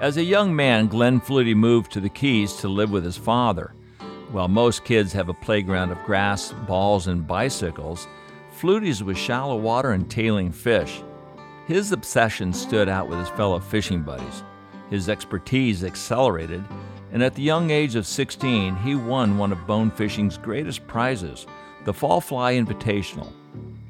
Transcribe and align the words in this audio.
As 0.00 0.16
a 0.16 0.22
young 0.22 0.54
man, 0.54 0.86
Glenn 0.86 1.20
Flutie 1.20 1.56
moved 1.56 1.90
to 1.90 2.00
the 2.00 2.08
Keys 2.08 2.52
to 2.58 2.68
live 2.68 2.92
with 2.92 3.04
his 3.04 3.16
father. 3.16 3.74
While 4.30 4.46
most 4.46 4.84
kids 4.84 5.12
have 5.12 5.28
a 5.28 5.34
playground 5.34 5.90
of 5.90 6.04
grass, 6.04 6.52
balls, 6.68 7.08
and 7.08 7.26
bicycles, 7.26 8.06
Flutie's 8.56 9.02
was 9.02 9.18
shallow 9.18 9.56
water 9.56 9.90
and 9.90 10.08
tailing 10.08 10.52
fish. 10.52 11.02
His 11.66 11.90
obsession 11.90 12.52
stood 12.52 12.88
out 12.88 13.08
with 13.08 13.18
his 13.18 13.28
fellow 13.30 13.58
fishing 13.58 14.02
buddies. 14.02 14.44
His 14.88 15.08
expertise 15.08 15.82
accelerated, 15.82 16.64
and 17.10 17.20
at 17.20 17.34
the 17.34 17.42
young 17.42 17.70
age 17.72 17.96
of 17.96 18.06
16, 18.06 18.76
he 18.76 18.94
won 18.94 19.36
one 19.36 19.50
of 19.50 19.66
bone 19.66 19.90
fishing's 19.90 20.38
greatest 20.38 20.86
prizes, 20.86 21.44
the 21.84 21.92
Fall 21.92 22.20
Fly 22.20 22.54
Invitational. 22.54 23.32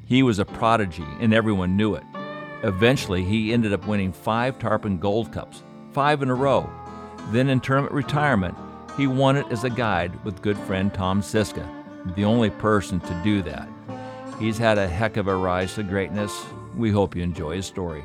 He 0.06 0.23
was 0.23 0.38
a 0.38 0.47
prodigy, 0.47 1.06
and 1.20 1.34
everyone 1.34 1.77
knew 1.77 1.97
it. 1.97 2.05
Eventually, 2.62 3.25
he 3.25 3.52
ended 3.52 3.75
up 3.75 3.87
winning 3.87 4.11
five 4.11 4.59
Tarpon 4.59 4.98
Gold 4.98 5.33
Cups, 5.33 5.62
five 5.92 6.23
in 6.23 6.30
a 6.30 6.34
row. 6.34 6.69
Then, 7.30 7.48
in 7.48 7.60
tournament 7.60 7.92
retirement, 7.92 8.56
he 8.96 9.06
won 9.06 9.37
it 9.37 9.46
as 9.51 9.65
a 9.65 9.70
guide 9.70 10.24
with 10.24 10.42
good 10.42 10.59
friend 10.59 10.92
Tom 10.92 11.23
Siska, 11.23 11.66
the 12.15 12.24
only 12.24 12.51
person 12.51 13.01
to 13.01 13.20
do 13.23 13.42
that. 13.42 13.69
He's 14.38 14.59
had 14.59 14.79
a 14.79 14.88
heck 14.88 15.16
of 15.16 15.29
a 15.29 15.34
rise 15.34 15.74
to 15.74 15.82
greatness. 15.82 16.45
We 16.77 16.91
hope 16.91 17.16
you 17.16 17.23
enjoy 17.23 17.56
his 17.56 17.66
story. 17.66 18.05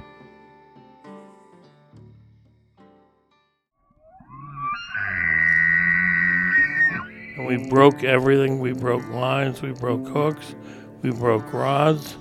We 7.46 7.68
broke 7.70 8.04
everything. 8.04 8.60
We 8.60 8.74
broke 8.74 9.08
lines, 9.10 9.62
we 9.62 9.72
broke 9.74 10.08
hooks, 10.08 10.56
we 11.02 11.12
broke 11.12 11.52
rods, 11.54 12.16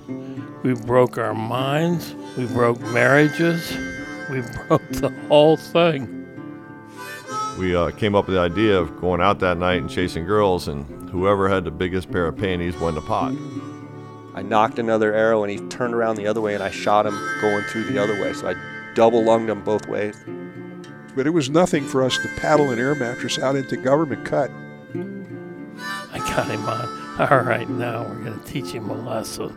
we 0.63 0.73
broke 0.73 1.17
our 1.17 1.33
minds, 1.33 2.13
we 2.37 2.45
broke 2.47 2.79
marriages, 2.81 3.75
we 4.29 4.41
broke 4.41 4.87
the 4.89 5.13
whole 5.27 5.57
thing. 5.57 6.19
We 7.57 7.75
uh, 7.75 7.91
came 7.91 8.15
up 8.15 8.27
with 8.27 8.35
the 8.35 8.41
idea 8.41 8.77
of 8.79 8.99
going 8.99 9.21
out 9.21 9.39
that 9.39 9.57
night 9.57 9.77
and 9.81 9.89
chasing 9.89 10.25
girls, 10.25 10.67
and 10.67 11.09
whoever 11.09 11.47
had 11.47 11.63
the 11.63 11.71
biggest 11.71 12.11
pair 12.11 12.25
of 12.25 12.37
panties 12.37 12.75
won 12.77 12.95
the 12.95 13.01
pot. 13.01 13.33
I 14.35 14.41
knocked 14.41 14.79
another 14.79 15.13
arrow 15.13 15.43
and 15.43 15.51
he 15.51 15.59
turned 15.67 15.93
around 15.93 16.15
the 16.15 16.25
other 16.25 16.41
way 16.41 16.55
and 16.55 16.63
I 16.63 16.71
shot 16.71 17.05
him 17.05 17.13
going 17.39 17.63
through 17.65 17.83
the 17.83 18.01
other 18.01 18.19
way. 18.19 18.33
So 18.33 18.49
I 18.49 18.55
double 18.95 19.23
lunged 19.23 19.51
him 19.51 19.63
both 19.63 19.87
ways. 19.87 20.15
But 21.15 21.27
it 21.27 21.29
was 21.29 21.51
nothing 21.51 21.85
for 21.85 22.03
us 22.03 22.17
to 22.17 22.27
paddle 22.37 22.71
an 22.71 22.79
air 22.79 22.95
mattress 22.95 23.37
out 23.37 23.55
into 23.55 23.77
government 23.77 24.25
cut. 24.25 24.49
I 26.11 26.17
got 26.17 26.49
him 26.49 26.67
on. 26.67 27.03
All 27.19 27.41
right, 27.41 27.69
now 27.69 28.07
we're 28.07 28.23
going 28.23 28.39
to 28.39 28.45
teach 28.45 28.71
him 28.71 28.89
a 28.89 28.95
lesson. 28.95 29.51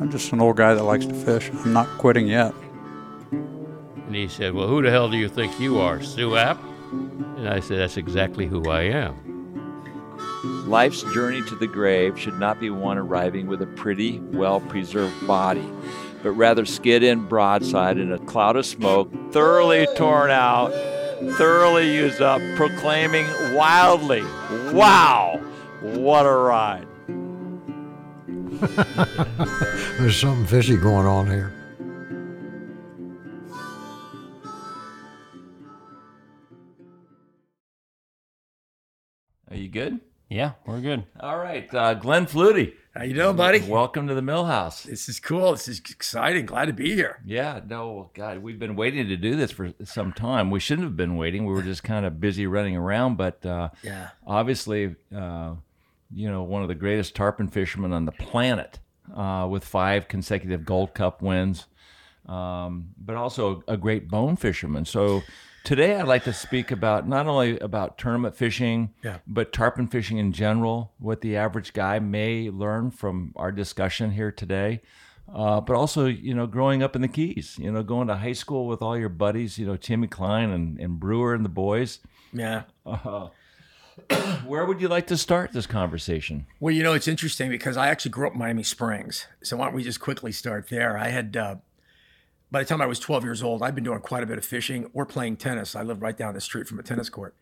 I'm 0.00 0.12
just 0.12 0.32
an 0.32 0.40
old 0.40 0.56
guy 0.56 0.74
that 0.74 0.84
likes 0.84 1.06
to 1.06 1.14
fish. 1.14 1.50
I'm 1.50 1.72
not 1.72 1.88
quitting 1.98 2.28
yet. 2.28 2.54
And 4.08 4.16
he 4.16 4.26
said, 4.26 4.54
Well, 4.54 4.68
who 4.68 4.80
the 4.80 4.90
hell 4.90 5.10
do 5.10 5.18
you 5.18 5.28
think 5.28 5.60
you 5.60 5.80
are, 5.80 6.02
Stu 6.02 6.30
Apte? 6.30 6.58
And 7.36 7.46
I 7.46 7.60
said, 7.60 7.78
That's 7.78 7.98
exactly 7.98 8.46
who 8.46 8.70
I 8.70 8.84
am. 8.84 9.84
Life's 10.66 11.02
journey 11.12 11.42
to 11.42 11.54
the 11.54 11.66
grave 11.66 12.18
should 12.18 12.38
not 12.38 12.58
be 12.58 12.70
one 12.70 12.96
arriving 12.96 13.48
with 13.48 13.60
a 13.60 13.66
pretty, 13.66 14.18
well 14.18 14.60
preserved 14.60 15.26
body, 15.26 15.70
but 16.22 16.30
rather 16.30 16.64
skid 16.64 17.02
in 17.02 17.28
broadside 17.28 17.98
in 17.98 18.10
a 18.10 18.18
cloud 18.20 18.56
of 18.56 18.64
smoke, 18.64 19.12
thoroughly 19.30 19.86
torn 19.94 20.30
out, 20.30 20.70
thoroughly 21.36 21.94
used 21.94 22.22
up, 22.22 22.40
proclaiming 22.56 23.26
wildly, 23.54 24.22
Wow, 24.72 25.38
what 25.82 26.24
a 26.24 26.32
ride! 26.32 26.86
There's 29.98 30.18
something 30.18 30.46
fishy 30.46 30.78
going 30.78 31.06
on 31.06 31.26
here. 31.26 31.52
Are 39.50 39.56
you 39.56 39.68
good? 39.68 40.00
Yeah, 40.28 40.52
we're 40.66 40.80
good. 40.80 41.04
All 41.20 41.38
right, 41.38 41.72
uh, 41.74 41.94
Glenn 41.94 42.26
Flutie. 42.26 42.74
How 42.94 43.04
you 43.04 43.14
doing, 43.14 43.36
buddy? 43.36 43.60
Welcome 43.60 44.08
to 44.08 44.14
the 44.14 44.20
Millhouse. 44.20 44.82
This 44.82 45.08
is 45.08 45.20
cool. 45.20 45.52
This 45.52 45.68
is 45.68 45.78
exciting. 45.78 46.44
Glad 46.46 46.66
to 46.66 46.72
be 46.74 46.94
here. 46.94 47.20
Yeah, 47.24 47.60
no, 47.66 48.10
God, 48.12 48.38
we've 48.42 48.58
been 48.58 48.76
waiting 48.76 49.08
to 49.08 49.16
do 49.16 49.36
this 49.36 49.50
for 49.52 49.72
some 49.84 50.12
time. 50.12 50.50
We 50.50 50.60
shouldn't 50.60 50.84
have 50.86 50.96
been 50.96 51.16
waiting. 51.16 51.46
We 51.46 51.54
were 51.54 51.62
just 51.62 51.82
kind 51.82 52.04
of 52.04 52.20
busy 52.20 52.46
running 52.46 52.76
around, 52.76 53.16
but 53.16 53.44
uh, 53.46 53.70
Yeah. 53.82 54.08
obviously, 54.26 54.96
uh, 55.16 55.54
you 56.12 56.28
know, 56.30 56.42
one 56.42 56.62
of 56.62 56.68
the 56.68 56.74
greatest 56.74 57.14
tarpon 57.14 57.48
fishermen 57.48 57.92
on 57.92 58.04
the 58.04 58.12
planet, 58.12 58.80
uh, 59.14 59.46
with 59.50 59.64
five 59.64 60.08
consecutive 60.08 60.64
Gold 60.66 60.92
Cup 60.92 61.22
wins, 61.22 61.66
um, 62.26 62.88
but 62.98 63.16
also 63.16 63.62
a 63.68 63.76
great 63.78 64.08
bone 64.08 64.36
fisherman. 64.36 64.84
So 64.84 65.22
today, 65.68 65.96
I'd 65.96 66.08
like 66.08 66.24
to 66.24 66.32
speak 66.32 66.70
about 66.70 67.06
not 67.06 67.26
only 67.26 67.58
about 67.58 67.98
tournament 67.98 68.34
fishing, 68.34 68.94
Yeah. 69.04 69.18
but 69.26 69.52
tarpon 69.52 69.86
fishing 69.86 70.16
in 70.16 70.32
general. 70.32 70.94
What 70.98 71.20
the 71.20 71.36
average 71.36 71.74
guy 71.74 71.98
may 71.98 72.48
learn 72.48 72.90
from 72.90 73.34
our 73.36 73.52
discussion 73.52 74.12
here 74.12 74.32
today. 74.32 74.80
Uh, 75.30 75.60
but 75.60 75.76
also, 75.76 76.06
you 76.06 76.32
know, 76.32 76.46
growing 76.46 76.82
up 76.82 76.96
in 76.96 77.02
the 77.02 77.08
Keys, 77.08 77.58
you 77.58 77.70
know, 77.70 77.82
going 77.82 78.08
to 78.08 78.16
high 78.16 78.32
school 78.32 78.66
with 78.66 78.80
all 78.80 78.96
your 78.96 79.10
buddies, 79.10 79.58
you 79.58 79.66
know, 79.66 79.76
Timmy 79.76 80.06
Klein 80.06 80.48
and, 80.48 80.80
and 80.80 80.98
Brewer 80.98 81.34
and 81.34 81.44
the 81.44 81.50
boys. 81.50 81.98
Yeah. 82.32 82.62
Uh, 82.86 83.28
where 84.46 84.64
would 84.64 84.80
you 84.80 84.88
like 84.88 85.06
to 85.08 85.18
start 85.18 85.52
this 85.52 85.66
conversation? 85.66 86.46
Well, 86.60 86.74
you 86.74 86.82
know, 86.82 86.94
it's 86.94 87.08
interesting 87.08 87.50
because 87.50 87.76
I 87.76 87.88
actually 87.88 88.12
grew 88.12 88.26
up 88.26 88.32
in 88.32 88.38
Miami 88.38 88.62
Springs. 88.62 89.26
So 89.42 89.58
why 89.58 89.66
don't 89.66 89.74
we 89.74 89.84
just 89.84 90.00
quickly 90.00 90.32
start 90.32 90.70
there? 90.70 90.96
I 90.96 91.08
had, 91.08 91.36
uh, 91.36 91.56
by 92.50 92.60
the 92.60 92.64
time 92.64 92.80
I 92.80 92.86
was 92.86 92.98
12 92.98 93.24
years 93.24 93.42
old, 93.42 93.62
I'd 93.62 93.74
been 93.74 93.84
doing 93.84 94.00
quite 94.00 94.22
a 94.22 94.26
bit 94.26 94.38
of 94.38 94.44
fishing 94.44 94.90
or 94.92 95.04
playing 95.04 95.36
tennis. 95.36 95.76
I 95.76 95.82
lived 95.82 96.02
right 96.02 96.16
down 96.16 96.34
the 96.34 96.40
street 96.40 96.66
from 96.66 96.78
a 96.78 96.82
tennis 96.82 97.10
court. 97.10 97.34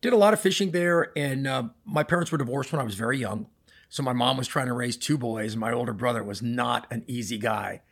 Did 0.00 0.12
a 0.12 0.16
lot 0.16 0.32
of 0.32 0.40
fishing 0.40 0.70
there, 0.70 1.12
and 1.16 1.46
uh, 1.46 1.64
my 1.84 2.02
parents 2.02 2.32
were 2.32 2.38
divorced 2.38 2.72
when 2.72 2.80
I 2.80 2.84
was 2.84 2.94
very 2.94 3.18
young. 3.18 3.46
So 3.88 4.02
my 4.02 4.12
mom 4.12 4.36
was 4.36 4.46
trying 4.46 4.66
to 4.66 4.72
raise 4.72 4.96
two 4.96 5.18
boys, 5.18 5.52
and 5.52 5.60
my 5.60 5.72
older 5.72 5.92
brother 5.92 6.22
was 6.22 6.40
not 6.40 6.86
an 6.90 7.04
easy 7.06 7.38
guy 7.38 7.82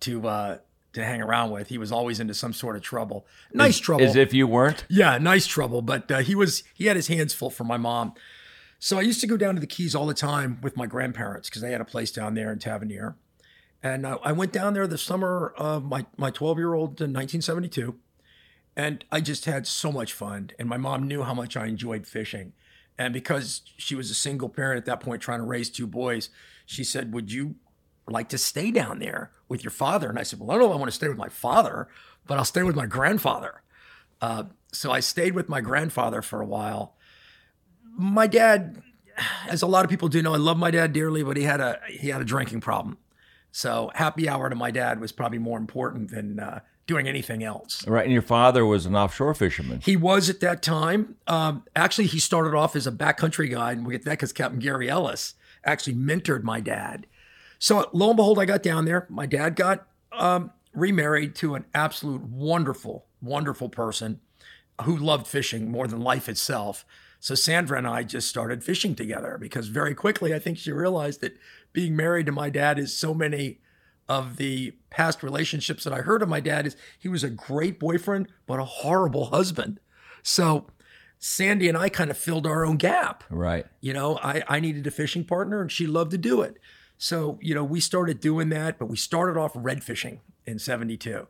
to 0.00 0.28
uh, 0.28 0.58
to 0.92 1.04
hang 1.04 1.22
around 1.22 1.50
with. 1.50 1.68
He 1.68 1.78
was 1.78 1.90
always 1.90 2.20
into 2.20 2.34
some 2.34 2.52
sort 2.52 2.76
of 2.76 2.82
trouble. 2.82 3.26
Nice 3.52 3.76
As- 3.76 3.80
trouble. 3.80 4.04
As 4.04 4.16
if 4.16 4.34
you 4.34 4.46
weren't? 4.46 4.84
Yeah, 4.88 5.18
nice 5.18 5.46
trouble. 5.46 5.82
But 5.82 6.10
uh, 6.10 6.18
he 6.18 6.34
was 6.34 6.62
he 6.74 6.86
had 6.86 6.96
his 6.96 7.08
hands 7.08 7.32
full 7.32 7.50
for 7.50 7.64
my 7.64 7.76
mom. 7.78 8.14
So 8.78 8.98
I 8.98 9.02
used 9.02 9.20
to 9.22 9.26
go 9.26 9.36
down 9.36 9.54
to 9.54 9.60
the 9.60 9.66
Keys 9.66 9.94
all 9.94 10.06
the 10.06 10.14
time 10.14 10.58
with 10.62 10.76
my 10.76 10.86
grandparents 10.86 11.48
because 11.48 11.62
they 11.62 11.72
had 11.72 11.80
a 11.80 11.84
place 11.84 12.10
down 12.10 12.34
there 12.34 12.52
in 12.52 12.58
Tavernier. 12.58 13.16
And 13.86 14.04
uh, 14.04 14.18
I 14.24 14.32
went 14.32 14.52
down 14.52 14.74
there 14.74 14.88
the 14.88 14.98
summer 14.98 15.54
of 15.56 15.84
my 15.84 16.06
my 16.16 16.30
12 16.30 16.58
year 16.58 16.74
old 16.74 17.00
in 17.00 17.12
1972, 17.12 17.94
and 18.74 19.04
I 19.12 19.20
just 19.20 19.44
had 19.44 19.64
so 19.64 19.92
much 19.92 20.12
fun. 20.12 20.50
And 20.58 20.68
my 20.68 20.76
mom 20.76 21.06
knew 21.06 21.22
how 21.22 21.34
much 21.34 21.56
I 21.56 21.66
enjoyed 21.66 22.04
fishing, 22.04 22.52
and 22.98 23.14
because 23.14 23.62
she 23.76 23.94
was 23.94 24.10
a 24.10 24.14
single 24.14 24.48
parent 24.48 24.78
at 24.78 24.86
that 24.86 24.98
point 24.98 25.22
trying 25.22 25.38
to 25.38 25.44
raise 25.44 25.70
two 25.70 25.86
boys, 25.86 26.30
she 26.64 26.82
said, 26.82 27.14
"Would 27.14 27.30
you 27.30 27.54
like 28.08 28.28
to 28.30 28.38
stay 28.38 28.72
down 28.72 28.98
there 28.98 29.30
with 29.48 29.62
your 29.62 29.70
father?" 29.70 30.08
And 30.08 30.18
I 30.18 30.24
said, 30.24 30.40
"Well, 30.40 30.50
I 30.50 30.54
don't 30.54 30.62
know 30.62 30.70
if 30.70 30.76
I 30.76 30.80
want 30.80 30.90
to 30.90 30.96
stay 30.96 31.08
with 31.08 31.16
my 31.16 31.28
father, 31.28 31.86
but 32.26 32.38
I'll 32.38 32.44
stay 32.44 32.64
with 32.64 32.74
my 32.74 32.86
grandfather." 32.86 33.62
Uh, 34.20 34.44
so 34.72 34.90
I 34.90 34.98
stayed 34.98 35.36
with 35.36 35.48
my 35.48 35.60
grandfather 35.60 36.22
for 36.22 36.40
a 36.40 36.46
while. 36.46 36.96
My 37.96 38.26
dad, 38.26 38.82
as 39.48 39.62
a 39.62 39.68
lot 39.68 39.84
of 39.84 39.90
people 39.90 40.08
do 40.08 40.22
know, 40.22 40.34
I 40.34 40.38
love 40.38 40.58
my 40.58 40.72
dad 40.72 40.92
dearly, 40.92 41.22
but 41.22 41.36
he 41.36 41.44
had 41.44 41.60
a 41.60 41.78
he 41.88 42.08
had 42.08 42.20
a 42.20 42.24
drinking 42.24 42.62
problem. 42.62 42.98
So 43.56 43.90
happy 43.94 44.28
hour 44.28 44.50
to 44.50 44.54
my 44.54 44.70
dad 44.70 45.00
was 45.00 45.12
probably 45.12 45.38
more 45.38 45.56
important 45.56 46.10
than 46.10 46.38
uh, 46.38 46.60
doing 46.86 47.08
anything 47.08 47.42
else. 47.42 47.86
Right. 47.88 48.04
And 48.04 48.12
your 48.12 48.20
father 48.20 48.66
was 48.66 48.84
an 48.84 48.94
offshore 48.94 49.32
fisherman. 49.32 49.80
He 49.80 49.96
was 49.96 50.28
at 50.28 50.40
that 50.40 50.60
time. 50.60 51.16
Um, 51.26 51.64
actually, 51.74 52.08
he 52.08 52.18
started 52.18 52.54
off 52.54 52.76
as 52.76 52.86
a 52.86 52.92
backcountry 52.92 53.50
guide, 53.50 53.78
and 53.78 53.86
we 53.86 53.94
get 53.94 54.04
that 54.04 54.10
because 54.10 54.34
Captain 54.34 54.58
Gary 54.58 54.90
Ellis 54.90 55.36
actually 55.64 55.94
mentored 55.94 56.42
my 56.42 56.60
dad. 56.60 57.06
So 57.58 57.88
lo 57.94 58.10
and 58.10 58.18
behold, 58.18 58.38
I 58.38 58.44
got 58.44 58.62
down 58.62 58.84
there. 58.84 59.06
My 59.08 59.24
dad 59.24 59.56
got 59.56 59.86
um, 60.12 60.50
remarried 60.74 61.34
to 61.36 61.54
an 61.54 61.64
absolute 61.72 62.24
wonderful, 62.24 63.06
wonderful 63.22 63.70
person 63.70 64.20
who 64.82 64.94
loved 64.94 65.26
fishing 65.26 65.70
more 65.70 65.86
than 65.86 66.02
life 66.02 66.28
itself. 66.28 66.84
So 67.20 67.34
Sandra 67.34 67.78
and 67.78 67.86
I 67.86 68.02
just 68.02 68.28
started 68.28 68.62
fishing 68.62 68.94
together 68.94 69.38
because 69.40 69.68
very 69.68 69.94
quickly 69.94 70.34
I 70.34 70.38
think 70.38 70.58
she 70.58 70.72
realized 70.72 71.22
that 71.22 71.38
being 71.76 71.94
married 71.94 72.24
to 72.24 72.32
my 72.32 72.48
dad 72.48 72.78
is 72.78 72.96
so 72.96 73.12
many 73.12 73.58
of 74.08 74.38
the 74.38 74.72
past 74.88 75.22
relationships 75.22 75.84
that 75.84 75.92
I 75.92 75.98
heard 75.98 76.22
of 76.22 76.28
my 76.30 76.40
dad 76.40 76.66
is 76.66 76.74
he 76.98 77.06
was 77.06 77.22
a 77.22 77.28
great 77.28 77.78
boyfriend 77.78 78.32
but 78.46 78.58
a 78.58 78.64
horrible 78.64 79.26
husband. 79.26 79.78
So 80.22 80.68
Sandy 81.18 81.68
and 81.68 81.76
I 81.76 81.90
kind 81.90 82.10
of 82.10 82.16
filled 82.16 82.46
our 82.46 82.64
own 82.64 82.78
gap. 82.78 83.24
Right. 83.28 83.66
You 83.82 83.92
know, 83.92 84.18
I, 84.22 84.42
I 84.48 84.58
needed 84.58 84.86
a 84.86 84.90
fishing 84.90 85.22
partner 85.22 85.60
and 85.60 85.70
she 85.70 85.86
loved 85.86 86.12
to 86.12 86.18
do 86.18 86.40
it. 86.40 86.56
So, 86.96 87.38
you 87.42 87.54
know, 87.54 87.62
we 87.62 87.80
started 87.80 88.20
doing 88.20 88.48
that, 88.48 88.78
but 88.78 88.86
we 88.86 88.96
started 88.96 89.38
off 89.38 89.52
red 89.54 89.84
fishing 89.84 90.20
in 90.46 90.58
72. 90.58 91.26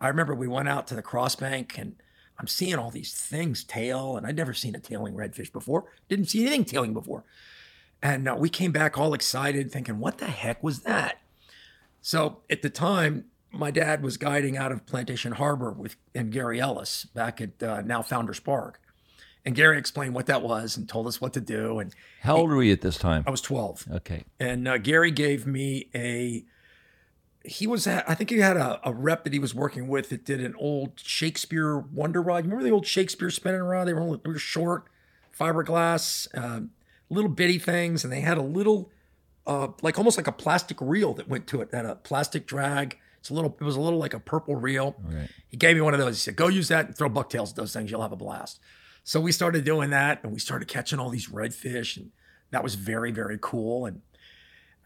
I 0.00 0.08
remember 0.08 0.34
we 0.34 0.48
went 0.48 0.70
out 0.70 0.86
to 0.86 0.94
the 0.94 1.02
crossbank 1.02 1.76
and 1.76 1.96
I'm 2.38 2.46
seeing 2.46 2.76
all 2.76 2.90
these 2.90 3.12
things 3.12 3.64
tail, 3.64 4.16
and 4.16 4.26
I'd 4.26 4.34
never 4.34 4.54
seen 4.54 4.74
a 4.74 4.80
tailing 4.80 5.12
redfish 5.12 5.52
before. 5.52 5.92
Didn't 6.08 6.30
see 6.30 6.40
anything 6.46 6.64
tailing 6.64 6.94
before. 6.94 7.22
And 8.02 8.28
uh, 8.28 8.36
we 8.38 8.48
came 8.48 8.72
back 8.72 8.96
all 8.98 9.12
excited, 9.14 9.70
thinking, 9.70 9.98
what 9.98 10.18
the 10.18 10.26
heck 10.26 10.62
was 10.62 10.80
that? 10.80 11.20
So 12.00 12.38
at 12.48 12.62
the 12.62 12.70
time, 12.70 13.26
my 13.52 13.70
dad 13.70 14.02
was 14.02 14.16
guiding 14.16 14.56
out 14.56 14.72
of 14.72 14.86
Plantation 14.86 15.32
Harbor 15.32 15.70
with 15.70 15.96
and 16.14 16.32
Gary 16.32 16.60
Ellis 16.60 17.04
back 17.04 17.40
at 17.40 17.62
uh, 17.62 17.82
now 17.82 18.02
Founders 18.02 18.40
Park, 18.40 18.80
and 19.44 19.54
Gary 19.54 19.78
explained 19.78 20.14
what 20.14 20.26
that 20.26 20.42
was 20.42 20.76
and 20.76 20.88
told 20.88 21.06
us 21.06 21.20
what 21.20 21.32
to 21.34 21.40
do. 21.40 21.78
And 21.78 21.94
How 22.20 22.36
old 22.36 22.50
were 22.50 22.62
you 22.62 22.72
at 22.72 22.80
this 22.80 22.96
time? 22.96 23.24
I 23.26 23.30
was 23.30 23.40
12. 23.40 23.88
Okay. 23.92 24.24
And 24.38 24.68
uh, 24.68 24.78
Gary 24.78 25.10
gave 25.10 25.46
me 25.46 25.88
a. 25.94 26.44
He 27.42 27.66
was, 27.66 27.86
I 27.86 28.14
think 28.14 28.28
he 28.28 28.38
had 28.38 28.58
a, 28.58 28.78
a 28.86 28.92
rep 28.92 29.24
that 29.24 29.32
he 29.32 29.38
was 29.38 29.54
working 29.54 29.88
with 29.88 30.10
that 30.10 30.26
did 30.26 30.42
an 30.42 30.54
old 30.58 31.00
Shakespeare 31.00 31.78
Wonder 31.78 32.20
Rod. 32.20 32.44
You 32.44 32.50
remember 32.50 32.64
the 32.64 32.70
old 32.70 32.86
Shakespeare 32.86 33.30
spinning 33.30 33.62
rod? 33.62 33.88
They 33.88 33.94
were, 33.94 34.00
only, 34.00 34.20
they 34.22 34.30
were 34.30 34.38
short, 34.38 34.88
fiberglass, 35.38 36.28
uh, 36.34 36.66
little 37.10 37.30
bitty 37.30 37.58
things, 37.58 38.04
and 38.04 38.12
they 38.12 38.20
had 38.20 38.38
a 38.38 38.42
little, 38.42 38.90
uh, 39.46 39.68
like 39.82 39.98
almost 39.98 40.16
like 40.16 40.26
a 40.26 40.32
plastic 40.32 40.78
reel 40.80 41.12
that 41.14 41.28
went 41.28 41.46
to 41.48 41.60
it. 41.60 41.70
It 41.72 41.76
had 41.76 41.86
a 41.86 41.96
plastic 41.96 42.46
drag. 42.46 42.98
It's 43.18 43.28
a 43.28 43.34
little. 43.34 43.56
It 43.60 43.64
was 43.64 43.76
a 43.76 43.80
little 43.80 43.98
like 43.98 44.14
a 44.14 44.20
purple 44.20 44.56
reel. 44.56 44.96
Right. 45.02 45.28
He 45.48 45.56
gave 45.56 45.76
me 45.76 45.82
one 45.82 45.92
of 45.92 46.00
those. 46.00 46.16
He 46.16 46.20
said, 46.20 46.36
"Go 46.36 46.48
use 46.48 46.68
that 46.68 46.86
and 46.86 46.96
throw 46.96 47.08
bucktails 47.08 47.50
at 47.50 47.56
those 47.56 47.72
things. 47.72 47.90
You'll 47.90 48.02
have 48.02 48.12
a 48.12 48.16
blast." 48.16 48.60
So 49.04 49.20
we 49.20 49.32
started 49.32 49.64
doing 49.64 49.90
that, 49.90 50.20
and 50.22 50.32
we 50.32 50.38
started 50.38 50.68
catching 50.68 50.98
all 50.98 51.10
these 51.10 51.28
redfish, 51.28 51.96
and 51.96 52.12
that 52.50 52.62
was 52.62 52.76
very, 52.76 53.10
very 53.10 53.38
cool. 53.40 53.86
And 53.86 54.02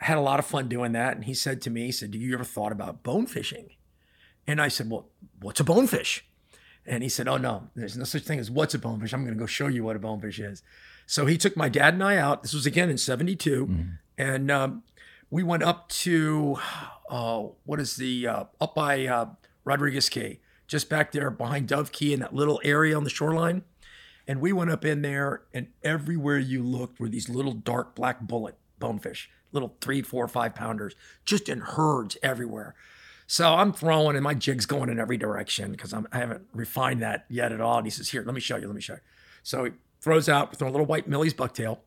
I 0.01 0.07
had 0.07 0.19
a 0.19 0.23
lot 0.23 0.39
of 0.39 0.47
fun 0.47 0.69
doing 0.69 0.93
that. 0.93 1.15
And 1.15 1.25
he 1.25 1.35
said 1.35 1.61
to 1.63 1.71
me, 1.71 1.87
he 1.87 1.93
said, 1.93 2.11
"Do 2.11 2.19
you 2.19 2.35
ever 2.35 2.45
thought 2.45 2.73
about 2.73 3.03
bone 3.03 3.27
fishing?" 3.27 3.71
And 4.47 4.61
I 4.61 4.69
said, 4.69 4.91
"Well, 4.91 5.09
what's 5.41 5.61
a 5.61 5.65
bonefish?" 5.65 6.27
And 6.87 7.03
he 7.03 7.09
said, 7.09 7.29
"Oh 7.29 7.37
no, 7.37 7.71
there's 7.75 7.97
no 7.97 8.05
such 8.05 8.23
thing 8.23 8.39
as 8.39 8.51
what's 8.51 8.75
a 8.75 8.79
bonefish. 8.79 9.13
I'm 9.13 9.25
going 9.25 9.35
to 9.35 9.41
go 9.41 9.47
show 9.47 9.69
you 9.69 9.85
what 9.85 9.97
a 9.97 10.01
bonefish 10.01 10.39
is." 10.41 10.63
So 11.07 11.27
he 11.27 11.37
took 11.37 11.57
my 11.57 11.69
dad 11.69 11.95
and 11.95 12.03
I 12.03 12.17
out. 12.17 12.43
This 12.43 12.55
was 12.55 12.67
again 12.67 12.91
in 12.91 12.99
'72, 12.99 13.65
and 14.19 14.51
um, 14.51 14.83
we 15.31 15.43
went 15.43 15.63
up 15.63 15.89
to 15.91 16.59
uh, 17.11 17.43
what 17.65 17.81
is 17.81 17.97
the 17.97 18.27
uh, 18.27 18.45
up 18.61 18.75
by 18.75 19.07
uh, 19.07 19.27
Rodriguez 19.65 20.09
Key, 20.09 20.41
just 20.67 20.89
back 20.89 21.13
there 21.13 21.31
behind 21.31 21.69
Dove 21.69 21.93
Key 21.93 22.13
in 22.13 22.21
that 22.21 22.35
little 22.35 22.61
area 22.65 22.97
on 22.97 23.05
the 23.05 23.11
shoreline. 23.11 23.63
And 24.27 24.41
we 24.41 24.53
went 24.53 24.71
up 24.71 24.85
in 24.85 25.03
there, 25.03 25.43
and 25.53 25.69
everywhere 25.83 26.39
you 26.39 26.63
looked 26.63 26.99
were 26.99 27.09
these 27.09 27.29
little 27.29 27.53
dark 27.53 27.95
black 27.95 28.21
bullet 28.21 28.57
bonefish, 28.79 29.29
little 29.53 29.77
three, 29.81 30.01
four, 30.01 30.27
five 30.29 30.55
pounders, 30.55 30.95
just 31.27 31.49
in 31.49 31.61
herds 31.61 32.17
everywhere. 32.23 32.75
So 33.27 33.55
I'm 33.55 33.73
throwing, 33.73 34.17
and 34.17 34.25
my 34.25 34.35
jig's 34.35 34.67
going 34.67 34.89
in 34.89 34.99
every 34.99 35.17
direction 35.17 35.73
because 35.73 35.93
I 35.93 36.03
haven't 36.13 36.47
refined 36.53 37.03
that 37.03 37.27
yet 37.29 37.53
at 37.53 37.61
all. 37.61 37.79
And 37.79 37.87
he 37.87 37.91
says, 37.91 38.11
"Here, 38.11 38.23
let 38.25 38.35
me 38.35 38.41
show 38.41 38.57
you. 38.57 38.67
Let 38.67 38.75
me 38.75 38.81
show 38.81 38.95
you." 38.95 39.01
So 39.43 39.65
he 39.65 39.73
throws 40.05 40.29
out, 40.29 40.55
throw 40.55 40.69
a 40.69 40.71
little 40.71 40.87
white 40.87 41.09
Millie's 41.09 41.33
bucktail, 41.33 41.79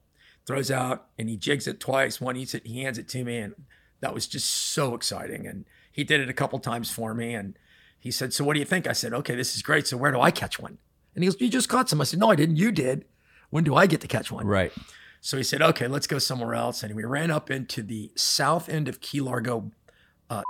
throws 0.47 0.71
out, 0.71 1.05
and 1.19 1.29
he 1.29 1.37
jigs 1.37 1.67
it 1.67 1.79
twice. 1.79 2.19
One 2.19 2.35
eats 2.35 2.55
it, 2.55 2.65
he 2.65 2.81
hands 2.81 2.97
it 2.97 3.07
to 3.09 3.23
me, 3.23 3.37
and 3.37 3.53
that 4.01 4.13
was 4.13 4.25
just 4.25 4.49
so 4.49 4.95
exciting. 4.95 5.45
And 5.45 5.65
he 5.91 6.03
did 6.03 6.19
it 6.19 6.27
a 6.27 6.33
couple 6.33 6.57
times 6.57 6.89
for 6.89 7.13
me, 7.13 7.35
and 7.35 7.57
he 7.99 8.09
said, 8.09 8.33
"So 8.33 8.43
what 8.43 8.55
do 8.55 8.59
you 8.59 8.65
think?" 8.65 8.87
I 8.87 8.93
said, 8.93 9.13
"Okay, 9.13 9.35
this 9.35 9.55
is 9.55 9.61
great. 9.61 9.85
So 9.85 9.97
where 9.97 10.11
do 10.11 10.19
I 10.19 10.31
catch 10.31 10.59
one?" 10.59 10.79
And 11.13 11.23
he 11.23 11.29
goes, 11.29 11.39
"You 11.39 11.47
just 11.47 11.69
caught 11.69 11.89
some." 11.89 12.01
I 12.01 12.05
said, 12.05 12.19
"No, 12.19 12.31
I 12.31 12.35
didn't. 12.35 12.55
You 12.57 12.71
did. 12.71 13.05
When 13.51 13.63
do 13.63 13.75
I 13.75 13.85
get 13.85 14.01
to 14.01 14.07
catch 14.07 14.31
one?" 14.31 14.47
Right. 14.47 14.73
So 15.21 15.37
he 15.37 15.43
said, 15.43 15.61
"Okay, 15.61 15.87
let's 15.87 16.07
go 16.07 16.17
somewhere 16.17 16.55
else." 16.55 16.81
And 16.81 16.95
we 16.95 17.05
ran 17.05 17.29
up 17.29 17.51
into 17.51 17.83
the 17.83 18.11
south 18.15 18.67
end 18.67 18.87
of 18.87 18.99
Key 18.99 19.21
Largo. 19.21 19.71
Uh, 20.27 20.41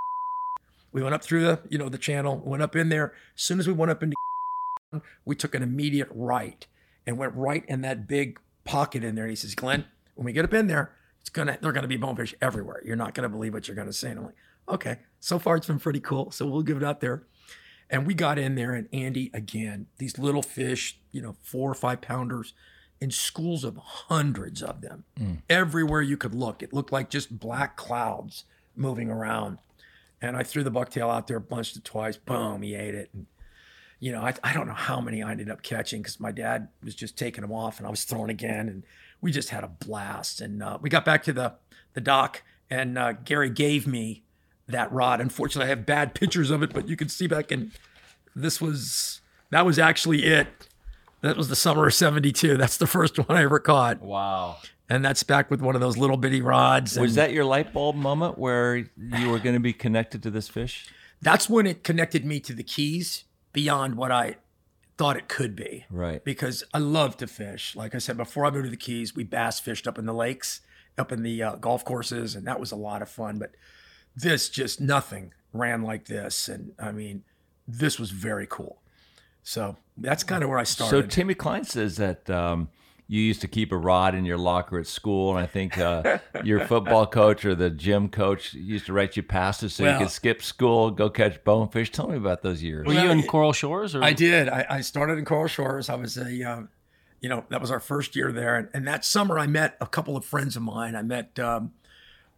we 0.94 1.04
went 1.04 1.16
up 1.16 1.24
through 1.24 1.42
the, 1.42 1.60
you 1.68 1.78
know, 1.78 1.90
the 1.90 1.98
channel. 1.98 2.42
Went 2.46 2.64
up 2.64 2.78
in 2.78 2.88
there. 2.88 3.14
As 3.36 3.42
soon 3.42 3.60
as 3.60 3.68
we 3.68 3.74
went 3.74 3.92
up 3.92 4.02
into, 4.02 4.16
we 5.26 5.36
took 5.36 5.54
an 5.54 5.64
immediate 5.64 6.08
right 6.12 6.66
and 7.08 7.18
went 7.18 7.34
right 7.34 7.66
in 7.68 7.82
that 7.82 8.08
big 8.08 8.40
pocket 8.66 9.04
in 9.04 9.16
there. 9.16 9.24
And 9.24 9.32
he 9.32 9.36
says, 9.36 9.56
"Glenn, 9.56 9.86
when 10.14 10.26
we 10.26 10.34
get 10.34 10.46
up 10.46 10.54
in 10.54 10.68
there, 10.68 10.94
it's 11.22 11.30
gonna, 11.30 11.58
they're 11.60 11.72
gonna 11.72 11.88
be 11.88 11.98
bonefish 11.98 12.36
everywhere. 12.42 12.82
You're 12.86 12.96
not 12.96 13.16
gonna 13.16 13.30
believe 13.30 13.54
what 13.54 13.68
you're 13.68 13.76
gonna 13.76 13.94
see." 13.94 14.10
And 14.10 14.20
I'm 14.20 14.26
like, 14.26 14.36
"Okay." 14.70 15.00
So 15.20 15.40
far, 15.40 15.56
it's 15.56 15.68
been 15.68 15.80
pretty 15.80 16.02
cool. 16.02 16.30
So 16.30 16.46
we'll 16.46 16.62
give 16.62 16.78
it 16.78 16.84
out 16.84 17.00
there. 17.02 17.24
And 17.90 18.06
we 18.06 18.14
got 18.14 18.38
in 18.38 18.56
there, 18.56 18.74
and 18.74 18.90
Andy, 18.92 19.32
again, 19.34 19.88
these 19.98 20.20
little 20.20 20.44
fish, 20.44 21.00
you 21.12 21.22
know, 21.22 21.38
four 21.42 21.72
or 21.72 21.74
five 21.74 22.02
pounders 22.02 22.54
in 23.00 23.12
schools 23.12 23.64
of 23.64 23.78
hundreds 23.78 24.62
of 24.62 24.82
them. 24.82 25.06
Mm. 25.18 25.42
Everywhere 25.50 26.02
you 26.02 26.18
could 26.18 26.36
look, 26.36 26.62
it 26.62 26.74
looked 26.74 26.92
like 26.92 27.10
just 27.10 27.40
black 27.40 27.78
clouds 27.78 28.44
moving 28.76 29.10
around. 29.10 29.60
And 30.22 30.36
I 30.36 30.44
threw 30.44 30.64
the 30.64 30.72
bucktail 30.72 31.10
out 31.10 31.28
there, 31.28 31.40
bunched 31.40 31.78
it 31.78 31.86
twice, 31.86 32.18
boom, 32.18 32.64
he 32.64 32.76
ate 32.76 32.96
it. 32.96 33.10
And, 33.14 33.28
you 34.00 34.12
know, 34.12 34.22
I, 34.22 34.34
I 34.44 34.54
don't 34.54 34.68
know 34.68 34.74
how 34.74 35.02
many 35.02 35.24
I 35.24 35.32
ended 35.32 35.50
up 35.50 35.62
catching 35.64 36.02
because 36.02 36.20
my 36.20 36.32
dad 36.32 36.68
was 36.84 36.94
just 36.96 37.18
taking 37.18 37.42
them 37.42 37.52
off 37.52 37.80
and 37.80 37.88
I 37.88 37.90
was 37.90 38.04
throwing 38.04 38.30
again. 38.30 38.68
And 38.70 38.84
we 39.22 39.32
just 39.32 39.50
had 39.50 39.64
a 39.64 39.68
blast. 39.68 40.40
And 40.42 40.62
uh, 40.62 40.78
we 40.82 40.90
got 40.90 41.04
back 41.06 41.24
to 41.24 41.34
the, 41.34 41.54
the 41.94 42.02
dock, 42.02 42.44
and 42.70 42.98
uh, 42.98 43.14
Gary 43.14 43.50
gave 43.50 43.88
me 43.88 44.24
that 44.68 44.92
rod. 44.92 45.20
Unfortunately, 45.22 45.66
I 45.66 45.70
have 45.70 45.86
bad 45.86 46.14
pictures 46.14 46.52
of 46.52 46.62
it, 46.62 46.74
but 46.74 46.88
you 46.88 46.96
can 46.96 47.10
see 47.10 47.26
back 47.28 47.52
in 47.52 47.72
this 48.36 48.62
was 48.62 49.22
that 49.50 49.66
was 49.66 49.80
actually 49.80 50.26
it. 50.26 50.48
That 51.22 51.38
was 51.38 51.48
the 51.48 51.56
summer 51.56 51.88
of 51.88 51.94
'72. 51.94 52.58
That's 52.58 52.78
the 52.78 52.86
first 52.86 53.18
one 53.18 53.36
I 53.36 53.44
ever 53.44 53.60
caught, 53.60 54.02
Wow. 54.02 54.58
and 54.90 55.04
that's 55.04 55.24
back 55.24 55.50
with 55.50 55.62
one 55.62 55.74
of 55.74 55.82
those 55.82 55.98
little 55.98 56.18
bitty 56.18 56.42
rods. 56.42 57.00
Was 57.00 57.12
and 57.12 57.18
that 57.18 57.34
your 57.34 57.46
light 57.46 57.74
bulb 57.74 57.96
moment 57.96 58.38
where 58.38 58.76
you 58.76 59.30
were 59.32 59.40
going 59.40 59.56
to 59.56 59.60
be 59.60 59.74
connected 59.74 60.22
to 60.24 60.30
this 60.30 60.48
fish? 60.50 60.88
That's 61.22 61.50
when 61.50 61.66
it 61.66 61.84
connected 61.84 62.24
me 62.26 62.40
to 62.42 62.54
the 62.54 62.62
Keys 62.64 63.24
beyond 63.54 63.96
what 63.96 64.12
I 64.12 64.38
thought 64.98 65.16
it 65.16 65.28
could 65.28 65.56
be. 65.56 65.86
Right. 65.90 66.24
Because 66.24 66.64
I 66.74 66.80
love 66.80 67.18
to 67.18 67.28
fish. 67.28 67.76
Like 67.76 67.94
I 67.94 68.00
said, 68.00 68.18
before 68.18 68.46
I 68.46 68.50
moved 68.50 68.66
to 68.66 68.70
the 68.72 68.78
Keys, 68.78 69.16
we 69.16 69.24
bass 69.24 69.60
fished 69.60 69.88
up 69.88 69.98
in 69.98 70.06
the 70.06 70.14
lakes, 70.14 70.62
up 70.98 71.12
in 71.12 71.24
the 71.24 71.42
uh, 71.44 71.56
golf 71.56 71.86
courses, 71.86 72.36
and 72.36 72.46
that 72.48 72.60
was 72.60 72.72
a 72.72 72.76
lot 72.76 73.02
of 73.02 73.10
fun. 73.10 73.38
But 73.38 73.52
this 74.16 74.50
just 74.50 74.82
nothing 74.82 75.34
ran 75.54 75.84
like 75.84 76.06
this, 76.06 76.48
and 76.48 76.74
I 76.80 76.92
mean, 76.92 77.24
this 77.68 78.00
was 78.00 78.12
very 78.12 78.48
cool. 78.48 78.82
So 79.44 79.78
that's 79.96 80.24
kind 80.24 80.44
of 80.44 80.50
where 80.50 80.60
I 80.60 80.64
started. 80.64 81.04
So. 81.04 81.08
Timmy 81.08 81.34
Klein 81.34 81.64
says 81.64 81.98
that 81.98 82.30
um, 82.30 82.70
you 83.08 83.22
used 83.22 83.42
to 83.42 83.48
keep 83.48 83.72
a 83.72 83.78
rod 83.78 84.16
in 84.16 84.26
your 84.26 84.38
locker 84.38 84.78
at 84.80 84.88
school, 84.88 85.32
and 85.32 85.40
I 85.40 85.48
think 85.48 85.78
uh, 85.78 86.18
your 86.44 86.66
football 86.68 87.08
coach 87.08 87.46
or 87.46 87.56
the 87.56 87.70
gym 87.70 88.10
coach 88.10 88.54
used 88.54 88.86
to 88.88 88.94
write 88.94 89.16
you 89.16 89.24
passes 89.24 89.74
so 89.74 89.90
you 89.90 89.98
could 89.98 90.10
skip 90.10 90.44
school, 90.44 90.92
go 90.92 91.10
catch 91.10 91.42
bonefish. 91.44 91.92
Tell 91.92 92.08
me 92.08 92.18
about 92.18 92.42
those 92.42 92.62
years. 92.62 92.86
Were 92.86 92.94
you 92.94 93.10
in 93.10 93.24
Coral 93.24 93.54
Shores? 93.54 93.96
Or? 93.96 94.04
I 94.04 94.12
did. 94.12 94.50
I, 94.50 94.66
I 94.70 94.82
started 94.82 95.18
in 95.18 95.24
Coral 95.26 95.48
Shores. 95.48 95.90
I 95.90 95.96
was 95.96 96.18
a, 96.18 96.44
uh, 96.44 96.62
you 97.22 97.30
know, 97.30 97.46
that 97.50 97.62
was 97.62 97.72
our 97.72 97.80
first 97.80 98.16
year 98.16 98.34
there. 98.34 98.58
And, 98.58 98.70
and 98.74 98.88
that 98.88 99.06
summer, 99.06 99.40
I 99.40 99.48
met 99.48 99.78
a 99.80 99.88
couple 99.88 100.18
of 100.18 100.26
friends 100.26 100.58
of 100.58 100.64
mine. 100.64 100.94
I 100.94 101.02
met 101.02 101.40
um, 101.40 101.72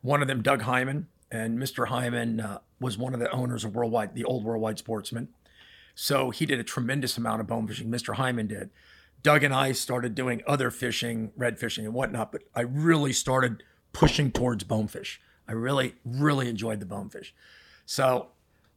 one 0.01 0.21
of 0.21 0.27
them, 0.27 0.43
Doug 0.43 0.61
Hyman, 0.61 1.07
and 1.31 1.57
Mr. 1.57 1.87
Hyman 1.87 2.39
uh, 2.39 2.59
was 2.79 2.95
one 2.95 3.15
of 3.15 3.19
the 3.19 3.31
owners 3.31 3.63
of 3.63 3.75
Worldwide, 3.75 4.13
the 4.13 4.23
old 4.23 4.43
Worldwide 4.43 4.77
Sportsman. 4.77 5.29
So 5.95 6.29
he 6.29 6.45
did 6.45 6.59
a 6.59 6.63
tremendous 6.63 7.17
amount 7.17 7.41
of 7.41 7.47
bone 7.47 7.67
fishing. 7.67 7.89
Mr. 7.89 8.15
Hyman 8.15 8.47
did. 8.47 8.69
Doug 9.21 9.43
and 9.43 9.53
I 9.53 9.71
started 9.73 10.15
doing 10.15 10.41
other 10.47 10.71
fishing, 10.71 11.31
red 11.35 11.59
fishing 11.59 11.85
and 11.85 11.93
whatnot, 11.93 12.31
but 12.31 12.43
I 12.55 12.61
really 12.61 13.13
started 13.13 13.63
pushing 13.91 14.31
towards 14.31 14.63
bonefish. 14.63 15.19
I 15.47 15.53
really, 15.53 15.95
really 16.05 16.47
enjoyed 16.47 16.79
the 16.79 16.85
bonefish. 16.85 17.33
So 17.85 18.27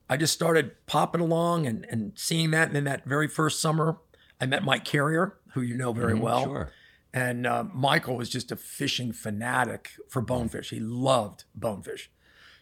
I 0.09 0.17
just 0.17 0.33
started 0.33 0.73
popping 0.87 1.21
along 1.21 1.67
and, 1.67 1.87
and 1.91 2.13
seeing 2.15 2.51
that. 2.53 2.69
And 2.69 2.77
then 2.77 2.85
that 2.85 3.05
very 3.05 3.29
first 3.29 3.61
summer, 3.61 3.99
I 4.41 4.47
met 4.47 4.65
Mike 4.65 4.85
Carrier, 4.85 5.37
who 5.53 5.61
you 5.61 5.77
know 5.77 5.93
very 5.93 6.15
well. 6.15 6.45
Sure. 6.45 6.73
And 7.15 7.47
uh, 7.47 7.65
Michael 7.73 8.17
was 8.17 8.31
just 8.31 8.51
a 8.51 8.57
fishing 8.57 9.13
fanatic 9.13 9.91
for 10.09 10.23
bonefish. 10.23 10.71
He 10.71 10.81
loved 10.81 11.45
bonefish. 11.55 12.11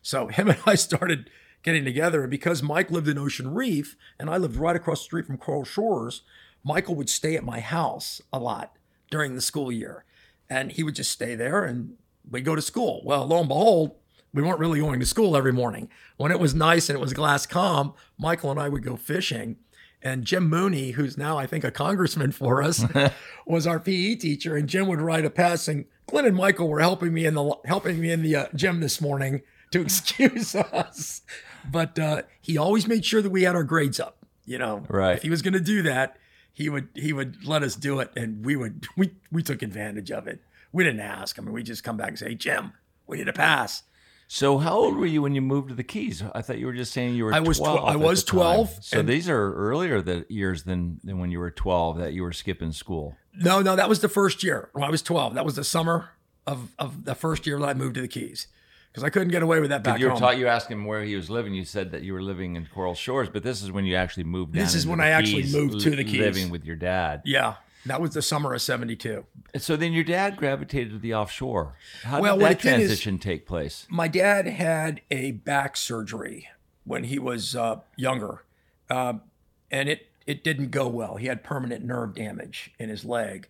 So 0.03 0.27
him 0.27 0.49
and 0.51 0.59
I 0.67 0.75
started 0.75 1.31
getting 1.63 1.85
together. 1.85 2.23
And 2.23 2.31
because 2.31 2.63
Mike 2.63 2.91
lived 2.91 3.09
in 3.09 3.19
Ocean 3.19 3.55
Reef 3.55 3.97
and 4.19 4.29
I 4.29 4.37
lived 4.37 4.57
right 4.57 4.77
across 4.77 5.01
the 5.01 5.05
street 5.05 5.27
from 5.27 5.39
Coral 5.39 5.65
Shores, 5.65 6.23
Michael 6.65 6.95
would 6.95 7.11
stay 7.11 7.37
at 7.37 7.45
my 7.45 7.61
house 7.61 8.21
a 8.33 8.39
lot 8.39 8.77
during 9.11 9.35
the 9.35 9.41
school 9.41 9.71
year. 9.73 10.05
And 10.49 10.73
he 10.73 10.83
would 10.83 10.95
just 10.97 11.11
stay 11.11 11.35
there 11.35 11.65
and 11.65 11.95
we'd 12.29 12.45
go 12.45 12.57
to 12.57 12.63
school. 12.63 13.03
Well, 13.05 13.27
lo 13.27 13.39
and 13.39 13.49
behold, 13.49 13.95
we 14.33 14.43
weren't 14.43 14.59
really 14.59 14.81
going 14.81 15.01
to 15.01 15.07
school 15.07 15.37
every 15.37 15.53
morning. 15.53 15.89
When 16.17 16.33
it 16.33 16.41
was 16.41 16.55
nice 16.55 16.89
and 16.89 16.97
it 16.97 17.01
was 17.01 17.13
glass 17.13 17.47
calm, 17.47 17.95
Michael 18.19 18.51
and 18.51 18.61
I 18.61 18.69
would 18.69 18.83
go 18.83 18.97
fishing. 18.97 19.57
And 20.03 20.25
Jim 20.25 20.49
Mooney, 20.49 20.93
who's 20.93 21.19
now 21.19 21.37
I 21.37 21.47
think 21.47 21.63
a 21.63 21.71
congressman 21.71 22.33
for 22.33 22.63
us, 22.63 22.85
was 23.47 23.67
our 23.67 23.79
PE 23.81 24.17
teacher. 24.17 24.57
And 24.57 24.69
Jim 24.69 24.87
would 24.89 25.01
write 25.01 25.25
a 25.25 25.31
passing. 25.31 25.87
Glenn 26.07 26.27
and 26.27 26.37
Michael 26.37 26.69
were 26.69 26.81
helping 26.81 27.13
me 27.13 27.27
in 27.27 27.35
the 27.35 27.55
helping 27.67 28.01
me 28.01 28.11
in 28.11 28.23
the 28.23 28.35
uh, 28.35 28.47
gym 28.55 28.81
this 28.81 29.01
morning 29.01 29.43
to 29.73 29.81
excuse 29.83 30.55
us. 30.55 31.23
But 31.71 31.99
uh, 31.99 32.23
he 32.41 32.57
always 32.57 32.89
made 32.89 33.05
sure 33.05 33.23
that 33.23 33.31
we 33.31 33.43
had 33.43 33.55
our 33.55 33.65
grades 33.65 34.01
up. 34.01 34.17
You 34.47 34.59
know, 34.59 34.85
Right. 34.89 35.17
If 35.17 35.23
he 35.23 35.31
was 35.31 35.43
going 35.43 35.55
to 35.55 35.61
do 35.61 35.83
that, 35.83 36.17
he 36.61 36.69
would 36.69 36.89
he 36.95 37.13
would 37.13 37.47
let 37.47 37.63
us 37.63 37.75
do 37.75 38.01
it, 38.01 38.11
and 38.17 38.45
we 38.45 38.55
would 38.57 38.87
we 38.97 39.13
we 39.33 39.43
took 39.43 39.63
advantage 39.63 40.11
of 40.11 40.27
it. 40.27 40.41
We 40.73 40.85
didn't 40.85 41.01
ask. 41.01 41.39
I 41.39 41.43
mean, 41.43 41.53
we 41.53 41.63
just 41.63 41.83
come 41.83 41.97
back 41.97 42.09
and 42.09 42.19
say, 42.19 42.29
hey, 42.31 42.35
Jim, 42.37 42.73
we 43.07 43.17
need 43.19 43.29
a 43.29 43.33
pass. 43.33 43.83
So 44.29 44.59
how 44.59 44.77
old 44.77 44.97
were 44.97 45.07
you 45.07 45.23
when 45.23 45.35
you 45.35 45.41
moved 45.41 45.71
to 45.71 45.75
the 45.75 45.83
Keys? 45.83 46.23
I 46.35 46.41
thought 46.43 46.59
you 46.59 46.67
were 46.67 46.73
just 46.73 46.93
saying 46.93 47.17
you 47.17 47.25
were. 47.25 47.35
I 47.35 47.41
was 47.41 47.59
tw- 47.59 47.63
12 47.65 47.89
I 47.89 47.97
was. 47.97 48.23
12, 48.23 48.79
So 48.85 49.01
and- 49.01 49.09
these 49.09 49.29
are 49.29 49.55
earlier 49.55 50.01
the 50.01 50.25
years 50.29 50.63
than 50.63 51.01
than 51.03 51.19
when 51.19 51.31
you 51.33 51.41
were 51.41 51.51
twelve 51.51 51.99
that 51.99 52.13
you 52.13 52.23
were 52.23 52.33
skipping 52.33 52.73
school. 52.73 53.17
No, 53.35 53.61
no, 53.63 53.75
that 53.75 53.89
was 53.89 54.01
the 54.01 54.09
first 54.09 54.43
year. 54.45 54.69
When 54.73 54.85
I 54.85 54.91
was 54.91 55.03
12. 55.03 55.35
That 55.35 55.45
was 55.45 55.55
the 55.57 55.65
summer 55.65 56.11
of, 56.47 56.73
of 56.79 57.05
the 57.05 57.15
first 57.15 57.47
year 57.47 57.59
that 57.61 57.69
I 57.69 57.75
moved 57.75 57.95
to 57.95 58.01
the 58.01 58.09
Keys. 58.09 58.47
Because 58.93 59.05
I 59.05 59.11
couldn't 59.11 59.29
get 59.29 59.43
away 59.43 59.61
with 59.61 59.71
that 59.71 59.85
back 59.85 60.01
You 60.01 60.07
were 60.07 60.11
home. 60.13 60.21
taught 60.21 60.39
you 60.39 60.49
asked 60.49 60.69
him 60.69 60.85
where 60.85 61.03
he 61.05 61.15
was 61.15 61.31
living. 61.31 61.55
You 61.55 61.65
said 61.65 61.93
that 61.93 62.03
you 62.03 62.13
were 62.13 62.23
living 62.23 62.57
in 62.57 62.67
Coral 62.67 62.95
Shores, 62.95 63.29
but 63.33 63.43
this 63.45 63.63
is 63.63 63.71
when 63.71 63.85
you 63.85 63.95
actually 63.95 64.25
moved 64.25 64.55
down. 64.55 64.65
This 64.65 64.75
is 64.75 64.85
when 64.87 65.01
I 65.01 65.11
actually 65.11 65.43
Keys, 65.43 65.55
moved 65.55 65.81
to 65.83 65.91
the 65.91 66.03
Keys. 66.05 66.19
living 66.19 66.51
with 66.51 66.65
your 66.65 66.75
dad. 66.77 67.23
yeah, 67.25 67.55
that 67.87 68.01
was 68.01 68.11
the 68.15 68.23
summer 68.23 68.53
of 68.53 68.61
'72. 68.61 69.25
And 69.55 69.63
so 69.63 69.77
then 69.77 69.93
your 69.93 70.03
dad 70.05 70.37
gravitated 70.37 70.93
to 70.93 70.99
the 70.99 71.15
offshore. 71.15 71.77
How 72.03 72.21
Well, 72.21 72.37
did 72.37 72.45
that 72.47 72.51
it 72.51 72.61
did 72.63 72.67
is- 72.73 72.79
transition 72.89 73.19
take 73.19 73.47
place? 73.47 73.87
my 73.89 74.09
dad 74.09 74.47
had 74.49 75.03
a 75.11 75.33
back 75.33 75.77
surgery 75.77 76.49
when 76.85 77.05
he 77.05 77.19
was 77.21 77.55
uh, 77.55 77.81
younger, 77.97 78.43
um, 78.91 79.23
and 79.71 79.89
it 79.89 80.09
it 80.27 80.43
didn't 80.43 80.71
go 80.73 80.89
well. 80.89 81.15
He 81.17 81.27
had 81.29 81.45
permanent 81.45 81.85
nerve 81.85 82.15
damage 82.17 82.73
in 82.79 82.89
his 82.89 83.05
leg, 83.05 83.49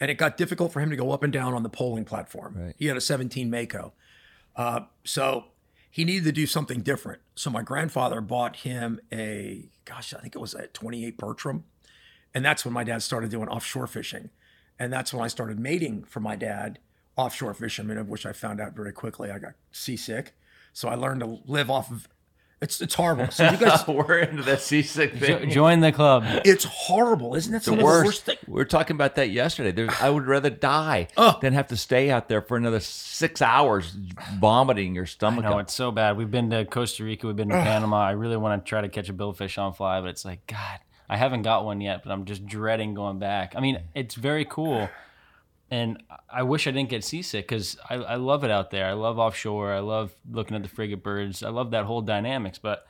and 0.00 0.10
it 0.10 0.14
got 0.14 0.38
difficult 0.38 0.72
for 0.72 0.80
him 0.80 0.88
to 0.88 0.96
go 0.96 1.12
up 1.12 1.22
and 1.22 1.32
down 1.32 1.52
on 1.52 1.62
the 1.62 1.68
poling 1.68 2.06
platform. 2.06 2.54
Right. 2.58 2.74
He 2.78 2.86
had 2.86 2.96
a 2.96 3.00
17 3.02 3.48
Mako, 3.50 3.92
uh, 4.58 4.80
so 5.04 5.46
he 5.90 6.04
needed 6.04 6.24
to 6.24 6.32
do 6.32 6.46
something 6.46 6.82
different. 6.82 7.22
So 7.34 7.48
my 7.48 7.62
grandfather 7.62 8.20
bought 8.20 8.56
him 8.56 9.00
a 9.10 9.70
gosh, 9.86 10.12
I 10.12 10.20
think 10.20 10.34
it 10.34 10.40
was 10.40 10.52
a 10.52 10.66
28 10.66 11.16
Bertram, 11.16 11.64
and 12.34 12.44
that's 12.44 12.64
when 12.64 12.74
my 12.74 12.84
dad 12.84 13.02
started 13.02 13.30
doing 13.30 13.48
offshore 13.48 13.86
fishing, 13.86 14.28
and 14.78 14.92
that's 14.92 15.14
when 15.14 15.24
I 15.24 15.28
started 15.28 15.58
mating 15.58 16.04
for 16.04 16.20
my 16.20 16.36
dad 16.36 16.78
offshore 17.16 17.54
fishermen, 17.54 17.96
of 17.96 18.08
which 18.08 18.26
I 18.26 18.32
found 18.32 18.60
out 18.60 18.74
very 18.74 18.92
quickly 18.92 19.30
I 19.30 19.38
got 19.38 19.54
seasick. 19.72 20.34
So 20.74 20.88
I 20.88 20.94
learned 20.94 21.20
to 21.20 21.40
live 21.46 21.70
off 21.70 21.90
of 21.90 22.08
it's 22.60 22.80
it's 22.80 22.94
horrible. 22.94 23.30
So 23.30 23.48
you 23.50 23.56
guys 23.56 23.84
We're 23.88 24.18
into 24.18 24.42
that 24.44 24.60
seasick 24.60 25.14
Jo- 25.14 25.38
thing. 25.38 25.50
join 25.50 25.80
the 25.80 25.92
club. 25.92 26.24
it's 26.44 26.64
horrible, 26.64 27.34
isn't 27.34 27.54
it? 27.54 27.62
the 27.62 27.72
worst. 27.74 28.00
the 28.02 28.04
worst 28.06 28.24
thing. 28.24 28.36
We 28.46 28.54
were 28.54 28.64
talking 28.64 28.96
about 28.96 29.14
that 29.16 29.30
yesterday. 29.30 29.70
There's, 29.72 29.90
I 30.00 30.10
would 30.10 30.26
rather 30.26 30.50
die 30.50 31.08
Oh. 31.16 31.38
than 31.40 31.52
have 31.52 31.68
to 31.68 31.76
stay 31.76 32.10
out 32.10 32.28
there 32.28 32.42
for 32.42 32.56
another 32.56 32.80
six 32.80 33.40
hours 33.42 33.96
vomiting 34.40 34.94
your 34.94 35.06
stomach. 35.06 35.44
know 35.44 35.54
up. 35.54 35.60
it's 35.60 35.74
so 35.74 35.90
bad. 35.92 36.16
We've 36.16 36.30
been 36.30 36.50
to 36.50 36.64
Costa 36.64 37.04
Rica. 37.04 37.26
We've 37.26 37.36
been 37.36 37.48
to 37.48 37.54
Panama. 37.54 38.04
I 38.06 38.10
really 38.12 38.36
want 38.36 38.64
to 38.64 38.68
try 38.68 38.80
to 38.80 38.88
catch 38.88 39.08
a 39.08 39.14
billfish 39.14 39.58
on 39.58 39.72
fly, 39.72 40.00
but 40.00 40.10
it's 40.10 40.24
like 40.24 40.46
God. 40.46 40.80
I 41.08 41.16
haven't 41.16 41.42
got 41.42 41.64
one 41.64 41.80
yet, 41.80 42.02
but 42.04 42.12
I'm 42.12 42.26
just 42.26 42.44
dreading 42.46 42.92
going 42.94 43.18
back. 43.18 43.54
I 43.56 43.60
mean, 43.60 43.80
it's 43.94 44.14
very 44.14 44.44
cool, 44.44 44.90
and 45.70 46.02
I 46.30 46.42
wish 46.42 46.66
I 46.66 46.70
didn't 46.70 46.88
get 46.88 47.04
seasick 47.04 47.46
because 47.48 47.76
I, 47.88 47.94
I 47.96 48.14
love 48.16 48.44
it 48.44 48.50
out 48.50 48.70
there. 48.70 48.86
I 48.86 48.92
love 48.94 49.18
offshore. 49.18 49.72
I 49.72 49.80
love 49.80 50.14
looking 50.30 50.56
at 50.56 50.62
the 50.62 50.68
frigate 50.68 51.02
birds. 51.02 51.42
I 51.42 51.50
love 51.50 51.72
that 51.72 51.84
whole 51.84 52.00
dynamics. 52.00 52.58
But 52.58 52.86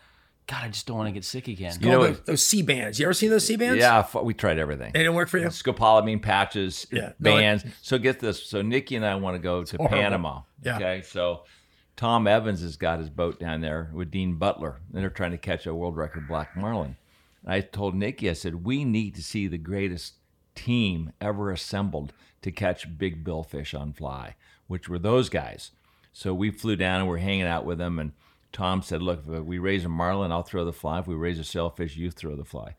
God, 0.47 0.65
I 0.65 0.69
just 0.69 0.87
don't 0.87 0.97
want 0.97 1.09
to 1.09 1.13
get 1.13 1.25
sick 1.25 1.49
again. 1.49 1.77
You 1.81 1.91
know 1.91 2.03
those, 2.07 2.21
those 2.21 2.43
sea 2.43 2.63
bands. 2.63 2.99
You 2.99 3.07
ever 3.07 3.13
seen 3.13 3.31
those 3.31 3.45
sea 3.45 3.57
bands? 3.57 3.79
Yeah, 3.81 4.07
we 4.23 4.33
tried 4.33 4.59
everything. 4.59 4.93
They 4.93 5.01
didn't 5.01 5.15
work 5.15 5.29
for 5.29 5.39
you? 5.39 5.49
Scopolamine 5.49 6.23
patches, 6.23 6.87
Yeah. 6.91 7.13
No, 7.21 7.37
it- 7.37 7.41
bands. 7.41 7.65
so 7.83 7.99
get 7.99 8.21
this. 8.21 8.43
So 8.45 8.63
Nikki 8.63 8.97
and 8.97 9.05
I 9.05 9.15
want 9.17 9.35
to 9.35 9.41
go 9.41 9.65
to 9.65 9.77
horrible. 9.77 9.97
Panama. 9.99 10.41
Yeah. 10.63 10.77
Okay. 10.77 11.03
So 11.03 11.43
Tom 11.97 12.27
Evans 12.27 12.63
has 12.63 12.77
got 12.77 13.01
his 13.01 13.11
boat 13.11 13.41
down 13.41 13.61
there 13.61 13.91
with 13.93 14.11
Dean 14.11 14.37
Butler, 14.37 14.81
and 14.95 15.03
they're 15.03 15.11
trying 15.11 15.33
to 15.33 15.39
catch 15.39 15.67
a 15.67 15.75
world 15.75 15.97
record 15.97 16.29
black 16.29 16.57
marlin. 16.57 16.97
And 17.45 17.53
I 17.53 17.61
told 17.61 17.95
Nikki, 17.95 18.31
I 18.31 18.35
said, 18.35 18.65
we 18.65 18.85
need 18.85 19.17
to 19.17 19.23
see 19.23 19.49
the 19.49 19.59
greatest 19.59 20.15
team 20.59 21.13
ever 21.21 21.51
assembled 21.51 22.13
to 22.43 22.51
catch 22.51 22.99
big 22.99 23.25
billfish 23.25 23.79
on 23.79 23.93
fly, 23.93 24.35
which 24.67 24.89
were 24.89 24.99
those 24.99 25.29
guys. 25.29 25.71
So 26.13 26.35
we 26.35 26.51
flew 26.51 26.77
down 26.77 27.01
and 27.01 27.09
we're 27.09 27.19
hanging 27.19 27.47
out 27.47 27.65
with 27.65 27.79
them. 27.79 27.99
And 27.99 28.13
Tom 28.53 28.83
said, 28.83 29.03
Look, 29.03 29.25
if 29.29 29.45
we 29.45 29.59
raise 29.59 29.85
a 29.85 29.89
marlin, 29.89 30.33
I'll 30.33 30.43
throw 30.43 30.65
the 30.65 30.73
fly. 30.73 30.99
If 30.99 31.07
we 31.07 31.15
raise 31.15 31.39
a 31.39 31.45
sailfish, 31.45 31.97
you 31.97 32.11
throw 32.11 32.35
the 32.35 32.45
fly. 32.45 32.75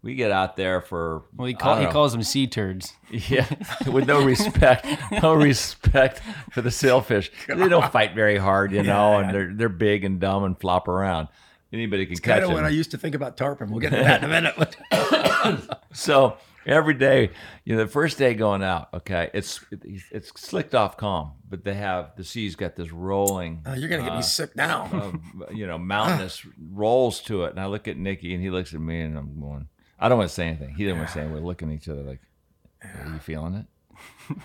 We 0.00 0.14
get 0.14 0.30
out 0.30 0.56
there 0.56 0.80
for. 0.80 1.24
Well, 1.36 1.48
he, 1.48 1.54
I 1.54 1.58
call, 1.58 1.74
don't 1.74 1.82
he 1.82 1.86
know. 1.86 1.92
calls 1.92 2.12
them 2.12 2.22
sea 2.22 2.46
turds. 2.46 2.94
Yeah, 3.10 3.48
with 3.86 4.06
no 4.06 4.22
respect, 4.22 4.86
no 5.22 5.32
respect 5.34 6.20
for 6.52 6.60
the 6.62 6.70
sailfish. 6.70 7.32
They 7.48 7.68
don't 7.68 7.90
fight 7.90 8.14
very 8.14 8.36
hard, 8.36 8.70
you 8.70 8.82
know, 8.82 9.18
and 9.18 9.34
they're 9.34 9.52
they're 9.52 9.68
big 9.68 10.04
and 10.04 10.20
dumb 10.20 10.44
and 10.44 10.58
flop 10.58 10.88
around. 10.88 11.28
Anybody 11.72 12.06
can 12.06 12.16
catch 12.16 12.22
them. 12.22 12.32
Kind 12.32 12.44
of 12.44 12.48
them. 12.50 12.54
what 12.56 12.64
I 12.64 12.74
used 12.74 12.92
to 12.92 12.98
think 12.98 13.14
about 13.14 13.36
tarpon. 13.36 13.70
We'll 13.70 13.80
get 13.80 13.90
to 13.90 13.96
that 13.96 14.22
in 14.22 14.30
a 14.30 14.40
minute. 14.40 15.76
so 15.92 16.36
every 16.68 16.94
day, 16.94 17.30
you 17.64 17.74
know, 17.74 17.84
the 17.84 17.90
first 17.90 18.18
day 18.18 18.34
going 18.34 18.62
out, 18.62 18.88
okay, 18.94 19.30
it's 19.34 19.64
it's 20.12 20.30
slicked 20.40 20.74
off 20.74 20.96
calm, 20.96 21.32
but 21.48 21.64
they 21.64 21.74
have 21.74 22.14
the 22.16 22.24
sea's 22.24 22.54
got 22.56 22.76
this 22.76 22.92
rolling. 22.92 23.62
Uh, 23.66 23.72
you're 23.72 23.88
gonna 23.88 24.02
get 24.04 24.14
me 24.14 24.22
sick 24.22 24.54
now. 24.54 24.88
uh, 24.92 25.50
you 25.52 25.66
know, 25.66 25.78
mountainous 25.96 26.46
rolls 26.72 27.20
to 27.22 27.44
it, 27.44 27.50
and 27.50 27.60
I 27.60 27.66
look 27.66 27.88
at 27.88 27.96
Nicky, 27.96 28.34
and 28.34 28.42
he 28.42 28.50
looks 28.50 28.74
at 28.74 28.80
me, 28.80 29.00
and 29.00 29.16
I'm 29.18 29.40
going. 29.40 29.68
I 29.98 30.08
don't 30.08 30.18
want 30.18 30.28
to 30.30 30.34
say 30.34 30.46
anything. 30.46 30.74
He 30.76 30.84
didn't 30.84 30.98
want 30.98 31.08
to 31.08 31.14
say 31.14 31.20
anything. 31.22 31.42
We're 31.42 31.48
looking 31.48 31.70
at 31.70 31.74
each 31.76 31.88
other 31.88 32.02
like, 32.02 32.20
"Are 32.84 33.10
you 33.12 33.18
feeling 33.18 33.54
it? 33.54 33.66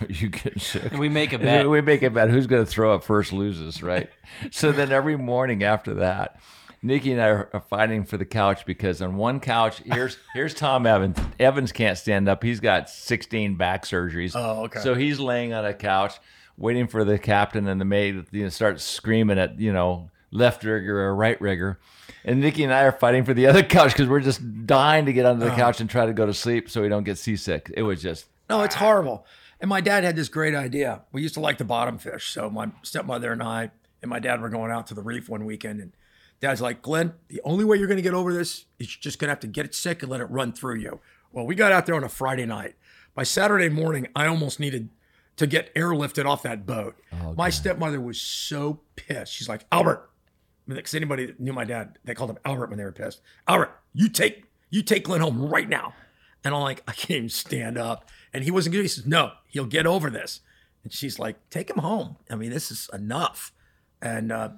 Are 0.00 0.12
you 0.12 0.28
getting 0.30 0.58
sick?" 0.58 0.90
And 0.90 0.98
we 0.98 1.08
make 1.08 1.32
a 1.32 1.36
And 1.36 1.44
bet. 1.44 1.68
We 1.68 1.80
make 1.80 2.02
a 2.02 2.10
bet. 2.10 2.28
Who's 2.30 2.48
going 2.48 2.64
to 2.64 2.70
throw 2.70 2.94
up 2.94 3.04
first 3.04 3.32
loses, 3.32 3.80
right? 3.82 4.08
so 4.50 4.72
then 4.72 4.90
every 4.90 5.16
morning 5.16 5.62
after 5.62 5.94
that, 5.94 6.40
Nikki 6.84 7.12
and 7.12 7.20
I 7.20 7.28
are 7.28 7.64
fighting 7.70 8.04
for 8.04 8.16
the 8.18 8.24
couch 8.26 8.66
because 8.66 9.00
on 9.00 9.16
one 9.16 9.40
couch, 9.40 9.78
here's 9.84 10.18
here's 10.34 10.52
Tom 10.54 10.86
Evans. 10.86 11.18
Evans 11.40 11.72
can't 11.72 11.96
stand 11.96 12.28
up. 12.28 12.42
He's 12.44 12.60
got 12.60 12.90
16 12.90 13.56
back 13.56 13.84
surgeries. 13.84 14.32
Oh, 14.34 14.64
okay. 14.64 14.80
So 14.80 14.94
he's 14.94 15.18
laying 15.18 15.52
on 15.54 15.64
a 15.64 15.72
couch, 15.72 16.14
waiting 16.58 16.86
for 16.86 17.02
the 17.04 17.18
captain 17.18 17.66
and 17.66 17.80
the 17.80 17.84
maid 17.86 18.12
to 18.30 18.36
you 18.36 18.44
know, 18.44 18.48
start 18.50 18.80
screaming 18.80 19.38
at 19.38 19.58
you 19.58 19.72
know 19.72 20.10
left 20.30 20.62
rigger 20.62 21.00
or 21.06 21.14
right 21.16 21.40
rigger. 21.40 21.80
And 22.24 22.40
Nikki 22.40 22.64
and 22.64 22.72
I 22.72 22.82
are 22.82 22.92
fighting 22.92 23.24
for 23.24 23.32
the 23.34 23.46
other 23.46 23.62
couch 23.76 23.92
because 23.92 24.08
we're 24.08 24.20
just 24.20 24.66
dying 24.66 25.06
to 25.06 25.12
get 25.12 25.24
under 25.26 25.44
the 25.46 25.52
Oh. 25.52 25.56
couch 25.56 25.80
and 25.80 25.88
try 25.88 26.04
to 26.06 26.12
go 26.12 26.26
to 26.26 26.34
sleep 26.34 26.68
so 26.70 26.82
we 26.82 26.88
don't 26.88 27.04
get 27.04 27.16
seasick. 27.18 27.70
It 27.74 27.82
was 27.82 28.02
just 28.02 28.26
No, 28.50 28.62
it's 28.62 28.74
horrible. 28.74 29.24
And 29.60 29.70
my 29.70 29.80
dad 29.80 30.04
had 30.04 30.16
this 30.16 30.28
great 30.28 30.54
idea. 30.54 31.02
We 31.12 31.22
used 31.22 31.34
to 31.34 31.40
like 31.40 31.56
the 31.56 31.64
bottom 31.64 31.96
fish. 31.96 32.28
So 32.30 32.50
my 32.50 32.72
stepmother 32.82 33.32
and 33.32 33.42
I 33.42 33.70
and 34.02 34.10
my 34.10 34.18
dad 34.18 34.42
were 34.42 34.50
going 34.50 34.70
out 34.70 34.86
to 34.88 34.94
the 34.94 35.00
reef 35.02 35.30
one 35.30 35.46
weekend. 35.46 35.80
And 35.80 35.92
dad's 36.40 36.60
like, 36.60 36.82
Glenn, 36.82 37.14
the 37.28 37.40
only 37.44 37.64
way 37.64 37.76
you're 37.76 37.86
going 37.86 37.96
to 37.96 38.02
get 38.02 38.14
over 38.14 38.32
this 38.32 38.66
is 38.78 38.94
you're 38.94 39.00
just 39.00 39.18
going 39.18 39.28
to 39.28 39.32
have 39.32 39.40
to 39.40 39.46
get 39.46 39.64
it 39.64 39.74
sick 39.74 40.02
and 40.02 40.10
let 40.10 40.20
it 40.20 40.30
run 40.30 40.52
through 40.52 40.76
you. 40.76 41.00
Well, 41.32 41.46
we 41.46 41.54
got 41.54 41.72
out 41.72 41.86
there 41.86 41.94
on 41.94 42.04
a 42.04 42.08
Friday 42.08 42.46
night. 42.46 42.74
By 43.14 43.22
Saturday 43.22 43.68
morning, 43.68 44.08
I 44.14 44.26
almost 44.26 44.58
needed 44.58 44.88
to 45.36 45.46
get 45.46 45.74
airlifted 45.74 46.26
off 46.26 46.42
that 46.42 46.66
boat. 46.66 46.96
my 47.36 47.50
stepmother 47.50 48.00
was 48.00 48.20
so 48.20 48.80
pissed. 48.96 49.32
She's 49.32 49.48
like, 49.48 49.64
Albert, 49.72 50.10
because 50.66 50.94
anybody 50.94 51.26
that 51.26 51.40
knew 51.40 51.52
my 51.52 51.64
dad, 51.64 51.98
they 52.04 52.14
called 52.14 52.30
him 52.30 52.38
Albert 52.44 52.70
when 52.70 52.78
they 52.78 52.84
were 52.84 52.92
pissed. 52.92 53.20
Albert, 53.48 53.78
you 53.92 54.08
take 54.08 54.44
you 54.70 54.82
take 54.82 55.04
Glenn 55.04 55.20
home 55.20 55.46
right 55.48 55.68
now. 55.68 55.94
And 56.44 56.54
I'm 56.54 56.60
like, 56.60 56.82
I 56.88 56.92
can't 56.92 57.18
even 57.18 57.28
stand 57.28 57.78
up. 57.78 58.08
And 58.32 58.44
he 58.44 58.50
wasn't 58.50 58.74
good. 58.74 58.82
He 58.82 58.88
says, 58.88 59.06
No, 59.06 59.32
he'll 59.48 59.66
get 59.66 59.86
over 59.86 60.10
this. 60.10 60.40
And 60.82 60.92
she's 60.92 61.18
like, 61.18 61.36
Take 61.50 61.70
him 61.70 61.78
home. 61.78 62.16
I 62.30 62.36
mean, 62.36 62.50
this 62.50 62.70
is 62.70 62.90
enough. 62.92 63.52
And 64.02 64.32
uh, 64.32 64.50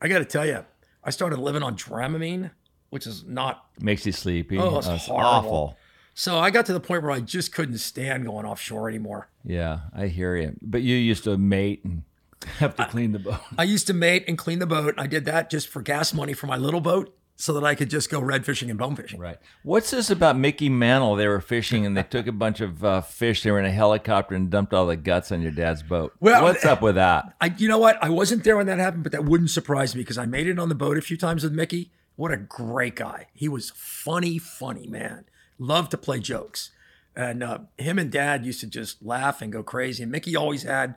I 0.00 0.08
got 0.08 0.18
to 0.20 0.24
tell 0.24 0.46
you, 0.46 0.64
I 1.04 1.10
started 1.10 1.38
living 1.38 1.62
on 1.62 1.76
Dramamine, 1.76 2.50
which 2.90 3.06
is 3.06 3.24
not. 3.24 3.66
makes 3.80 4.06
you 4.06 4.12
sleepy. 4.12 4.58
Oh, 4.58 4.78
it's 4.78 4.88
it's 4.88 5.06
horrible. 5.06 5.26
awful. 5.26 5.76
So 6.14 6.38
I 6.38 6.50
got 6.50 6.66
to 6.66 6.72
the 6.72 6.80
point 6.80 7.02
where 7.02 7.10
I 7.10 7.20
just 7.20 7.52
couldn't 7.52 7.78
stand 7.78 8.24
going 8.24 8.46
offshore 8.46 8.88
anymore. 8.88 9.28
Yeah, 9.44 9.80
I 9.92 10.06
hear 10.06 10.36
you. 10.36 10.54
But 10.62 10.82
you 10.82 10.94
used 10.96 11.24
to 11.24 11.36
mate 11.36 11.84
and 11.84 12.04
have 12.58 12.76
to 12.76 12.86
clean 12.86 13.12
the 13.12 13.18
boat. 13.18 13.40
I 13.58 13.64
used 13.64 13.86
to 13.88 13.94
mate 13.94 14.24
and 14.28 14.38
clean 14.38 14.60
the 14.60 14.66
boat. 14.66 14.94
I 14.96 15.06
did 15.08 15.24
that 15.24 15.50
just 15.50 15.68
for 15.68 15.82
gas 15.82 16.14
money 16.14 16.32
for 16.32 16.46
my 16.46 16.56
little 16.56 16.80
boat 16.80 17.16
so 17.36 17.52
that 17.54 17.64
I 17.64 17.74
could 17.74 17.90
just 17.90 18.10
go 18.10 18.20
red 18.20 18.44
fishing 18.46 18.70
and 18.70 18.78
bone 18.78 18.94
fishing. 18.94 19.18
Right. 19.18 19.38
What's 19.62 19.90
this 19.90 20.08
about 20.08 20.36
Mickey 20.36 20.68
Mantle? 20.68 21.16
They 21.16 21.26
were 21.26 21.40
fishing 21.40 21.84
and 21.84 21.96
they 21.96 22.04
took 22.04 22.26
a 22.26 22.32
bunch 22.32 22.60
of 22.60 22.84
uh, 22.84 23.00
fish. 23.00 23.42
They 23.42 23.50
were 23.50 23.58
in 23.58 23.64
a 23.64 23.72
helicopter 23.72 24.34
and 24.34 24.50
dumped 24.50 24.72
all 24.72 24.86
the 24.86 24.96
guts 24.96 25.32
on 25.32 25.42
your 25.42 25.50
dad's 25.50 25.82
boat. 25.82 26.14
Well, 26.20 26.42
What's 26.42 26.64
up 26.64 26.80
with 26.80 26.94
that? 26.94 27.34
I, 27.40 27.52
you 27.56 27.66
know 27.66 27.78
what? 27.78 28.02
I 28.02 28.08
wasn't 28.10 28.44
there 28.44 28.56
when 28.56 28.66
that 28.66 28.78
happened, 28.78 29.02
but 29.02 29.12
that 29.12 29.24
wouldn't 29.24 29.50
surprise 29.50 29.94
me 29.96 30.02
because 30.02 30.18
I 30.18 30.26
made 30.26 30.46
it 30.46 30.58
on 30.58 30.68
the 30.68 30.74
boat 30.74 30.96
a 30.96 31.02
few 31.02 31.16
times 31.16 31.42
with 31.42 31.52
Mickey. 31.52 31.90
What 32.16 32.30
a 32.30 32.36
great 32.36 32.94
guy! 32.94 33.26
He 33.32 33.48
was 33.48 33.72
funny, 33.74 34.38
funny 34.38 34.86
man. 34.86 35.24
Loved 35.58 35.90
to 35.90 35.98
play 35.98 36.20
jokes, 36.20 36.70
and 37.16 37.42
uh, 37.42 37.58
him 37.76 37.98
and 37.98 38.10
Dad 38.10 38.46
used 38.46 38.60
to 38.60 38.68
just 38.68 39.04
laugh 39.04 39.42
and 39.42 39.52
go 39.52 39.64
crazy. 39.64 40.04
And 40.04 40.12
Mickey 40.12 40.36
always 40.36 40.62
had 40.62 40.94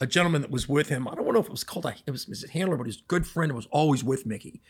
a 0.00 0.06
gentleman 0.06 0.42
that 0.42 0.50
was 0.50 0.68
with 0.68 0.90
him. 0.90 1.08
I 1.08 1.14
don't 1.14 1.32
know 1.32 1.40
if 1.40 1.46
it 1.46 1.50
was 1.50 1.64
called 1.64 1.86
a, 1.86 1.94
it 2.06 2.10
was 2.10 2.24
his 2.24 2.44
handler, 2.50 2.76
but 2.76 2.86
his 2.86 3.02
good 3.08 3.26
friend 3.26 3.52
was 3.52 3.68
always 3.70 4.04
with 4.04 4.26
Mickey, 4.26 4.60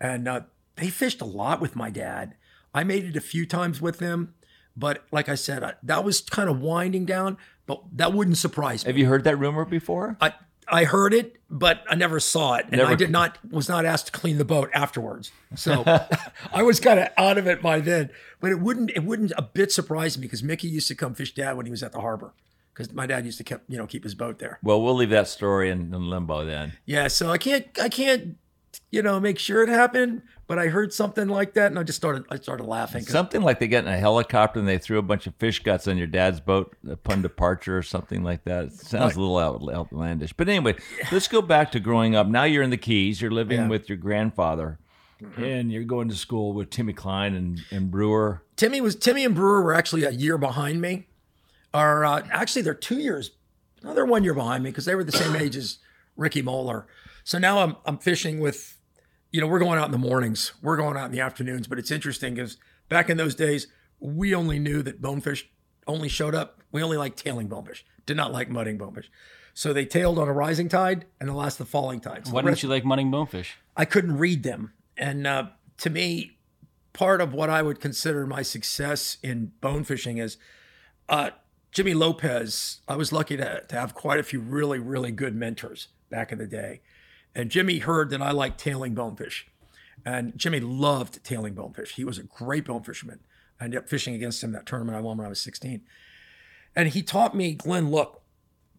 and 0.00 0.28
uh, 0.28 0.40
they 0.76 0.88
fished 0.88 1.20
a 1.20 1.24
lot 1.26 1.60
with 1.60 1.76
my 1.76 1.90
dad. 1.90 2.34
I 2.74 2.84
made 2.84 3.04
it 3.04 3.16
a 3.16 3.20
few 3.20 3.44
times 3.46 3.80
with 3.80 3.98
them, 3.98 4.34
but 4.76 5.04
like 5.12 5.28
I 5.28 5.34
said, 5.34 5.62
I, 5.62 5.74
that 5.82 6.04
was 6.04 6.20
kind 6.20 6.48
of 6.48 6.60
winding 6.60 7.04
down. 7.04 7.36
But 7.66 7.82
that 7.92 8.12
wouldn't 8.12 8.38
surprise 8.38 8.84
me. 8.84 8.88
Have 8.90 8.98
you 8.98 9.06
heard 9.06 9.24
that 9.24 9.36
rumor 9.36 9.64
before? 9.64 10.16
I 10.20 10.32
I 10.68 10.84
heard 10.84 11.12
it, 11.12 11.36
but 11.50 11.82
I 11.88 11.94
never 11.94 12.18
saw 12.18 12.54
it, 12.54 12.64
and 12.66 12.78
Never- 12.78 12.90
I 12.92 12.94
did 12.94 13.10
not 13.10 13.38
was 13.52 13.68
not 13.68 13.84
asked 13.84 14.06
to 14.06 14.12
clean 14.12 14.38
the 14.38 14.44
boat 14.44 14.70
afterwards. 14.74 15.30
So 15.54 15.84
I 16.52 16.62
was 16.62 16.80
kind 16.80 16.98
of 16.98 17.08
out 17.16 17.38
of 17.38 17.46
it 17.46 17.60
by 17.62 17.80
then. 17.80 18.10
But 18.40 18.50
it 18.52 18.60
wouldn't 18.60 18.90
it 18.90 19.04
wouldn't 19.04 19.32
a 19.36 19.42
bit 19.42 19.70
surprise 19.70 20.16
me 20.18 20.22
because 20.22 20.42
Mickey 20.42 20.66
used 20.68 20.88
to 20.88 20.94
come 20.94 21.14
fish 21.14 21.34
dad 21.34 21.56
when 21.56 21.66
he 21.66 21.70
was 21.70 21.82
at 21.82 21.92
the 21.92 22.00
harbor 22.00 22.32
because 22.72 22.92
my 22.92 23.06
dad 23.06 23.24
used 23.24 23.38
to 23.38 23.44
keep 23.44 23.60
you 23.68 23.76
know 23.78 23.86
keep 23.86 24.02
his 24.02 24.14
boat 24.14 24.38
there. 24.38 24.58
Well, 24.62 24.82
we'll 24.82 24.94
leave 24.96 25.10
that 25.10 25.28
story 25.28 25.70
in, 25.70 25.94
in 25.94 26.10
limbo 26.10 26.44
then. 26.44 26.72
Yeah, 26.86 27.08
so 27.08 27.30
I 27.30 27.38
can't 27.38 27.66
I 27.80 27.88
can't 27.88 28.36
you 28.90 29.02
know, 29.02 29.18
make 29.20 29.38
sure 29.38 29.62
it 29.62 29.68
happened, 29.68 30.22
but 30.46 30.58
I 30.58 30.66
heard 30.68 30.92
something 30.92 31.28
like 31.28 31.54
that, 31.54 31.66
and 31.66 31.78
I 31.78 31.82
just 31.82 31.96
started 31.98 32.24
I 32.30 32.36
started 32.36 32.64
laughing. 32.64 33.02
Something 33.04 33.42
like 33.42 33.58
they 33.60 33.68
got 33.68 33.84
in 33.84 33.92
a 33.92 33.98
helicopter 33.98 34.58
and 34.60 34.68
they 34.68 34.78
threw 34.78 34.98
a 34.98 35.02
bunch 35.02 35.26
of 35.26 35.34
fish 35.36 35.62
guts 35.62 35.86
on 35.88 35.96
your 35.98 36.06
dad's 36.06 36.40
boat 36.40 36.74
upon 36.88 37.22
departure 37.22 37.76
or 37.78 37.82
something 37.82 38.22
like 38.22 38.44
that. 38.44 38.64
It 38.66 38.72
sounds 38.74 39.16
a 39.16 39.20
little 39.20 39.38
outlandish. 39.70 40.32
But 40.32 40.48
anyway, 40.48 40.76
let's 41.10 41.28
go 41.28 41.42
back 41.42 41.72
to 41.72 41.80
growing 41.80 42.14
up. 42.16 42.26
Now 42.26 42.44
you're 42.44 42.62
in 42.62 42.70
the 42.70 42.76
Keys. 42.76 43.20
You're 43.20 43.30
living 43.30 43.60
Yeah. 43.62 43.68
with 43.68 43.88
your 43.88 43.98
grandfather, 43.98 44.78
Mm-hmm. 45.22 45.44
and 45.44 45.70
you're 45.72 45.84
going 45.84 46.08
to 46.08 46.16
school 46.16 46.52
with 46.52 46.68
Timmy 46.70 46.92
Klein 46.92 47.34
and, 47.34 47.60
and 47.70 47.90
Brewer. 47.92 48.42
Timmy 48.56 48.80
was 48.80 48.96
Timmy 48.96 49.24
and 49.24 49.34
Brewer 49.36 49.62
were 49.62 49.72
actually 49.74 50.02
a 50.02 50.10
year 50.10 50.36
behind 50.36 50.80
me. 50.80 51.06
Or 51.72 52.04
uh, 52.04 52.22
actually, 52.32 52.62
they're 52.62 52.74
two 52.74 52.98
years. 52.98 53.30
No, 53.84 53.94
they're 53.94 54.04
one 54.04 54.24
year 54.24 54.34
behind 54.34 54.64
me 54.64 54.70
because 54.70 54.84
they 54.84 54.94
were 54.96 55.04
the 55.04 55.12
same 55.12 55.36
age 55.36 55.56
as 55.56 55.78
Ricky 56.16 56.42
Moeller. 56.42 56.86
So 57.24 57.38
now 57.38 57.58
I'm 57.60 57.76
I'm 57.84 57.98
fishing 57.98 58.40
with, 58.40 58.78
you 59.30 59.40
know, 59.40 59.46
we're 59.46 59.58
going 59.58 59.78
out 59.78 59.86
in 59.86 59.92
the 59.92 59.98
mornings, 59.98 60.52
we're 60.62 60.76
going 60.76 60.96
out 60.96 61.06
in 61.06 61.12
the 61.12 61.20
afternoons. 61.20 61.66
But 61.66 61.78
it's 61.78 61.90
interesting 61.90 62.34
because 62.34 62.56
back 62.88 63.08
in 63.10 63.16
those 63.16 63.34
days, 63.34 63.68
we 64.00 64.34
only 64.34 64.58
knew 64.58 64.82
that 64.82 65.00
bonefish 65.00 65.48
only 65.86 66.08
showed 66.08 66.34
up. 66.34 66.62
We 66.70 66.82
only 66.82 66.96
liked 66.96 67.18
tailing 67.18 67.48
bonefish, 67.48 67.84
did 68.06 68.16
not 68.16 68.32
like 68.32 68.48
mudding 68.48 68.78
bonefish. 68.78 69.10
So 69.54 69.72
they 69.72 69.84
tailed 69.84 70.18
on 70.18 70.28
a 70.28 70.32
rising 70.32 70.68
tide 70.68 71.04
and 71.20 71.28
the 71.28 71.34
last 71.34 71.58
the 71.58 71.64
falling 71.66 72.00
tide. 72.00 72.26
So 72.26 72.32
Why 72.32 72.40
didn't 72.40 72.52
rest- 72.52 72.62
you 72.62 72.68
like 72.68 72.84
mudding 72.84 73.10
bonefish? 73.10 73.56
I 73.76 73.84
couldn't 73.84 74.16
read 74.16 74.42
them. 74.42 74.72
And 74.96 75.26
uh, 75.26 75.48
to 75.78 75.90
me, 75.90 76.38
part 76.92 77.20
of 77.20 77.32
what 77.34 77.50
I 77.50 77.62
would 77.62 77.80
consider 77.80 78.26
my 78.26 78.42
success 78.42 79.18
in 79.22 79.52
bonefishing 79.60 80.22
is 80.22 80.36
uh, 81.08 81.30
Jimmy 81.70 81.94
Lopez. 81.94 82.80
I 82.88 82.96
was 82.96 83.12
lucky 83.12 83.36
to, 83.36 83.62
to 83.68 83.76
have 83.76 83.94
quite 83.94 84.20
a 84.20 84.22
few 84.22 84.40
really, 84.40 84.78
really 84.78 85.10
good 85.10 85.34
mentors 85.34 85.88
back 86.10 86.32
in 86.32 86.38
the 86.38 86.46
day. 86.46 86.80
And 87.34 87.50
Jimmy 87.50 87.78
heard 87.78 88.10
that 88.10 88.22
I 88.22 88.30
liked 88.30 88.60
tailing 88.60 88.94
bonefish. 88.94 89.46
And 90.04 90.36
Jimmy 90.36 90.60
loved 90.60 91.22
tailing 91.24 91.54
bonefish. 91.54 91.94
He 91.94 92.04
was 92.04 92.18
a 92.18 92.24
great 92.24 92.66
bone 92.66 92.82
fisherman. 92.82 93.20
I 93.60 93.64
ended 93.64 93.78
up 93.78 93.88
fishing 93.88 94.14
against 94.14 94.42
him 94.42 94.52
that 94.52 94.66
tournament 94.66 94.96
I 94.96 95.00
won 95.00 95.16
when 95.16 95.26
I 95.26 95.30
was 95.30 95.40
16. 95.40 95.82
And 96.74 96.88
he 96.88 97.02
taught 97.02 97.36
me, 97.36 97.54
Glenn, 97.54 97.90
look, 97.90 98.22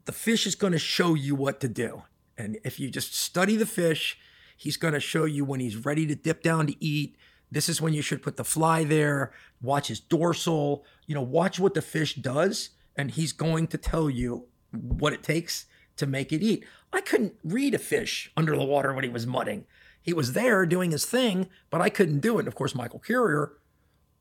the 0.05 0.11
fish 0.11 0.45
is 0.45 0.55
going 0.55 0.73
to 0.73 0.79
show 0.79 1.13
you 1.13 1.35
what 1.35 1.59
to 1.61 1.67
do. 1.67 2.03
And 2.37 2.57
if 2.63 2.79
you 2.79 2.89
just 2.89 3.15
study 3.15 3.55
the 3.55 3.65
fish, 3.65 4.17
he's 4.57 4.77
going 4.77 4.93
to 4.93 4.99
show 4.99 5.25
you 5.25 5.45
when 5.45 5.59
he's 5.59 5.85
ready 5.85 6.05
to 6.07 6.15
dip 6.15 6.43
down 6.43 6.67
to 6.67 6.83
eat. 6.83 7.15
This 7.51 7.69
is 7.69 7.81
when 7.81 7.93
you 7.93 8.01
should 8.01 8.23
put 8.23 8.35
the 8.35 8.43
fly 8.43 8.83
there. 8.83 9.31
Watch 9.61 9.87
his 9.87 9.99
dorsal. 9.99 10.83
You 11.05 11.15
know, 11.15 11.21
watch 11.21 11.59
what 11.59 11.75
the 11.75 11.81
fish 11.81 12.15
does, 12.15 12.71
and 12.95 13.11
he's 13.11 13.31
going 13.31 13.67
to 13.67 13.77
tell 13.77 14.09
you 14.09 14.47
what 14.71 15.13
it 15.13 15.23
takes 15.23 15.65
to 15.97 16.07
make 16.07 16.33
it 16.33 16.41
eat. 16.41 16.65
I 16.93 17.01
couldn't 17.01 17.35
read 17.43 17.73
a 17.73 17.79
fish 17.79 18.31
under 18.37 18.55
the 18.55 18.63
water 18.63 18.93
when 18.93 19.03
he 19.03 19.09
was 19.09 19.25
mudding. 19.27 19.65
He 20.01 20.13
was 20.13 20.33
there 20.33 20.65
doing 20.65 20.91
his 20.91 21.05
thing, 21.05 21.49
but 21.69 21.81
I 21.81 21.89
couldn't 21.89 22.19
do 22.19 22.37
it. 22.37 22.39
And 22.41 22.47
of 22.47 22.55
course, 22.55 22.75
Michael 22.75 22.99
Currier, 22.99 23.53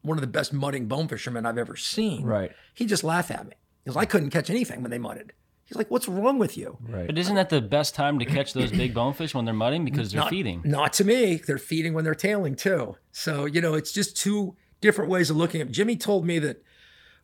one 0.03 0.17
of 0.17 0.21
the 0.23 0.27
best 0.29 0.53
mudding 0.53 0.87
bone 0.87 1.09
fishermen 1.09 1.45
I've 1.47 1.59
ever 1.59 1.77
seen, 1.77 2.25
Right. 2.25 2.53
he 2.75 2.87
just 2.87 3.05
laughed 3.05 3.31
at 3.31 3.47
me 3.47 3.55
because 3.85 3.97
I 3.97 4.05
couldn't 4.05 4.31
catch 4.31 4.49
anything 4.51 4.81
when 4.83 4.91
they 4.91 4.99
mudded. 4.99 5.33
He's 5.65 5.77
like, 5.77 5.91
"What's 5.91 6.07
wrong 6.09 6.39
with 6.39 6.57
you?" 6.59 6.77
Right. 6.87 7.07
But 7.07 7.17
isn't 7.19 7.35
that 7.35 7.49
the 7.49 7.61
best 7.63 7.95
time 7.95 8.19
to 8.19 8.25
catch 8.25 8.53
those 8.53 8.71
big 8.71 8.93
bonefish 8.95 9.35
when 9.35 9.45
they're 9.45 9.55
mudding 9.55 9.85
because 9.85 10.13
they're 10.13 10.21
not, 10.21 10.31
feeding? 10.31 10.61
Not 10.65 10.93
to 10.95 11.05
me. 11.05 11.37
They're 11.37 11.57
feeding 11.59 11.95
when 11.95 12.05
they're 12.05 12.15
tailing 12.15 12.57
too. 12.57 12.97
So, 13.11 13.47
you 13.47 13.61
know, 13.61 13.75
it's 13.75 13.93
just 13.93 14.17
two 14.17 14.55
different 14.81 15.11
ways 15.11 15.31
of 15.31 15.37
looking 15.37 15.61
at 15.61 15.69
it. 15.69 15.73
Jimmy 15.73 15.97
told 15.97 16.27
me 16.27 16.39
that 16.41 16.63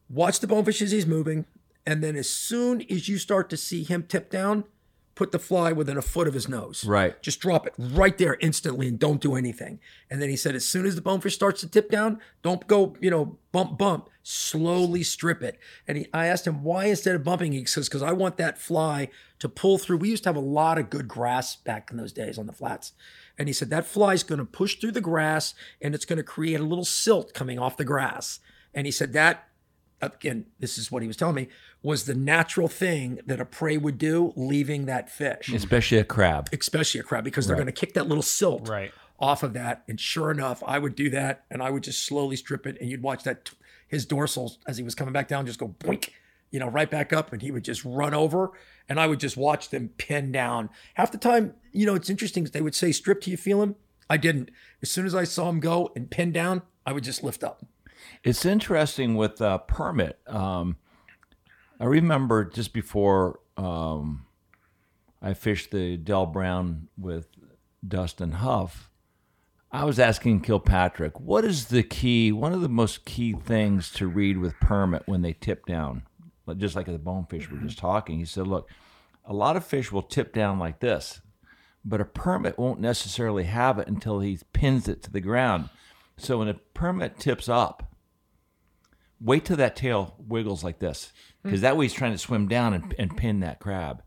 watch 0.08 0.40
the 0.40 0.46
bonefish 0.46 0.80
as 0.82 0.90
he's 0.92 1.06
moving. 1.06 1.44
And 1.86 2.02
then 2.02 2.16
as 2.16 2.28
soon 2.30 2.82
as 2.90 3.08
you 3.08 3.18
start 3.18 3.50
to 3.50 3.56
see 3.56 3.82
him 3.82 4.04
tip 4.04 4.30
down, 4.30 4.64
put 5.18 5.32
the 5.32 5.38
fly 5.40 5.72
within 5.72 5.98
a 5.98 6.02
foot 6.02 6.28
of 6.28 6.34
his 6.34 6.48
nose. 6.48 6.84
Right. 6.84 7.20
Just 7.20 7.40
drop 7.40 7.66
it 7.66 7.74
right 7.76 8.16
there 8.16 8.36
instantly 8.40 8.86
and 8.86 9.00
don't 9.00 9.20
do 9.20 9.34
anything. 9.34 9.80
And 10.08 10.22
then 10.22 10.28
he 10.28 10.36
said, 10.36 10.54
as 10.54 10.64
soon 10.64 10.86
as 10.86 10.94
the 10.94 11.02
bonefish 11.02 11.34
starts 11.34 11.60
to 11.62 11.68
tip 11.68 11.90
down, 11.90 12.20
don't 12.42 12.64
go, 12.68 12.94
you 13.00 13.10
know, 13.10 13.36
bump, 13.50 13.76
bump. 13.76 14.10
Slowly 14.22 15.02
strip 15.02 15.42
it. 15.42 15.58
And 15.88 15.98
he, 15.98 16.06
I 16.14 16.26
asked 16.26 16.46
him 16.46 16.62
why 16.62 16.84
instead 16.84 17.16
of 17.16 17.24
bumping, 17.24 17.50
he 17.50 17.64
says, 17.64 17.88
because 17.88 18.02
I 18.02 18.12
want 18.12 18.36
that 18.36 18.58
fly 18.58 19.08
to 19.40 19.48
pull 19.48 19.76
through. 19.76 19.96
We 19.96 20.10
used 20.10 20.22
to 20.22 20.28
have 20.28 20.36
a 20.36 20.40
lot 20.40 20.78
of 20.78 20.88
good 20.88 21.08
grass 21.08 21.56
back 21.56 21.90
in 21.90 21.96
those 21.96 22.12
days 22.12 22.38
on 22.38 22.46
the 22.46 22.52
flats. 22.52 22.92
And 23.36 23.48
he 23.48 23.52
said, 23.52 23.70
that 23.70 23.86
fly's 23.86 24.22
going 24.22 24.38
to 24.38 24.44
push 24.44 24.76
through 24.76 24.92
the 24.92 25.00
grass 25.00 25.52
and 25.82 25.96
it's 25.96 26.04
going 26.04 26.18
to 26.18 26.22
create 26.22 26.60
a 26.60 26.64
little 26.64 26.84
silt 26.84 27.34
coming 27.34 27.58
off 27.58 27.76
the 27.76 27.84
grass. 27.84 28.38
And 28.72 28.86
he 28.86 28.92
said, 28.92 29.12
that 29.14 29.47
again, 30.00 30.46
this 30.60 30.78
is 30.78 30.90
what 30.92 31.02
he 31.02 31.08
was 31.08 31.16
telling 31.16 31.34
me, 31.34 31.48
was 31.82 32.04
the 32.04 32.14
natural 32.14 32.68
thing 32.68 33.20
that 33.26 33.40
a 33.40 33.44
prey 33.44 33.76
would 33.76 33.98
do 33.98 34.32
leaving 34.36 34.86
that 34.86 35.10
fish, 35.10 35.52
Especially 35.52 35.98
a 35.98 36.04
crab. 36.04 36.48
especially 36.52 37.00
a 37.00 37.04
crab, 37.04 37.24
because 37.24 37.46
they're 37.46 37.56
Right. 37.56 37.64
going 37.64 37.74
to 37.74 37.80
kick 37.80 37.94
that 37.94 38.06
little 38.08 38.22
silt 38.22 38.68
Right. 38.68 38.92
off 39.18 39.42
of 39.42 39.52
that. 39.54 39.82
And 39.88 39.98
sure 40.00 40.30
enough, 40.30 40.62
I 40.66 40.78
would 40.78 40.94
do 40.94 41.10
that 41.10 41.44
and 41.50 41.62
I 41.62 41.70
would 41.70 41.82
just 41.82 42.04
slowly 42.04 42.36
strip 42.36 42.66
it. 42.66 42.76
And 42.80 42.90
you'd 42.90 43.02
watch 43.02 43.24
that, 43.24 43.50
his 43.88 44.04
dorsal 44.06 44.56
as 44.66 44.76
he 44.76 44.82
was 44.84 44.94
coming 44.94 45.12
back 45.12 45.28
down, 45.28 45.46
just 45.46 45.58
go 45.58 45.68
boink, 45.80 46.10
you 46.50 46.60
know, 46.60 46.68
right 46.68 46.90
back 46.90 47.12
up. 47.12 47.32
And 47.32 47.42
he 47.42 47.50
would 47.50 47.64
just 47.64 47.84
run 47.84 48.14
over 48.14 48.52
and 48.88 49.00
I 49.00 49.06
would 49.06 49.18
just 49.20 49.36
watch 49.36 49.70
them 49.70 49.90
pin 49.98 50.30
down. 50.32 50.70
Half 50.94 51.10
the 51.12 51.18
time, 51.18 51.54
you 51.72 51.86
know, 51.86 51.94
it's 51.94 52.08
interesting. 52.10 52.44
They 52.44 52.60
would 52.62 52.74
say, 52.74 52.92
strip 52.92 53.20
till 53.22 53.30
you 53.32 53.36
feel 53.36 53.62
him. 53.62 53.76
I 54.10 54.16
didn't. 54.16 54.50
As 54.82 54.90
soon 54.90 55.04
as 55.06 55.14
I 55.14 55.24
saw 55.24 55.48
him 55.50 55.60
go 55.60 55.90
and 55.96 56.10
pin 56.10 56.32
down, 56.32 56.62
I 56.86 56.92
would 56.92 57.04
just 57.04 57.22
lift 57.22 57.44
up. 57.44 57.66
It's 58.24 58.44
interesting 58.44 59.14
with 59.14 59.40
uh, 59.40 59.58
permit. 59.58 60.18
Um, 60.26 60.76
I 61.80 61.84
remember 61.84 62.44
just 62.44 62.72
before 62.72 63.40
um, 63.56 64.26
I 65.22 65.34
fished 65.34 65.70
the 65.70 65.96
Del 65.96 66.26
Brown 66.26 66.88
with 66.96 67.28
Dustin 67.86 68.32
Huff, 68.32 68.90
I 69.70 69.84
was 69.84 69.98
asking 69.98 70.40
Kilpatrick, 70.40 71.20
what 71.20 71.44
is 71.44 71.66
the 71.66 71.82
key, 71.82 72.32
one 72.32 72.54
of 72.54 72.62
the 72.62 72.70
most 72.70 73.04
key 73.04 73.34
things 73.34 73.90
to 73.92 74.06
read 74.06 74.38
with 74.38 74.58
permit 74.60 75.02
when 75.06 75.20
they 75.22 75.34
tip 75.34 75.66
down? 75.66 76.02
Just 76.56 76.74
like 76.74 76.86
the 76.86 76.98
bonefish 76.98 77.50
we 77.50 77.58
were 77.58 77.66
just 77.66 77.78
talking. 77.78 78.18
He 78.18 78.24
said, 78.24 78.46
look, 78.46 78.70
a 79.26 79.34
lot 79.34 79.56
of 79.56 79.66
fish 79.66 79.92
will 79.92 80.02
tip 80.02 80.32
down 80.32 80.58
like 80.58 80.80
this, 80.80 81.20
but 81.84 82.00
a 82.00 82.06
permit 82.06 82.58
won't 82.58 82.80
necessarily 82.80 83.44
have 83.44 83.78
it 83.78 83.88
until 83.88 84.20
he 84.20 84.38
pins 84.54 84.88
it 84.88 85.02
to 85.02 85.10
the 85.12 85.20
ground. 85.20 85.68
So 86.18 86.38
when 86.38 86.48
a 86.48 86.54
permit 86.54 87.18
tips 87.18 87.48
up, 87.48 87.94
wait 89.20 89.44
till 89.44 89.56
that 89.56 89.76
tail 89.76 90.14
wiggles 90.18 90.62
like 90.62 90.78
this, 90.78 91.12
because 91.42 91.60
that 91.62 91.76
way 91.76 91.84
he's 91.86 91.92
trying 91.94 92.12
to 92.12 92.18
swim 92.18 92.48
down 92.48 92.74
and, 92.74 92.94
and 92.98 93.16
pin 93.16 93.40
that 93.40 93.60
crab. 93.60 94.02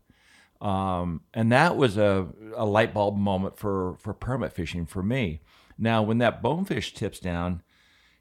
Um, 0.60 1.22
and 1.34 1.50
that 1.50 1.76
was 1.76 1.96
a, 1.96 2.28
a 2.54 2.64
light 2.64 2.94
bulb 2.94 3.16
moment 3.16 3.58
for, 3.58 3.96
for 3.98 4.14
permit 4.14 4.52
fishing 4.52 4.86
for 4.86 5.02
me. 5.02 5.40
Now, 5.76 6.02
when 6.02 6.18
that 6.18 6.40
bonefish 6.40 6.94
tips 6.94 7.18
down, 7.18 7.62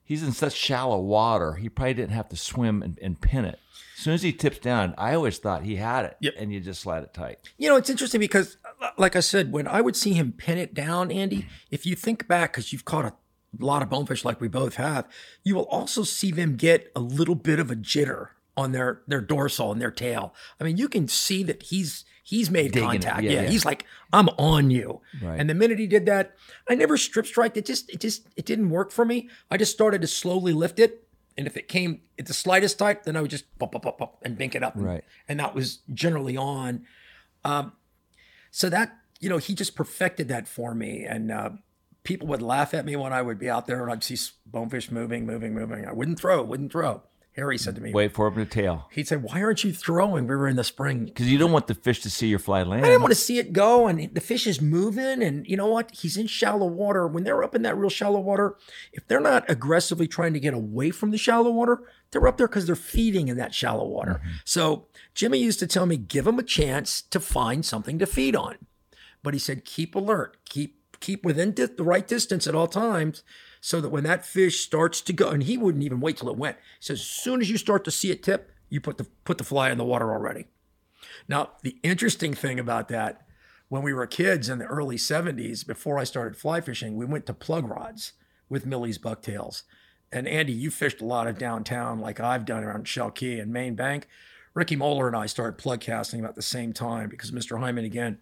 he's 0.03 0.23
in 0.23 0.31
such 0.31 0.53
shallow 0.53 0.99
water, 0.99 1.53
he 1.55 1.69
probably 1.69 1.93
didn't 1.93 2.13
have 2.13 2.29
to 2.29 2.35
swim 2.35 2.81
and, 2.81 2.97
and 2.99 3.21
pin 3.21 3.45
it. 3.45 3.59
As 3.97 4.03
soon 4.03 4.13
as 4.15 4.23
he 4.23 4.33
tips 4.33 4.57
down, 4.57 4.95
I 4.97 5.13
always 5.13 5.37
thought 5.37 5.61
he 5.63 5.75
had 5.75 6.05
it, 6.05 6.17
Yep. 6.21 6.33
and 6.39 6.51
you 6.51 6.59
just 6.59 6.81
slide 6.81 7.03
it 7.03 7.13
tight. 7.13 7.37
You 7.59 7.69
know, 7.69 7.75
it's 7.75 7.89
interesting 7.91 8.19
because, 8.19 8.57
uh, 8.81 8.89
like 8.97 9.15
I 9.15 9.19
said, 9.19 9.51
when 9.51 9.67
I 9.67 9.79
would 9.81 9.95
see 9.95 10.13
him 10.13 10.31
pin 10.31 10.57
it 10.57 10.73
down, 10.73 11.11
Andy, 11.11 11.45
if 11.69 11.85
you 11.85 11.95
think 11.95 12.27
back, 12.27 12.53
because 12.53 12.73
you've 12.73 12.85
caught 12.85 13.05
a 13.05 13.13
lot 13.59 13.81
of 13.81 13.89
bonefish 13.89 14.23
like 14.25 14.39
we 14.41 14.47
both 14.47 14.75
have, 14.75 15.07
you 15.43 15.55
will 15.55 15.65
also 15.67 16.03
see 16.03 16.31
them 16.31 16.55
get 16.55 16.91
a 16.95 16.99
little 16.99 17.35
bit 17.35 17.59
of 17.59 17.69
a 17.71 17.75
jitter 17.75 18.27
on 18.57 18.71
their 18.71 19.01
their 19.07 19.21
dorsal 19.21 19.71
and 19.71 19.81
their 19.81 19.91
tail. 19.91 20.33
I 20.59 20.63
mean, 20.63 20.77
you 20.77 20.87
can 20.89 21.07
see 21.07 21.43
that 21.43 21.63
he's 21.63 22.05
he's 22.23 22.49
made 22.51 22.71
Digging 22.71 22.87
contact. 22.89 23.23
Yeah, 23.23 23.31
Yeah, 23.31 23.41
yeah. 23.43 23.49
he's 23.49 23.65
like, 23.65 23.85
I'm 24.13 24.29
on 24.37 24.69
you. 24.71 25.01
Right. 25.21 25.39
And 25.39 25.49
the 25.49 25.53
minute 25.55 25.79
he 25.79 25.87
did 25.87 26.05
that, 26.05 26.35
I 26.69 26.75
never 26.75 26.95
strip 26.97 27.25
strike. 27.25 27.57
It 27.57 27.65
just 27.65 27.89
it 27.89 27.99
just 27.99 28.27
it 28.35 28.45
didn't 28.45 28.69
work 28.69 28.91
for 28.91 29.05
me. 29.05 29.29
I 29.49 29.57
just 29.57 29.71
started 29.71 30.01
to 30.01 30.07
slowly 30.07 30.53
lift 30.53 30.79
it. 30.79 31.07
And 31.37 31.47
if 31.47 31.55
it 31.57 31.67
came 31.69 32.01
at 32.19 32.25
the 32.25 32.33
slightest 32.33 32.77
type, 32.77 33.03
then 33.03 33.15
I 33.15 33.21
would 33.21 33.31
just 33.31 33.45
pop, 33.57 33.71
bump, 33.71 33.83
bump, 33.85 33.97
bump 33.97 34.11
and 34.21 34.37
bink 34.37 34.53
it 34.53 34.63
up. 34.63 34.75
And, 34.75 34.85
Right. 34.85 35.03
and 35.29 35.39
that 35.39 35.55
was 35.55 35.79
generally 35.93 36.35
on. 36.37 36.85
Um, 37.45 37.71
so 38.51 38.69
that 38.69 38.97
you 39.21 39.29
know 39.29 39.37
he 39.37 39.55
just 39.55 39.75
perfected 39.75 40.27
that 40.27 40.47
for 40.47 40.75
me 40.75 41.05
and 41.05 41.31
uh, 41.31 41.49
people 42.03 42.27
would 42.27 42.41
laugh 42.41 42.73
at 42.73 42.85
me 42.85 42.95
when 42.95 43.13
i 43.13 43.21
would 43.21 43.39
be 43.39 43.49
out 43.49 43.67
there 43.67 43.81
and 43.83 43.91
i'd 43.91 44.03
see 44.03 44.17
bonefish 44.45 44.91
moving 44.91 45.25
moving 45.25 45.53
moving 45.53 45.85
i 45.85 45.93
wouldn't 45.93 46.19
throw 46.19 46.41
wouldn't 46.43 46.71
throw 46.71 47.01
harry 47.33 47.57
said 47.57 47.75
to 47.75 47.81
me 47.81 47.93
Wait 47.93 48.13
for 48.13 48.27
him 48.27 48.35
to 48.35 48.45
tail, 48.45 48.87
he'd 48.91 49.07
say 49.07 49.15
why 49.15 49.41
aren't 49.41 49.63
you 49.63 49.71
throwing 49.71 50.27
we 50.27 50.35
were 50.35 50.47
in 50.47 50.55
the 50.55 50.63
spring 50.63 51.05
because 51.05 51.31
you 51.31 51.37
don't 51.37 51.51
want 51.51 51.67
the 51.67 51.75
fish 51.75 52.01
to 52.01 52.09
see 52.09 52.27
your 52.27 52.39
fly 52.39 52.63
land. 52.63 52.85
I 52.85 52.89
didn't 52.89 53.01
want 53.01 53.11
to 53.11 53.19
see 53.19 53.37
it 53.39 53.53
go, 53.53 53.87
and 53.87 54.13
the 54.13 54.21
fish 54.21 54.47
is 54.47 54.61
moving. 54.61 55.21
And 55.21 55.45
you 55.47 55.57
know 55.57 55.67
what? 55.67 55.91
He's 55.91 56.17
in 56.17 56.27
shallow 56.27 56.67
water. 56.67 57.07
When 57.07 57.23
they're 57.23 57.43
up 57.43 57.55
in 57.55 57.61
that 57.63 57.77
real 57.77 57.89
shallow 57.89 58.19
water, 58.19 58.55
if 58.91 59.07
they're 59.07 59.19
not 59.19 59.49
aggressively 59.49 60.07
trying 60.07 60.33
to 60.33 60.39
get 60.39 60.53
away 60.53 60.91
from 60.91 61.11
the 61.11 61.17
shallow 61.17 61.51
water, 61.51 61.83
they're 62.11 62.27
up 62.27 62.37
there 62.37 62.47
because 62.47 62.65
they're 62.65 62.75
feeding 62.75 63.27
in 63.27 63.37
that 63.37 63.53
shallow 63.53 63.85
water. 63.85 64.21
Mm-hmm. 64.23 64.31
So 64.45 64.87
Jimmy 65.13 65.39
used 65.39 65.59
to 65.59 65.67
tell 65.67 65.85
me, 65.85 65.97
give 65.97 66.25
them 66.25 66.39
a 66.39 66.43
chance 66.43 67.01
to 67.03 67.19
find 67.19 67.65
something 67.65 67.99
to 67.99 68.05
feed 68.05 68.35
on. 68.35 68.57
But 69.23 69.33
he 69.33 69.39
said, 69.39 69.65
keep 69.65 69.95
alert, 69.95 70.37
keep 70.45 70.80
keep 71.01 71.25
within 71.25 71.51
di- 71.51 71.65
the 71.65 71.83
right 71.83 72.07
distance 72.07 72.47
at 72.47 72.55
all 72.55 72.67
times, 72.67 73.23
so 73.59 73.81
that 73.81 73.89
when 73.89 74.03
that 74.05 74.25
fish 74.25 74.63
starts 74.63 75.01
to 75.01 75.13
go, 75.13 75.29
and 75.29 75.43
he 75.43 75.57
wouldn't 75.57 75.83
even 75.83 75.99
wait 75.99 76.17
till 76.17 76.29
it 76.29 76.37
went. 76.37 76.57
He 76.79 76.85
says, 76.85 76.99
as 76.99 77.05
soon 77.05 77.41
as 77.41 77.49
you 77.49 77.57
start 77.57 77.83
to 77.85 77.91
see 77.91 78.11
it 78.11 78.23
tip, 78.23 78.51
you 78.69 78.79
put 78.79 78.97
the 78.97 79.07
put 79.25 79.37
the 79.37 79.43
fly 79.43 79.69
in 79.69 79.77
the 79.77 79.83
water 79.83 80.11
already. 80.11 80.45
Now, 81.27 81.51
the 81.61 81.77
interesting 81.83 82.33
thing 82.33 82.59
about 82.59 82.87
that 82.87 83.25
when 83.71 83.83
we 83.83 83.93
were 83.93 84.05
kids 84.05 84.49
in 84.49 84.59
the 84.59 84.65
early 84.65 84.97
70s, 84.97 85.65
before 85.65 85.97
I 85.97 86.03
started 86.03 86.35
fly 86.35 86.59
fishing, 86.59 86.97
we 86.97 87.05
went 87.05 87.25
to 87.27 87.33
plug 87.33 87.65
rods 87.65 88.13
with 88.49 88.65
Millie's 88.65 88.97
bucktails. 88.97 89.63
And 90.11 90.27
Andy, 90.27 90.51
you 90.51 90.69
fished 90.69 90.99
a 90.99 91.05
lot 91.05 91.27
of 91.27 91.37
downtown 91.37 92.01
like 92.01 92.19
I've 92.19 92.45
done 92.45 92.65
around 92.65 92.87
Shell 92.87 93.11
Key 93.11 93.39
and 93.39 93.53
Main 93.53 93.75
Bank. 93.75 94.09
Ricky 94.53 94.75
Moeller 94.75 95.07
and 95.07 95.15
I 95.15 95.25
started 95.25 95.57
plug 95.57 95.79
casting 95.79 96.19
about 96.19 96.35
the 96.35 96.41
same 96.41 96.73
time 96.73 97.07
because 97.07 97.31
Mr. 97.31 97.59
Hyman, 97.61 97.85
again, 97.85 98.17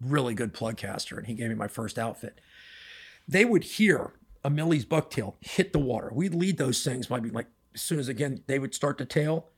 really 0.00 0.34
good 0.34 0.52
plug 0.54 0.76
caster, 0.76 1.16
and 1.18 1.26
he 1.26 1.34
gave 1.34 1.48
me 1.48 1.54
my 1.54 1.68
first 1.68 1.98
outfit. 1.98 2.40
They 3.26 3.44
would 3.44 3.64
hear 3.64 4.12
a 4.44 4.50
Millie's 4.50 4.84
bucktail 4.86 5.34
hit 5.40 5.72
the 5.72 5.78
water. 5.78 6.10
We'd 6.12 6.34
lead 6.34 6.56
those 6.58 6.82
things, 6.84 7.10
might 7.10 7.22
be 7.22 7.30
like 7.30 7.46
as 7.74 7.82
soon 7.82 7.98
as 7.98 8.08
again 8.08 8.42
they 8.46 8.58
would 8.58 8.74
start 8.74 8.98
to 8.98 9.04
tail, 9.04 9.48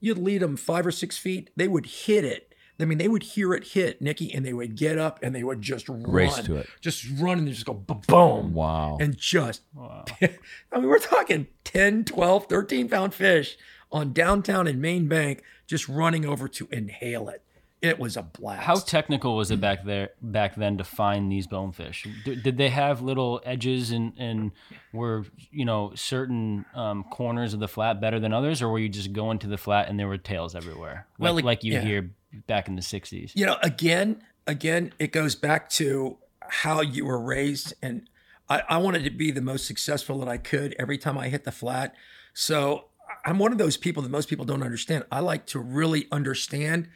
you'd 0.00 0.18
lead 0.18 0.42
them 0.42 0.56
five 0.56 0.86
or 0.86 0.90
six 0.90 1.16
feet. 1.18 1.50
They 1.56 1.68
would 1.68 1.86
hit 1.86 2.24
it. 2.24 2.48
I 2.80 2.84
mean, 2.84 2.98
they 2.98 3.06
would 3.06 3.22
hear 3.22 3.52
it 3.54 3.68
hit, 3.68 4.02
Nikki, 4.02 4.34
and 4.34 4.44
they 4.44 4.52
would 4.52 4.74
get 4.74 4.98
up 4.98 5.20
and 5.22 5.32
they 5.34 5.44
would 5.44 5.62
just 5.62 5.88
Race 5.88 6.34
run, 6.38 6.44
to 6.46 6.56
it. 6.56 6.68
just 6.80 7.04
run 7.20 7.38
and 7.38 7.46
just 7.46 7.64
go 7.64 7.74
boom, 7.74 8.54
Wow. 8.54 8.96
and 9.00 9.16
just. 9.16 9.62
I 9.80 10.28
mean, 10.74 10.88
we're 10.88 10.98
talking 10.98 11.46
10, 11.62 12.06
12, 12.06 12.46
13 12.46 12.88
pound 12.88 13.14
fish 13.14 13.56
on 13.92 14.12
downtown 14.12 14.66
and 14.66 14.80
Main 14.82 15.06
Bank, 15.06 15.42
just 15.68 15.88
running 15.88 16.24
over 16.26 16.48
to 16.48 16.66
inhale 16.72 17.28
it. 17.28 17.44
It 17.82 17.98
was 17.98 18.16
a 18.16 18.22
blast. 18.22 18.62
How 18.62 18.76
technical 18.76 19.36
was 19.36 19.50
it 19.50 19.60
back 19.60 19.84
there 19.84 20.10
back 20.22 20.54
then 20.54 20.78
to 20.78 20.84
find 20.84 21.30
these 21.30 21.48
bonefish? 21.48 22.06
D- 22.24 22.36
did 22.36 22.56
they 22.56 22.68
have 22.70 23.02
little 23.02 23.40
edges 23.44 23.90
and 23.90 24.12
and 24.16 24.52
were 24.92 25.24
you 25.50 25.64
know 25.64 25.92
certain 25.96 26.64
um, 26.74 27.02
corners 27.10 27.54
of 27.54 27.60
the 27.60 27.66
flat 27.68 28.00
better 28.00 28.20
than 28.20 28.32
others, 28.32 28.62
or 28.62 28.68
were 28.68 28.78
you 28.78 28.88
just 28.88 29.12
going 29.12 29.40
to 29.40 29.48
the 29.48 29.58
flat 29.58 29.88
and 29.88 29.98
there 29.98 30.06
were 30.08 30.16
tails 30.16 30.54
everywhere, 30.54 31.06
like, 31.18 31.24
Well, 31.26 31.34
like- 31.34 31.44
like 31.44 31.64
you 31.64 31.72
yeah. 31.74 31.80
hear 31.80 32.10
back 32.46 32.68
in 32.68 32.76
the 32.76 32.82
'60s? 32.82 33.32
you 33.34 33.44
know 33.44 33.56
again 33.62 34.22
again 34.46 34.92
it 34.98 35.10
goes 35.12 35.34
back 35.34 35.68
to 35.70 36.16
how 36.48 36.80
you 36.80 37.04
were 37.04 37.20
raised 37.20 37.74
and 37.82 38.08
I, 38.48 38.62
I 38.68 38.78
wanted 38.78 39.04
to 39.04 39.10
be 39.10 39.30
the 39.30 39.40
most 39.40 39.66
successful 39.66 40.18
that 40.20 40.28
i 40.28 40.36
could 40.38 40.74
every 40.78 40.98
time 40.98 41.16
i 41.18 41.28
hit 41.28 41.44
the 41.44 41.52
flat 41.52 41.94
so 42.34 42.86
i'm 43.24 43.38
one 43.38 43.52
of 43.52 43.58
those 43.58 43.76
people 43.76 44.02
that 44.02 44.08
most 44.08 44.28
people 44.28 44.44
don't 44.44 44.62
understand 44.62 45.04
i 45.12 45.20
like 45.20 45.46
to 45.46 45.58
really 45.60 46.08
understand 46.10 46.88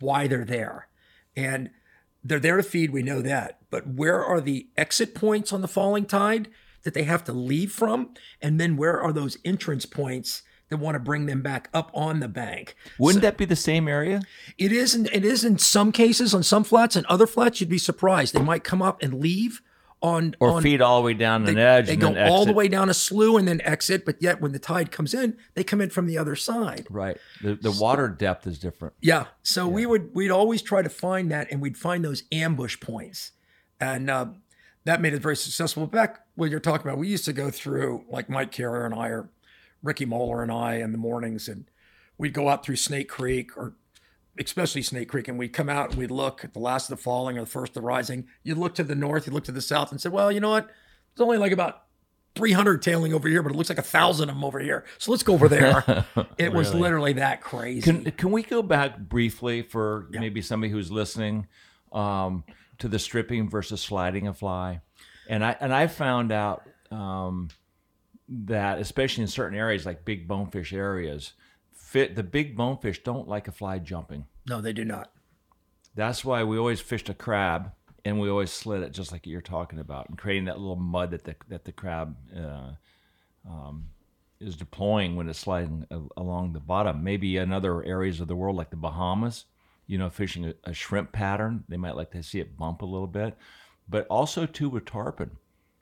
why 0.00 0.26
they're 0.26 0.44
there 0.44 0.88
and 1.36 1.70
they're 2.24 2.40
there 2.40 2.56
to 2.56 2.62
feed 2.62 2.90
we 2.90 3.02
know 3.02 3.20
that 3.22 3.58
but 3.70 3.86
where 3.86 4.24
are 4.24 4.40
the 4.40 4.68
exit 4.76 5.14
points 5.14 5.52
on 5.52 5.60
the 5.60 5.68
falling 5.68 6.04
tide 6.04 6.48
that 6.84 6.94
they 6.94 7.04
have 7.04 7.24
to 7.24 7.32
leave 7.32 7.72
from 7.72 8.10
and 8.40 8.60
then 8.60 8.76
where 8.76 9.00
are 9.00 9.12
those 9.12 9.38
entrance 9.44 9.86
points 9.86 10.42
that 10.68 10.78
want 10.78 10.94
to 10.94 10.98
bring 11.00 11.26
them 11.26 11.42
back 11.42 11.68
up 11.74 11.90
on 11.92 12.20
the 12.20 12.28
bank 12.28 12.74
Wouldn't 12.98 13.22
that 13.22 13.36
be 13.36 13.44
the 13.44 13.54
same 13.56 13.88
area? 13.88 14.22
it 14.56 14.72
is. 14.72 14.94
In, 14.94 15.06
it 15.12 15.24
is 15.24 15.44
in 15.44 15.58
some 15.58 15.92
cases 15.92 16.32
on 16.32 16.42
some 16.42 16.64
flats 16.64 16.96
and 16.96 17.04
other 17.06 17.26
flats. 17.26 17.60
You'd 17.60 17.68
be 17.68 17.76
surprised. 17.76 18.32
They 18.34 18.40
might 18.40 18.64
come 18.64 18.80
up 18.80 19.02
and 19.02 19.20
leave 19.20 19.60
on 20.02 20.34
Or 20.40 20.50
on, 20.50 20.62
feed 20.62 20.80
all 20.80 21.00
the 21.00 21.06
way 21.06 21.14
down 21.14 21.46
an 21.48 21.56
edge 21.56 21.86
they 21.86 21.92
and 21.92 22.02
go 22.02 22.16
all 22.16 22.44
the 22.44 22.52
way 22.52 22.68
down 22.68 22.88
a 22.88 22.94
slough 22.94 23.38
and 23.38 23.46
then 23.46 23.60
exit. 23.62 24.04
But 24.04 24.20
yet, 24.20 24.40
when 24.40 24.52
the 24.52 24.58
tide 24.58 24.90
comes 24.90 25.14
in, 25.14 25.36
they 25.54 25.64
come 25.64 25.80
in 25.80 25.90
from 25.90 26.06
the 26.06 26.18
other 26.18 26.36
side. 26.36 26.86
Right. 26.90 27.16
The, 27.42 27.54
the 27.54 27.72
water 27.72 28.08
depth 28.08 28.46
is 28.46 28.58
different. 28.58 28.94
Yeah. 29.00 29.26
So 29.42 29.68
we 29.68 29.86
would 29.86 30.14
we'd 30.14 30.30
always 30.30 30.60
try 30.62 30.82
to 30.82 30.88
find 30.88 31.30
that, 31.30 31.50
and 31.50 31.60
we'd 31.60 31.78
find 31.78 32.04
those 32.04 32.24
ambush 32.32 32.78
points, 32.80 33.32
and 33.80 34.10
uh, 34.10 34.26
that 34.84 35.00
made 35.00 35.14
it 35.14 35.22
very 35.22 35.36
successful. 35.36 35.86
Back 35.86 36.20
when 36.34 36.50
you're 36.50 36.60
talking 36.60 36.86
about, 36.86 36.98
we 36.98 37.08
used 37.08 37.24
to 37.26 37.32
go 37.32 37.50
through 37.50 38.04
like 38.08 38.28
Mike 38.28 38.50
Carrier 38.50 38.84
and 38.84 38.94
I, 38.94 39.08
or 39.08 39.30
Ricky 39.82 40.04
Moeller 40.04 40.42
and 40.42 40.50
I, 40.50 40.74
in 40.76 40.92
the 40.92 40.98
mornings, 40.98 41.48
and 41.48 41.66
we'd 42.18 42.34
go 42.34 42.48
out 42.48 42.64
through 42.64 42.76
Snake 42.76 43.08
Creek 43.08 43.56
or 43.56 43.74
especially 44.38 44.82
Snake 44.82 45.08
Creek, 45.08 45.28
and 45.28 45.38
we'd 45.38 45.52
come 45.52 45.68
out 45.68 45.90
and 45.90 45.98
we'd 45.98 46.10
look 46.10 46.44
at 46.44 46.52
the 46.52 46.58
last 46.58 46.90
of 46.90 46.96
the 46.96 47.02
falling 47.02 47.36
or 47.36 47.42
the 47.42 47.46
first 47.46 47.70
of 47.70 47.74
the 47.74 47.80
rising. 47.82 48.26
You'd 48.42 48.58
look 48.58 48.74
to 48.76 48.84
the 48.84 48.94
north, 48.94 49.26
you'd 49.26 49.34
look 49.34 49.44
to 49.44 49.52
the 49.52 49.60
south, 49.60 49.90
and 49.90 50.00
say, 50.00 50.08
well, 50.08 50.32
you 50.32 50.40
know 50.40 50.50
what? 50.50 50.66
There's 51.14 51.24
only 51.24 51.38
like 51.38 51.52
about 51.52 51.84
300 52.34 52.80
tailing 52.80 53.12
over 53.12 53.28
here, 53.28 53.42
but 53.42 53.52
it 53.52 53.56
looks 53.56 53.68
like 53.68 53.78
a 53.78 53.82
thousand 53.82 54.30
of 54.30 54.36
them 54.36 54.44
over 54.44 54.58
here. 54.58 54.84
So 54.98 55.10
let's 55.10 55.22
go 55.22 55.34
over 55.34 55.48
there. 55.48 56.06
it 56.38 56.52
was 56.52 56.74
literally 56.74 57.14
that 57.14 57.42
crazy. 57.42 57.82
Can 57.82 58.10
can 58.12 58.30
we 58.30 58.42
go 58.42 58.62
back 58.62 58.98
briefly 58.98 59.62
for 59.62 60.06
maybe 60.10 60.40
somebody 60.40 60.72
who's 60.72 60.90
listening 60.90 61.46
um, 61.92 62.44
to 62.78 62.88
the 62.88 62.98
stripping 62.98 63.50
versus 63.50 63.80
sliding 63.82 64.28
a 64.28 64.34
fly? 64.34 64.80
And 65.28 65.44
I 65.44 65.56
and 65.60 65.74
I 65.74 65.86
found 65.88 66.32
out 66.32 66.66
um, 66.90 67.50
that 68.28 68.78
especially 68.78 69.22
in 69.22 69.28
certain 69.28 69.58
areas 69.58 69.84
like 69.84 70.04
big 70.04 70.26
bonefish 70.26 70.72
areas, 70.72 71.34
fit 71.92 72.16
the 72.16 72.22
big 72.22 72.56
bonefish 72.56 73.02
don't 73.02 73.28
like 73.28 73.46
a 73.48 73.52
fly 73.52 73.78
jumping. 73.78 74.24
no, 74.48 74.60
they 74.62 74.72
do 74.72 74.84
not. 74.84 75.12
That's 75.94 76.24
why 76.24 76.42
we 76.42 76.56
always 76.56 76.80
fished 76.80 77.10
a 77.10 77.14
crab 77.14 77.72
and 78.02 78.18
we 78.18 78.30
always 78.30 78.50
slid 78.50 78.82
it 78.82 78.92
just 78.92 79.12
like 79.12 79.26
you're 79.26 79.42
talking 79.42 79.78
about 79.78 80.08
and 80.08 80.16
creating 80.16 80.46
that 80.46 80.58
little 80.58 80.76
mud 80.76 81.10
that 81.10 81.24
the 81.24 81.36
that 81.48 81.64
the 81.66 81.72
crab 81.72 82.16
uh, 82.34 82.70
um, 83.46 83.88
is 84.40 84.56
deploying 84.56 85.16
when 85.16 85.28
it's 85.28 85.38
sliding 85.38 85.86
along 86.16 86.54
the 86.54 86.60
bottom. 86.60 87.04
Maybe 87.04 87.36
in 87.36 87.52
other 87.52 87.84
areas 87.84 88.20
of 88.20 88.28
the 88.28 88.34
world 88.36 88.56
like 88.56 88.70
the 88.70 88.76
Bahamas, 88.76 89.44
you 89.86 89.98
know, 89.98 90.08
fishing 90.08 90.46
a, 90.46 90.54
a 90.64 90.72
shrimp 90.72 91.12
pattern, 91.12 91.64
they 91.68 91.76
might 91.76 91.94
like 91.96 92.10
to 92.12 92.22
see 92.22 92.40
it 92.40 92.56
bump 92.56 92.80
a 92.80 92.86
little 92.86 93.06
bit. 93.06 93.36
But 93.86 94.06
also 94.08 94.46
too 94.46 94.70
with 94.70 94.86
tarpon. 94.86 95.32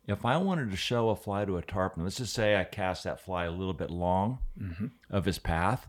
If 0.09 0.25
I 0.25 0.39
wanted 0.39 0.73
to 0.73 0.77
show 0.77 1.11
a 1.11 1.15
fly 1.17 1.45
to 1.45 1.57
a 1.57 1.63
tarpon, 1.63 2.03
let's 2.03 2.17
just 2.17 2.33
say 2.33 2.57
I 2.57 2.65
cast 2.65 3.05
that 3.05 3.21
fly 3.21 3.45
a 3.45 3.51
little 3.53 3.75
bit 3.75 3.91
long 3.91 4.39
of 5.09 5.25
his 5.25 5.39
path, 5.39 5.87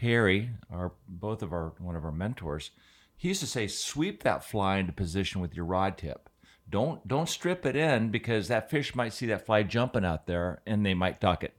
Harry, 0.00 0.50
our 0.70 0.92
both 1.08 1.42
of 1.42 1.52
our 1.52 1.72
one 1.78 1.96
of 1.96 2.04
our 2.04 2.12
mentors, 2.12 2.70
he 3.16 3.28
used 3.28 3.40
to 3.40 3.46
say, 3.46 3.66
sweep 3.66 4.22
that 4.22 4.44
fly 4.44 4.78
into 4.78 4.92
position 4.92 5.40
with 5.40 5.54
your 5.54 5.64
rod 5.64 5.96
tip. 5.96 6.28
Don't 6.68 7.06
don't 7.06 7.28
strip 7.28 7.64
it 7.66 7.76
in 7.76 8.10
because 8.10 8.48
that 8.48 8.70
fish 8.70 8.94
might 8.94 9.12
see 9.12 9.26
that 9.26 9.46
fly 9.46 9.62
jumping 9.62 10.04
out 10.04 10.26
there 10.26 10.62
and 10.66 10.84
they 10.84 10.94
might 10.94 11.20
duck 11.20 11.44
it. 11.44 11.54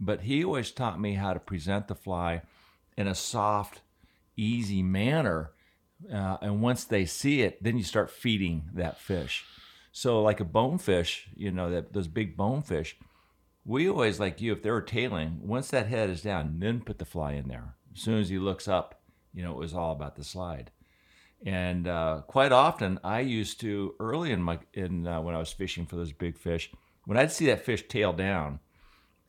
But 0.00 0.22
he 0.22 0.44
always 0.44 0.70
taught 0.70 1.00
me 1.00 1.14
how 1.14 1.32
to 1.32 1.40
present 1.40 1.88
the 1.88 1.94
fly 1.94 2.42
in 2.96 3.06
a 3.06 3.14
soft, 3.14 3.80
easy 4.36 4.82
manner. 4.82 5.52
Uh, 6.12 6.36
and 6.42 6.60
once 6.60 6.84
they 6.84 7.06
see 7.06 7.42
it, 7.42 7.62
then 7.62 7.78
you 7.78 7.84
start 7.84 8.10
feeding 8.10 8.68
that 8.74 8.98
fish. 8.98 9.44
So 9.92 10.20
like 10.20 10.40
a 10.40 10.44
bonefish, 10.44 11.28
you 11.36 11.52
know, 11.52 11.70
that 11.70 11.92
those 11.92 12.08
big 12.08 12.36
bonefish, 12.36 12.96
we 13.64 13.88
always 13.88 14.20
like 14.20 14.40
you 14.40 14.52
if 14.52 14.62
they 14.62 14.70
were 14.70 14.82
tailing 14.82 15.40
once 15.42 15.68
that 15.70 15.86
head 15.86 16.10
is 16.10 16.22
down 16.22 16.56
then 16.58 16.80
put 16.80 16.98
the 16.98 17.04
fly 17.04 17.32
in 17.32 17.48
there. 17.48 17.74
As 17.94 18.00
soon 18.02 18.18
as 18.20 18.28
he 18.28 18.38
looks 18.38 18.68
up 18.68 19.00
you 19.32 19.42
know 19.42 19.52
it 19.52 19.58
was 19.58 19.74
all 19.74 19.92
about 19.92 20.16
the 20.16 20.24
slide. 20.24 20.70
And 21.46 21.86
uh, 21.86 22.22
quite 22.26 22.52
often 22.52 22.98
i 23.04 23.20
used 23.20 23.60
to 23.60 23.94
early 24.00 24.30
in 24.32 24.42
my 24.42 24.58
in 24.72 25.06
uh, 25.06 25.20
when 25.20 25.34
i 25.34 25.38
was 25.38 25.52
fishing 25.52 25.84
for 25.86 25.96
those 25.96 26.12
big 26.12 26.38
fish 26.38 26.70
when 27.04 27.18
i'd 27.18 27.32
see 27.32 27.46
that 27.46 27.64
fish 27.64 27.86
tail 27.86 28.12
down 28.14 28.60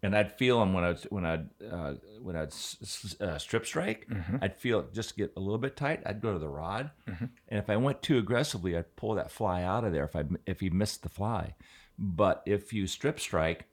and 0.01 0.15
i'd 0.15 0.31
feel 0.37 0.61
him 0.61 0.73
when 0.73 0.83
i 0.85 0.93
when 1.09 1.25
i'd 1.25 1.49
uh, 1.69 1.93
when 2.21 2.35
i'd 2.37 2.47
s- 2.49 2.77
s- 2.81 3.19
uh, 3.21 3.37
strip 3.37 3.65
strike 3.65 4.07
i'd 4.41 4.55
feel 4.57 4.79
it 4.79 4.93
just 4.93 5.17
get 5.17 5.33
a 5.35 5.39
little 5.41 5.57
bit 5.57 5.75
tight. 5.75 6.01
I'd 6.05 6.21
go 6.21 6.31
to 6.33 6.39
the 6.39 6.47
rod. 6.49 6.91
And 7.49 7.59
if 7.59 7.69
i 7.69 7.75
went 7.75 8.01
too 8.01 8.17
aggressively 8.17 8.77
i'd 8.77 8.95
pull 8.95 9.15
that 9.15 9.31
fly 9.31 9.63
out 9.63 9.83
of 9.83 9.91
there 9.91 10.05
if 10.05 10.15
i 10.15 10.23
if 10.45 10.59
he 10.61 10.69
missed 10.69 11.03
the 11.03 11.09
fly. 11.09 11.55
But 11.97 12.43
if 12.45 12.71
you 12.71 12.87
strip 12.87 13.19
strike 13.19 13.65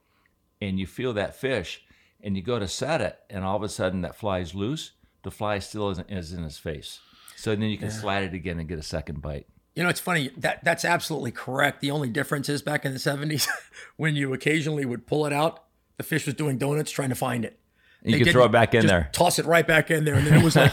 and 0.62 0.78
you 0.78 0.86
feel 0.86 1.12
that 1.12 1.34
fish 1.34 1.82
and 2.22 2.36
you 2.36 2.42
go 2.42 2.58
to 2.58 2.68
set 2.68 3.00
it 3.00 3.18
and 3.28 3.44
all 3.44 3.56
of 3.56 3.62
a 3.62 3.68
sudden 3.68 4.00
that 4.02 4.14
fly's 4.16 4.54
loose 4.54 4.92
the 5.22 5.30
fly 5.30 5.58
still 5.58 5.90
isn't 5.90 6.10
is 6.10 6.32
in 6.32 6.42
his 6.42 6.58
face 6.58 7.00
so 7.36 7.50
then 7.56 7.68
you 7.68 7.78
can 7.78 7.90
slide 7.90 8.22
it 8.24 8.34
again 8.34 8.58
and 8.60 8.68
get 8.68 8.78
a 8.78 8.82
second 8.82 9.20
bite 9.20 9.46
You 9.74 9.82
know, 9.82 9.88
it's 9.88 10.00
funny. 10.00 10.30
That 10.36 10.62
that's 10.62 10.84
absolutely 10.84 11.32
correct. 11.32 11.80
The 11.80 11.90
only 11.90 12.08
difference 12.10 12.48
is 12.48 12.60
back 12.62 12.84
in 12.84 12.92
the 12.92 12.98
'70s, 12.98 13.48
when 13.96 14.14
you 14.14 14.32
occasionally 14.34 14.84
would 14.84 15.06
pull 15.06 15.24
it 15.26 15.32
out, 15.32 15.64
the 15.96 16.04
fish 16.04 16.26
was 16.26 16.34
doing 16.34 16.58
donuts 16.58 16.90
trying 16.90 17.08
to 17.08 17.14
find 17.16 17.44
it. 17.44 17.58
You 18.04 18.12
They 18.18 18.24
could 18.24 18.32
throw 18.32 18.44
it 18.44 18.52
back 18.52 18.74
in 18.74 18.82
just 18.82 18.92
there. 18.92 19.08
toss 19.12 19.38
it 19.38 19.46
right 19.46 19.66
back 19.66 19.90
in 19.90 20.04
there, 20.04 20.14
and 20.14 20.26
then 20.26 20.34
it 20.40 20.44
was 20.44 20.56
like, 20.56 20.72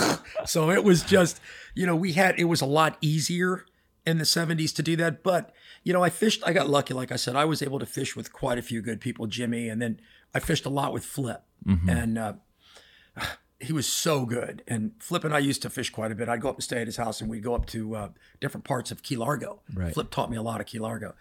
so 0.46 0.70
it 0.70 0.84
was 0.84 1.02
just, 1.02 1.40
you 1.74 1.86
know, 1.86 1.96
we 1.96 2.12
had 2.12 2.38
it 2.38 2.44
was 2.44 2.60
a 2.60 2.66
lot 2.66 2.96
easier 3.00 3.66
in 4.06 4.18
the 4.18 4.24
'70s 4.24 4.74
to 4.76 4.82
do 4.82 4.96
that. 4.96 5.22
But 5.22 5.52
you 5.82 5.92
know, 5.92 6.02
I 6.02 6.10
fished. 6.10 6.42
I 6.46 6.52
got 6.52 6.68
lucky, 6.70 6.94
like 6.94 7.10
I 7.12 7.16
said, 7.16 7.36
I 7.36 7.44
was 7.44 7.62
able 7.62 7.78
to 7.78 7.86
fish 7.86 8.14
with 8.16 8.32
quite 8.32 8.58
a 8.58 8.62
few 8.62 8.80
good 8.82 9.00
people, 9.00 9.26
Jimmy, 9.26 9.68
and 9.68 9.80
then 9.82 10.00
I 10.34 10.40
fished 10.40 10.64
a 10.66 10.70
lot 10.70 10.92
with 10.92 11.04
Flip, 11.04 11.42
Mm-hmm. 11.66 11.88
and 11.88 12.18
uh, 12.18 12.32
he 13.60 13.72
was 13.72 13.86
so 13.86 14.26
good. 14.26 14.62
And 14.68 14.92
Flip 14.98 15.24
and 15.24 15.34
I 15.34 15.38
used 15.38 15.62
to 15.62 15.70
fish 15.70 15.90
quite 15.90 16.12
a 16.12 16.14
bit. 16.14 16.28
I'd 16.28 16.40
go 16.40 16.48
up 16.50 16.56
and 16.56 16.64
stay 16.64 16.80
at 16.80 16.86
his 16.86 16.96
house, 16.98 17.20
and 17.20 17.30
we'd 17.30 17.42
go 17.42 17.54
up 17.54 17.66
to 17.66 17.94
uh, 17.96 18.08
different 18.40 18.64
parts 18.64 18.90
of 18.90 19.02
Key 19.02 19.16
Largo. 19.16 19.60
Right. 19.74 19.92
Flip 19.94 20.10
taught 20.10 20.30
me 20.30 20.36
a 20.36 20.42
lot 20.42 20.60
of 20.60 20.66
Key 20.66 20.78
Largo, 20.78 21.14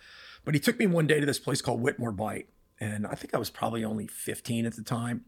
but 0.43 0.53
he 0.53 0.59
took 0.59 0.77
me 0.77 0.85
one 0.87 1.07
day 1.07 1.19
to 1.19 1.25
this 1.25 1.39
place 1.39 1.61
called 1.61 1.81
Whitmore 1.81 2.11
Bite, 2.11 2.49
and 2.79 3.07
I 3.07 3.15
think 3.15 3.33
I 3.33 3.37
was 3.37 3.49
probably 3.49 3.83
only 3.85 4.07
15 4.07 4.65
at 4.65 4.75
the 4.75 4.83
time. 4.83 5.25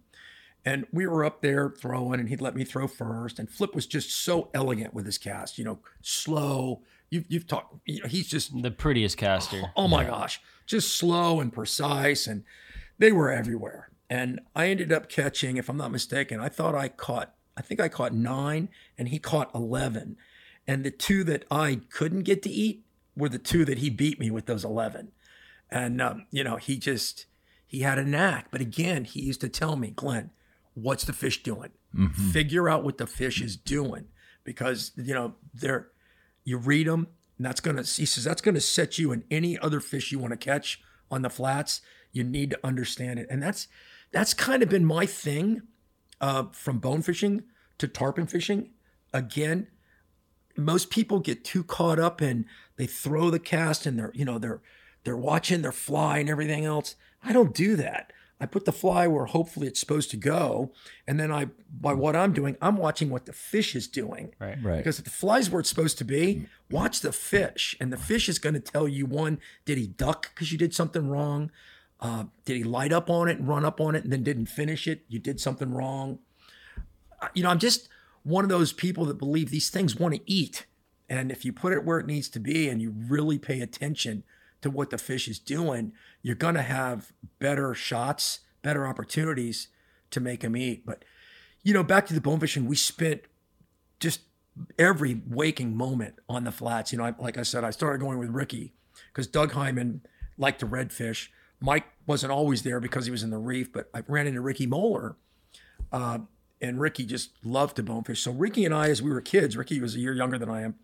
And 0.65 0.85
we 0.91 1.07
were 1.07 1.23
up 1.23 1.41
there 1.41 1.69
throwing, 1.69 2.19
and 2.19 2.27
he'd 2.27 2.41
let 2.41 2.53
me 2.55 2.65
throw 2.65 2.87
first. 2.87 3.39
And 3.39 3.49
Flip 3.49 3.73
was 3.73 3.85
just 3.85 4.11
so 4.11 4.49
elegant 4.53 4.93
with 4.93 5.05
his 5.05 5.17
cast, 5.17 5.57
you 5.57 5.63
know, 5.63 5.79
slow. 6.01 6.81
You've, 7.09 7.25
you've 7.29 7.47
talked, 7.47 7.75
you 7.85 8.01
know, 8.01 8.07
he's 8.07 8.27
just 8.27 8.61
The 8.61 8.71
prettiest 8.71 9.17
caster. 9.17 9.61
oh 9.75 9.87
my 9.87 10.03
gosh, 10.03 10.41
just 10.65 10.95
slow 10.95 11.39
and 11.39 11.51
precise, 11.53 12.27
and 12.27 12.43
they 12.97 13.11
were 13.11 13.31
everywhere. 13.31 13.89
And 14.09 14.41
I 14.55 14.67
ended 14.67 14.91
up 14.91 15.09
catching, 15.09 15.57
if 15.57 15.69
I'm 15.69 15.77
not 15.77 15.91
mistaken, 15.91 16.39
I 16.39 16.49
thought 16.49 16.75
I 16.75 16.89
caught, 16.89 17.33
I 17.55 17.61
think 17.61 17.79
I 17.79 17.89
caught 17.89 18.13
nine, 18.13 18.69
and 18.97 19.09
he 19.09 19.19
caught 19.19 19.53
eleven. 19.55 20.17
And 20.67 20.83
the 20.83 20.91
two 20.91 21.23
that 21.25 21.45
I 21.49 21.81
couldn't 21.89 22.23
get 22.23 22.41
to 22.43 22.49
eat 22.49 22.83
were 23.15 23.29
the 23.29 23.39
two 23.39 23.63
that 23.65 23.77
he 23.77 23.89
beat 23.89 24.19
me 24.19 24.29
with 24.29 24.45
those 24.47 24.65
11. 24.65 25.11
And, 25.71 26.01
um, 26.01 26.25
you 26.29 26.43
know, 26.43 26.57
he 26.57 26.77
just, 26.77 27.25
he 27.65 27.79
had 27.81 27.97
a 27.97 28.03
knack. 28.03 28.47
But 28.51 28.59
again, 28.59 29.05
he 29.05 29.21
used 29.21 29.39
to 29.41 29.49
tell 29.49 29.77
me, 29.77 29.91
Glenn, 29.91 30.31
what's 30.73 31.05
the 31.05 31.13
fish 31.13 31.41
doing? 31.41 31.71
Figure 32.31 32.67
out 32.69 32.83
what 32.83 32.97
the 32.97 33.07
fish 33.07 33.41
is 33.41 33.55
doing 33.55 34.07
because, 34.43 34.91
you 34.97 35.13
know, 35.13 35.35
they're, 35.53 35.87
you 36.47 36.57
read 36.57 36.87
them 36.87 37.07
and 37.37 37.45
that's 37.45 37.59
going 37.59 37.75
to, 37.75 37.83
he 37.83 38.05
says, 38.05 38.23
that's 38.23 38.39
to 38.55 38.61
set 38.61 38.97
you 38.97 39.11
in 39.11 39.25
any 39.29 39.59
other 39.59 39.81
fish 39.81 40.13
you 40.13 40.17
want 40.17 40.31
to 40.31 40.37
catch 40.37 40.81
on 41.11 41.21
the 41.21 41.29
flats. 41.29 41.81
You 42.13 42.23
need 42.23 42.51
to 42.51 42.59
understand 42.63 43.19
it. 43.19 43.27
And 43.29 43.43
that's, 43.43 43.67
that's 44.13 44.33
kind 44.33 44.63
of 44.63 44.69
been 44.69 44.85
my 44.85 45.05
thing 45.05 45.63
uh, 46.21 46.45
from 46.53 46.79
bone 46.79 47.01
fishing 47.01 47.43
to 47.79 47.87
tarpon 47.89 48.27
fishing. 48.27 48.69
Again, 49.13 49.67
most 50.55 50.89
people 50.89 51.19
get 51.19 51.43
too 51.43 51.65
caught 51.65 51.99
up 51.99 52.21
and 52.21 52.45
they 52.77 52.87
throw 52.87 53.29
the 53.29 53.39
cast 53.39 53.85
and 53.85 53.99
they're 53.99 54.11
you 54.15 54.25
know 54.25 54.39
they're 54.39 54.61
they're 55.03 55.15
watching 55.17 55.61
their 55.61 55.71
fly 55.71 56.19
and 56.19 56.29
everything 56.29 56.65
else. 56.65 56.95
I 57.23 57.33
don't 57.33 57.53
do 57.53 57.75
that. 57.75 58.11
I 58.39 58.45
put 58.45 58.65
the 58.65 58.71
fly 58.71 59.07
where 59.07 59.25
hopefully 59.25 59.67
it's 59.67 59.79
supposed 59.79 60.11
to 60.11 60.17
go, 60.17 60.71
and 61.07 61.19
then 61.19 61.31
I 61.31 61.47
by 61.71 61.93
what 61.93 62.15
I'm 62.15 62.33
doing, 62.33 62.55
I'm 62.61 62.77
watching 62.77 63.09
what 63.09 63.25
the 63.25 63.33
fish 63.33 63.75
is 63.75 63.87
doing. 63.87 64.35
Right. 64.39 64.57
Right. 64.63 64.77
Because 64.77 64.99
if 64.99 65.05
the 65.05 65.11
fly's 65.11 65.49
where 65.49 65.59
it's 65.59 65.69
supposed 65.69 65.97
to 65.97 66.03
be, 66.03 66.47
watch 66.69 67.01
the 67.01 67.11
fish, 67.11 67.75
and 67.79 67.91
the 67.91 67.97
fish 67.97 68.29
is 68.29 68.37
going 68.37 68.53
to 68.53 68.59
tell 68.59 68.87
you 68.87 69.05
one: 69.05 69.39
did 69.65 69.77
he 69.77 69.87
duck 69.87 70.31
because 70.33 70.51
you 70.51 70.57
did 70.57 70.73
something 70.73 71.09
wrong? 71.09 71.51
Uh, 71.99 72.25
did 72.45 72.57
he 72.57 72.63
light 72.63 72.93
up 72.93 73.09
on 73.09 73.27
it 73.27 73.39
and 73.39 73.47
run 73.47 73.65
up 73.65 73.81
on 73.81 73.95
it 73.95 74.03
and 74.03 74.13
then 74.13 74.21
didn't 74.23 74.45
finish 74.45 74.87
it? 74.87 75.03
You 75.07 75.17
did 75.17 75.39
something 75.39 75.73
wrong. 75.73 76.19
Uh, 77.19 77.29
You 77.33 77.41
know, 77.41 77.49
I'm 77.49 77.57
just 77.57 77.89
one 78.21 78.43
of 78.43 78.49
those 78.49 78.71
people 78.71 79.05
that 79.05 79.17
believe 79.17 79.49
these 79.49 79.71
things 79.71 79.95
want 79.95 80.13
to 80.13 80.21
eat, 80.31 80.67
and 81.09 81.31
if 81.31 81.43
you 81.43 81.51
put 81.51 81.73
it 81.73 81.83
where 81.83 81.97
it 81.97 82.05
needs 82.05 82.29
to 82.29 82.39
be 82.39 82.69
and 82.69 82.83
you 82.83 82.93
really 83.09 83.39
pay 83.39 83.61
attention 83.61 84.23
to 84.61 84.69
what 84.69 84.89
the 84.89 84.97
fish 84.97 85.27
is 85.27 85.39
doing, 85.39 85.93
you're 86.21 86.35
going 86.35 86.55
to 86.55 86.61
have 86.61 87.13
better 87.39 87.73
shots, 87.73 88.41
better 88.61 88.87
opportunities 88.87 89.67
to 90.11 90.19
make 90.19 90.41
them 90.41 90.55
eat. 90.55 90.85
But 90.85 91.03
you 91.63 91.73
know, 91.73 91.83
back 91.83 92.05
to 92.07 92.13
the 92.13 92.21
bone 92.21 92.39
fishing, 92.39 92.65
we 92.65 92.75
spent 92.75 93.21
just 93.99 94.21
every 94.79 95.21
waking 95.27 95.75
moment 95.75 96.15
on 96.29 96.43
the 96.43 96.51
flats. 96.51 96.91
You 96.91 96.97
know, 96.97 97.05
I, 97.05 97.13
like 97.19 97.37
I 97.37 97.43
said, 97.43 97.63
I 97.63 97.71
started 97.71 97.99
going 97.99 98.17
with 98.19 98.29
Ricky 98.29 98.73
because 99.11 99.27
Doug 99.27 99.51
Hyman 99.51 100.01
liked 100.37 100.59
the 100.59 100.65
redfish. 100.65 101.29
Mike 101.59 101.85
wasn't 102.05 102.31
always 102.31 102.63
there 102.63 102.79
because 102.79 103.05
he 103.05 103.11
was 103.11 103.23
in 103.23 103.31
the 103.31 103.37
reef, 103.37 103.71
but 103.71 103.89
I 103.93 104.03
ran 104.07 104.27
into 104.27 104.41
Ricky 104.41 104.67
Moeller, 104.67 105.15
uh, 105.91 106.19
and 106.61 106.79
Ricky 106.79 107.05
just 107.05 107.31
loved 107.43 107.75
to 107.77 107.83
bonefish. 107.83 108.21
So 108.21 108.31
Ricky 108.31 108.65
and 108.65 108.73
I, 108.73 108.89
as 108.89 109.01
we 109.01 109.11
were 109.11 109.21
kids, 109.21 109.57
Ricky 109.57 109.81
was 109.81 109.95
a 109.95 109.99
year 109.99 110.13
younger 110.13 110.37
than 110.37 110.49
I 110.49 110.61
am. 110.61 110.75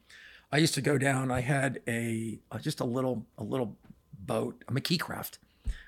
I 0.54 0.58
used 0.58 0.76
to 0.76 0.82
go 0.82 1.00
down. 1.00 1.32
I 1.32 1.42
had 1.42 1.82
a 1.88 2.40
uh, 2.52 2.60
just 2.60 2.80
a 2.80 2.84
little 2.86 3.26
a 3.40 3.44
little 3.44 3.76
boat, 4.14 4.64
a 4.68 4.72
McKee 4.72 5.00
craft, 5.00 5.40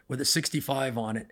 with 0.08 0.19
a 0.19 0.25
65 0.25 0.97
on 0.97 1.17
it, 1.17 1.28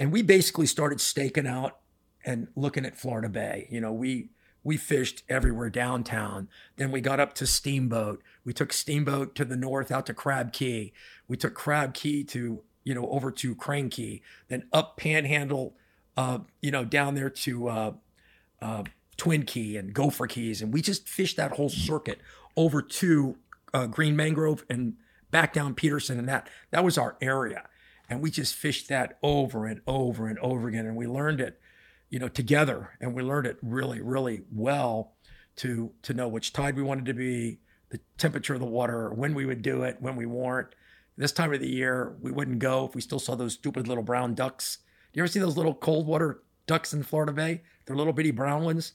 and 0.00 0.10
we 0.10 0.20
basically 0.20 0.66
started 0.66 1.00
staking 1.00 1.46
out 1.46 1.78
and 2.24 2.48
looking 2.56 2.84
at 2.84 2.98
Florida 2.98 3.28
Bay. 3.28 3.68
You 3.70 3.80
know, 3.80 3.92
we 3.92 4.30
we 4.64 4.76
fished 4.76 5.22
everywhere 5.28 5.70
downtown. 5.70 6.48
Then 6.74 6.90
we 6.90 7.00
got 7.00 7.20
up 7.20 7.34
to 7.34 7.46
Steamboat. 7.46 8.20
We 8.44 8.52
took 8.52 8.72
Steamboat 8.72 9.36
to 9.36 9.44
the 9.44 9.56
north 9.56 9.92
out 9.92 10.06
to 10.06 10.14
Crab 10.14 10.52
Key. 10.52 10.92
We 11.28 11.36
took 11.36 11.54
Crab 11.54 11.94
Key 11.94 12.24
to 12.24 12.64
you 12.82 12.94
know 12.96 13.08
over 13.10 13.30
to 13.30 13.54
Crane 13.54 13.90
Key. 13.90 14.22
Then 14.48 14.64
up 14.72 14.96
Panhandle, 14.96 15.76
uh, 16.16 16.40
you 16.60 16.72
know 16.72 16.84
down 16.84 17.14
there 17.14 17.30
to 17.30 17.68
uh, 17.68 17.92
uh, 18.60 18.82
Twin 19.16 19.44
Key 19.44 19.76
and 19.76 19.94
Gopher 19.94 20.26
Keys, 20.26 20.60
and 20.60 20.72
we 20.72 20.82
just 20.82 21.08
fished 21.08 21.36
that 21.36 21.52
whole 21.52 21.68
circuit 21.68 22.20
over 22.56 22.82
to 22.82 23.36
uh, 23.74 23.86
Green 23.86 24.16
Mangrove 24.16 24.64
and 24.68 24.94
back 25.30 25.52
down 25.52 25.74
Peterson, 25.74 26.18
and 26.18 26.28
that 26.28 26.48
that 26.70 26.84
was 26.84 26.98
our 26.98 27.16
area, 27.20 27.68
and 28.08 28.20
we 28.20 28.30
just 28.30 28.54
fished 28.54 28.88
that 28.88 29.18
over 29.22 29.66
and 29.66 29.80
over 29.86 30.26
and 30.26 30.38
over 30.40 30.68
again, 30.68 30.86
and 30.86 30.96
we 30.96 31.06
learned 31.06 31.40
it, 31.40 31.60
you 32.10 32.18
know, 32.18 32.28
together, 32.28 32.90
and 33.00 33.14
we 33.14 33.22
learned 33.22 33.46
it 33.46 33.56
really, 33.62 34.00
really 34.00 34.42
well 34.52 35.14
to 35.56 35.92
to 36.02 36.14
know 36.14 36.28
which 36.28 36.52
tide 36.52 36.76
we 36.76 36.82
wanted 36.82 37.06
to 37.06 37.14
be, 37.14 37.60
the 37.90 38.00
temperature 38.18 38.54
of 38.54 38.60
the 38.60 38.66
water, 38.66 39.10
when 39.10 39.34
we 39.34 39.46
would 39.46 39.62
do 39.62 39.82
it, 39.82 39.96
when 40.00 40.16
we 40.16 40.26
weren't. 40.26 40.74
This 41.16 41.32
time 41.32 41.52
of 41.52 41.60
the 41.60 41.68
year, 41.68 42.16
we 42.20 42.32
wouldn't 42.32 42.58
go 42.58 42.86
if 42.86 42.94
we 42.94 43.02
still 43.02 43.18
saw 43.18 43.34
those 43.34 43.52
stupid 43.52 43.86
little 43.86 44.02
brown 44.02 44.34
ducks. 44.34 44.78
Do 45.12 45.18
you 45.18 45.22
ever 45.22 45.28
see 45.28 45.40
those 45.40 45.58
little 45.58 45.74
cold 45.74 46.06
water 46.06 46.42
ducks 46.66 46.94
in 46.94 47.02
Florida 47.02 47.32
Bay? 47.32 47.62
They're 47.84 47.96
little 47.96 48.14
bitty 48.14 48.30
brown 48.30 48.64
ones. 48.64 48.94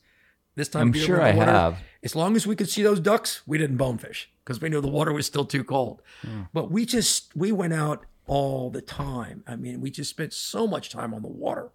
This 0.57 0.67
time, 0.67 0.81
I'm 0.81 0.89
of 0.89 0.97
sure 0.97 1.21
I 1.21 1.33
water- 1.35 1.51
have. 1.51 1.77
As 2.03 2.15
long 2.15 2.35
as 2.35 2.47
we 2.47 2.55
could 2.55 2.67
see 2.67 2.81
those 2.81 2.99
ducks, 2.99 3.41
we 3.45 3.57
didn't 3.57 3.77
bonefish 3.77 4.29
because 4.43 4.59
we 4.59 4.69
knew 4.69 4.81
the 4.81 4.87
water 4.87 5.13
was 5.13 5.25
still 5.27 5.45
too 5.45 5.63
cold. 5.63 6.01
Hmm. 6.23 6.43
But 6.51 6.71
we 6.71 6.85
just 6.85 7.35
we 7.35 7.51
went 7.51 7.73
out 7.73 8.05
all 8.25 8.69
the 8.71 8.81
time. 8.81 9.43
I 9.47 9.55
mean, 9.55 9.81
we 9.81 9.91
just 9.91 10.09
spent 10.09 10.33
so 10.33 10.67
much 10.67 10.89
time 10.89 11.13
on 11.13 11.21
the 11.21 11.27
water. 11.29 11.69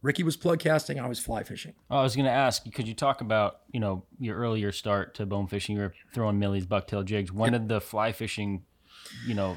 Ricky 0.00 0.22
was 0.22 0.36
plug 0.36 0.60
casting, 0.60 1.00
I 1.00 1.08
was 1.08 1.18
fly 1.18 1.42
fishing. 1.42 1.74
Oh, 1.90 1.98
I 1.98 2.02
was 2.04 2.14
going 2.14 2.26
to 2.26 2.30
ask, 2.30 2.70
could 2.72 2.86
you 2.86 2.94
talk 2.94 3.20
about, 3.20 3.62
you 3.72 3.80
know, 3.80 4.04
your 4.20 4.36
earlier 4.36 4.70
start 4.70 5.16
to 5.16 5.26
bone 5.26 5.48
fishing? 5.48 5.74
You 5.74 5.82
were 5.82 5.94
throwing 6.14 6.38
millies, 6.38 6.66
bucktail 6.66 7.04
jigs. 7.04 7.32
When 7.32 7.50
did 7.52 7.68
the 7.68 7.80
fly 7.80 8.12
fishing, 8.12 8.62
you 9.26 9.34
know, 9.34 9.56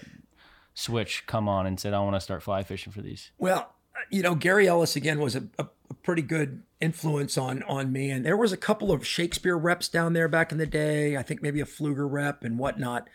switch 0.73 1.27
come 1.27 1.47
on 1.47 1.67
and 1.67 1.79
said, 1.79 1.93
I 1.93 1.99
want 1.99 2.15
to 2.15 2.19
start 2.19 2.41
fly 2.41 2.63
fishing 2.63 2.91
for 2.91 3.01
these? 3.03 3.31
Well, 3.37 3.75
you 4.11 4.21
know, 4.21 4.35
Gary 4.35 4.67
Ellis 4.67 4.95
again 4.95 5.19
was 5.19 5.35
a, 5.35 5.43
a, 5.57 5.67
a 5.89 5.93
pretty 5.93 6.21
good 6.21 6.63
influence 6.79 7.37
on 7.37 7.63
on 7.63 7.91
me, 7.91 8.11
and 8.11 8.25
there 8.25 8.37
was 8.37 8.51
a 8.51 8.57
couple 8.57 8.91
of 8.91 9.07
Shakespeare 9.07 9.57
reps 9.57 9.87
down 9.87 10.13
there 10.13 10.27
back 10.27 10.51
in 10.51 10.57
the 10.57 10.67
day. 10.67 11.17
I 11.17 11.23
think 11.23 11.41
maybe 11.41 11.61
a 11.61 11.65
Pflueger 11.65 12.09
rep 12.11 12.43
and 12.43 12.59
whatnot. 12.59 13.07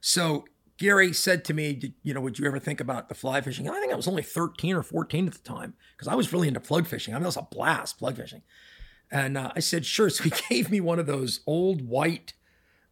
So 0.00 0.44
Gary 0.76 1.12
said 1.12 1.44
to 1.46 1.54
me, 1.54 1.94
"You 2.02 2.12
know, 2.12 2.20
would 2.20 2.38
you 2.38 2.46
ever 2.46 2.58
think 2.58 2.80
about 2.80 3.08
the 3.08 3.14
fly 3.14 3.40
fishing?" 3.40 3.66
And 3.66 3.76
I 3.76 3.80
think 3.80 3.92
I 3.92 3.96
was 3.96 4.08
only 4.08 4.22
thirteen 4.22 4.74
or 4.74 4.82
fourteen 4.82 5.26
at 5.28 5.34
the 5.34 5.38
time 5.38 5.74
because 5.96 6.08
I 6.08 6.14
was 6.16 6.32
really 6.32 6.48
into 6.48 6.60
plug 6.60 6.86
fishing. 6.86 7.14
I 7.14 7.18
mean, 7.18 7.24
it 7.24 7.28
was 7.28 7.36
a 7.36 7.42
blast 7.42 7.98
plug 7.98 8.16
fishing. 8.16 8.42
And 9.10 9.38
uh, 9.38 9.52
I 9.54 9.60
said, 9.60 9.86
"Sure." 9.86 10.10
So 10.10 10.24
he 10.24 10.32
gave 10.48 10.70
me 10.70 10.80
one 10.80 10.98
of 10.98 11.06
those 11.06 11.40
old 11.46 11.86
white 11.88 12.32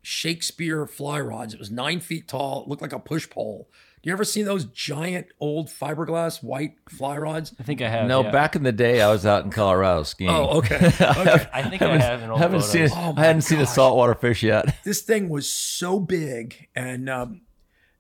Shakespeare 0.03 0.87
fly 0.87 1.21
rods. 1.21 1.55
It 1.55 1.61
was 1.61 1.71
nine 1.71 2.01
feet 2.01 2.29
tall. 2.29 2.62
It 2.62 2.68
looked 2.68 2.83
like 2.83 2.92
a 2.92 2.99
push 2.99 3.29
pole. 3.29 3.68
Do 4.03 4.09
you 4.09 4.13
ever 4.13 4.25
see 4.25 4.43
those 4.43 4.65
giant 4.67 5.27
old 5.41 5.69
fiberglass 5.69 6.43
white 6.43 6.75
fly 6.89 7.17
rods? 7.17 7.55
I 7.59 7.65
think 7.65 7.83
I 7.83 7.89
have. 7.89 8.07
No, 8.07 8.23
yeah. 8.23 8.31
back 8.31 8.55
in 8.55 8.63
the 8.63 8.73
day, 8.73 9.01
I 9.01 9.11
was 9.11 9.27
out 9.27 9.45
in 9.45 9.51
Colorado 9.51 10.05
skiing. 10.05 10.31
Oh, 10.31 10.59
okay. 10.59 10.77
okay. 11.01 11.49
I 11.53 11.63
think 11.69 11.83
I 11.83 11.99
have 11.99 12.23
an 12.23 12.31
old 12.31 12.41
haven't 12.41 12.61
photo. 12.61 12.87
seen. 12.87 12.97
Oh, 12.97 13.15
I 13.17 13.25
hadn't 13.25 13.37
my 13.37 13.41
seen 13.41 13.61
a 13.61 13.67
saltwater 13.67 14.15
fish 14.15 14.43
yet. 14.43 14.77
this 14.85 15.03
thing 15.03 15.29
was 15.29 15.51
so 15.51 15.99
big, 15.99 16.69
and 16.77 17.11
um, 17.11 17.41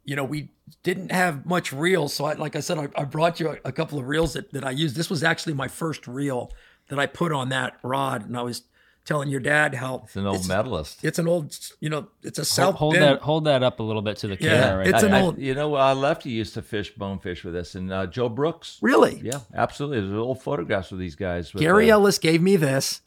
you 0.04 0.14
know 0.14 0.24
we 0.24 0.50
didn't 0.84 1.10
have 1.10 1.44
much 1.44 1.72
reels. 1.72 2.14
So, 2.14 2.26
I, 2.26 2.34
like 2.34 2.54
I 2.54 2.60
said, 2.60 2.78
I, 2.78 2.88
I 2.96 3.04
brought 3.04 3.40
you 3.40 3.50
a, 3.50 3.56
a 3.64 3.72
couple 3.72 3.98
of 3.98 4.06
reels 4.06 4.34
that, 4.34 4.52
that 4.52 4.64
I 4.64 4.70
used. 4.70 4.94
This 4.94 5.10
was 5.10 5.24
actually 5.24 5.54
my 5.54 5.68
first 5.68 6.06
reel 6.06 6.52
that 6.88 6.98
I 6.98 7.06
put 7.06 7.32
on 7.32 7.48
that 7.48 7.78
rod, 7.82 8.26
and 8.26 8.36
I 8.36 8.42
was 8.42 8.62
telling 9.04 9.28
your 9.30 9.40
dad 9.40 9.74
how 9.74 10.02
It's 10.04 10.16
an 10.16 10.26
old 10.26 10.36
it's, 10.36 10.48
medalist. 10.48 11.02
it's 11.04 11.18
an 11.18 11.26
old, 11.26 11.56
you 11.80 11.88
know, 11.88 12.08
it's 12.22 12.38
a 12.38 12.42
Hold, 12.42 12.46
South 12.46 12.74
hold 12.74 12.92
Bend. 12.94 13.04
that 13.04 13.20
hold 13.22 13.44
that 13.46 13.62
up 13.62 13.80
a 13.80 13.82
little 13.82 14.02
bit 14.02 14.18
to 14.18 14.28
the 14.28 14.36
Yeah, 14.38 14.60
camera. 14.60 14.78
Right 14.78 14.88
it's 14.88 15.00
there. 15.00 15.08
an 15.08 15.14
I- 15.14 15.20
old- 15.22 15.38
you 15.38 15.54
know, 15.54 15.76
uh, 15.76 15.94
Lefty 15.94 16.30
used 16.30 16.54
to 16.54 16.62
fish 16.62 16.94
bonefish 16.94 17.42
with 17.44 17.56
us, 17.56 17.74
and 17.74 17.92
uh, 17.92 18.06
Joe 18.06 18.28
Brooks. 18.28 18.78
Really, 18.82 19.20
Yeah, 19.24 19.40
absolutely. 19.54 20.00
There's 20.02 20.12
old 20.18 20.42
photographs 20.42 20.92
of 20.92 20.98
these 20.98 21.14
guys. 21.14 21.52
With, 21.54 21.62
Gary 21.62 21.90
uh, 21.90 21.94
Ellis 21.94 22.18
gave 22.18 22.42
me 22.42 22.56
this, 22.56 23.00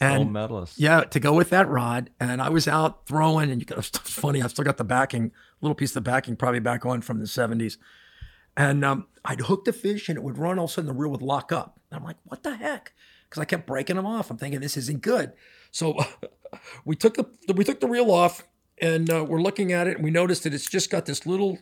And 0.00 0.18
old 0.18 0.26
and 0.28 0.36
medalists. 0.36 0.74
Yeah, 0.76 1.00
to 1.04 1.18
go 1.20 1.32
with 1.32 1.50
that 1.50 1.68
rod, 1.68 2.10
and 2.20 2.40
I 2.40 2.48
was 2.48 2.68
out 2.68 3.06
throwing, 3.06 3.50
and 3.50 3.60
you 3.60 3.66
got, 3.66 3.78
it's 3.78 3.98
funny. 3.98 4.40
I've 4.42 4.50
still 4.52 4.64
got 4.64 4.76
the 4.76 4.84
backing, 4.84 5.32
little 5.60 5.74
piece 5.74 5.90
of 5.90 5.94
the 6.04 6.10
backing, 6.10 6.36
probably 6.36 6.60
back 6.60 6.86
on 6.86 7.00
from 7.02 7.18
the 7.18 7.26
'70s, 7.26 7.78
and 8.56 8.84
um, 8.84 9.06
I'd 9.24 9.40
hook 9.40 9.64
the 9.64 9.72
fish, 9.72 10.08
and 10.08 10.16
it 10.16 10.22
would 10.22 10.38
run. 10.38 10.58
All 10.58 10.66
of 10.66 10.70
a 10.70 10.74
sudden, 10.74 10.86
the 10.88 10.94
reel 10.94 11.10
would 11.10 11.22
lock 11.22 11.50
up. 11.52 11.80
And 11.90 11.98
I'm 11.98 12.04
like, 12.04 12.16
"What 12.24 12.42
the 12.44 12.54
heck?" 12.56 12.92
Because 13.32 13.40
I 13.40 13.46
kept 13.46 13.66
breaking 13.66 13.96
them 13.96 14.04
off. 14.04 14.30
I'm 14.30 14.36
thinking 14.36 14.60
this 14.60 14.76
isn't 14.76 15.00
good. 15.00 15.32
So 15.70 15.96
we 16.84 16.96
took 16.96 17.14
the 17.14 17.54
we 17.54 17.64
took 17.64 17.80
the 17.80 17.86
reel 17.86 18.10
off, 18.10 18.46
and 18.78 19.10
uh, 19.10 19.24
we're 19.26 19.40
looking 19.40 19.72
at 19.72 19.86
it, 19.86 19.96
and 19.96 20.04
we 20.04 20.10
noticed 20.10 20.42
that 20.42 20.52
it's 20.52 20.68
just 20.68 20.90
got 20.90 21.06
this 21.06 21.24
little 21.24 21.58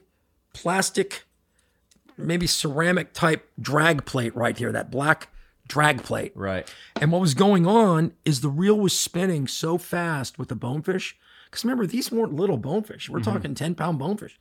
plastic, 0.53 1.27
maybe 2.17 2.49
ceramic 2.49 3.13
type 3.13 3.49
drag 3.61 4.05
plate 4.05 4.35
right 4.35 4.59
here. 4.59 4.73
That 4.73 4.91
black 4.91 5.29
drag 5.69 6.03
plate. 6.03 6.33
Right. 6.35 6.69
And 7.01 7.13
what 7.13 7.21
was 7.21 7.35
going 7.35 7.69
on 7.69 8.15
is 8.25 8.41
the 8.41 8.49
reel 8.49 8.77
was 8.77 8.99
spinning 8.99 9.47
so 9.47 9.79
fast 9.79 10.41
with 10.41 10.49
the 10.49 10.57
bonefish. 10.57 11.17
Because 11.45 11.65
remember, 11.65 11.87
these 11.87 12.11
weren't 12.11 12.35
little 12.35 12.57
bonefish. 12.57 13.09
We're 13.09 13.21
talking 13.21 13.55
10 13.55 13.77
pound 13.77 14.01
bonefish. 14.01 14.41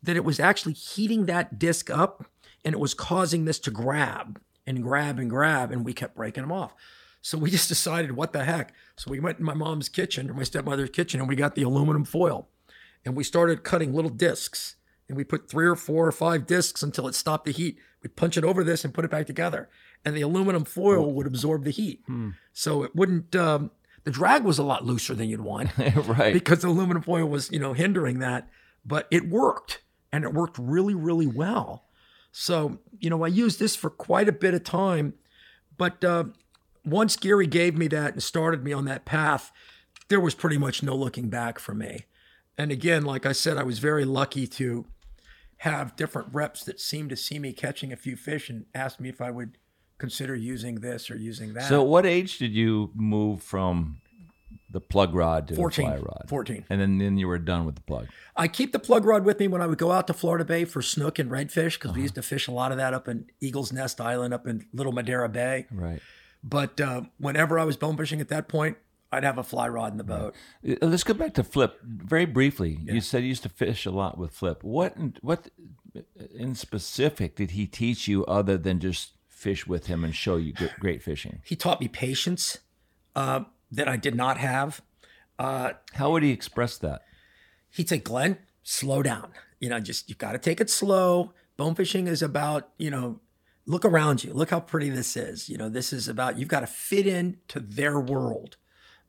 That 0.00 0.14
it 0.14 0.24
was 0.24 0.38
actually 0.38 0.74
heating 0.74 1.26
that 1.26 1.58
disc 1.58 1.90
up 1.90 2.26
and 2.64 2.72
it 2.72 2.78
was 2.78 2.94
causing 2.94 3.46
this 3.46 3.58
to 3.58 3.72
grab 3.72 4.40
and 4.68 4.82
grab 4.82 5.18
and 5.18 5.30
grab. 5.30 5.72
And 5.72 5.84
we 5.84 5.92
kept 5.92 6.16
breaking 6.16 6.42
them 6.42 6.52
off. 6.52 6.74
So 7.22 7.38
we 7.38 7.50
just 7.56 7.68
decided, 7.68 8.12
what 8.12 8.32
the 8.32 8.44
heck? 8.44 8.74
So 8.96 9.10
we 9.10 9.20
went 9.20 9.38
in 9.38 9.44
my 9.44 9.54
mom's 9.54 9.88
kitchen 9.88 10.30
or 10.30 10.34
my 10.34 10.44
stepmother's 10.44 10.90
kitchen 10.90 11.20
and 11.20 11.28
we 11.28 11.36
got 11.36 11.54
the 11.54 11.62
aluminum 11.62 12.04
foil 12.04 12.48
and 13.04 13.16
we 13.16 13.24
started 13.24 13.64
cutting 13.64 13.94
little 13.94 14.10
discs. 14.10 14.76
And 15.08 15.16
we 15.16 15.24
put 15.24 15.48
three 15.50 15.66
or 15.66 15.74
four 15.74 16.06
or 16.06 16.12
five 16.12 16.46
discs 16.46 16.82
until 16.82 17.08
it 17.08 17.14
stopped 17.14 17.46
the 17.46 17.50
heat. 17.50 17.78
We'd 18.02 18.14
punch 18.14 18.36
it 18.36 18.44
over 18.44 18.62
this 18.62 18.84
and 18.84 18.92
put 18.92 19.06
it 19.06 19.10
back 19.10 19.26
together. 19.26 19.70
And 20.04 20.14
the 20.14 20.20
aluminum 20.20 20.66
foil 20.66 21.14
would 21.14 21.26
absorb 21.26 21.64
the 21.64 21.70
heat. 21.70 22.02
So 22.52 22.82
it 22.82 22.94
wouldn't, 22.94 23.34
um, 23.34 23.70
The 24.04 24.10
drag 24.10 24.44
was 24.44 24.58
a 24.58 24.62
lot 24.62 24.84
looser 24.84 25.14
than 25.14 25.30
you'd 25.30 25.40
want 25.40 25.70
right. 26.06 26.34
because 26.34 26.60
the 26.60 26.68
aluminum 26.68 27.02
foil 27.02 27.26
was, 27.26 27.50
you 27.50 27.58
know, 27.58 27.72
hindering 27.72 28.18
that. 28.18 28.50
But 28.84 29.08
it 29.10 29.30
worked 29.30 29.80
and 30.12 30.24
it 30.24 30.34
worked 30.34 30.58
really, 30.58 30.94
really 30.94 31.26
well. 31.26 31.87
So, 32.32 32.78
you 32.98 33.10
know, 33.10 33.24
I 33.24 33.28
used 33.28 33.58
this 33.58 33.74
for 33.76 33.90
quite 33.90 34.28
a 34.28 34.32
bit 34.32 34.54
of 34.54 34.64
time. 34.64 35.14
But 35.76 36.04
uh, 36.04 36.24
once 36.84 37.16
Gary 37.16 37.46
gave 37.46 37.76
me 37.76 37.88
that 37.88 38.14
and 38.14 38.22
started 38.22 38.64
me 38.64 38.72
on 38.72 38.84
that 38.86 39.04
path, 39.04 39.52
there 40.08 40.20
was 40.20 40.34
pretty 40.34 40.58
much 40.58 40.82
no 40.82 40.94
looking 40.94 41.28
back 41.28 41.58
for 41.58 41.74
me. 41.74 42.04
And 42.56 42.72
again, 42.72 43.04
like 43.04 43.24
I 43.24 43.32
said, 43.32 43.56
I 43.56 43.62
was 43.62 43.78
very 43.78 44.04
lucky 44.04 44.46
to 44.48 44.86
have 45.58 45.96
different 45.96 46.28
reps 46.32 46.64
that 46.64 46.80
seemed 46.80 47.10
to 47.10 47.16
see 47.16 47.38
me 47.38 47.52
catching 47.52 47.92
a 47.92 47.96
few 47.96 48.16
fish 48.16 48.48
and 48.48 48.66
asked 48.74 49.00
me 49.00 49.08
if 49.08 49.20
I 49.20 49.30
would 49.30 49.58
consider 49.98 50.34
using 50.34 50.76
this 50.76 51.10
or 51.10 51.16
using 51.16 51.54
that. 51.54 51.68
So, 51.68 51.82
what 51.82 52.06
age 52.06 52.38
did 52.38 52.52
you 52.52 52.90
move 52.94 53.42
from 53.42 54.00
the 54.70 54.80
plug 54.80 55.14
rod 55.14 55.48
to 55.48 55.54
14, 55.54 55.84
the 55.84 55.96
fly 55.96 56.00
rod? 56.00 56.24
14. 56.28 56.64
And 56.68 56.80
then, 56.80 56.98
then 56.98 57.16
you 57.16 57.26
were 57.26 57.38
done 57.38 57.64
with 57.64 57.74
the 57.76 57.80
plug. 57.82 58.08
I 58.36 58.48
keep 58.48 58.72
the 58.72 58.78
plug 58.78 59.04
rod 59.04 59.24
with 59.24 59.40
me 59.40 59.48
when 59.48 59.62
I 59.62 59.66
would 59.66 59.78
go 59.78 59.92
out 59.92 60.06
to 60.08 60.14
Florida 60.14 60.44
Bay 60.44 60.64
for 60.64 60.82
snook 60.82 61.18
and 61.18 61.30
redfish 61.30 61.74
because 61.74 61.94
we 61.94 62.02
used 62.02 62.14
to 62.16 62.22
fish 62.22 62.48
a 62.48 62.52
lot 62.52 62.70
of 62.70 62.78
that 62.78 62.94
up 62.94 63.08
in 63.08 63.26
Eagles 63.40 63.72
Nest 63.72 64.00
Island, 64.00 64.34
up 64.34 64.46
in 64.46 64.66
Little 64.72 64.92
Madeira 64.92 65.28
Bay. 65.28 65.66
Right. 65.72 66.00
But 66.44 66.80
uh, 66.80 67.02
whenever 67.18 67.58
I 67.58 67.64
was 67.64 67.76
bone 67.76 67.96
fishing 67.96 68.20
at 68.20 68.28
that 68.28 68.48
point, 68.48 68.76
I'd 69.10 69.24
have 69.24 69.38
a 69.38 69.42
fly 69.42 69.68
rod 69.68 69.92
in 69.92 69.98
the 69.98 70.04
boat. 70.04 70.34
Uh, 70.66 70.74
Let's 70.86 71.04
go 71.04 71.14
back 71.14 71.34
to 71.34 71.44
Flip 71.44 71.78
very 71.82 72.26
briefly. 72.26 72.78
You 72.84 73.00
said 73.00 73.22
you 73.22 73.28
used 73.28 73.42
to 73.44 73.48
fish 73.48 73.86
a 73.86 73.90
lot 73.90 74.18
with 74.18 74.32
Flip. 74.32 74.62
What 74.62 74.94
what 75.22 75.48
in 76.34 76.54
specific 76.54 77.34
did 77.36 77.52
he 77.52 77.66
teach 77.66 78.06
you 78.06 78.24
other 78.26 78.58
than 78.58 78.80
just 78.80 79.12
fish 79.26 79.66
with 79.66 79.86
him 79.86 80.04
and 80.04 80.14
show 80.14 80.36
you 80.36 80.52
great 80.78 81.02
fishing? 81.02 81.40
He 81.44 81.56
taught 81.56 81.80
me 81.80 81.88
patience 81.88 82.58
uh, 83.16 83.44
that 83.70 83.88
I 83.88 83.96
did 83.96 84.14
not 84.14 84.38
have. 84.38 84.82
Uh, 85.38 85.72
How 85.94 86.10
would 86.12 86.22
he 86.22 86.30
express 86.30 86.76
that? 86.78 87.02
he'd 87.70 87.88
say, 87.88 87.98
Glenn, 87.98 88.38
slow 88.62 89.02
down. 89.02 89.32
You 89.60 89.68
know, 89.68 89.80
just 89.80 90.08
you've 90.08 90.18
got 90.18 90.32
to 90.32 90.38
take 90.38 90.60
it 90.60 90.70
slow. 90.70 91.32
Bone 91.56 91.74
fishing 91.74 92.06
is 92.06 92.22
about, 92.22 92.70
you 92.78 92.90
know, 92.90 93.20
look 93.66 93.84
around 93.84 94.24
you. 94.24 94.32
Look 94.32 94.50
how 94.50 94.60
pretty 94.60 94.90
this 94.90 95.16
is. 95.16 95.48
You 95.48 95.58
know, 95.58 95.68
this 95.68 95.92
is 95.92 96.08
about 96.08 96.38
you've 96.38 96.48
got 96.48 96.60
to 96.60 96.66
fit 96.66 97.06
in 97.06 97.38
to 97.48 97.60
their 97.60 98.00
world 98.00 98.56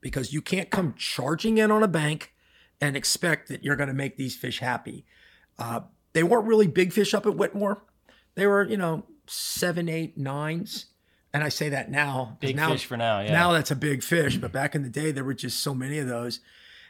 because 0.00 0.32
you 0.32 0.42
can't 0.42 0.70
come 0.70 0.94
charging 0.96 1.58
in 1.58 1.70
on 1.70 1.82
a 1.82 1.88
bank 1.88 2.32
and 2.80 2.96
expect 2.96 3.48
that 3.48 3.62
you're 3.62 3.76
going 3.76 3.88
to 3.88 3.94
make 3.94 4.16
these 4.16 4.36
fish 4.36 4.60
happy. 4.60 5.04
Uh, 5.58 5.80
they 6.12 6.22
weren't 6.22 6.46
really 6.46 6.66
big 6.66 6.92
fish 6.92 7.14
up 7.14 7.26
at 7.26 7.36
Whitmore. 7.36 7.84
They 8.34 8.46
were, 8.46 8.64
you 8.64 8.76
know, 8.76 9.04
seven, 9.26 9.88
eight, 9.88 10.16
nines. 10.16 10.86
And 11.32 11.44
I 11.44 11.48
say 11.48 11.68
that 11.68 11.90
now. 11.90 12.36
Big 12.40 12.56
now, 12.56 12.70
fish 12.70 12.84
for 12.84 12.96
now, 12.96 13.20
yeah. 13.20 13.32
Now 13.32 13.52
that's 13.52 13.70
a 13.70 13.76
big 13.76 14.02
fish, 14.02 14.36
but 14.36 14.50
back 14.52 14.74
in 14.74 14.82
the 14.82 14.88
day 14.88 15.12
there 15.12 15.24
were 15.24 15.34
just 15.34 15.60
so 15.60 15.74
many 15.74 15.98
of 15.98 16.08
those. 16.08 16.40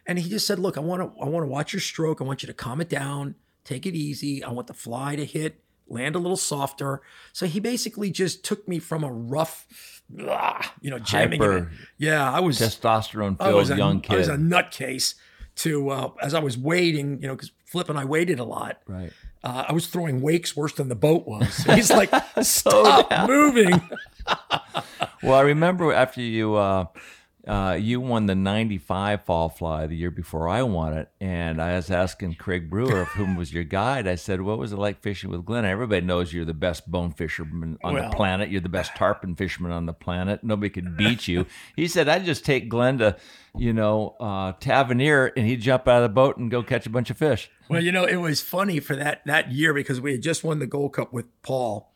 And 0.07 0.19
he 0.19 0.31
just 0.31 0.47
said, 0.47 0.59
"Look, 0.59 0.79
I 0.79 0.81
want 0.81 1.03
to 1.03 1.21
I 1.21 1.27
want 1.29 1.45
to 1.45 1.49
watch 1.49 1.73
your 1.73 1.81
stroke. 1.81 2.21
I 2.21 2.25
want 2.25 2.43
you 2.43 2.47
to 2.47 2.55
calm 2.55 2.81
it 2.81 2.89
down, 2.89 3.35
take 3.65 3.85
it 3.85 3.95
easy. 3.95 4.43
I 4.43 4.51
want 4.51 4.67
the 4.67 4.75
fly 4.75 5.15
to 5.15 5.27
hit, 5.27 5.63
land 5.89 6.17
a 6.17 6.19
little 6.19 6.39
softer." 6.39 7.03
So 7.35 7.47
he 7.47 7.61
basically 7.61 8.11
just 8.11 8.43
took 8.43 8.67
me 8.67 8.79
from 8.79 9.05
a 9.05 9.13
rough, 9.13 10.03
you 10.09 10.91
know, 10.91 10.99
jamming. 10.99 11.41
Hyper 11.41 11.71
Yeah, 11.99 12.31
I 12.31 12.41
was 12.41 12.59
Testosterone 12.59 13.37
filled 13.39 13.71
a, 13.71 13.77
young 13.77 14.03
I 14.09 14.17
was 14.17 14.29
kid. 14.29 14.35
a 14.35 14.39
nutcase 14.39 15.15
to 15.57 15.91
uh, 15.91 16.11
as 16.23 16.33
I 16.33 16.41
was 16.41 16.57
waiting, 16.57 17.21
you 17.21 17.29
know, 17.29 17.35
because 17.35 17.53
Flip 17.67 17.89
and 17.91 17.99
I 17.99 18.05
waited 18.05 18.41
a 18.41 18.45
lot. 18.45 18.81
Right. 18.89 19.13
Uh, 19.43 19.65
I 19.69 19.73
was 19.73 19.87
throwing 19.87 20.21
wakes 20.21 20.55
worse 20.55 20.75
than 20.75 20.89
the 20.89 20.95
boat 20.95 21.27
was. 21.27 21.57
He's 21.75 21.91
like, 21.91 22.11
"Stop 22.43 23.29
moving." 23.29 23.81
Well, 25.23 25.35
I 25.35 25.43
remember 25.43 25.93
after 25.93 26.23
you 26.23 26.55
uh, 26.55 26.87
uh, 27.47 27.77
you 27.81 28.01
won 28.01 28.27
the 28.27 28.35
'95 28.35 29.25
fall 29.25 29.49
fly 29.49 29.87
the 29.87 29.97
year 29.97 30.11
before 30.11 30.49
I 30.49 30.63
won 30.63 30.93
it, 30.93 31.11
and 31.21 31.61
I 31.61 31.75
was 31.77 31.91
asking 31.91 32.35
Craig 32.35 32.69
Brewer, 32.69 33.01
of 33.01 33.09
whom 33.09 33.35
was 33.37 33.53
your 33.53 33.65
guide. 33.65 34.07
I 34.07 34.15
said, 34.17 34.43
"What 34.43 34.59
was 34.59 34.73
it 34.73 34.79
like 34.79 35.01
fishing 35.01 35.31
with 35.31 35.45
Glenn?" 35.45 35.65
Everybody 35.65 36.05
knows 36.05 36.33
you're 36.33 36.45
the 36.45 36.53
best 36.55 36.91
bone 36.91 37.13
fisherman 37.13 37.79
on 37.83 37.95
Well- 37.95 38.11
the 38.11 38.17
planet. 38.17 38.51
You're 38.51 38.61
the 38.61 38.69
best 38.69 38.95
tarpon 38.95 39.35
fisherman 39.37 39.73
on 39.73 39.87
the 39.87 39.93
planet. 39.93 40.45
Nobody 40.45 40.69
could 40.71 40.97
beat 40.97 41.29
you. 41.29 41.47
He 41.77 41.89
said, 41.89 42.09
"I'd 42.09 42.25
just 42.25 42.45
take 42.45 42.69
Glenn 42.69 42.99
to, 42.99 43.17
you 43.57 43.73
know, 43.73 44.17
uh, 44.21 44.53
Tavernier, 44.61 45.27
and 45.37 45.47
he'd 45.47 45.63
jump 45.63 45.89
out 45.89 46.03
of 46.03 46.11
the 46.11 46.15
boat 46.15 46.37
and 46.37 46.51
go 46.51 46.63
catch 46.63 46.87
a 46.87 46.91
bunch 46.91 47.11
of 47.11 47.17
fish." 47.17 47.51
Well, 47.69 47.83
you 47.83 47.93
know, 47.93 48.05
it 48.05 48.17
was 48.17 48.41
funny 48.41 48.81
for 48.81 48.97
that 48.97 49.23
that 49.27 49.51
year 49.53 49.73
because 49.73 50.01
we 50.01 50.13
had 50.13 50.23
just 50.23 50.45
won 50.45 50.59
the 50.59 50.67
Gold 50.67 50.93
Cup 50.95 51.13
with 51.13 51.27
Paul, 51.43 51.93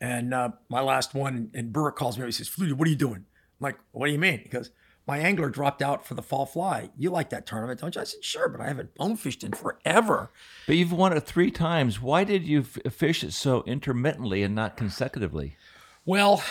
and 0.00 0.32
uh, 0.32 0.50
my 0.70 0.80
last 0.80 1.14
one. 1.14 1.50
And 1.54 1.72
Brewer 1.72 1.92
calls 1.92 2.16
me. 2.16 2.22
up. 2.22 2.28
He 2.28 2.32
says, 2.32 2.48
"Flutie, 2.48 2.72
what 2.72 2.86
are 2.88 2.90
you 2.90 2.96
doing?" 2.96 3.24
I'm 3.58 3.64
like, 3.64 3.76
"What 3.92 4.06
do 4.06 4.12
you 4.12 4.18
mean?" 4.18 4.40
He 4.42 4.48
goes, 4.48 4.70
"My 5.06 5.18
angler 5.18 5.48
dropped 5.48 5.82
out 5.82 6.04
for 6.06 6.14
the 6.14 6.22
fall 6.22 6.46
fly. 6.46 6.90
You 6.96 7.10
like 7.10 7.30
that 7.30 7.46
tournament, 7.46 7.80
don't 7.80 7.94
you?" 7.94 8.00
I 8.00 8.04
said, 8.04 8.24
"Sure, 8.24 8.48
but 8.48 8.60
I 8.60 8.66
haven't 8.68 8.94
bone 8.94 9.16
fished 9.16 9.44
in 9.44 9.52
forever." 9.52 10.30
But 10.66 10.76
you've 10.76 10.92
won 10.92 11.12
it 11.16 11.20
three 11.24 11.50
times. 11.50 12.00
Why 12.00 12.24
did 12.24 12.44
you 12.44 12.60
f- 12.60 12.92
fish 12.92 13.22
it 13.24 13.32
so 13.32 13.62
intermittently 13.66 14.42
and 14.42 14.54
not 14.54 14.76
consecutively? 14.76 15.56
Well, 16.04 16.42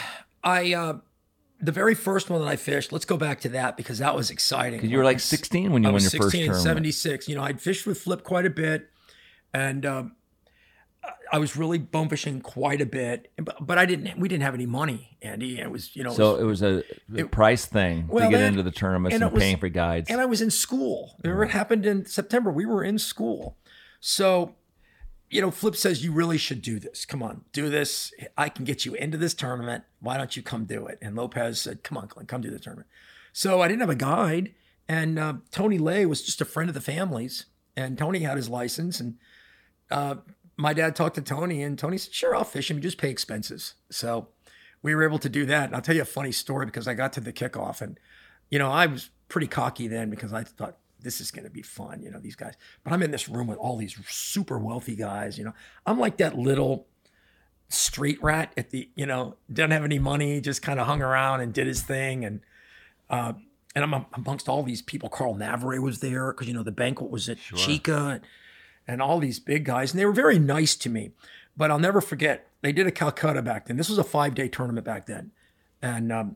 I 0.43 0.73
uh, 0.73 0.97
the 1.59 1.71
very 1.71 1.95
first 1.95 2.29
one 2.29 2.41
that 2.41 2.47
I 2.47 2.55
fished. 2.55 2.91
Let's 2.91 3.05
go 3.05 3.17
back 3.17 3.39
to 3.41 3.49
that 3.49 3.77
because 3.77 3.99
that 3.99 4.15
was 4.15 4.29
exciting. 4.29 4.83
you 4.85 4.97
were 4.97 5.03
like 5.03 5.19
16 5.19 5.71
when 5.71 5.83
you 5.83 5.89
I 5.89 5.91
won 5.93 6.01
your 6.01 6.11
first 6.11 6.31
16 6.31 6.41
in 6.41 6.45
tournament. 6.47 6.63
'76. 6.63 7.27
You 7.29 7.35
know, 7.35 7.43
I'd 7.43 7.61
fished 7.61 7.85
with 7.87 7.99
Flip 7.99 8.23
quite 8.23 8.45
a 8.45 8.49
bit, 8.49 8.89
and 9.53 9.85
um, 9.85 10.15
I 11.31 11.39
was 11.39 11.57
really 11.57 11.77
bone 11.79 12.07
fishing 12.07 12.39
quite 12.39 12.81
a 12.81 12.85
bit. 12.85 13.31
But, 13.37 13.65
but 13.65 13.77
I 13.77 13.85
didn't. 13.85 14.17
We 14.19 14.29
didn't 14.29 14.43
have 14.43 14.53
any 14.53 14.65
money, 14.65 15.17
Andy. 15.21 15.59
It 15.59 15.69
was 15.71 15.95
you 15.95 16.03
know. 16.03 16.11
it 16.11 16.15
So 16.15 16.33
was- 16.45 16.61
it 16.61 16.67
was 16.69 16.83
a 17.17 17.23
a 17.23 17.27
price 17.27 17.65
thing 17.65 18.07
Well, 18.07 18.25
to 18.25 18.31
get 18.31 18.37
that- 18.39 18.47
into 18.47 18.63
the 18.63 18.71
tournaments 18.71 19.15
and, 19.15 19.23
and 19.23 19.33
was- 19.33 19.41
paying 19.41 19.57
for 19.57 19.67
guides. 19.69 20.09
and 20.09 20.21
I 20.21 20.25
was 20.25 20.41
in 20.41 20.51
school. 20.51 21.17
Remember, 21.23 21.43
it 21.43 21.51
happened 21.51 21.85
in 21.85 22.05
September. 22.05 22.51
We 22.51 22.65
were 22.65 22.83
in 22.83 22.97
school, 22.99 23.57
so 23.99 24.55
you 25.29 25.41
know, 25.41 25.49
Flip 25.51 25.75
says 25.75 26.03
you 26.03 26.11
really 26.11 26.37
should 26.37 26.61
do 26.61 26.79
this. 26.79 27.03
Come 27.03 27.23
on, 27.23 27.41
do 27.51 27.67
this. 27.69 28.13
I 28.37 28.47
can 28.47 28.63
get 28.63 28.85
you 28.85 28.93
into 28.93 29.17
this 29.17 29.33
tournament. 29.33 29.83
Why 29.99 30.17
don't 30.17 30.35
you 30.37 30.43
come 30.43 30.65
do 30.65 30.85
it? 30.85 30.99
And 31.01 31.15
Lopez 31.15 31.59
said, 31.59 31.83
"Come 31.83 31.97
on, 31.97 32.07
Glenn, 32.07 32.27
come 32.27 32.41
do 32.41 32.51
the 32.51 32.59
tournament." 32.59 32.87
So 33.33 33.59
I 33.61 33.67
didn't 33.67 33.81
have 33.81 33.89
a 33.89 33.95
guide, 33.95 34.53
and 34.87 35.17
uh, 35.19 35.33
Tony 35.51 35.79
Lay 35.79 36.05
was 36.05 36.21
just 36.21 36.39
a 36.39 36.45
friend 36.45 36.69
of 36.69 36.73
the 36.75 36.79
family's, 36.81 37.47
and 37.75 37.97
Tony 37.97 38.19
had 38.19 38.37
his 38.37 38.47
license, 38.47 38.99
and 38.99 39.15
uh, 39.91 40.15
my 40.57 40.73
dad 40.73 40.95
talked 40.95 41.15
to 41.15 41.21
Tony, 41.21 41.63
and 41.63 41.77
Tony 41.77 41.97
said, 41.97 42.13
"Sure, 42.13 42.35
I'll 42.35 42.43
fish 42.43 42.69
him. 42.71 42.81
Just 42.81 42.97
pay 42.97 43.09
expenses." 43.09 43.75
So 43.89 44.29
we 44.81 44.95
were 44.95 45.03
able 45.03 45.19
to 45.19 45.29
do 45.29 45.45
that. 45.45 45.65
And 45.65 45.75
I'll 45.75 45.81
tell 45.81 45.95
you 45.95 46.01
a 46.01 46.05
funny 46.05 46.31
story 46.31 46.65
because 46.65 46.87
I 46.87 46.93
got 46.93 47.13
to 47.13 47.21
the 47.21 47.33
kickoff, 47.33 47.81
and 47.81 47.99
you 48.49 48.59
know, 48.59 48.71
I 48.71 48.85
was 48.85 49.09
pretty 49.27 49.47
cocky 49.47 49.87
then 49.87 50.09
because 50.09 50.33
I 50.33 50.43
thought 50.43 50.77
this 51.05 51.21
is 51.21 51.31
going 51.31 51.45
to 51.45 51.51
be 51.51 51.61
fun, 51.61 52.01
you 52.01 52.11
know, 52.11 52.19
these 52.19 52.35
guys. 52.35 52.55
But 52.83 52.91
I'm 52.91 53.03
in 53.03 53.11
this 53.11 53.29
room 53.29 53.47
with 53.47 53.57
all 53.59 53.77
these 53.77 53.95
super 54.09 54.57
wealthy 54.57 54.95
guys, 54.95 55.37
you 55.37 55.45
know. 55.45 55.53
I'm 55.85 55.99
like 55.99 56.17
that 56.17 56.37
little 56.37 56.87
street 57.69 58.21
rat 58.21 58.51
at 58.57 58.71
the, 58.71 58.89
you 58.95 59.05
know, 59.05 59.35
didn't 59.51 59.71
have 59.71 59.83
any 59.83 59.99
money, 59.99 60.41
just 60.41 60.61
kind 60.61 60.79
of 60.79 60.87
hung 60.87 61.01
around 61.01 61.41
and 61.41 61.53
did 61.53 61.67
his 61.67 61.83
thing. 61.83 62.25
And, 62.25 62.41
uh, 63.09 63.33
and 63.75 63.83
I'm 63.83 64.05
amongst 64.13 64.49
all 64.49 64.63
these 64.63 64.81
people. 64.81 65.09
Carl 65.09 65.35
Navarre 65.35 65.79
was 65.79 65.99
there 65.99 66.31
because, 66.31 66.47
you 66.47 66.53
know, 66.53 66.63
the 66.63 66.71
banquet 66.71 67.11
was 67.11 67.29
at 67.29 67.37
Cheeca 67.37 68.21
and 68.87 69.01
all 69.01 69.19
these 69.19 69.39
big 69.39 69.65
guys. 69.65 69.91
And 69.91 69.99
they 69.99 70.05
were 70.05 70.13
very 70.13 70.39
nice 70.39 70.75
to 70.77 70.89
me. 70.89 71.11
But 71.57 71.71
I'll 71.71 71.79
never 71.79 72.01
forget, 72.01 72.47
they 72.61 72.71
did 72.71 72.87
a 72.87 72.91
Calcutta 72.91 73.41
back 73.41 73.67
then. 73.67 73.77
This 73.77 73.89
was 73.89 73.97
a 73.97 74.03
five 74.03 74.35
day 74.35 74.47
tournament 74.47 74.85
back 74.85 75.05
then. 75.05 75.31
And 75.81 76.11
um, 76.11 76.35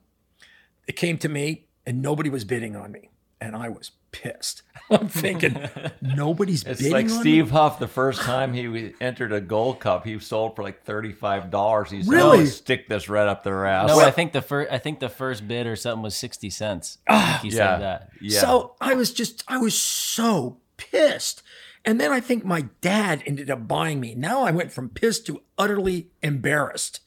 it 0.87 0.95
came 0.95 1.17
to 1.19 1.29
me 1.29 1.65
and 1.85 2.01
nobody 2.01 2.29
was 2.29 2.45
bidding 2.45 2.75
on 2.75 2.91
me. 2.91 3.09
And 3.41 3.55
I 3.55 3.69
was 3.69 3.91
pissed. 4.11 4.63
I'm 4.89 5.07
thinking, 5.07 5.69
nobody's 6.01 6.63
bidding. 6.63 6.71
it's 6.73 6.81
bidding 6.81 6.93
like 6.93 7.05
on 7.05 7.21
Steve 7.21 7.45
me. 7.45 7.51
Huff. 7.51 7.79
The 7.79 7.87
first 7.87 8.21
time 8.21 8.53
he 8.53 8.93
entered 8.99 9.31
a 9.31 9.39
Gold 9.39 9.79
Cup, 9.79 10.05
he 10.05 10.19
sold 10.19 10.55
for 10.55 10.63
like 10.63 10.83
thirty-five 10.83 11.49
dollars. 11.49 11.89
He 11.89 12.03
said, 12.03 12.11
Really? 12.11 12.41
"Oh, 12.41 12.45
stick 12.45 12.89
this 12.89 13.07
right 13.07 13.27
up 13.27 13.43
their 13.43 13.65
ass." 13.65 13.87
No, 13.87 13.99
I 13.99 14.11
think 14.11 14.33
the 14.33 14.41
first 14.41 14.71
I 14.71 14.77
think 14.77 14.99
the 14.99 15.09
first 15.09 15.47
bid 15.47 15.67
or 15.67 15.75
something 15.75 16.03
was 16.03 16.15
sixty 16.15 16.49
cents. 16.49 16.97
I 17.07 17.37
think 17.37 17.53
he 17.53 17.57
yeah, 17.57 17.75
said 17.75 17.81
that. 17.81 18.09
yeah. 18.19 18.41
So 18.41 18.75
I 18.81 18.95
was 18.95 19.13
just, 19.13 19.43
I 19.47 19.57
was 19.57 19.73
so 19.73 20.57
pissed. 20.79 21.43
And 21.85 21.99
then 21.99 22.11
I 22.11 22.19
think 22.19 22.43
my 22.43 22.65
dad 22.81 23.21
ended 23.25 23.51
up 23.51 23.67
buying 23.67 23.99
me. 23.99 24.15
Now 24.15 24.43
I 24.43 24.51
went 24.51 24.71
from 24.71 24.89
pissed 24.89 25.25
to 25.27 25.41
utterly 25.57 26.09
embarrassed. 26.21 27.01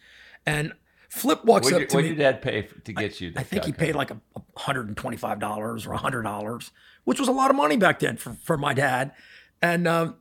And 0.46 0.72
Flip 1.08 1.44
walks 1.44 1.66
what 1.66 1.74
up 1.74 1.80
did, 1.80 1.90
to 1.90 1.96
what 1.96 2.04
me. 2.04 2.10
What 2.10 2.16
did 2.16 2.22
Dad 2.22 2.42
pay 2.42 2.62
for, 2.62 2.80
to 2.80 2.92
get 2.92 3.20
you? 3.20 3.32
I 3.36 3.42
think 3.42 3.64
he 3.64 3.72
paid 3.72 3.94
like 3.94 4.10
a 4.10 4.16
$125 4.56 5.86
or 5.86 5.92
a 5.92 5.98
$100, 5.98 6.70
which 7.04 7.20
was 7.20 7.28
a 7.28 7.32
lot 7.32 7.50
of 7.50 7.56
money 7.56 7.76
back 7.76 7.98
then 7.98 8.16
for, 8.16 8.32
for 8.42 8.56
my 8.56 8.72
dad. 8.72 9.12
And 9.60 9.86
um, 9.86 10.16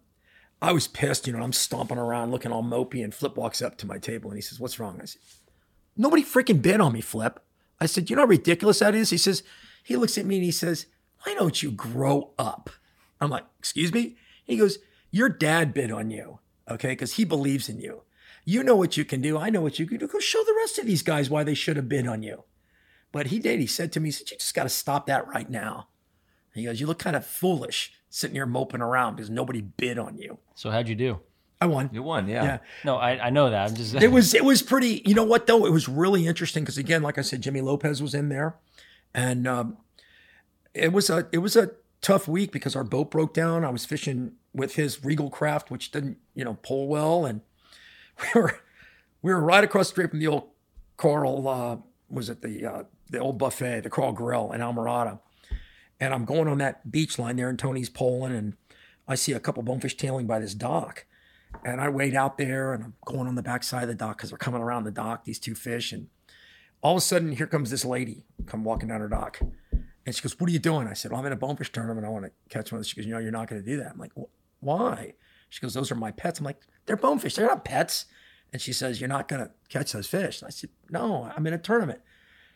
I 0.62 0.74
was 0.74 0.90
pissed, 0.90 1.28
you 1.28 1.34
know, 1.34 1.42
I'm 1.42 1.54
stomping 1.54 1.98
around 1.98 2.32
looking 2.32 2.52
all 2.52 2.62
mopey. 2.62 3.04
And 3.04 3.16
Flip 3.16 3.38
walks 3.38 3.62
up 3.62 3.78
to 3.78 3.88
my 3.88 4.00
table 4.00 4.30
and 4.30 4.38
he 4.38 4.42
says, 4.42 4.60
What's 4.60 4.80
wrong? 4.80 5.00
I 5.02 5.06
said, 5.06 5.22
Nobody 5.96 6.24
freaking 6.24 6.62
bid 6.62 6.82
on 6.82 6.92
me, 6.92 7.02
Flip. 7.02 7.40
I 7.80 7.86
said, 7.86 8.10
You 8.10 8.18
know 8.18 8.24
how 8.24 8.28
ridiculous 8.28 8.80
that 8.80 8.94
is? 8.94 9.12
He 9.12 9.18
says, 9.18 9.44
He 9.84 9.96
looks 9.96 10.18
at 10.18 10.26
me 10.26 10.36
and 10.36 10.44
he 10.44 10.52
says, 10.52 10.88
Why 11.24 11.34
don't 11.36 11.64
you 11.64 11.72
grow 11.72 12.34
up? 12.38 12.70
I'm 13.22 13.30
like, 13.30 13.46
Excuse 13.60 13.94
me? 13.94 14.18
He 14.44 14.58
goes, 14.58 14.80
Your 15.12 15.30
dad 15.30 15.74
bid 15.74 15.92
on 15.92 16.10
you, 16.10 16.40
okay? 16.70 16.90
Because 16.90 17.14
he 17.14 17.24
believes 17.24 17.70
in 17.70 17.80
you. 17.80 18.02
You 18.44 18.64
know 18.64 18.76
what 18.76 18.98
you 18.98 19.06
can 19.06 19.22
do. 19.22 19.38
I 19.38 19.50
know 19.50 19.62
what 19.62 19.78
you 19.80 19.86
can 19.86 19.98
do. 19.98 20.08
Go 20.08 20.20
show 20.20 20.44
the 20.44 20.56
rest 20.58 20.80
of 20.80 20.86
these 20.86 21.04
guys 21.04 21.30
why 21.30 21.44
they 21.44 21.54
should 21.54 21.78
have 21.78 21.88
bid 21.88 22.08
on 22.08 22.24
you. 22.24 22.44
But 23.12 23.28
he 23.28 23.40
did. 23.40 23.60
He 23.60 23.68
said 23.68 23.92
to 23.94 24.00
me, 24.00 24.08
he 24.08 24.12
said, 24.12 24.32
You 24.32 24.38
just 24.38 24.56
got 24.56 24.64
to 24.64 24.70
stop 24.70 25.06
that 25.06 25.28
right 25.28 25.50
now. 25.50 25.88
He 26.54 26.66
goes, 26.66 26.82
You 26.82 26.88
look 26.88 27.00
kind 27.00 27.16
of 27.16 27.26
foolish 27.26 27.94
sitting 28.10 28.36
here 28.36 28.46
moping 28.46 28.82
around 28.82 29.16
because 29.16 29.30
nobody 29.30 29.62
bid 29.62 29.98
on 30.00 30.18
you. 30.18 30.40
So 30.56 30.70
how'd 30.72 30.88
you 30.90 30.96
do? 30.96 31.20
I 31.62 31.68
won. 31.68 31.92
You 31.94 32.02
won, 32.02 32.28
yeah. 32.28 32.44
Yeah. 32.44 32.58
No, 32.84 32.98
I, 32.98 33.28
I 33.28 33.30
know 33.30 33.52
that. 33.52 33.70
I'm 33.70 33.76
just. 33.76 33.94
It 33.94 34.12
was 34.12 34.34
it 34.34 34.44
was 34.44 34.64
pretty. 34.64 35.04
You 35.06 35.14
know 35.14 35.24
what 35.24 35.46
though? 35.46 35.68
It 35.68 35.72
was 35.72 35.88
really 35.88 36.26
interesting 36.26 36.64
because 36.64 36.80
again, 36.80 37.04
like 37.04 37.20
I 37.20 37.22
said, 37.22 37.42
Jimmy 37.42 37.62
Lopez 37.62 38.02
was 38.02 38.16
in 38.16 38.30
there, 38.30 38.56
and 39.14 39.48
um, 39.48 39.78
it 40.74 40.92
was 40.92 41.12
a 41.12 41.28
it 41.32 41.38
was 41.38 41.56
a 41.56 41.70
tough 42.02 42.28
week 42.28 42.52
because 42.52 42.76
our 42.76 42.84
boat 42.84 43.12
broke 43.12 43.34
down. 43.34 43.64
I 43.64 43.70
was 43.70 43.86
fishing 43.86 44.34
with 44.54 44.76
his 44.76 45.04
Regal 45.04 45.30
craft, 45.30 45.72
which 45.72 45.92
didn't 45.92 46.18
you 46.36 46.44
know 46.44 46.58
pull 46.62 46.88
well, 46.88 47.26
and 47.26 47.42
we 48.36 48.42
were 48.42 48.60
we 49.22 49.34
were 49.34 49.42
right 49.42 49.64
across 49.64 49.88
the 49.88 49.92
street 49.92 50.10
from 50.10 50.20
the 50.20 50.28
old 50.28 50.50
Coral. 50.98 51.48
Uh, 51.48 51.78
was 52.10 52.30
it 52.30 52.42
the 52.42 52.66
uh, 52.66 52.84
the 53.10 53.20
old 53.20 53.38
buffet, 53.38 53.82
the 53.82 53.90
Coral 53.90 54.14
Grill 54.14 54.52
in 54.52 54.62
Islamorada, 54.62 55.20
and 56.00 56.14
I'm 56.14 56.26
going 56.26 56.48
on 56.48 56.58
that 56.60 56.92
beach 56.92 57.18
line 57.18 57.38
there, 57.38 57.50
and 57.50 57.58
Tony's 57.58 57.90
poling, 57.90 58.34
and 58.34 58.56
I 59.08 59.16
see 59.16 59.34
a 59.34 59.40
couple 59.40 59.64
bonefish 59.64 59.98
tailing 59.98 60.28
by 60.28 60.40
this 60.40 60.54
dock. 60.54 61.06
And 61.66 61.82
I 61.82 61.90
wait 61.90 62.16
out 62.16 62.38
there 62.38 62.74
and 62.74 62.84
I'm 62.84 62.94
going 63.06 63.28
on 63.28 63.36
the 63.36 63.44
backside 63.44 63.84
of 63.84 63.90
the 63.90 63.96
dock 63.96 64.18
because 64.18 64.30
they're 64.30 64.38
coming 64.38 64.62
around 64.62 64.86
the 64.86 64.92
dock, 64.92 65.26
these 65.26 65.38
two 65.38 65.54
fish. 65.54 65.92
And 65.92 66.08
all 66.82 66.94
of 66.94 66.98
a 66.98 67.02
sudden, 67.02 67.34
here 67.34 67.46
comes 67.46 67.70
this 67.70 67.84
lady 67.84 68.24
come 68.46 68.64
walking 68.64 68.88
down 68.88 69.02
her 69.02 69.10
dock. 69.10 69.40
And 70.06 70.16
she 70.16 70.22
goes, 70.22 70.40
What 70.40 70.50
are 70.50 70.54
you 70.54 70.60
doing? 70.60 70.88
I 70.88 70.94
said, 70.94 71.12
Well, 71.12 71.20
I'm 71.20 71.26
in 71.28 71.34
a 71.34 71.38
bonefish 71.38 71.72
tournament. 71.72 72.06
I 72.06 72.10
want 72.10 72.26
to 72.26 72.32
catch 72.50 72.72
one. 72.72 72.82
She 72.84 72.96
goes, 72.96 73.06
You 73.06 73.14
know, 73.14 73.20
you're 73.20 73.32
not 73.32 73.48
going 73.48 73.62
to 73.62 73.68
do 73.68 73.78
that. 73.78 73.92
I'm 73.92 74.00
like, 74.00 74.12
Why? 74.60 75.14
She 75.50 75.60
goes, 75.62 75.74
Those 75.74 75.92
are 75.92 75.96
my 75.96 76.12
pets. 76.12 76.40
I'm 76.40 76.46
like, 76.46 76.62
They're 76.86 76.98
bonefish. 76.98 77.36
They're 77.36 77.48
not 77.48 77.66
pets. 77.66 78.06
And 78.54 78.62
she 78.62 78.74
says, 78.74 79.00
You're 79.00 79.10
not 79.10 79.28
going 79.28 79.44
to 79.44 79.52
catch 79.70 79.92
those 79.94 80.08
fish. 80.08 80.42
And 80.42 80.48
I 80.48 80.52
said, 80.52 80.70
No, 80.90 81.32
I'm 81.36 81.46
in 81.48 81.54
a 81.54 81.58
tournament. 81.58 82.00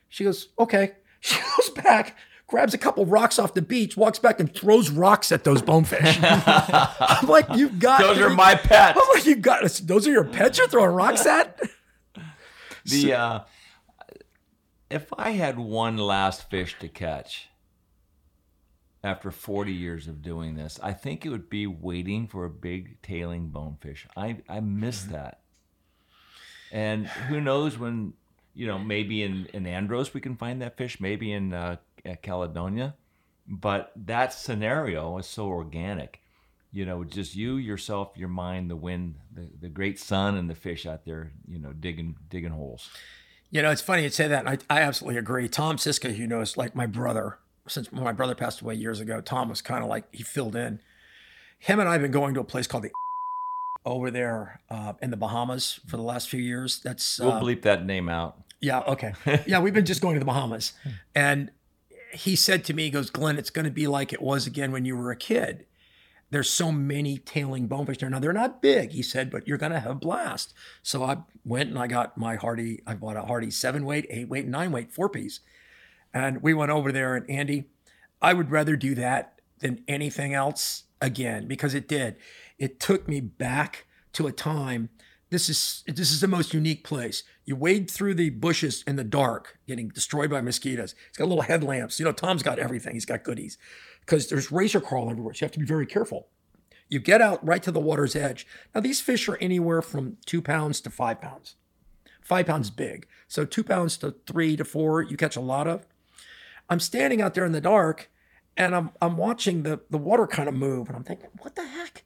She 0.10 0.24
goes, 0.24 0.50
Okay. 0.60 0.94
She 1.22 1.40
goes 1.58 1.72
back, 1.72 2.18
grabs 2.46 2.76
a 2.76 2.78
couple 2.78 3.04
rocks 3.08 3.40
off 3.40 3.56
the 3.56 3.62
beach, 3.64 3.98
walks 3.98 4.20
back 4.20 4.40
and 4.40 4.54
throws 4.54 4.92
rocks 4.92 5.32
at 5.32 5.44
those 5.44 5.64
bonefish. 5.64 6.20
I'm 6.22 7.28
like, 7.28 7.48
You've 7.56 7.80
got 7.80 8.00
Those 8.02 8.20
are 8.20 8.30
my 8.30 8.54
pets. 8.64 9.00
I'm 9.02 9.08
like, 9.16 9.26
You 9.26 9.36
got 9.38 9.64
those 9.84 10.08
are 10.08 10.12
your 10.12 10.24
pets 10.24 10.60
you're 10.60 10.68
throwing 10.68 10.92
rocks 10.92 11.26
at? 11.26 11.60
The 12.86 13.14
uh, 13.14 13.40
if 14.90 15.12
I 15.18 15.32
had 15.32 15.58
one 15.58 15.98
last 15.98 16.50
fish 16.50 16.76
to 16.80 16.88
catch 16.88 17.50
after 19.04 19.32
40 19.32 19.72
years 19.72 20.08
of 20.08 20.22
doing 20.22 20.56
this, 20.56 20.80
I 20.82 20.94
think 20.94 21.26
it 21.26 21.30
would 21.30 21.50
be 21.50 21.68
waiting 21.68 22.28
for 22.28 22.46
a 22.46 22.50
big 22.50 23.02
tailing 23.02 23.50
bonefish. 23.50 24.08
I 24.16 24.38
I 24.50 24.60
miss 24.60 25.04
that. 25.04 25.42
And 26.72 27.08
who 27.08 27.40
knows 27.40 27.78
when 27.78 28.14
you 28.54 28.68
know 28.68 28.80
maybe 28.80 29.24
in 29.24 29.48
in 29.54 29.68
Andros 29.68 30.14
we 30.14 30.22
can 30.22 30.36
find 30.36 30.62
that 30.62 30.78
fish, 30.78 31.00
maybe 31.00 31.32
in 31.32 31.54
uh, 31.54 31.78
Caledonia, 32.22 32.96
but 33.48 33.92
that 33.96 34.34
scenario 34.34 35.18
is 35.18 35.28
so 35.28 35.48
organic. 35.48 36.22
You 36.72 36.86
know, 36.86 37.06
just 37.06 37.36
you, 37.38 37.56
yourself, 37.56 38.12
your 38.18 38.28
mind, 38.28 38.70
the 38.70 38.76
wind, 38.76 39.16
the, 39.34 39.48
the 39.62 39.70
great 39.70 39.98
sun, 39.98 40.36
and 40.36 40.50
the 40.50 40.56
fish 40.56 40.86
out 40.86 41.06
there. 41.06 41.32
You 41.48 41.60
know, 41.60 41.72
digging 41.72 42.18
digging 42.30 42.52
holes. 42.52 42.90
You 43.56 43.62
know, 43.62 43.72
it's 43.72 43.82
funny 43.82 44.04
you 44.04 44.10
say 44.10 44.28
that. 44.28 44.46
I, 44.50 44.58
I 44.70 44.82
absolutely 44.82 45.18
agree. 45.18 45.48
Tom 45.48 45.78
Siska, 45.78 46.14
you 46.14 46.28
know, 46.28 46.42
is 46.42 46.58
like 46.58 46.76
my 46.76 46.86
brother, 46.86 47.38
since 47.70 47.90
my 47.90 48.12
brother 48.12 48.36
passed 48.36 48.60
away 48.60 48.76
years 48.76 49.00
ago, 49.00 49.22
Tom 49.22 49.48
was 49.48 49.62
kind 49.62 49.82
of 49.82 49.90
like 49.90 50.14
he 50.14 50.24
filled 50.24 50.58
in. 50.58 50.82
Him 51.60 51.80
and 51.80 51.88
I 51.88 51.94
have 51.94 52.02
been 52.02 52.12
going 52.12 52.34
to 52.34 52.42
a 52.42 52.44
place 52.44 52.68
called 52.68 52.84
the 52.84 52.92
over 53.86 54.12
there 54.12 54.60
uh, 54.70 54.92
in 55.02 55.10
the 55.10 55.16
Bahamas 55.16 55.80
for 55.88 55.96
the 55.96 56.04
last 56.04 56.28
few 56.28 56.42
years. 56.42 56.82
That's 56.84 57.18
We'll 57.18 57.32
uh, 57.32 57.42
bleep 57.42 57.62
that 57.62 57.86
name 57.86 58.10
out. 58.10 58.36
yeah, 58.60 58.82
okay. 58.82 59.14
Yeah, 59.48 59.62
we've 59.62 59.74
been 59.74 59.86
just 59.86 60.02
going 60.02 60.16
to 60.16 60.20
the 60.20 60.26
Bahamas. 60.26 60.74
And 61.16 61.50
he 62.12 62.36
said 62.36 62.66
to 62.66 62.74
me, 62.74 62.84
he 62.84 62.90
goes, 62.90 63.10
Glenn, 63.10 63.38
it's 63.38 63.52
going 63.52 63.64
to 63.64 63.72
be 63.72 63.88
like 63.88 64.12
it 64.12 64.22
was 64.22 64.46
again 64.46 64.74
when 64.74 64.84
you 64.84 64.98
were 64.98 65.12
a 65.12 65.16
kid. 65.16 65.66
There's 66.32 66.50
so 66.50 66.72
many 66.72 67.18
tailing 67.20 67.68
bonefish 67.68 68.00
there. 68.00 68.10
Now, 68.10 68.20
they're 68.20 68.34
not 68.34 68.62
big, 68.62 68.92
he 68.92 69.02
said, 69.02 69.30
but 69.30 69.48
you're 69.48 69.58
to 69.58 69.80
have 69.80 69.92
a 69.92 69.96
blast. 69.96 70.54
So 70.82 71.04
I 71.04 71.18
went 71.44 71.70
and 71.70 71.80
I 71.80 71.88
got 71.88 72.18
my 72.18 72.36
Hardy, 72.36 72.82
I 72.86 72.96
bought 72.96 73.16
a 73.16 73.22
Hardy 73.22 73.52
seven 73.52 73.86
weight, 73.86 74.08
eight 74.10 74.28
weight, 74.28 74.48
nine 74.48 74.72
weight, 74.72 74.92
four 74.92 75.10
piece. 75.10 75.40
And 76.14 76.42
we 76.42 76.54
went 76.54 76.72
over 76.72 76.92
there. 76.92 77.16
And 77.16 77.30
Andy, 77.30 77.66
I 78.22 78.34
would 78.34 78.52
rather 78.52 78.76
do 78.76 78.96
that 78.96 79.40
than 79.60 79.84
anything 79.88 80.34
else 80.34 80.84
again 81.02 81.48
because 81.48 81.74
it 81.74 81.88
did. 81.88 82.16
It 82.58 82.80
took 82.80 83.08
me 83.08 83.20
back 83.20 83.86
to 84.14 84.28
a 84.28 84.32
time. 84.32 84.90
This 85.30 85.50
is 85.50 85.84
this 85.88 86.12
is 86.12 86.22
the 86.22 86.28
most 86.28 86.54
unique 86.54 86.84
place. 86.84 87.24
You 87.46 87.56
wade 87.56 87.90
through 87.90 88.16
the 88.16 88.30
bushes 88.30 88.84
in 88.88 88.96
the 88.96 89.04
dark, 89.04 89.60
getting 89.68 89.90
destroyed 89.90 90.30
by 90.30 90.42
mosquitoes. 90.42 90.96
It's 91.10 91.18
got 91.18 91.28
little 91.28 91.44
headlamps. 91.44 92.00
You 92.00 92.06
know, 92.06 92.12
Tom's 92.12 92.44
got 92.44 92.60
everything. 92.60 92.94
He's 92.94 93.06
got 93.06 93.24
goodies 93.24 93.58
because 94.06 94.28
there's 94.28 94.52
razor 94.52 94.82
crawl 94.82 95.10
everywhere. 95.10 95.34
So 95.34 95.44
you 95.44 95.46
have 95.46 95.54
to 95.54 95.60
be 95.60 95.66
very 95.66 95.86
careful. 95.86 96.28
You 96.88 97.00
get 97.00 97.22
out 97.22 97.46
right 97.46 97.64
to 97.64 97.72
the 97.72 97.80
water's 97.80 98.16
edge. 98.16 98.46
Now 98.74 98.82
these 98.82 99.02
fish 99.02 99.28
are 99.28 99.38
anywhere 99.38 99.82
from 99.82 100.18
two 100.26 100.42
pounds 100.42 100.82
to 100.82 100.90
five 100.90 101.20
pounds. 101.20 101.56
Five 102.22 102.46
pounds 102.48 102.70
big. 102.70 103.08
So 103.28 103.46
two 103.46 103.64
pounds 103.64 103.98
to 103.98 104.16
three 104.28 104.56
to 104.56 104.66
four, 104.66 105.02
you 105.02 105.18
catch 105.18 105.36
a 105.36 105.42
lot 105.42 105.68
of. 105.68 105.86
I'm 106.70 106.80
standing 106.80 107.22
out 107.22 107.34
there 107.34 107.46
in 107.46 107.52
the 107.52 107.62
dark 107.62 108.10
and 108.58 108.76
I'm 108.76 108.92
I'm 109.02 109.18
watching 109.18 109.64
the 109.64 109.82
the 109.90 109.98
water 109.98 110.28
kind 110.28 110.48
of 110.48 110.56
move 110.56 110.88
and 110.88 110.96
I'm 110.96 111.04
thinking, 111.04 111.30
what 111.40 111.56
the 111.56 111.66
heck? 111.66 112.04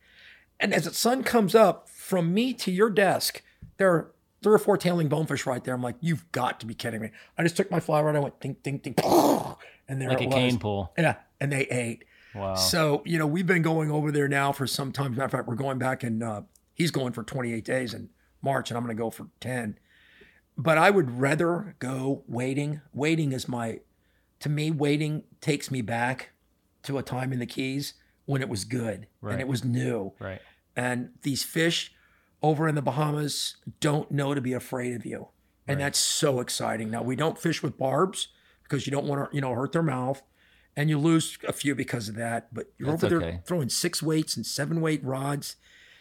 And 0.60 0.74
as 0.74 0.86
the 0.86 0.94
sun 0.94 1.24
comes 1.24 1.56
up 1.56 1.90
from 1.90 2.34
me 2.34 2.54
to 2.56 2.72
your 2.72 2.90
desk, 2.90 3.42
there 3.78 3.92
are 3.92 4.12
three 4.42 4.54
or 4.54 4.60
four 4.60 4.78
tailing 4.78 5.08
bonefish 5.08 5.46
right 5.46 5.64
there. 5.64 5.74
I'm 5.74 5.84
like, 5.84 5.96
you've 6.02 6.30
got 6.32 6.60
to 6.60 6.66
be 6.66 6.74
kidding 6.74 7.02
me. 7.02 7.12
I 7.38 7.44
just 7.44 7.58
took 7.58 7.72
my 7.72 7.80
fly 7.80 8.02
rod, 8.02 8.10
and 8.10 8.18
I 8.18 8.22
went 8.22 8.40
ding, 8.40 8.58
ding, 8.64 8.78
ding, 8.78 8.96
and 9.90 10.00
there 10.02 10.08
Like 10.10 10.22
it 10.22 10.26
a 10.26 10.28
was. 10.28 10.36
cane 10.36 10.60
pull. 10.60 10.94
Yeah, 10.98 11.16
and 11.42 11.52
they 11.52 11.64
ate. 11.66 12.06
Wow. 12.36 12.54
So, 12.56 13.02
you 13.06 13.18
know, 13.18 13.26
we've 13.28 13.48
been 13.48 13.64
going 13.64 13.90
over 13.92 14.12
there 14.12 14.28
now 14.30 14.52
for 14.54 14.68
some 14.68 14.92
time. 14.92 15.08
As 15.08 15.18
a 15.18 15.20
matter 15.20 15.26
of 15.26 15.32
fact, 15.32 15.48
we're 15.48 15.56
going 15.56 15.80
back 15.80 16.04
and 16.04 16.24
uh, 16.24 16.42
he's 16.76 16.92
going 16.92 17.12
for 17.12 17.24
28 17.24 17.66
days 17.66 17.94
in 17.94 18.10
March 18.42 18.70
and 18.70 18.78
I'm 18.78 18.84
going 18.86 18.96
to 18.96 19.02
go 19.02 19.10
for 19.10 19.28
10. 19.42 19.78
But 20.56 20.78
I 20.78 20.92
would 20.92 21.20
rather 21.20 21.76
go 21.80 22.24
waiting. 22.28 22.82
Waiting 22.94 23.32
is 23.32 23.48
my, 23.48 23.80
to 24.42 24.50
me, 24.50 24.70
waiting 24.70 25.24
takes 25.42 25.72
me 25.72 25.82
back 25.82 26.30
to 26.84 26.98
a 27.00 27.04
time 27.04 27.34
in 27.34 27.40
the 27.40 27.46
Keys 27.48 27.96
when 28.26 28.42
it 28.44 28.50
was 28.50 28.64
good 28.64 29.08
and 29.24 29.42
it 29.42 29.48
was 29.48 29.66
new. 29.66 30.14
Right. 30.20 30.40
And 30.76 31.10
these 31.24 31.44
fish 31.44 31.92
over 32.44 32.68
in 32.68 32.76
the 32.76 32.82
Bahamas 32.84 33.58
don't 33.80 34.12
know 34.12 34.36
to 34.36 34.40
be 34.42 34.54
afraid 34.54 34.96
of 34.96 35.04
you. 35.06 35.30
And 35.68 35.78
Right. 35.78 35.86
that's 35.86 36.00
so 36.00 36.40
exciting. 36.42 36.92
Now, 36.92 37.02
we 37.02 37.16
don't 37.16 37.40
fish 37.40 37.64
with 37.64 37.76
barbs 37.78 38.28
because 38.70 38.86
you 38.86 38.92
don't 38.92 39.06
want 39.06 39.30
to, 39.30 39.36
you 39.36 39.42
know, 39.42 39.54
hurt 39.54 39.72
their 39.72 39.84
mouth. 39.84 40.22
And 40.76 40.90
you 40.90 40.98
lose 40.98 41.38
a 41.46 41.52
few 41.52 41.76
because 41.76 42.08
of 42.08 42.16
that. 42.16 42.54
But 42.54 42.68
you're 42.78 42.92
That's 42.92 43.04
over 43.04 43.20
there 43.20 43.42
throwing 43.46 43.70
six 43.70 44.02
weights 44.02 44.38
and 44.38 44.46
seven 44.46 44.80
weight 44.80 45.04
rods. 45.04 45.56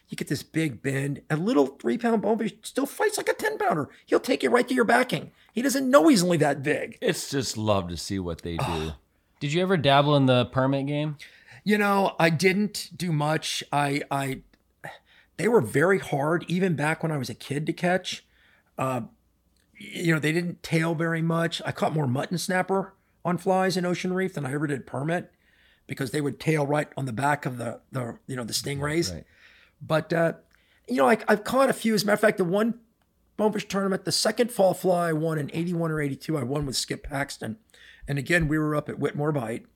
You 0.09 0.17
get 0.17 0.29
this 0.29 0.43
big 0.43 0.83
bend. 0.83 1.23
A 1.29 1.37
little 1.37 1.67
three 1.67 1.99
pound 1.99 2.23
bonefish 2.23 2.53
still 2.63 2.87
fights 2.87 3.17
like 3.17 3.29
a 3.29 3.35
10 3.35 3.59
pounder. 3.59 3.89
He'll 4.07 4.21
take 4.21 4.43
you 4.43 4.51
right 4.51 4.69
to 4.69 4.75
your 4.75 4.85
backing. 4.85 5.33
He 5.53 5.63
doesn't 5.63 5.91
know 5.91 6.09
he's 6.09 6.23
only 6.23 6.37
that 6.39 6.63
big. 6.63 6.99
It's 7.01 7.31
just 7.31 7.57
love 7.57 7.89
to 7.89 7.97
see 7.97 8.19
what 8.19 8.43
they 8.43 8.57
do. 8.57 8.93
Did 9.41 9.53
you 9.53 9.63
ever 9.63 9.77
dabble 9.77 10.17
in 10.17 10.27
the 10.27 10.47
permit 10.47 10.87
game? 10.87 11.17
You 11.65 11.79
know, 11.79 12.15
I 12.19 12.31
didn't 12.31 12.91
do 12.97 13.13
much. 13.13 13.63
I, 13.73 14.03
I, 14.11 14.41
they 15.37 15.49
were 15.49 15.61
very 15.61 15.99
hard, 15.99 16.45
even 16.49 16.77
back 16.77 17.03
when 17.03 17.13
I 17.13 17.19
was 17.19 17.29
a 17.29 17.35
kid 17.35 17.67
to 17.67 17.73
catch. 17.73 18.25
Uh, 18.79 19.03
you 19.79 20.13
know, 20.13 20.21
they 20.21 20.33
didn't 20.33 20.63
tail 20.63 20.95
very 20.95 21.23
much. 21.23 21.63
I 21.65 21.73
caught 21.73 21.95
more 21.95 22.07
mutton 22.07 22.39
snapper 22.39 22.95
on 23.25 23.39
flies 23.39 23.77
in 23.77 23.85
Ocean 23.85 24.13
Reef 24.13 24.35
than 24.35 24.45
I 24.45 24.53
ever 24.53 24.67
did 24.67 24.87
permit 24.87 25.31
because 25.87 26.11
they 26.11 26.21
would 26.21 26.39
tail 26.39 26.67
right 26.67 26.89
on 26.97 27.07
the 27.07 27.13
back 27.13 27.47
of 27.47 27.59
the, 27.59 27.81
the 27.93 28.19
you 28.27 28.37
know, 28.37 28.45
the 28.45 28.53
stingrays. 28.53 29.13
Right. 29.13 29.25
But, 29.81 30.13
uh, 30.13 30.33
you 30.89 30.97
know, 30.97 31.09
I, 31.09 31.19
I've 31.29 31.45
caught 31.45 31.71
a 31.71 31.73
few. 31.73 31.95
As 31.95 32.03
a 32.03 32.07
matter 32.07 32.15
of 32.15 32.21
fact, 32.21 32.39
the 32.39 32.45
one 32.45 32.81
bonefish 33.37 33.69
tournament, 33.69 34.05
the 34.05 34.13
second 34.13 34.51
fall 34.51 34.75
fly 34.75 35.11
I 35.11 35.13
won 35.13 35.39
in 35.39 35.51
81 35.53 35.91
or 35.91 36.01
82, 36.01 36.37
I 36.37 36.43
won 36.43 36.67
with 36.67 36.77
Skip 36.77 37.05
Paxton. 37.05 37.57
And 38.07 38.19
again, 38.19 38.49
we 38.49 38.59
were 38.59 38.75
up 38.75 38.89
at 38.89 38.99
Whitmore 38.99 39.33
Bight 39.33 39.67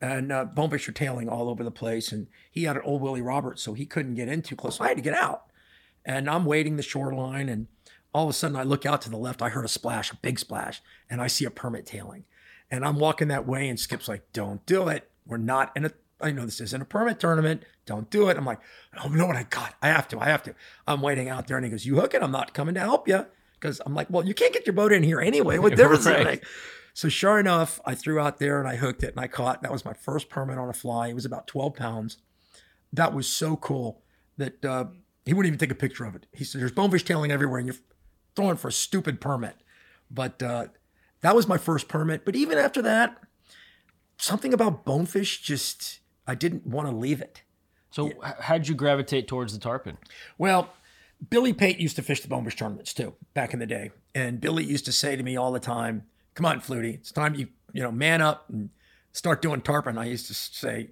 and 0.00 0.32
uh, 0.32 0.44
bonefish 0.46 0.86
were 0.86 0.92
tailing 0.92 1.28
all 1.28 1.48
over 1.48 1.62
the 1.62 1.70
place. 1.70 2.12
And 2.12 2.26
he 2.50 2.64
had 2.64 2.76
an 2.76 2.82
old 2.84 3.02
Willie 3.02 3.20
Roberts, 3.20 3.62
so 3.62 3.74
he 3.74 3.86
couldn't 3.86 4.14
get 4.14 4.28
in 4.28 4.42
too 4.42 4.56
close. 4.56 4.76
So 4.76 4.84
I 4.84 4.88
had 4.88 4.96
to 4.96 5.02
get 5.02 5.14
out. 5.14 5.44
And 6.04 6.30
I'm 6.30 6.46
waiting 6.46 6.76
the 6.76 6.82
shoreline, 6.82 7.48
and 7.48 7.66
all 8.12 8.24
of 8.24 8.30
a 8.30 8.32
sudden 8.32 8.56
I 8.56 8.62
look 8.62 8.84
out 8.86 9.02
to 9.02 9.10
the 9.10 9.16
left. 9.16 9.42
I 9.42 9.48
heard 9.48 9.64
a 9.64 9.68
splash, 9.68 10.12
a 10.12 10.16
big 10.16 10.38
splash, 10.38 10.82
and 11.08 11.20
I 11.20 11.26
see 11.26 11.44
a 11.44 11.50
permit 11.50 11.86
tailing. 11.86 12.24
And 12.70 12.84
I'm 12.84 12.98
walking 12.98 13.28
that 13.28 13.46
way, 13.46 13.68
and 13.68 13.78
Skip's 13.78 14.08
like, 14.08 14.32
"Don't 14.32 14.64
do 14.66 14.88
it. 14.88 15.10
We're 15.26 15.38
not 15.38 15.72
in 15.76 15.84
a. 15.86 15.90
I 16.20 16.30
know 16.30 16.44
this 16.44 16.60
isn't 16.60 16.82
a 16.82 16.84
permit 16.84 17.18
tournament. 17.18 17.64
Don't 17.86 18.10
do 18.10 18.28
it." 18.28 18.36
I'm 18.36 18.44
like, 18.44 18.60
"Oh, 19.02 19.08
know 19.08 19.26
what? 19.26 19.36
I 19.36 19.44
got. 19.44 19.74
I 19.82 19.88
have 19.88 20.06
to. 20.08 20.20
I 20.20 20.26
have 20.26 20.42
to." 20.44 20.54
I'm 20.86 21.00
waiting 21.00 21.28
out 21.28 21.46
there, 21.46 21.56
and 21.56 21.64
he 21.64 21.70
goes, 21.70 21.84
"You 21.84 21.96
hook 21.96 22.14
it. 22.14 22.22
I'm 22.22 22.30
not 22.30 22.54
coming 22.54 22.74
to 22.74 22.80
help 22.80 23.08
you." 23.08 23.26
Because 23.54 23.80
I'm 23.84 23.94
like, 23.94 24.08
"Well, 24.08 24.24
you 24.24 24.34
can't 24.34 24.52
get 24.52 24.66
your 24.66 24.74
boat 24.74 24.92
in 24.92 25.02
here 25.02 25.20
anyway. 25.20 25.58
What 25.58 25.76
difference 25.76 26.04
does 26.04 26.20
it 26.20 26.24
make?" 26.24 26.44
So 26.94 27.08
sure 27.08 27.38
enough, 27.38 27.80
I 27.84 27.94
threw 27.94 28.18
out 28.18 28.38
there 28.38 28.58
and 28.58 28.68
I 28.68 28.76
hooked 28.76 29.02
it 29.02 29.10
and 29.10 29.20
I 29.20 29.28
caught. 29.28 29.62
That 29.62 29.72
was 29.72 29.84
my 29.84 29.92
first 29.92 30.28
permit 30.28 30.58
on 30.58 30.68
a 30.68 30.72
fly. 30.72 31.08
It 31.08 31.14
was 31.14 31.24
about 31.24 31.46
12 31.46 31.74
pounds. 31.74 32.18
That 32.92 33.14
was 33.14 33.28
so 33.28 33.56
cool 33.56 34.02
that 34.36 34.64
uh, 34.64 34.86
he 35.24 35.32
wouldn't 35.32 35.48
even 35.48 35.58
take 35.58 35.70
a 35.70 35.80
picture 35.80 36.04
of 36.04 36.14
it. 36.14 36.26
He 36.32 36.44
said, 36.44 36.60
"There's 36.60 36.72
bonefish 36.72 37.04
tailing 37.04 37.30
everywhere, 37.30 37.58
and 37.58 37.66
you're 37.66 37.76
throwing 38.36 38.56
for 38.56 38.68
a 38.68 38.72
stupid 38.72 39.20
permit." 39.20 39.56
But 40.10 40.42
uh, 40.42 40.66
that 41.20 41.34
was 41.34 41.46
my 41.46 41.58
first 41.58 41.88
permit. 41.88 42.24
But 42.24 42.36
even 42.36 42.58
after 42.58 42.82
that, 42.82 43.16
something 44.16 44.52
about 44.52 44.84
bonefish 44.84 45.40
just 45.42 46.00
I 46.26 46.34
didn't 46.34 46.66
want 46.66 46.88
to 46.88 46.94
leave 46.94 47.20
it. 47.20 47.42
So 47.90 48.08
h- 48.08 48.34
how'd 48.40 48.68
you 48.68 48.74
gravitate 48.74 49.26
towards 49.26 49.52
the 49.52 49.58
tarpon? 49.58 49.98
Well, 50.38 50.72
Billy 51.28 51.52
Pate 51.52 51.78
used 51.78 51.96
to 51.96 52.02
fish 52.02 52.20
the 52.20 52.28
bonefish 52.28 52.56
tournaments 52.56 52.94
too 52.94 53.14
back 53.34 53.52
in 53.52 53.58
the 53.58 53.66
day, 53.66 53.90
and 54.14 54.40
Billy 54.40 54.64
used 54.64 54.84
to 54.86 54.92
say 54.92 55.16
to 55.16 55.22
me 55.22 55.36
all 55.36 55.52
the 55.52 55.60
time, 55.60 56.04
"Come 56.34 56.46
on, 56.46 56.60
Flutie, 56.60 56.94
it's 56.94 57.12
time 57.12 57.34
you 57.34 57.48
you 57.72 57.82
know 57.82 57.92
man 57.92 58.20
up 58.20 58.48
and 58.48 58.70
start 59.12 59.42
doing 59.42 59.60
tarpon." 59.60 59.98
I 59.98 60.06
used 60.06 60.26
to 60.28 60.34
say, 60.34 60.90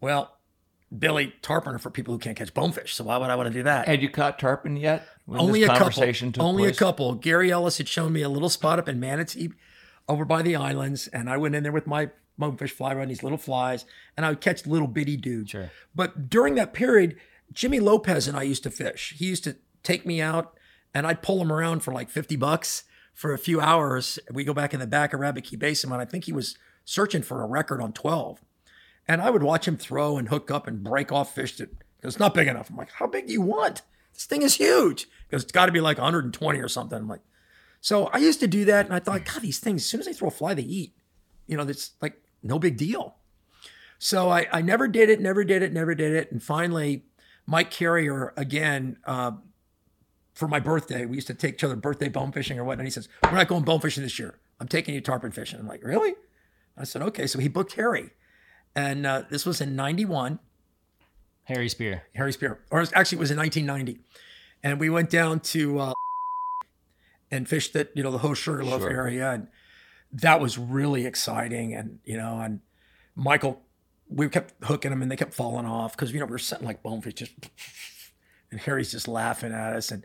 "Well." 0.00 0.34
Billy, 0.96 1.34
tarpon 1.42 1.74
are 1.74 1.78
for 1.78 1.90
people 1.90 2.14
who 2.14 2.18
can't 2.18 2.34
catch 2.34 2.54
bonefish. 2.54 2.94
So 2.94 3.04
why 3.04 3.18
would 3.18 3.28
I 3.28 3.34
want 3.34 3.48
to 3.48 3.52
do 3.52 3.62
that? 3.64 3.86
Had 3.86 4.00
you 4.00 4.08
caught 4.08 4.38
tarpon 4.38 4.74
yet? 4.74 5.06
When 5.28 5.40
only 5.40 5.62
a 5.62 5.68
couple. 5.68 6.02
Only 6.38 6.62
place? 6.62 6.76
a 6.76 6.78
couple. 6.78 7.14
Gary 7.14 7.52
Ellis 7.52 7.76
had 7.76 7.86
shown 7.86 8.14
me 8.14 8.22
a 8.22 8.30
little 8.30 8.48
spot 8.48 8.78
up 8.78 8.88
in 8.88 8.98
Manatee, 8.98 9.50
over 10.08 10.24
by 10.24 10.40
the 10.40 10.56
islands, 10.56 11.06
and 11.08 11.28
I 11.28 11.36
went 11.36 11.54
in 11.54 11.62
there 11.64 11.72
with 11.72 11.86
my 11.86 12.08
bonefish 12.38 12.72
fly 12.72 12.94
rod, 12.94 13.10
these 13.10 13.22
little 13.22 13.36
flies, 13.36 13.84
and 14.16 14.24
I 14.24 14.30
would 14.30 14.40
catch 14.40 14.66
little 14.66 14.86
bitty 14.88 15.18
dudes. 15.18 15.50
Sure. 15.50 15.70
But 15.94 16.30
during 16.30 16.54
that 16.54 16.72
period, 16.72 17.16
Jimmy 17.52 17.78
Lopez 17.78 18.26
and 18.26 18.38
I 18.38 18.42
used 18.42 18.62
to 18.62 18.70
fish. 18.70 19.14
He 19.18 19.26
used 19.26 19.44
to 19.44 19.56
take 19.82 20.06
me 20.06 20.22
out, 20.22 20.56
and 20.94 21.06
I'd 21.06 21.20
pull 21.20 21.42
him 21.42 21.52
around 21.52 21.80
for 21.80 21.92
like 21.92 22.08
fifty 22.08 22.36
bucks 22.36 22.84
for 23.12 23.34
a 23.34 23.38
few 23.38 23.60
hours. 23.60 24.18
We 24.32 24.44
go 24.44 24.54
back 24.54 24.72
in 24.72 24.80
the 24.80 24.86
back 24.86 25.12
of 25.12 25.20
Rabbit 25.20 25.44
Key 25.44 25.56
Basin, 25.56 25.92
and 25.92 26.00
I 26.00 26.06
think 26.06 26.24
he 26.24 26.32
was 26.32 26.56
searching 26.86 27.22
for 27.22 27.42
a 27.42 27.46
record 27.46 27.82
on 27.82 27.92
twelve. 27.92 28.40
And 29.06 29.20
I 29.20 29.28
would 29.28 29.42
watch 29.42 29.68
him 29.68 29.76
throw 29.76 30.16
and 30.16 30.28
hook 30.28 30.50
up 30.50 30.66
and 30.66 30.82
break 30.82 31.12
off 31.12 31.34
fish 31.34 31.58
that 31.58 31.70
it's 32.02 32.18
not 32.18 32.32
big 32.32 32.48
enough. 32.48 32.70
I'm 32.70 32.76
like, 32.76 32.92
how 32.92 33.06
big 33.06 33.26
do 33.26 33.32
you 33.34 33.42
want? 33.42 33.82
This 34.18 34.26
thing 34.26 34.42
is 34.42 34.56
huge. 34.56 35.08
Because 35.28 35.44
it's 35.44 35.52
got 35.52 35.66
to 35.66 35.72
be 35.72 35.80
like 35.80 35.96
120 35.96 36.58
or 36.58 36.68
something. 36.68 36.98
I'm 36.98 37.08
like, 37.08 37.20
so 37.80 38.06
I 38.06 38.18
used 38.18 38.40
to 38.40 38.48
do 38.48 38.64
that. 38.64 38.86
And 38.86 38.94
I 38.94 38.98
thought, 38.98 39.24
God, 39.24 39.42
these 39.42 39.60
things, 39.60 39.82
as 39.82 39.86
soon 39.86 40.00
as 40.00 40.06
they 40.06 40.12
throw 40.12 40.28
a 40.28 40.32
fly, 40.32 40.54
they 40.54 40.62
eat. 40.62 40.94
You 41.46 41.56
know, 41.56 41.64
that's 41.64 41.92
like 42.02 42.20
no 42.42 42.58
big 42.58 42.76
deal. 42.76 43.14
So 43.98 44.28
I, 44.28 44.46
I 44.52 44.60
never 44.60 44.88
did 44.88 45.08
it, 45.08 45.20
never 45.20 45.44
did 45.44 45.62
it, 45.62 45.72
never 45.72 45.94
did 45.94 46.12
it. 46.12 46.32
And 46.32 46.42
finally, 46.42 47.04
Mike 47.46 47.70
Carrier, 47.70 48.32
again, 48.36 48.98
uh, 49.04 49.32
for 50.34 50.48
my 50.48 50.60
birthday, 50.60 51.06
we 51.06 51.16
used 51.16 51.26
to 51.28 51.34
take 51.34 51.54
each 51.54 51.64
other 51.64 51.76
birthday 51.76 52.08
bone 52.08 52.32
fishing 52.32 52.58
or 52.58 52.64
whatnot. 52.64 52.86
He 52.86 52.90
says, 52.90 53.08
We're 53.24 53.32
not 53.32 53.48
going 53.48 53.64
bone 53.64 53.80
fishing 53.80 54.02
this 54.02 54.18
year. 54.18 54.38
I'm 54.60 54.68
taking 54.68 54.94
you 54.94 55.00
tarpon 55.00 55.30
fishing. 55.30 55.60
I'm 55.60 55.66
like, 55.66 55.84
Really? 55.84 56.14
I 56.76 56.84
said, 56.84 57.02
Okay. 57.02 57.26
So 57.26 57.38
he 57.38 57.48
booked 57.48 57.74
Harry. 57.74 58.10
And 58.74 59.06
uh, 59.06 59.22
this 59.30 59.46
was 59.46 59.60
in 59.60 59.74
91. 59.76 60.38
Harry 61.48 61.68
Spear. 61.70 62.02
Harry 62.14 62.32
Spear, 62.32 62.60
or 62.70 62.82
actually 62.94 63.16
it 63.16 63.20
was 63.20 63.30
in 63.30 63.38
1990, 63.38 64.00
and 64.62 64.78
we 64.78 64.90
went 64.90 65.08
down 65.08 65.40
to 65.40 65.78
uh, 65.80 65.92
and 67.30 67.48
fished 67.48 67.74
at 67.74 67.90
you 67.94 68.02
know 68.02 68.10
the 68.10 68.18
whole 68.18 68.34
Sugarloaf 68.34 68.82
Sure. 68.82 68.90
area, 68.90 69.32
and 69.32 69.48
that 70.12 70.40
was 70.40 70.58
really 70.58 71.06
exciting. 71.06 71.74
And 71.74 72.00
you 72.04 72.18
know, 72.18 72.38
and 72.40 72.60
Michael, 73.16 73.62
we 74.10 74.28
kept 74.28 74.62
hooking 74.64 74.90
them, 74.90 75.00
and 75.00 75.10
they 75.10 75.16
kept 75.16 75.32
falling 75.32 75.64
off 75.64 75.96
because 75.96 76.12
you 76.12 76.20
know 76.20 76.26
we 76.26 76.32
were 76.32 76.38
setting 76.38 76.66
like 76.66 76.82
bonefish, 76.82 77.14
just 77.14 77.32
and 78.50 78.60
Harry's 78.60 78.92
just 78.92 79.08
laughing 79.08 79.52
at 79.52 79.74
us, 79.74 79.90
and 79.90 80.04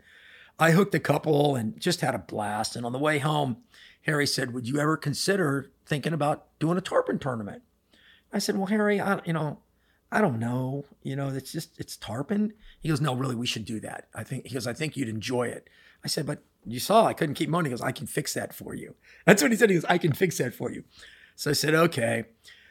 I 0.58 0.70
hooked 0.70 0.94
a 0.94 1.00
couple 1.00 1.56
and 1.56 1.78
just 1.78 2.00
had 2.00 2.14
a 2.14 2.18
blast. 2.18 2.74
And 2.74 2.86
on 2.86 2.92
the 2.92 2.98
way 2.98 3.18
home, 3.18 3.58
Harry 4.06 4.26
said, 4.26 4.54
"Would 4.54 4.66
you 4.66 4.78
ever 4.78 4.96
consider 4.96 5.70
thinking 5.84 6.14
about 6.14 6.46
doing 6.58 6.78
a 6.78 6.80
tarpon 6.80 7.18
tournament?" 7.18 7.62
I 8.32 8.38
said, 8.38 8.56
"Well, 8.56 8.66
Harry, 8.66 8.98
I, 8.98 9.20
you 9.26 9.34
know." 9.34 9.58
I 10.14 10.20
don't 10.20 10.38
know. 10.38 10.84
You 11.02 11.16
know, 11.16 11.28
it's 11.28 11.50
just 11.50 11.78
it's 11.78 11.96
tarpon. 11.96 12.52
He 12.80 12.88
goes, 12.88 13.00
no, 13.00 13.14
really, 13.14 13.34
we 13.34 13.46
should 13.46 13.64
do 13.64 13.80
that. 13.80 14.06
I 14.14 14.22
think 14.22 14.46
he 14.46 14.54
goes, 14.54 14.66
I 14.66 14.72
think 14.72 14.96
you'd 14.96 15.08
enjoy 15.08 15.48
it. 15.48 15.68
I 16.04 16.08
said, 16.08 16.24
but 16.24 16.42
you 16.64 16.78
saw 16.78 17.06
I 17.06 17.14
couldn't 17.14 17.34
keep 17.34 17.48
money. 17.48 17.68
He 17.68 17.72
goes, 17.72 17.82
I 17.82 17.92
can 17.92 18.06
fix 18.06 18.32
that 18.34 18.54
for 18.54 18.74
you. 18.74 18.94
That's 19.26 19.42
what 19.42 19.50
he 19.50 19.56
said. 19.56 19.70
He 19.70 19.76
goes, 19.76 19.84
I 19.86 19.98
can 19.98 20.12
fix 20.12 20.38
that 20.38 20.54
for 20.54 20.70
you. 20.70 20.84
So 21.34 21.50
I 21.50 21.54
said, 21.54 21.74
okay. 21.74 22.26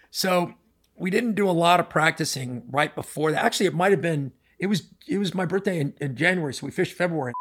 So 0.10 0.54
we 0.96 1.10
didn't 1.10 1.34
do 1.34 1.50
a 1.50 1.52
lot 1.52 1.82
of 1.82 1.90
practicing 1.90 2.64
right 2.70 2.96
before 2.96 3.32
that. 3.32 3.44
Actually, 3.44 3.66
it 3.66 3.74
might 3.74 3.92
have 3.92 4.02
been 4.02 4.32
it 4.58 4.68
was 4.68 4.84
it 5.08 5.18
was 5.18 5.34
my 5.34 5.46
birthday 5.46 5.82
in, 5.82 5.94
in 6.00 6.16
January, 6.16 6.54
so 6.54 6.66
we 6.66 6.72
fished 6.72 6.94
February. 6.94 7.34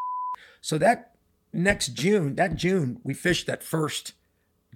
So 0.61 0.79
that 0.79 1.13
next 1.53 1.89
June, 1.95 2.35
that 2.35 2.57
June, 2.57 2.99
we 3.05 3.15
fished 3.15 3.47
that 3.47 3.63
first 3.63 4.15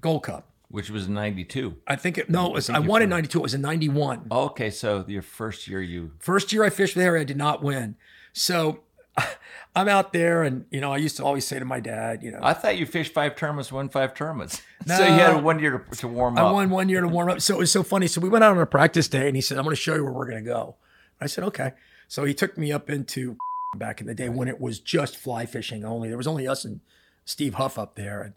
Gold 0.01 0.23
Cup. 0.23 0.53
Which 0.69 0.91
was 0.91 1.09
92. 1.09 1.77
I 1.87 1.97
think 1.97 2.19
it 2.19 2.29
no, 2.29 2.47
it 2.49 2.55
was 2.55 2.71
I 2.71 2.79
you 2.79 2.89
won 2.89 3.03
in 3.03 3.09
'92. 3.09 3.39
It 3.39 3.43
was 3.43 3.55
in 3.55 3.61
'91. 3.61 4.27
Okay, 4.31 4.71
so 4.71 5.05
your 5.07 5.23
first 5.23 5.69
year 5.69 5.81
you 5.81 6.13
First 6.19 6.53
year 6.53 6.65
I 6.65 6.71
fished 6.71 6.97
there, 6.97 7.17
I 7.17 7.25
did 7.25 7.37
not 7.37 7.63
win. 7.63 7.97
So 8.33 8.81
I'm 9.77 9.89
out 9.89 10.13
there, 10.13 10.43
and 10.43 10.65
you 10.71 10.81
know, 10.81 10.93
I 10.93 10.97
used 10.97 11.17
to 11.19 11.25
always 11.25 11.47
say 11.47 11.59
to 11.59 11.65
my 11.65 11.81
dad, 11.81 12.23
you 12.23 12.31
know, 12.31 12.41
I 12.43 12.53
thought 12.53 12.77
you 12.79 12.87
fished 12.87 13.13
five 13.13 13.37
tournaments, 13.37 13.71
won 13.71 13.89
five 13.89 14.15
tournaments. 14.15 14.63
No. 14.87 14.97
so 14.99 15.05
you 15.05 15.13
had 15.13 15.43
one 15.43 15.59
year 15.59 15.79
to, 15.79 15.97
to 15.99 16.09
warm 16.09 16.37
up. 16.37 16.45
I 16.45 16.53
won 16.53 16.71
one 16.71 16.89
year 16.89 17.01
to 17.01 17.09
warm 17.09 17.31
up. 17.31 17.41
So 17.41 17.55
it 17.55 17.59
was 17.59 17.73
so 17.73 17.83
funny. 17.83 18.07
So 18.07 18.21
we 18.21 18.29
went 18.29 18.45
out 18.45 18.53
on 18.53 18.59
a 18.59 18.67
practice 18.67 19.09
day, 19.09 19.27
and 19.27 19.37
he 19.37 19.43
said, 19.43 19.59
"I'm 19.59 19.65
going 19.65 19.77
to 19.77 19.81
show 19.81 19.95
you 19.95 20.05
where 20.05 20.13
we're 20.13 20.29
going 20.29 20.43
to 20.43 20.51
go." 20.51 20.77
I 21.21 21.27
said, 21.27 21.45
"Okay." 21.45 21.73
So 22.09 22.25
he 22.25 22.35
took 22.35 22.57
me 22.57 22.73
up 22.73 22.91
into 22.91 23.37
back 23.77 24.01
in 24.01 24.07
the 24.07 24.15
day 24.15 24.29
when 24.29 24.49
it 24.49 24.61
was 24.61 24.81
just 24.81 25.17
fly 25.17 25.47
fishing 25.47 25.85
only. 25.85 26.09
There 26.09 26.17
was 26.17 26.27
only 26.27 26.49
us 26.49 26.65
and 26.65 26.81
Steve 27.25 27.55
Huff 27.55 27.79
up 27.79 27.95
there, 27.95 28.23
and 28.23 28.35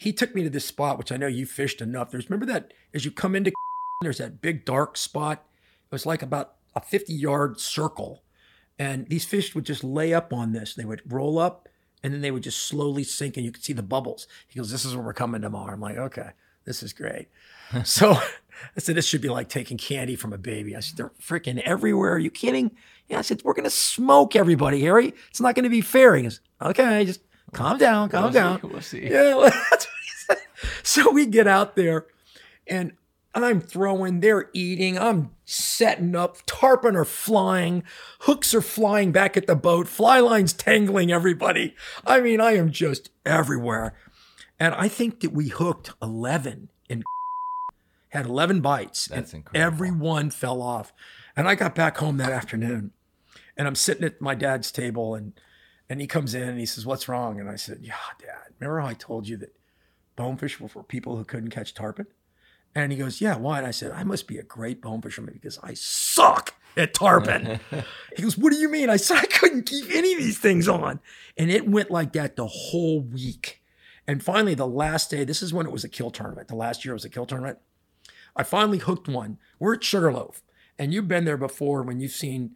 he 0.00 0.14
took 0.14 0.34
me 0.34 0.42
to 0.42 0.48
this 0.48 0.64
spot, 0.64 0.96
which 0.96 1.12
I 1.12 1.18
know 1.18 1.26
you 1.26 1.44
fished 1.44 1.82
enough. 1.82 2.10
There's 2.10 2.30
remember 2.30 2.46
that 2.46 2.72
as 2.94 3.04
you 3.04 3.10
come 3.10 3.36
into 3.36 3.52
there's 4.00 4.16
that 4.16 4.40
big 4.40 4.64
dark 4.64 4.96
spot. 4.96 5.44
It 5.84 5.92
was 5.92 6.06
like 6.06 6.22
about 6.22 6.54
a 6.74 6.80
50 6.80 7.12
yard 7.12 7.60
circle, 7.60 8.22
and 8.78 9.06
these 9.08 9.26
fish 9.26 9.54
would 9.54 9.66
just 9.66 9.84
lay 9.84 10.14
up 10.14 10.32
on 10.32 10.52
this. 10.52 10.74
They 10.74 10.86
would 10.86 11.02
roll 11.06 11.38
up, 11.38 11.68
and 12.02 12.14
then 12.14 12.22
they 12.22 12.30
would 12.30 12.44
just 12.44 12.62
slowly 12.62 13.04
sink, 13.04 13.36
and 13.36 13.44
you 13.44 13.52
could 13.52 13.62
see 13.62 13.74
the 13.74 13.82
bubbles. 13.82 14.26
He 14.48 14.58
goes, 14.58 14.70
"This 14.70 14.86
is 14.86 14.96
where 14.96 15.04
we're 15.04 15.12
coming 15.12 15.42
tomorrow." 15.42 15.74
I'm 15.74 15.80
like, 15.82 15.98
"Okay, 15.98 16.30
this 16.64 16.82
is 16.82 16.94
great." 16.94 17.28
so 17.84 18.12
I 18.12 18.78
said, 18.78 18.94
"This 18.94 19.06
should 19.06 19.20
be 19.20 19.28
like 19.28 19.50
taking 19.50 19.76
candy 19.76 20.16
from 20.16 20.32
a 20.32 20.38
baby." 20.38 20.74
I 20.74 20.80
said, 20.80 20.96
"They're 20.96 21.12
freaking 21.20 21.60
everywhere. 21.60 22.14
Are 22.14 22.18
you 22.18 22.30
kidding?" 22.30 22.70
Yeah, 23.06 23.18
I 23.18 23.22
said, 23.22 23.42
"We're 23.44 23.52
gonna 23.52 23.68
smoke 23.68 24.34
everybody, 24.34 24.80
Harry. 24.80 25.12
It's 25.28 25.42
not 25.42 25.54
gonna 25.54 25.68
be 25.68 25.82
fair." 25.82 26.16
He 26.16 26.22
goes, 26.22 26.40
"Okay, 26.62 27.04
just 27.04 27.20
calm 27.52 27.78
down, 27.78 28.08
calm 28.08 28.24
We'll 28.24 28.32
down." 28.32 28.60
see, 28.60 28.66
we'll 28.66 28.80
see. 28.80 29.08
Yeah, 29.10 29.34
well, 29.36 29.50
that's 29.70 29.86
what 29.86 29.94
he 30.04 30.10
said. 30.26 30.38
So 30.82 31.10
we 31.10 31.26
get 31.26 31.46
out 31.46 31.76
there, 31.76 32.06
and 32.66 32.92
I'm 33.34 33.60
throwing, 33.60 34.20
they're 34.20 34.50
eating, 34.52 34.98
I'm 34.98 35.30
setting 35.44 36.16
up, 36.16 36.38
tarpon 36.46 36.96
are 36.96 37.04
flying, 37.04 37.84
hooks 38.20 38.54
are 38.54 38.60
flying 38.60 39.12
back 39.12 39.36
at 39.36 39.46
the 39.46 39.54
boat, 39.54 39.86
fly 39.86 40.20
lines 40.20 40.52
tangling 40.52 41.12
everybody. 41.12 41.76
I 42.04 42.20
mean, 42.20 42.40
I 42.40 42.52
am 42.56 42.70
just 42.70 43.10
everywhere. 43.24 43.94
And 44.58 44.74
I 44.74 44.88
think 44.88 45.20
that 45.20 45.32
we 45.32 45.48
hooked 45.48 45.92
11 46.02 46.68
and 46.88 47.04
had 48.08 48.26
11 48.26 48.60
bites. 48.60 49.06
That's 49.06 49.32
and 49.32 49.40
incredible. 49.40 49.66
Every 49.66 49.90
one 49.92 50.30
fell 50.30 50.60
off. 50.60 50.92
And 51.36 51.48
I 51.48 51.54
got 51.54 51.74
back 51.74 51.98
home 51.98 52.16
that 52.16 52.32
afternoon 52.32 52.90
and 53.56 53.68
I'm 53.68 53.76
sitting 53.76 54.04
at 54.04 54.20
my 54.20 54.34
dad's 54.34 54.72
table 54.72 55.14
and 55.14 55.34
and 55.90 56.00
he 56.00 56.06
comes 56.06 56.34
in 56.34 56.48
and 56.48 56.58
he 56.58 56.66
says, 56.66 56.86
What's 56.86 57.08
wrong? 57.08 57.40
And 57.40 57.50
I 57.50 57.56
said, 57.56 57.80
Yeah, 57.82 57.94
Dad, 58.20 58.54
remember 58.58 58.80
how 58.80 58.86
I 58.86 58.94
told 58.94 59.28
you 59.28 59.36
that 59.38 59.56
bonefish 60.14 60.60
were 60.60 60.68
for 60.68 60.84
people 60.84 61.16
who 61.16 61.24
couldn't 61.24 61.50
catch 61.50 61.74
tarpon? 61.74 62.06
And 62.76 62.92
he 62.92 62.98
goes, 62.98 63.20
Yeah, 63.20 63.36
why? 63.36 63.58
And 63.58 63.66
I 63.66 63.72
said, 63.72 63.90
I 63.90 64.04
must 64.04 64.28
be 64.28 64.38
a 64.38 64.44
great 64.44 64.80
bone 64.80 65.02
fisherman 65.02 65.34
because 65.34 65.58
I 65.64 65.74
suck 65.74 66.54
at 66.76 66.94
tarpon. 66.94 67.58
he 68.16 68.22
goes, 68.22 68.38
What 68.38 68.52
do 68.52 68.58
you 68.58 68.68
mean? 68.70 68.88
I 68.88 68.96
said, 68.96 69.18
I 69.18 69.26
couldn't 69.26 69.66
keep 69.66 69.90
any 69.90 70.12
of 70.12 70.20
these 70.20 70.38
things 70.38 70.68
on. 70.68 71.00
And 71.36 71.50
it 71.50 71.68
went 71.68 71.90
like 71.90 72.12
that 72.12 72.36
the 72.36 72.46
whole 72.46 73.00
week. 73.00 73.60
And 74.06 74.22
finally, 74.22 74.54
the 74.54 74.68
last 74.68 75.10
day, 75.10 75.24
this 75.24 75.42
is 75.42 75.52
when 75.52 75.66
it 75.66 75.72
was 75.72 75.84
a 75.84 75.88
kill 75.88 76.10
tournament. 76.10 76.46
The 76.46 76.54
last 76.54 76.84
year 76.84 76.92
it 76.92 76.96
was 76.96 77.04
a 77.04 77.10
kill 77.10 77.26
tournament. 77.26 77.58
I 78.36 78.44
finally 78.44 78.78
hooked 78.78 79.08
one. 79.08 79.38
We're 79.58 79.74
at 79.74 79.84
Sugarloaf. 79.84 80.42
And 80.78 80.94
you've 80.94 81.08
been 81.08 81.24
there 81.24 81.36
before 81.36 81.82
when 81.82 82.00
you've 82.00 82.12
seen, 82.12 82.52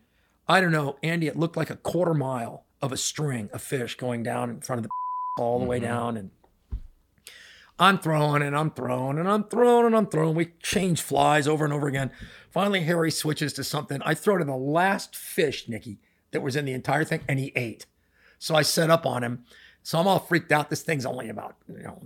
I 0.46 0.60
don't 0.60 0.72
know, 0.72 0.96
Andy, 1.02 1.26
it 1.26 1.36
looked 1.36 1.56
like 1.56 1.70
a 1.70 1.76
quarter 1.76 2.14
mile 2.14 2.64
of 2.84 2.92
a 2.92 2.96
string 2.96 3.48
of 3.52 3.62
fish 3.62 3.96
going 3.96 4.22
down 4.22 4.50
in 4.50 4.60
front 4.60 4.78
of 4.78 4.82
the 4.84 4.90
all 5.42 5.58
the 5.58 5.64
way 5.64 5.78
mm-hmm. 5.78 5.86
down. 5.86 6.16
And 6.16 6.30
I'm 7.78 7.98
throwing 7.98 8.42
and 8.42 8.56
I'm 8.56 8.70
throwing 8.70 9.18
and 9.18 9.28
I'm 9.28 9.44
throwing 9.44 9.86
and 9.86 9.96
I'm 9.96 10.06
throwing. 10.06 10.34
We 10.34 10.52
change 10.62 11.02
flies 11.02 11.48
over 11.48 11.64
and 11.64 11.72
over 11.72 11.88
again. 11.88 12.12
Finally, 12.50 12.82
Harry 12.82 13.10
switches 13.10 13.52
to 13.54 13.64
something. 13.64 14.00
I 14.04 14.14
throw 14.14 14.38
to 14.38 14.44
the 14.44 14.56
last 14.56 15.16
fish, 15.16 15.68
Nikki, 15.68 15.98
that 16.30 16.42
was 16.42 16.54
in 16.54 16.66
the 16.66 16.72
entire 16.72 17.04
thing, 17.04 17.22
and 17.28 17.38
he 17.38 17.52
ate. 17.56 17.86
So 18.38 18.54
I 18.54 18.62
set 18.62 18.90
up 18.90 19.06
on 19.06 19.24
him. 19.24 19.44
So 19.82 19.98
I'm 19.98 20.06
all 20.06 20.20
freaked 20.20 20.52
out. 20.52 20.70
This 20.70 20.82
thing's 20.82 21.04
only 21.04 21.28
about, 21.28 21.56
you 21.68 21.82
know, 21.82 22.02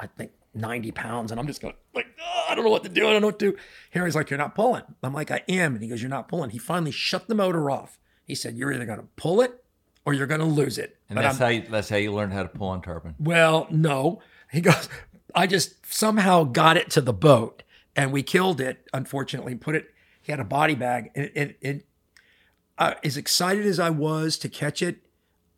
I 0.00 0.06
think 0.06 0.32
90 0.54 0.90
pounds. 0.90 1.30
And 1.30 1.40
I'm 1.40 1.46
just 1.46 1.62
going, 1.62 1.74
like, 1.94 2.06
"Oh, 2.20 2.46
I 2.48 2.54
don't 2.54 2.64
know 2.64 2.70
what 2.70 2.82
to 2.82 2.88
do. 2.88 3.06
I 3.06 3.12
don't 3.12 3.22
know 3.22 3.28
what 3.28 3.38
to 3.38 3.52
do. 3.52 3.58
Harry's 3.90 4.14
like, 4.14 4.28
You're 4.28 4.38
not 4.38 4.54
pulling. 4.54 4.82
I'm 5.02 5.14
like, 5.14 5.30
I 5.30 5.42
am. 5.48 5.74
And 5.74 5.82
he 5.82 5.88
goes, 5.88 6.02
You're 6.02 6.10
not 6.10 6.28
pulling. 6.28 6.50
He 6.50 6.58
finally 6.58 6.90
shut 6.90 7.28
the 7.28 7.34
motor 7.34 7.70
off. 7.70 7.98
He 8.24 8.34
said, 8.34 8.56
You're 8.56 8.72
either 8.72 8.84
going 8.84 8.98
to 8.98 9.08
pull 9.16 9.40
it 9.40 9.61
or 10.04 10.14
you're 10.14 10.26
going 10.26 10.40
to 10.40 10.46
lose 10.46 10.78
it. 10.78 10.96
And 11.08 11.16
But 11.16 11.22
that's 11.22 11.40
I'm- 11.40 11.42
how 11.58 11.62
you, 11.64 11.70
that's 11.70 11.88
how 11.88 11.96
you 11.96 12.12
learned 12.12 12.32
how 12.32 12.42
to 12.42 12.48
pull 12.48 12.68
on 12.68 12.82
tarpon. 12.82 13.14
well, 13.18 13.66
no. 13.70 14.20
He 14.50 14.60
goes, 14.60 14.88
I 15.34 15.46
just 15.46 15.86
somehow 15.92 16.44
got 16.44 16.76
it 16.76 16.90
to 16.90 17.00
the 17.00 17.12
boat 17.12 17.62
and 17.96 18.12
we 18.12 18.22
killed 18.22 18.60
it, 18.60 18.86
unfortunately, 18.92 19.54
put 19.54 19.74
it, 19.74 19.86
he 20.22 20.30
had 20.32 20.40
a 20.40 20.44
body 20.44 20.74
bag. 20.74 21.10
And 21.14 21.24
it, 21.26 21.32
it, 21.36 21.58
it 21.60 21.86
uh, 22.78 22.94
as 23.04 23.16
excited 23.16 23.64
as 23.66 23.78
I 23.78 23.90
was 23.90 24.36
to 24.38 24.48
catch 24.48 24.82
it, 24.82 25.06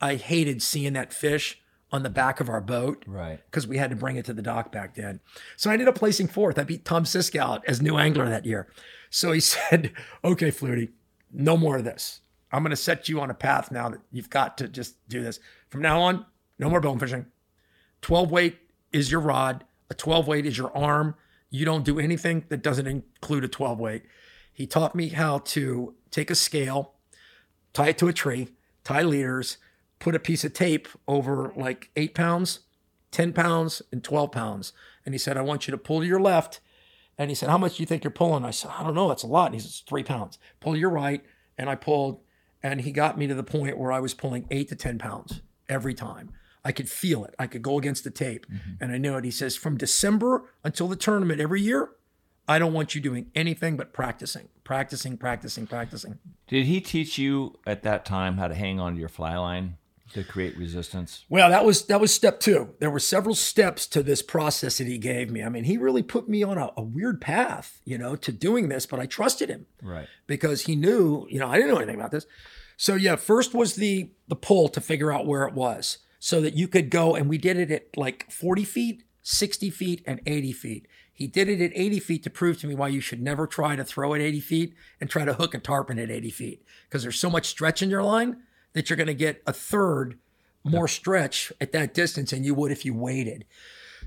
I 0.01 0.17
hated 0.17 0.63
seeing 0.63 0.93
that 0.95 1.13
fish 1.13 1.61
on 1.93 2.03
the 2.03 2.11
back 2.11 2.41
of 2.41 2.49
our 2.49 2.61
boat 2.61 3.05
Right. 3.07 3.39
because 3.47 3.67
we 3.69 3.79
had 3.79 3.91
to 3.91 3.97
bring 3.97 4.17
it 4.17 4.25
to 4.27 4.33
the 4.33 4.43
dock 4.43 4.73
back 4.73 4.95
then. 4.97 5.21
So 5.57 5.71
I 5.71 5.75
ended 5.75 5.87
up 5.89 5.95
placing 5.95 6.27
fourth. 6.29 6.59
I 6.59 6.65
beat 6.65 6.85
Tom 6.85 7.05
Sisk 7.05 7.37
out 7.37 7.65
as 7.69 7.81
new 7.81 7.97
angler 7.97 8.29
that 8.29 8.45
year. 8.45 8.69
So 9.11 9.31
he 9.33 9.39
said, 9.41 9.93
"Okay, 10.25 10.51
Flutie, 10.51 10.91
no 11.33 11.57
more 11.57 11.77
of 11.79 11.85
this. 11.85 12.21
I'm 12.53 12.63
going 12.63 12.71
to 12.71 12.77
set 12.77 13.09
you 13.09 13.21
on 13.21 13.31
a 13.31 13.35
path 13.35 13.71
now 13.71 13.89
that 13.89 14.01
you've 14.13 14.31
got 14.31 14.59
to 14.59 14.69
just 14.69 14.97
do 15.09 15.23
this. 15.23 15.41
From 15.69 15.83
now 15.83 16.01
on, 16.01 16.27
no 16.59 16.71
more 16.71 16.81
bone 16.81 16.99
fishing. 16.99 17.27
12 18.03 18.31
weight 18.31 18.59
is 18.93 19.11
your 19.11 19.21
rod. 19.21 19.65
A 19.91 19.95
12 19.95 20.27
weight 20.27 20.47
is 20.47 20.57
your 20.57 20.77
arm. 20.77 21.17
You 21.51 21.65
don't 21.65 21.85
do 21.85 21.99
anything 21.99 22.45
that 22.49 22.63
doesn't 22.63 22.87
include 22.87 23.45
a 23.45 23.49
12 23.49 23.79
weight. 23.79 24.03
He 24.53 24.67
taught 24.67 24.95
me 24.95 25.09
how 25.09 25.39
to 25.39 25.95
take 26.11 26.31
a 26.31 26.35
scale, 26.35 26.95
tie 27.73 27.89
it 27.89 27.99
to 27.99 28.09
a 28.09 28.13
tree, 28.13 28.49
tie 28.85 29.03
leaders, 29.03 29.59
put 29.99 30.15
a 30.15 30.21
piece 30.21 30.45
of 30.45 30.53
tape 30.53 30.87
over 31.09 31.53
like 31.57 31.91
eight 31.97 32.15
pounds, 32.15 32.61
10 33.11 33.33
pounds, 33.33 33.83
and 33.91 34.05
12 34.05 34.31
pounds. 34.31 34.73
And 35.05 35.15
he 35.15 35.19
said, 35.19 35.37
I 35.37 35.43
want 35.43 35.67
you 35.67 35.73
to 35.73 35.79
pull 35.79 36.01
to 36.01 36.07
your 36.07 36.21
left. 36.21 36.61
And 37.17 37.31
he 37.31 37.35
said, 37.35 37.49
How 37.49 37.59
much 37.59 37.77
do 37.77 37.83
you 37.83 37.87
think 37.87 38.05
you're 38.05 38.11
pulling? 38.11 38.45
I 38.45 38.51
said, 38.51 38.71
I 38.77 38.83
don't 38.83 38.95
know. 38.95 39.09
That's 39.09 39.23
a 39.23 39.29
lot. 39.29 39.47
And 39.47 39.55
he 39.55 39.61
says, 39.61 39.83
Three 39.87 40.03
pounds. 40.03 40.39
Pull 40.61 40.75
to 40.75 40.79
your 40.79 40.91
right. 40.91 41.25
And 41.57 41.71
I 41.71 41.75
pulled, 41.75 42.21
and 42.65 42.81
he 42.81 42.91
got 42.91 43.19
me 43.19 43.27
to 43.27 43.35
the 43.35 43.45
point 43.45 43.77
where 43.79 43.93
I 43.93 44.01
was 44.01 44.15
pulling 44.15 44.47
eight 44.51 44.71
to 44.71 44.75
10 44.75 44.99
pounds 44.99 45.43
every 45.69 45.93
time. 45.93 46.31
I 46.65 46.73
could 46.73 46.89
feel 46.89 47.23
it. 47.27 47.35
I 47.39 47.47
could 47.47 47.61
go 47.61 47.79
against 47.79 48.05
the 48.05 48.11
tape. 48.11 48.47
Mm-hmm. 48.47 48.83
And 48.83 48.91
I 48.91 48.97
knew 48.97 49.15
it. 49.17 49.25
He 49.25 49.31
says, 49.31 49.55
From 49.55 49.77
December 49.77 50.51
until 50.65 50.89
the 50.89 50.97
tournament 50.97 51.43
every 51.43 51.61
year, 51.61 51.91
I 52.49 52.59
don't 52.59 52.73
want 52.73 52.95
you 52.95 53.03
doing 53.03 53.31
anything 53.35 53.77
but 53.77 53.93
practicing, 53.93 54.49
practicing, 54.65 55.19
practicing, 55.19 55.67
practicing. 55.67 56.19
Did 56.49 56.65
he 56.65 56.81
teach 56.81 57.19
you 57.19 57.59
at 57.67 57.83
that 57.83 58.07
time 58.07 58.39
how 58.39 58.49
to 58.49 58.55
hang 58.55 58.81
on 58.81 58.95
to 58.95 59.01
your 59.01 59.11
fly 59.11 59.37
line 59.37 59.77
to 60.13 60.23
create 60.25 60.57
resistance? 60.57 61.25
Well, 61.29 61.49
that 61.51 61.65
was 61.65 61.87
that 61.87 62.01
was 62.01 62.13
step 62.13 62.41
two. 62.41 62.75
There 62.79 62.91
were 62.91 62.99
several 63.01 63.35
steps 63.35 63.87
to 63.89 64.03
this 64.03 64.23
process 64.23 64.79
that 64.79 64.87
he 64.87 64.99
gave 64.99 65.31
me. 65.31 65.43
I 65.43 65.49
mean, 65.49 65.65
he 65.65 65.77
really 65.79 66.03
put 66.03 66.29
me 66.29 66.43
on 66.43 66.59
a, 66.59 66.71
a 66.77 66.83
weird 66.83 67.21
path, 67.21 67.81
you 67.85 67.99
know, 67.99 68.15
to 68.17 68.31
doing 68.33 68.69
this, 68.69 68.87
but 68.87 69.01
I 69.01 69.07
trusted 69.07 69.49
him 69.49 69.67
Right. 69.83 70.07
because 70.27 70.63
he 70.63 70.77
knew, 70.77 71.27
you 71.31 71.39
know, 71.39 71.49
I 71.49 71.57
didn't 71.57 71.71
know 71.71 71.79
anything 71.79 71.97
about 71.97 72.11
this. 72.13 72.27
So 72.77 72.95
yeah, 72.95 73.17
first 73.17 73.55
was 73.55 73.77
the 73.77 74.11
the 74.29 74.37
pull 74.37 74.69
to 74.69 74.81
figure 74.81 75.13
out 75.13 75.27
where 75.27 75.45
it 75.47 75.55
was, 75.55 75.99
so 76.19 76.41
that 76.41 76.55
you 76.55 76.69
could 76.69 76.91
go, 76.91 77.15
and 77.15 77.29
we 77.29 77.39
did 77.39 77.57
it 77.57 77.71
at 77.71 77.97
like 77.97 78.31
40 78.31 78.65
feet, 78.65 79.05
60 79.23 79.71
feet, 79.71 80.03
and 80.07 80.21
80 80.27 80.53
feet. 80.53 80.89
He 81.13 81.29
did 81.29 81.49
it 81.49 81.61
at 81.61 81.71
80 81.77 82.01
feet 82.01 82.23
to 82.25 82.31
prove 82.31 82.59
to 82.61 82.67
me 82.67 82.75
why 82.75 82.89
you 82.89 83.01
should 83.01 83.23
never 83.23 83.47
try 83.47 83.77
to 83.77 83.85
throw 83.85 84.15
at 84.15 84.21
80 84.21 84.41
feet 84.41 84.75
and 85.01 85.09
try 85.09 85.25
to 85.25 85.35
hook 85.35 85.55
a 85.55 85.61
tarpon 85.61 85.99
at 86.01 86.11
80 86.11 86.31
feet 86.31 86.65
because 86.89 87.03
there's 87.05 87.19
so 87.21 87.31
much 87.31 87.47
stretch 87.47 87.83
in 87.83 87.89
your 87.91 88.03
line 88.03 88.39
that 88.75 88.91
you're 88.91 88.97
going 88.97 89.07
to 89.07 89.15
get 89.15 89.43
a 89.47 89.53
third 89.53 90.19
more 90.65 90.89
stretch 90.89 91.53
at 91.61 91.73
that 91.73 91.95
distance 91.95 92.31
than 92.31 92.45
you 92.45 92.55
would 92.55 92.73
if 92.73 92.85
you 92.85 92.95
waited. 92.95 93.45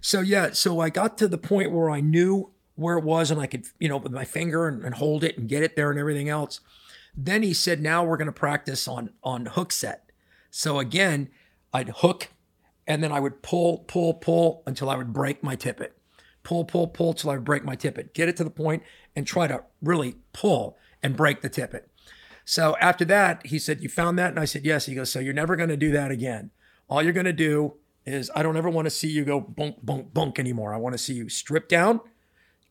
So 0.02 0.22
yeah, 0.22 0.52
so 0.52 0.80
I 0.80 0.90
got 0.90 1.18
to 1.20 1.28
the 1.28 1.38
point 1.38 1.72
where 1.72 1.90
I 1.90 2.02
knew 2.02 2.52
where 2.76 2.98
it 2.98 3.04
was 3.04 3.32
and 3.32 3.42
I 3.42 3.48
could, 3.48 3.66
you 3.80 3.90
know, 3.90 3.98
with 3.98 4.12
my 4.12 4.26
finger 4.26 4.68
and, 4.68 4.84
and 4.84 4.96
hold 4.96 5.24
it 5.24 5.38
and 5.38 5.50
get 5.50 5.64
it 5.64 5.76
there 5.76 5.90
and 5.90 6.00
everything 6.00 6.30
else. 6.30 6.60
Then 7.16 7.42
he 7.42 7.54
said, 7.54 7.82
now 7.82 8.04
we're 8.04 8.18
going 8.18 8.28
to 8.28 8.32
practice 8.32 8.88
on 8.88 9.12
on 9.24 9.48
hook 9.48 9.72
set. 9.72 10.12
So 10.52 10.80
again, 10.80 11.30
I'd 11.74 11.90
hook 11.90 12.30
and 12.86 13.04
then 13.04 13.12
I 13.12 13.20
would 13.20 13.42
pull, 13.42 13.80
pull, 13.80 14.14
pull 14.14 14.64
until 14.66 14.90
I 14.90 14.96
would 14.96 15.14
break 15.14 15.44
my 15.44 15.56
tippet. 15.56 15.98
Pull, 16.44 16.66
pull, 16.66 16.88
pull 16.88 17.14
till 17.14 17.30
I 17.30 17.36
would 17.36 17.44
break 17.44 17.66
my 17.66 17.76
tippet. 17.76 18.14
Get 18.14 18.30
it 18.30 18.38
to 18.38 18.44
the 18.44 18.50
point 18.50 18.84
and 19.16 19.28
try 19.28 19.48
to 19.48 19.64
really 19.82 20.16
pull 20.32 20.78
and 21.04 21.16
break 21.16 21.42
the 21.42 21.50
tippet. 21.50 21.90
So 22.50 22.78
after 22.80 23.04
that, 23.04 23.46
he 23.46 23.60
said, 23.60 23.84
You 23.84 23.90
found 23.90 24.18
that? 24.18 24.30
And 24.30 24.40
I 24.40 24.46
said, 24.46 24.64
Yes. 24.64 24.86
He 24.86 24.96
goes, 24.96 25.12
So 25.12 25.20
you're 25.20 25.34
never 25.34 25.58
going 25.58 25.68
to 25.68 25.76
do 25.76 25.92
that 25.92 26.12
again. 26.12 26.52
All 26.90 27.04
you're 27.04 27.12
going 27.12 27.26
to 27.26 27.34
do 27.34 27.74
is, 28.06 28.32
I 28.34 28.42
don't 28.42 28.56
ever 28.56 28.70
want 28.70 28.86
to 28.86 28.90
see 28.90 29.10
you 29.10 29.26
go 29.26 29.42
bunk, 29.42 29.86
bunk, 29.86 30.14
bunk 30.14 30.40
anymore. 30.40 30.74
I 30.74 30.78
want 30.78 30.94
to 30.94 30.98
see 30.98 31.14
you 31.14 31.28
strip 31.28 31.68
down, 31.68 32.00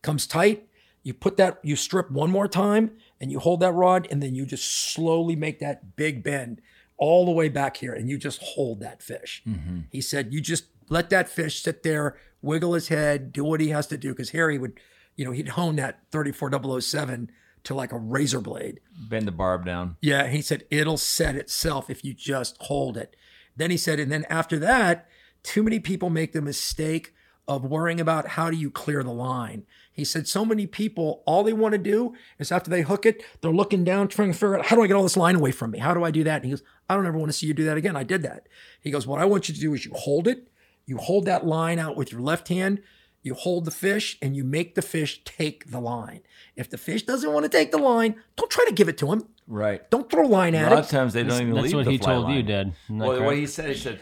comes 0.01 0.25
tight. 0.25 0.67
You 1.03 1.13
put 1.13 1.37
that, 1.37 1.59
you 1.61 1.75
strip 1.75 2.09
one 2.09 2.31
more 2.31 2.47
time 2.47 2.91
and 3.21 3.31
you 3.31 3.37
hold 3.37 3.59
that 3.59 3.71
rod 3.71 4.07
and 4.09 4.21
then 4.21 4.33
you 4.33 4.47
just 4.47 4.91
slowly 4.91 5.35
make 5.35 5.59
that 5.59 5.95
big 5.95 6.23
bend 6.23 6.59
all 6.97 7.23
the 7.23 7.31
way 7.31 7.47
back 7.47 7.77
here 7.77 7.93
and 7.93 8.09
you 8.09 8.17
just 8.17 8.41
hold 8.41 8.79
that 8.79 9.03
fish. 9.03 9.43
Mm-hmm. 9.47 9.81
He 9.91 10.01
said, 10.01 10.33
You 10.33 10.41
just 10.41 10.65
let 10.89 11.11
that 11.11 11.29
fish 11.29 11.61
sit 11.61 11.83
there, 11.83 12.17
wiggle 12.41 12.73
his 12.73 12.87
head, 12.87 13.31
do 13.31 13.43
what 13.43 13.61
he 13.61 13.69
has 13.69 13.85
to 13.87 13.97
do. 13.97 14.09
Because 14.09 14.31
Harry 14.31 14.57
would, 14.57 14.79
you 15.15 15.23
know, 15.23 15.31
he'd 15.31 15.49
hone 15.49 15.75
that 15.75 15.99
34007 16.11 17.29
to 17.67 17.75
like 17.75 17.91
a 17.91 17.97
razor 17.97 18.39
blade. 18.39 18.79
Bend 19.09 19.27
the 19.27 19.31
barb 19.31 19.65
down. 19.65 19.97
Yeah, 20.01 20.27
he 20.27 20.41
said 20.41 20.63
it'll 20.71 20.97
set 20.97 21.35
itself 21.35 21.89
if 21.89 22.03
you 22.03 22.13
just 22.13 22.55
hold 22.61 22.95
it. 22.95 23.15
Then 23.57 23.71
he 23.71 23.77
said, 23.77 23.99
and 23.99 24.09
then 24.09 24.25
after 24.29 24.57
that, 24.59 25.09
too 25.43 25.63
many 25.63 25.79
people 25.79 26.09
make 26.09 26.31
the 26.31 26.41
mistake 26.41 27.13
of 27.45 27.65
worrying 27.65 27.99
about 27.99 28.29
how 28.29 28.49
do 28.49 28.55
you 28.55 28.71
clear 28.71 29.03
the 29.03 29.11
line. 29.11 29.65
He 29.91 30.05
said, 30.05 30.29
so 30.29 30.45
many 30.45 30.65
people, 30.65 31.23
all 31.25 31.43
they 31.43 31.53
want 31.53 31.73
to 31.73 31.77
do 31.77 32.13
is 32.39 32.53
after 32.53 32.69
they 32.69 32.83
hook 32.83 33.05
it, 33.05 33.21
they're 33.41 33.51
looking 33.51 33.83
down, 33.83 34.07
trying 34.07 34.31
to 34.31 34.37
figure 34.37 34.57
out 34.57 34.67
how 34.67 34.75
do 34.77 34.83
I 34.83 34.87
get 34.87 34.95
all 34.95 35.03
this 35.03 35.17
line 35.17 35.35
away 35.35 35.51
from 35.51 35.71
me? 35.71 35.79
How 35.79 35.93
do 35.93 36.05
I 36.05 36.11
do 36.11 36.23
that? 36.23 36.37
And 36.37 36.45
he 36.45 36.51
goes, 36.51 36.63
I 36.89 36.95
don't 36.95 37.05
ever 37.05 37.17
want 37.17 37.29
to 37.29 37.37
see 37.37 37.47
you 37.47 37.53
do 37.53 37.65
that 37.65 37.77
again. 37.77 37.97
I 37.97 38.03
did 38.03 38.21
that. 38.23 38.47
He 38.79 38.91
goes, 38.91 39.05
what 39.05 39.19
I 39.19 39.25
want 39.25 39.49
you 39.49 39.55
to 39.55 39.61
do 39.61 39.73
is 39.73 39.85
you 39.85 39.91
hold 39.93 40.27
it, 40.27 40.47
you 40.85 40.97
hold 40.97 41.25
that 41.25 41.45
line 41.45 41.79
out 41.79 41.97
with 41.97 42.13
your 42.13 42.21
left 42.21 42.47
hand, 42.47 42.81
you 43.27 43.35
hold 43.35 43.65
the 43.65 43.71
fish, 43.71 44.17
and 44.21 44.35
you 44.35 44.43
make 44.43 44.73
the 44.73 44.81
fish 44.81 45.21
take 45.23 45.69
the 45.69 45.79
line. 45.79 46.21
If 46.55 46.69
the 46.71 46.77
fish 46.77 47.03
doesn't 47.03 47.31
want 47.31 47.43
to 47.43 47.49
take 47.49 47.71
the 47.71 47.77
line, 47.77 48.15
don't 48.35 48.49
try 48.49 48.65
to 48.65 48.73
give 48.73 48.89
it 48.89 48.97
to 48.99 49.11
him. 49.11 49.27
Right. 49.45 49.87
Don't 49.91 50.09
throw 50.09 50.25
line 50.27 50.55
A 50.55 50.59
at 50.59 50.71
lot 50.71 50.79
of 50.79 50.89
times 50.89 51.13
they 51.13 51.21
don't 51.21 51.29
That's- 51.29 51.41
even 51.43 51.53
that's 51.53 51.65
leave 51.67 51.75
what 51.75 51.85
the 51.85 51.91
he 51.91 51.97
fly 51.99 52.13
told 52.13 52.29
you. 52.31 52.41
Dad. 52.43 52.73
Isn't 52.85 52.97
that 52.97 53.07
Well, 53.07 53.17
what 53.19 53.19
correct? 53.27 53.37
he 53.39 53.45
said, 53.47 53.69
he 53.69 53.75
said, 53.75 53.99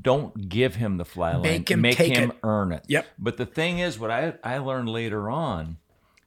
don't 0.00 0.48
give 0.48 0.76
him 0.76 0.96
the 0.96 1.04
fly 1.04 1.32
line. 1.32 1.42
Make 1.42 1.70
him 1.70 1.80
Make 1.82 1.96
take 1.96 2.16
him 2.16 2.30
it. 2.30 2.36
earn 2.42 2.72
it. 2.72 2.84
Yep. 2.88 3.06
But 3.18 3.36
the 3.36 3.44
thing 3.46 3.78
is, 3.80 3.98
what 3.98 4.10
I, 4.10 4.34
I 4.44 4.58
learned 4.58 4.88
later 4.88 5.28
on 5.28 5.76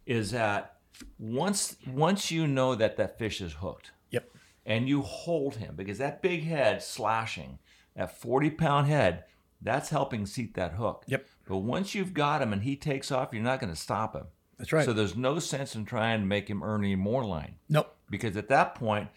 is 0.06 0.32
that 0.32 0.76
once 1.18 1.76
once 1.88 2.30
you 2.32 2.46
know 2.48 2.76
that 2.76 2.98
that 2.98 3.18
fish 3.18 3.42
is 3.42 3.54
hooked, 3.54 3.92
Yep. 4.12 4.30
and 4.66 4.88
you 4.88 5.02
hold 5.02 5.56
him 5.56 5.76
because 5.76 5.98
that 5.98 6.22
big 6.22 6.44
head 6.44 6.84
slashing, 6.84 7.58
that 7.96 8.16
40 8.18 8.52
pound 8.52 8.88
head, 8.88 9.24
that's 9.62 9.90
helping 9.90 10.26
seat 10.28 10.54
that 10.56 10.74
hook. 10.74 11.04
Yep. 11.08 11.26
But 11.46 11.58
once 11.58 11.94
you've 11.96 12.14
got 12.14 12.42
him 12.42 12.52
and 12.54 12.64
he 12.64 12.76
takes 12.76 13.12
off, 13.12 13.30
you're 13.32 13.44
not 13.44 13.60
going 13.60 13.72
to 13.74 13.80
stop 13.80 14.16
him. 14.16 14.26
That's 14.58 14.72
right. 14.74 14.86
So 14.86 14.94
there's 14.94 15.16
no 15.16 15.40
sense 15.40 15.76
in 15.76 15.86
trying 15.86 16.22
to 16.22 16.26
make 16.26 16.48
him 16.50 16.64
earn 16.64 16.84
any 16.84 16.96
more 16.96 17.24
line 17.26 17.56
Nope. 17.70 17.94
because 18.10 18.38
at 18.38 18.48
that 18.50 18.74
point, 18.76 19.10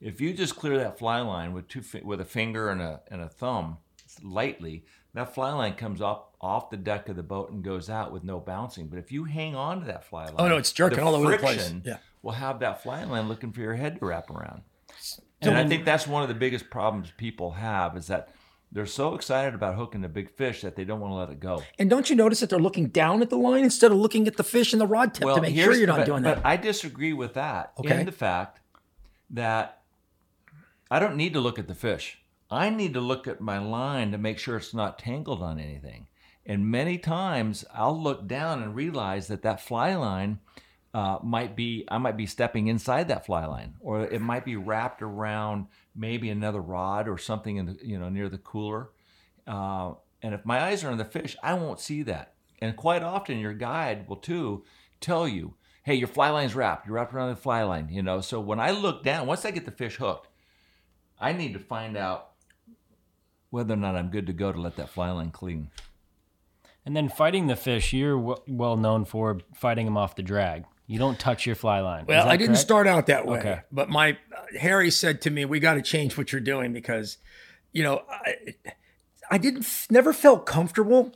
if 0.00 0.20
you 0.20 0.32
just 0.32 0.56
clear 0.56 0.78
that 0.78 0.98
fly 0.98 1.20
line 1.20 1.52
with 1.52 1.68
two 1.68 1.82
with 2.02 2.20
a 2.20 2.24
finger 2.24 2.68
and 2.68 2.80
a 2.80 3.00
and 3.10 3.20
a 3.20 3.28
thumb 3.28 3.78
lightly, 4.22 4.84
that 5.14 5.34
fly 5.34 5.52
line 5.52 5.74
comes 5.74 6.00
off 6.00 6.22
off 6.40 6.70
the 6.70 6.76
deck 6.76 7.08
of 7.08 7.16
the 7.16 7.22
boat 7.22 7.50
and 7.50 7.64
goes 7.64 7.88
out 7.90 8.12
with 8.12 8.22
no 8.22 8.38
bouncing. 8.38 8.86
But 8.88 8.98
if 8.98 9.10
you 9.10 9.24
hang 9.24 9.54
on 9.56 9.80
to 9.80 9.86
that 9.86 10.04
fly 10.04 10.26
line, 10.26 10.34
Oh, 10.38 10.48
no, 10.48 10.56
it's 10.58 10.72
jerking 10.72 11.00
all 11.00 11.14
over 11.14 11.30
the 11.32 11.38
place. 11.38 11.72
Yeah. 11.84 11.96
will 12.22 12.32
have 12.32 12.60
that 12.60 12.82
fly 12.82 13.02
line 13.04 13.28
looking 13.28 13.50
for 13.52 13.60
your 13.60 13.74
head 13.74 13.98
to 13.98 14.06
wrap 14.06 14.30
around. 14.30 14.62
And 15.40 15.56
I 15.58 15.66
think 15.66 15.84
that's 15.84 16.06
one 16.06 16.22
of 16.22 16.28
the 16.28 16.34
biggest 16.34 16.70
problems 16.70 17.10
people 17.16 17.52
have 17.52 17.96
is 17.96 18.06
that 18.06 18.28
they're 18.74 18.84
so 18.86 19.14
excited 19.14 19.54
about 19.54 19.76
hooking 19.76 20.02
the 20.02 20.08
big 20.08 20.28
fish 20.30 20.60
that 20.62 20.74
they 20.76 20.84
don't 20.84 21.00
want 21.00 21.12
to 21.12 21.16
let 21.16 21.30
it 21.30 21.38
go. 21.40 21.62
And 21.78 21.88
don't 21.88 22.10
you 22.10 22.16
notice 22.16 22.40
that 22.40 22.50
they're 22.50 22.58
looking 22.58 22.88
down 22.88 23.22
at 23.22 23.30
the 23.30 23.36
line 23.36 23.64
instead 23.64 23.92
of 23.92 23.96
looking 23.98 24.26
at 24.26 24.36
the 24.36 24.42
fish 24.44 24.72
and 24.72 24.80
the 24.80 24.86
rod 24.86 25.14
tip 25.14 25.26
to 25.32 25.40
make 25.40 25.54
sure 25.54 25.72
you're 25.74 25.86
not 25.86 25.98
but- 25.98 26.06
doing 26.06 26.22
but 26.24 26.36
that? 26.42 26.46
I 26.46 26.56
disagree 26.56 27.12
with 27.12 27.34
that 27.34 27.72
Okay. 27.78 28.00
in 28.00 28.04
the 28.06 28.12
fact 28.12 28.60
that 29.30 29.80
I 30.90 30.98
don't 30.98 31.16
need 31.16 31.32
to 31.32 31.40
look 31.40 31.58
at 31.58 31.68
the 31.68 31.74
fish. 31.74 32.18
I 32.50 32.68
need 32.68 32.94
to 32.94 33.00
look 33.00 33.26
at 33.26 33.40
my 33.40 33.58
line 33.58 34.12
to 34.12 34.18
make 34.18 34.38
sure 34.38 34.56
it's 34.56 34.74
not 34.74 34.98
tangled 34.98 35.40
on 35.42 35.58
anything. 35.58 36.06
And 36.44 36.70
many 36.70 36.98
times 36.98 37.64
I'll 37.72 37.98
look 37.98 38.26
down 38.26 38.62
and 38.62 38.74
realize 38.74 39.28
that 39.28 39.42
that 39.42 39.60
fly 39.60 39.94
line 39.94 40.40
uh, 40.92 41.18
might 41.22 41.56
be, 41.56 41.84
I 41.88 41.98
might 41.98 42.16
be 42.16 42.26
stepping 42.26 42.68
inside 42.68 43.08
that 43.08 43.24
fly 43.26 43.46
line, 43.46 43.74
or 43.80 44.02
it 44.02 44.20
might 44.20 44.44
be 44.44 44.54
wrapped 44.56 45.00
around 45.02 45.66
maybe 45.94 46.30
another 46.30 46.60
rod 46.60 47.08
or 47.08 47.18
something 47.18 47.56
in 47.56 47.66
the, 47.66 47.78
you 47.82 47.98
know, 47.98 48.08
near 48.08 48.28
the 48.28 48.38
cooler. 48.38 48.90
Uh, 49.46 49.94
and 50.22 50.34
if 50.34 50.44
my 50.44 50.60
eyes 50.60 50.82
are 50.82 50.90
on 50.90 50.98
the 50.98 51.04
fish, 51.04 51.36
I 51.42 51.54
won't 51.54 51.80
see 51.80 52.02
that. 52.04 52.34
And 52.60 52.76
quite 52.76 53.02
often, 53.02 53.38
your 53.38 53.52
guide 53.52 54.08
will 54.08 54.16
too 54.16 54.64
tell 55.00 55.28
you, 55.28 55.54
"Hey, 55.82 55.94
your 55.94 56.08
fly 56.08 56.30
line's 56.30 56.54
wrapped. 56.54 56.86
You're 56.86 56.94
wrapped 56.94 57.12
around 57.12 57.30
the 57.30 57.36
fly 57.36 57.62
line." 57.62 57.88
You 57.90 58.02
know. 58.02 58.20
So 58.20 58.40
when 58.40 58.58
I 58.58 58.70
look 58.70 59.02
down, 59.02 59.26
once 59.26 59.44
I 59.44 59.50
get 59.50 59.66
the 59.66 59.70
fish 59.70 59.96
hooked, 59.96 60.28
I 61.20 61.32
need 61.32 61.52
to 61.52 61.58
find 61.58 61.96
out 61.96 62.30
whether 63.50 63.74
or 63.74 63.76
not 63.76 63.96
I'm 63.96 64.10
good 64.10 64.26
to 64.26 64.32
go 64.32 64.50
to 64.50 64.60
let 64.60 64.76
that 64.76 64.88
fly 64.88 65.10
line 65.10 65.30
clean. 65.30 65.70
And 66.86 66.96
then 66.96 67.08
fighting 67.08 67.46
the 67.46 67.56
fish, 67.56 67.92
you're 67.92 68.18
well 68.46 68.76
known 68.76 69.04
for 69.04 69.40
fighting 69.54 69.86
them 69.86 69.96
off 69.96 70.16
the 70.16 70.22
drag. 70.22 70.64
You 70.86 70.98
don't 70.98 71.18
touch 71.18 71.46
your 71.46 71.56
fly 71.56 71.80
line. 71.80 72.04
Well, 72.06 72.28
I 72.28 72.36
didn't 72.36 72.48
correct? 72.54 72.60
start 72.60 72.86
out 72.86 73.06
that 73.06 73.26
way, 73.26 73.38
Okay. 73.38 73.60
but 73.72 73.88
my 73.88 74.12
uh, 74.12 74.58
Harry 74.60 74.90
said 74.90 75.22
to 75.22 75.30
me, 75.30 75.44
"We 75.46 75.58
got 75.60 75.74
to 75.74 75.82
change 75.82 76.18
what 76.18 76.30
you're 76.30 76.40
doing 76.42 76.72
because, 76.74 77.16
you 77.72 77.82
know, 77.82 78.02
I, 78.10 78.54
I 79.30 79.38
didn't 79.38 79.86
never 79.90 80.12
felt 80.12 80.44
comfortable 80.44 81.12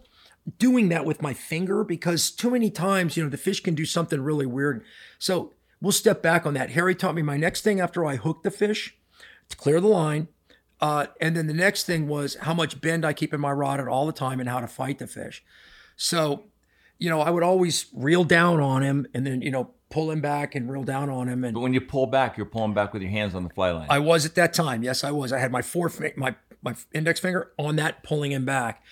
doing 0.59 0.89
that 0.89 1.05
with 1.05 1.21
my 1.21 1.35
finger 1.35 1.85
because 1.85 2.31
too 2.31 2.51
many 2.51 2.71
times, 2.71 3.17
you 3.17 3.23
know, 3.23 3.29
the 3.29 3.37
fish 3.37 3.61
can 3.63 3.75
do 3.75 3.85
something 3.85 4.21
really 4.23 4.47
weird. 4.47 4.83
So 5.19 5.53
we'll 5.83 5.93
step 5.93 6.23
back 6.23 6.47
on 6.47 6.55
that. 6.55 6.71
Harry 6.71 6.95
taught 6.95 7.15
me 7.15 7.21
my 7.21 7.37
next 7.37 7.61
thing 7.61 7.81
after 7.81 8.07
I 8.07 8.17
hooked 8.17 8.45
the 8.45 8.51
fish 8.51 8.97
to 9.51 9.57
clear 9.59 9.79
the 9.81 9.89
line. 9.89 10.29
Uh, 10.81 11.07
and 11.21 11.37
then 11.37 11.49
the 11.49 11.53
next 11.53 11.85
thing 11.85 12.09
was 12.09 12.37
how 12.37 12.55
much 12.55 12.81
bend 12.81 13.05
I 13.05 13.13
keep 13.13 13.35
in 13.35 13.41
my 13.41 13.51
rod 13.53 13.79
at 13.81 13.89
all 13.89 14.07
the 14.07 14.13
time 14.13 14.41
and 14.41 14.49
how 14.49 14.61
to 14.61 14.67
fight 14.69 14.99
the 14.99 15.07
fish. 15.07 15.45
So, 15.97 16.45
you 16.99 17.09
know, 17.09 17.21
I 17.21 17.31
would 17.31 17.43
always 17.43 17.87
reel 17.95 18.25
down 18.25 18.61
on 18.61 18.83
him 18.83 19.07
and 19.15 19.27
then, 19.27 19.43
you 19.43 19.51
know, 19.51 19.71
pull 19.91 20.11
him 20.11 20.21
back 20.21 20.55
and 20.55 20.71
reel 20.71 20.85
down 20.85 21.09
on 21.09 21.29
him. 21.29 21.45
And 21.45 21.55
But 21.55 21.61
when 21.61 21.73
you 21.73 21.81
pull 21.81 22.07
back, 22.07 22.37
you're 22.37 22.47
pulling 22.47 22.75
back 22.75 22.93
with 22.93 23.03
your 23.03 23.11
hands 23.11 23.35
on 23.35 23.45
the 23.45 23.51
fly 23.51 23.71
line. 23.71 23.87
I 23.89 23.99
was 23.99 24.27
at 24.27 24.35
that 24.35 24.53
time. 24.53 24.83
Yes, 24.83 25.05
I 25.05 25.11
was. 25.11 25.33
I 25.33 25.39
had 25.39 25.53
my 25.53 25.63
four, 25.63 25.91
my 26.17 26.37
my 26.63 26.75
index 26.93 27.21
finger 27.21 27.53
on 27.59 27.77
that, 27.77 28.03
pulling 28.03 28.33
him 28.33 28.45
back. 28.45 28.83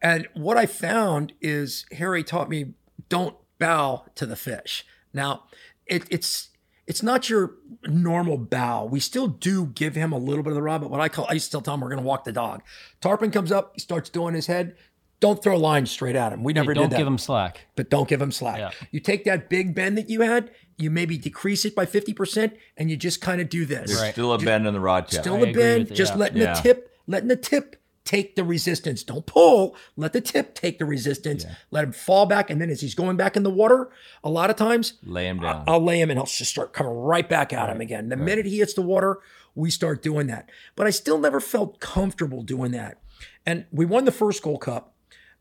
And 0.00 0.28
what 0.34 0.56
I 0.56 0.66
found 0.66 1.32
is 1.40 1.86
Harry 1.92 2.22
taught 2.22 2.48
me 2.48 2.74
don't 3.08 3.36
bow 3.58 4.04
to 4.14 4.26
the 4.26 4.36
fish. 4.36 4.86
Now, 5.12 5.44
it, 5.86 6.04
it's 6.10 6.50
it's 6.86 7.02
not 7.02 7.28
your 7.28 7.54
normal 7.84 8.38
bow. 8.38 8.84
We 8.84 9.00
still 9.00 9.28
do 9.28 9.66
give 9.66 9.94
him 9.94 10.12
a 10.12 10.18
little 10.18 10.42
bit 10.42 10.50
of 10.50 10.54
the 10.54 10.62
rod, 10.62 10.80
but 10.80 10.90
what 10.90 11.00
I 11.00 11.08
call 11.08 11.26
I 11.28 11.38
still 11.38 11.60
tell 11.60 11.74
him 11.74 11.80
we're 11.80 11.88
going 11.88 12.00
to 12.00 12.06
walk 12.06 12.24
the 12.24 12.32
dog. 12.32 12.62
Tarpon 13.00 13.30
comes 13.30 13.50
up, 13.52 13.72
he 13.74 13.80
starts 13.80 14.08
doing 14.08 14.34
his 14.34 14.46
head. 14.46 14.76
Don't 15.20 15.42
throw 15.42 15.56
lines 15.56 15.90
straight 15.90 16.14
at 16.14 16.32
him. 16.32 16.44
We 16.44 16.52
never 16.52 16.72
don't 16.74 16.84
did 16.84 16.90
that 16.92 16.96
Don't 16.96 17.00
give 17.00 17.06
him 17.08 17.18
slack. 17.18 17.66
but 17.74 17.90
don't 17.90 18.08
give 18.08 18.22
him 18.22 18.30
slack. 18.30 18.58
Yeah. 18.58 18.70
You 18.92 19.00
take 19.00 19.24
that 19.24 19.48
big 19.50 19.74
bend 19.74 19.98
that 19.98 20.08
you 20.08 20.20
had, 20.20 20.50
you 20.76 20.90
maybe 20.90 21.18
decrease 21.18 21.64
it 21.64 21.74
by 21.74 21.86
50%, 21.86 22.52
and 22.76 22.88
you 22.90 22.96
just 22.96 23.20
kind 23.20 23.40
of 23.40 23.48
do 23.48 23.64
this. 23.66 23.98
There's 23.98 24.12
still 24.12 24.32
a 24.32 24.38
bend 24.38 24.66
in 24.66 24.74
the 24.74 24.80
rod 24.80 25.08
tip. 25.08 25.22
Still 25.22 25.36
I 25.44 25.48
a 25.48 25.52
bend, 25.52 25.90
it, 25.90 25.94
just 25.94 26.12
yeah. 26.12 26.18
letting 26.18 26.38
Yeah. 26.42 26.54
the 26.54 26.60
tip, 26.62 26.96
letting 27.08 27.28
the 27.28 27.36
tip 27.36 27.76
take 28.04 28.36
the 28.36 28.44
resistance. 28.44 29.02
Don't 29.02 29.26
pull, 29.26 29.74
let 29.96 30.12
the 30.12 30.20
tip 30.20 30.54
take 30.54 30.78
the 30.78 30.86
resistance. 30.86 31.44
Let 31.70 31.84
him 31.84 31.92
fall 31.92 32.24
back, 32.26 32.48
and 32.48 32.60
then 32.60 32.70
as 32.70 32.80
he's 32.80 32.94
going 32.94 33.16
back 33.16 33.36
in 33.36 33.42
the 33.42 33.50
water, 33.50 33.90
a 34.24 34.30
lot 34.30 34.50
of 34.50 34.56
times 34.56 34.94
Lay 35.02 35.26
him 35.26 35.40
down. 35.40 35.64
I'll 35.66 35.82
lay 35.84 36.00
him 36.00 36.10
and 36.10 36.18
he'll 36.18 36.26
just 36.26 36.50
start 36.50 36.72
coming 36.72 36.92
right 36.92 37.28
back 37.28 37.52
at 37.52 37.68
him 37.68 37.80
again. 37.80 38.08
The 38.08 38.16
minute 38.16 38.46
he 38.46 38.58
hits 38.60 38.72
the 38.72 38.82
water, 38.82 39.18
we 39.54 39.68
start 39.70 40.00
doing 40.02 40.28
that. 40.28 40.48
But 40.76 40.86
I 40.86 40.90
still 40.90 41.18
never 41.18 41.40
felt 41.40 41.80
comfortable 41.80 42.42
doing 42.42 42.70
that. 42.70 42.98
And 43.44 43.66
we 43.72 43.84
won 43.84 44.04
the 44.04 44.12
first 44.12 44.42
Gold 44.42 44.60
Cup. 44.62 44.94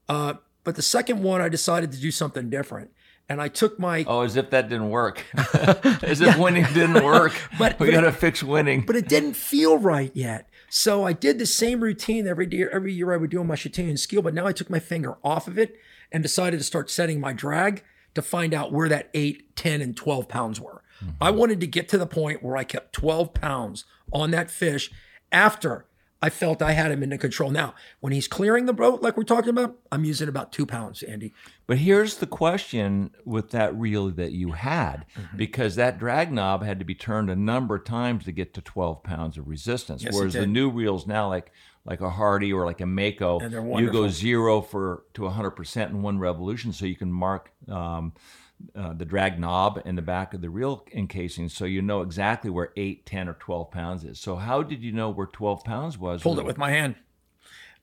Uh, 0.09 0.35
but 0.63 0.75
the 0.75 0.81
second 0.81 1.21
one, 1.23 1.41
I 1.41 1.49
decided 1.49 1.91
to 1.93 1.97
do 1.99 2.11
something 2.11 2.49
different. 2.49 2.91
And 3.29 3.41
I 3.41 3.49
took 3.49 3.77
my 3.77 4.05
Oh, 4.07 4.21
as 4.21 4.37
if 4.37 4.49
that 4.51 4.69
didn't 4.69 4.89
work. 4.89 5.23
as 5.53 6.21
if 6.21 6.37
winning 6.37 6.65
didn't 6.73 7.03
work. 7.03 7.33
But- 7.59 7.79
we 7.79 7.91
got 7.91 8.01
to 8.01 8.11
fix 8.11 8.41
winning. 8.41 8.81
but 8.85 8.95
it 8.95 9.09
didn't 9.09 9.33
feel 9.35 9.77
right 9.77 10.11
yet. 10.13 10.49
So 10.69 11.03
I 11.05 11.13
did 11.13 11.39
the 11.39 11.45
same 11.45 11.81
routine 11.81 12.27
every 12.27 12.47
year. 12.49 12.69
Every 12.73 12.93
year 12.93 13.13
I 13.13 13.17
would 13.17 13.29
do 13.29 13.39
on 13.39 13.47
my 13.47 13.55
Chatillon 13.55 13.97
skill, 13.97 14.21
but 14.21 14.33
now 14.33 14.45
I 14.45 14.51
took 14.53 14.69
my 14.69 14.79
finger 14.79 15.17
off 15.23 15.47
of 15.47 15.57
it 15.57 15.75
and 16.11 16.23
decided 16.23 16.57
to 16.57 16.63
start 16.63 16.89
setting 16.89 17.19
my 17.19 17.33
drag 17.33 17.83
to 18.15 18.21
find 18.21 18.53
out 18.53 18.71
where 18.73 18.89
that 18.89 19.09
8, 19.13 19.55
10, 19.55 19.81
and 19.81 19.95
12 19.95 20.27
pounds 20.27 20.59
were. 20.59 20.81
I 21.21 21.29
wanted 21.31 21.59
to 21.61 21.67
get 21.67 21.87
to 21.89 21.97
the 21.97 22.07
point 22.07 22.41
where 22.41 22.57
I 22.57 22.63
kept 22.63 22.91
12 22.93 23.33
pounds 23.33 23.85
on 24.11 24.31
that 24.31 24.49
fish 24.49 24.89
after 25.31 25.85
I 26.21 26.29
felt 26.29 26.61
I 26.63 26.71
had 26.71 26.91
him 26.91 27.03
into 27.03 27.17
control. 27.17 27.51
Now, 27.51 27.75
when 27.99 28.11
he's 28.11 28.27
clearing 28.27 28.65
the 28.65 28.73
boat, 28.73 29.01
like 29.03 29.17
we're 29.17 29.23
talking 29.23 29.49
about, 29.49 29.77
I'm 29.91 30.03
using 30.03 30.27
about 30.27 30.51
two 30.51 30.65
pounds, 30.65 31.03
Andy. 31.03 31.33
But 31.67 31.77
here's 31.77 32.17
the 32.17 32.25
question 32.25 33.11
with 33.23 33.51
that 33.51 33.75
reel 33.77 34.09
that 34.11 34.31
you 34.31 34.53
had, 34.53 35.05
Mm-hmm. 35.15 35.37
because 35.37 35.75
that 35.75 35.99
drag 35.99 36.31
knob 36.31 36.63
had 36.63 36.79
to 36.79 36.85
be 36.85 36.95
turned 36.95 37.29
a 37.29 37.35
number 37.35 37.75
of 37.75 37.83
times 37.85 38.25
to 38.25 38.31
get 38.31 38.53
to 38.55 38.61
12 38.61 39.03
pounds 39.03 39.37
of 39.37 39.47
resistance. 39.47 40.03
Yes, 40.03 40.13
Whereas 40.15 40.33
the 40.33 40.47
new 40.47 40.69
reels 40.71 41.05
now, 41.05 41.27
like 41.29 41.51
like 41.85 42.01
a 42.01 42.09
Hardy 42.09 42.51
or 42.51 42.65
like 42.65 42.81
a 42.81 42.85
Mako, 42.85 43.39
you 43.79 43.89
go 43.91 44.09
zero 44.09 44.59
for 44.61 45.03
to 45.13 45.21
100% 45.21 45.89
in 45.89 46.01
one 46.01 46.19
revolution, 46.19 46.73
so 46.73 46.85
you 46.85 46.95
can 46.97 47.11
mark 47.11 47.51
um, 47.69 48.11
uh, 48.75 48.93
the 48.93 49.05
drag 49.05 49.39
knob 49.39 49.81
in 49.85 49.95
the 49.95 50.01
back 50.01 50.33
of 50.33 50.41
the 50.41 50.49
reel 50.49 50.85
encasing, 50.93 51.47
so 51.49 51.65
you 51.65 51.81
know 51.81 52.01
exactly 52.01 52.49
where 52.49 52.71
8, 52.75 53.05
10, 53.05 53.29
or 53.29 53.33
12 53.33 53.71
pounds 53.71 54.03
is. 54.03 54.19
So 54.19 54.35
how 54.37 54.63
did 54.63 54.83
you 54.83 54.91
know 54.91 55.09
where 55.09 55.27
12 55.27 55.63
pounds 55.63 55.97
was? 55.97 56.21
Pulled 56.23 56.39
it 56.39 56.45
with 56.45 56.57
my 56.57 56.71
hand. 56.71 56.95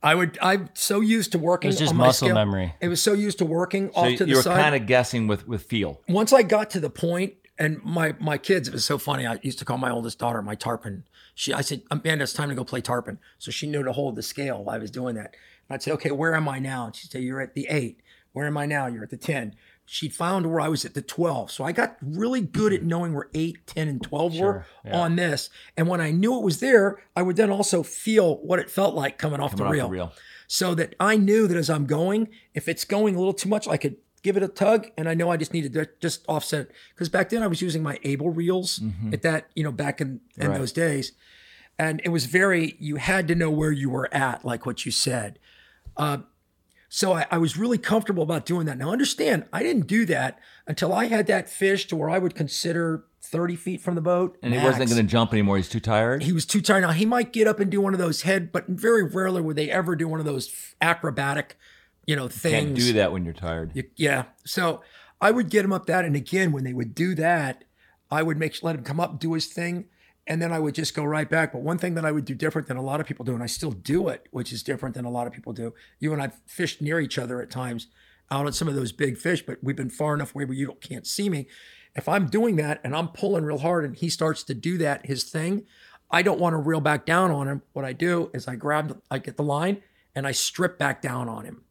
I 0.03 0.15
would. 0.15 0.37
I'm 0.43 0.69
so 0.75 1.01
used 1.01 1.33
to 1.33 1.39
working. 1.39 1.71
It's 1.71 1.79
just 1.79 1.93
on 1.93 1.97
my 1.97 2.07
muscle 2.09 2.29
scale. 2.29 2.35
memory. 2.35 2.75
It 2.81 2.89
was 2.89 3.01
so 3.01 3.15
used 3.15 3.39
to 3.39 3.47
working 3.47 3.91
So 3.95 4.01
off 4.01 4.19
to 4.19 4.25
the 4.25 4.31
you 4.31 4.37
were 4.37 4.43
side. 4.43 4.61
kind 4.61 4.75
of 4.75 4.87
guessing 4.87 5.27
with 5.27 5.49
with 5.49 5.63
feel. 5.63 6.03
once 6.09 6.31
I 6.33 6.43
got 6.43 6.69
to 6.71 6.81
the 6.81 6.91
point, 6.91 7.35
and 7.59 7.83
my 7.83 8.15
my 8.21 8.37
kids, 8.37 8.69
it 8.69 8.75
was 8.75 8.85
so 8.85 8.99
funny. 8.99 9.27
I 9.27 9.39
used 9.43 9.59
to 9.61 9.65
call 9.65 9.79
my 9.79 9.91
oldest 9.91 10.19
daughter 10.19 10.43
my 10.43 10.57
tarpon. 10.57 11.05
She, 11.37 11.53
I 11.55 11.63
said, 11.63 11.83
Amanda, 11.91 12.23
it's 12.25 12.33
time 12.35 12.49
to 12.51 12.55
go 12.55 12.65
play 12.65 12.81
tarpon. 12.83 13.19
So 13.39 13.51
she 13.51 13.67
knew 13.67 13.83
to 13.83 13.93
hold 13.93 14.15
the 14.17 14.23
scale 14.23 14.63
while 14.63 14.77
I 14.77 14.79
was 14.79 14.91
doing 14.91 15.15
that. 15.17 15.35
And 15.69 15.75
I'd 15.75 15.83
say, 15.83 15.91
okay, 15.93 16.11
where 16.13 16.35
am 16.35 16.49
I 16.49 16.59
now? 16.59 16.87
And 16.87 16.95
she'd 16.95 17.11
say, 17.11 17.21
you're 17.21 17.41
at 17.41 17.55
the 17.55 17.67
eight. 17.71 18.01
Where 18.33 18.47
am 18.47 18.57
I 18.59 18.67
now? 18.67 18.87
You're 18.87 19.05
at 19.05 19.11
the 19.11 19.17
ten. 19.17 19.55
She 19.87 20.09
found 20.09 20.47
where 20.51 20.61
I 20.61 20.69
was 20.69 20.85
at 20.85 20.95
the 20.95 21.03
12. 21.03 21.51
So 21.51 21.63
I 21.65 21.73
got 21.73 21.97
really 22.01 22.41
good 22.41 22.73
at 22.73 22.83
knowing 22.83 23.13
where 23.13 23.29
8, 23.35 23.67
10, 23.67 23.89
and 23.89 24.03
12 24.03 24.39
were 24.41 24.67
yeah. 24.85 24.99
on 24.99 25.17
this. 25.17 25.51
And 25.77 25.89
when 25.89 26.01
I 26.01 26.11
knew 26.11 26.37
it 26.39 26.43
was 26.43 26.61
there, 26.61 27.03
I 27.15 27.23
would 27.23 27.37
then 27.37 27.51
also 27.51 27.83
feel 27.83 28.37
what 28.39 28.59
it 28.59 28.71
felt 28.71 28.95
like 28.95 29.19
coming 29.19 29.41
off, 29.41 29.51
Coming 29.57 29.65
the, 29.65 29.69
off 29.69 29.73
reel. 29.73 29.87
the 29.89 29.93
reel. 29.93 30.13
So 30.47 30.75
that 30.75 30.95
I 30.99 31.17
knew 31.17 31.47
that 31.49 31.57
as 31.57 31.69
I'm 31.69 31.85
going, 31.87 32.29
if 32.55 32.67
it's 32.69 32.85
going 32.85 33.15
a 33.15 33.19
little 33.19 33.35
too 33.35 33.49
much, 33.49 33.69
I 33.69 33.77
could 33.77 33.97
give 34.23 34.37
it 34.39 34.43
a 34.43 34.49
tug 34.49 34.89
and 34.97 35.07
I 35.07 35.13
know 35.15 35.31
I 35.31 35.37
just 35.37 35.53
needed 35.53 35.75
to 35.75 35.87
just 36.01 36.25
offset 36.29 36.63
it. 36.63 36.71
Because 36.95 37.11
back 37.11 37.29
then 37.29 37.43
I 37.43 37.47
was 37.47 37.61
using 37.61 37.83
my 37.83 37.99
Abel 38.05 38.31
reels 38.31 38.81
at 39.13 39.21
that, 39.23 39.49
you 39.55 39.63
know, 39.63 39.73
back 39.73 40.01
in, 40.01 40.21
in 40.39 40.49
Right. 40.49 40.59
those 40.59 40.73
days. 40.73 41.13
And 41.79 42.01
it 42.05 42.09
was 42.09 42.25
very, 42.27 42.77
you 42.79 42.97
had 42.97 43.29
to 43.29 43.35
know 43.35 43.51
where 43.51 43.73
you 43.73 43.91
were 43.91 44.09
at, 44.15 44.45
like 44.45 44.65
what 44.65 44.87
you 44.87 44.93
said. 44.93 45.39
Uh, 45.97 46.19
so 46.95 47.13
I, 47.15 47.27
I 47.29 47.39
was 47.39 47.57
really 47.57 47.77
comfortable 47.77 48.23
about 48.23 48.47
doing 48.47 48.67
that. 48.67 48.79
Now 48.79 48.93
understand, 48.93 49.47
I 49.53 49.65
didn't 49.65 49.89
do 49.89 50.07
that 50.07 50.39
until 50.65 50.93
I 50.93 51.07
had 51.07 51.27
that 51.27 51.51
fish 51.51 51.89
to 51.89 51.97
where 51.97 52.09
I 52.09 52.19
would 52.19 52.37
consider 52.37 53.05
30 53.21 53.57
feet 53.57 53.81
from 53.81 53.97
the 53.97 54.01
boat. 54.01 54.39
And 54.45 54.55
he 54.55 54.61
wasn't 54.61 54.91
going 54.91 55.05
to 55.05 55.11
jump 55.11 55.33
anymore. 55.33 55.57
He's 55.57 55.69
too 55.69 55.81
tired. 55.81 56.23
He 56.23 56.33
was 56.33 56.47
too 56.47 56.61
tired. 56.61 56.83
Now 56.83 56.93
he 56.93 57.05
might 57.05 57.33
get 57.33 57.49
up 57.49 57.59
and 57.59 57.69
do 57.69 57.81
one 57.81 57.95
of 57.95 57.99
those 57.99 58.23
head, 58.23 58.53
but 58.53 58.69
very 58.69 59.03
rarely 59.03 59.43
would 59.43 59.57
they 59.57 59.73
ever 59.73 59.97
do 59.97 60.07
one 60.07 60.21
of 60.21 60.25
those 60.25 60.55
acrobatic, 60.81 61.57
you 62.07 62.15
know, 62.15 62.29
things. 62.29 62.65
Can't 62.67 62.75
do 62.77 62.93
that 62.93 63.11
when 63.11 63.25
you're 63.25 63.35
tired. 63.35 63.73
You- 63.75 63.91
yeah. 63.97 64.27
So 64.47 64.81
I 65.21 65.33
would 65.33 65.51
get 65.51 65.65
him 65.65 65.73
up 65.73 65.87
that, 65.87 66.05
and 66.05 66.15
again, 66.15 66.53
when 66.53 66.63
they 66.63 66.73
would 66.73 66.95
do 66.95 67.17
that, 67.17 67.65
I 68.09 68.23
would 68.23 68.37
make 68.37 68.63
let 68.63 68.77
him 68.77 68.85
come 68.85 69.01
up, 69.01 69.19
do 69.19 69.33
his 69.33 69.47
thing, 69.47 69.87
and 70.27 70.41
then 70.41 70.53
I 70.53 70.59
would 70.59 70.75
just 70.75 70.95
go 70.95 71.05
right 71.05 71.29
back. 71.29 71.53
But 71.53 71.63
one 71.63 71.79
thing 71.79 71.95
that 71.95 72.05
I 72.05 72.13
would 72.13 72.25
do 72.25 72.35
different 72.35 72.69
than 72.69 72.77
a 72.77 72.83
lot 72.83 73.01
of 73.01 73.07
people 73.07 73.25
do, 73.25 73.35
and 73.35 73.43
I 73.43 73.47
still 73.47 73.73
do 73.73 74.09
it, 74.09 74.27
which 74.31 74.53
is 74.53 74.63
different 74.63 74.95
than 74.95 75.05
a 75.05 75.11
lot 75.11 75.27
of 75.27 75.33
people 75.33 75.53
do. 75.53 75.75
You 75.99 76.13
and 76.13 76.23
I 76.23 76.33
fished 76.47 76.81
near 76.81 77.01
each 77.01 77.19
other 77.19 77.43
at 77.43 77.51
times, 77.51 77.89
out 78.31 78.47
on 78.47 78.53
some 78.53 78.69
of 78.69 78.75
those 78.75 78.93
big 78.93 79.19
fish, 79.19 79.45
but 79.45 79.59
we've 79.63 79.77
been 79.77 79.91
far 79.91 80.15
enough 80.15 80.35
away 80.35 80.45
where 80.47 80.57
you 80.57 80.77
can't 80.81 81.07
see 81.07 81.29
me. 81.29 81.47
If 81.95 82.09
I'm 82.09 82.27
doing 82.27 82.57
that 82.57 82.81
and 82.83 82.97
I'm 82.97 83.09
pulling 83.09 83.45
real 83.45 83.59
hard, 83.59 83.85
and 83.85 83.95
he 83.95 84.09
starts 84.09 84.43
to 84.45 84.55
do 84.55 84.79
that 84.79 85.07
his 85.07 85.25
thing, 85.25 85.67
I 86.11 86.23
don't 86.23 86.41
want 86.41 86.55
to 86.55 86.59
reel 86.59 86.81
back 86.81 87.07
down 87.07 87.31
on 87.31 87.47
him. 87.47 87.63
What 87.73 87.85
I 87.85 87.93
do 87.93 88.31
is 88.33 88.49
I 88.49 88.57
grab, 88.57 89.01
I 89.11 89.19
get 89.19 89.37
the 89.37 89.43
line, 89.43 89.83
and 90.15 90.27
I 90.27 90.33
strip 90.33 90.79
back 90.79 91.03
down 91.03 91.29
on 91.29 91.45
him 91.45 91.65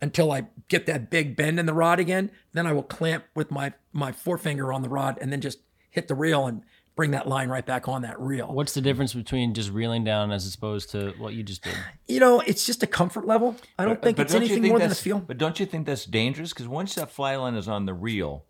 until 0.00 0.30
I 0.30 0.48
get 0.68 0.86
that 0.86 1.10
big 1.10 1.36
bend 1.36 1.58
in 1.58 1.66
the 1.66 1.72
rod 1.72 1.98
again. 1.98 2.30
Then 2.52 2.66
I 2.66 2.72
will 2.72 2.82
clamp 2.82 3.24
with 3.34 3.50
my 3.50 3.72
my 3.92 4.12
forefinger 4.12 4.72
on 4.72 4.82
the 4.82 4.88
rod 4.88 5.18
and 5.20 5.32
then 5.32 5.40
just 5.40 5.60
hit 5.90 6.08
the 6.08 6.14
reel 6.14 6.46
and 6.46 6.62
bring 6.96 7.12
that 7.12 7.28
line 7.28 7.48
right 7.48 7.64
back 7.64 7.88
on 7.88 8.02
that 8.02 8.18
reel. 8.18 8.52
What's 8.52 8.74
the 8.74 8.80
difference 8.80 9.12
between 9.12 9.54
just 9.54 9.70
reeling 9.70 10.02
down 10.02 10.32
as 10.32 10.52
opposed 10.52 10.90
to 10.92 11.12
what 11.18 11.34
you 11.34 11.42
just 11.42 11.62
did? 11.62 11.74
You 12.08 12.20
know, 12.20 12.40
it's 12.40 12.64
just 12.64 12.84
a 12.84 12.86
comfort 12.86 13.26
level. 13.26 13.56
I 13.78 13.84
don't 13.84 14.00
think 14.00 14.20
it's 14.20 14.32
don't 14.32 14.40
anything 14.40 14.62
think 14.62 14.70
more 14.70 14.78
than 14.78 14.92
a 14.92 14.94
feel. 14.94 15.18
But 15.18 15.38
don't 15.38 15.58
you 15.58 15.66
think 15.66 15.86
that's 15.86 16.04
dangerous? 16.04 16.50
Because 16.52 16.68
once 16.68 16.94
that 16.94 17.10
fly 17.10 17.34
line 17.34 17.56
is 17.56 17.66
on 17.66 17.84
the 17.84 17.94
reel, 17.94 18.44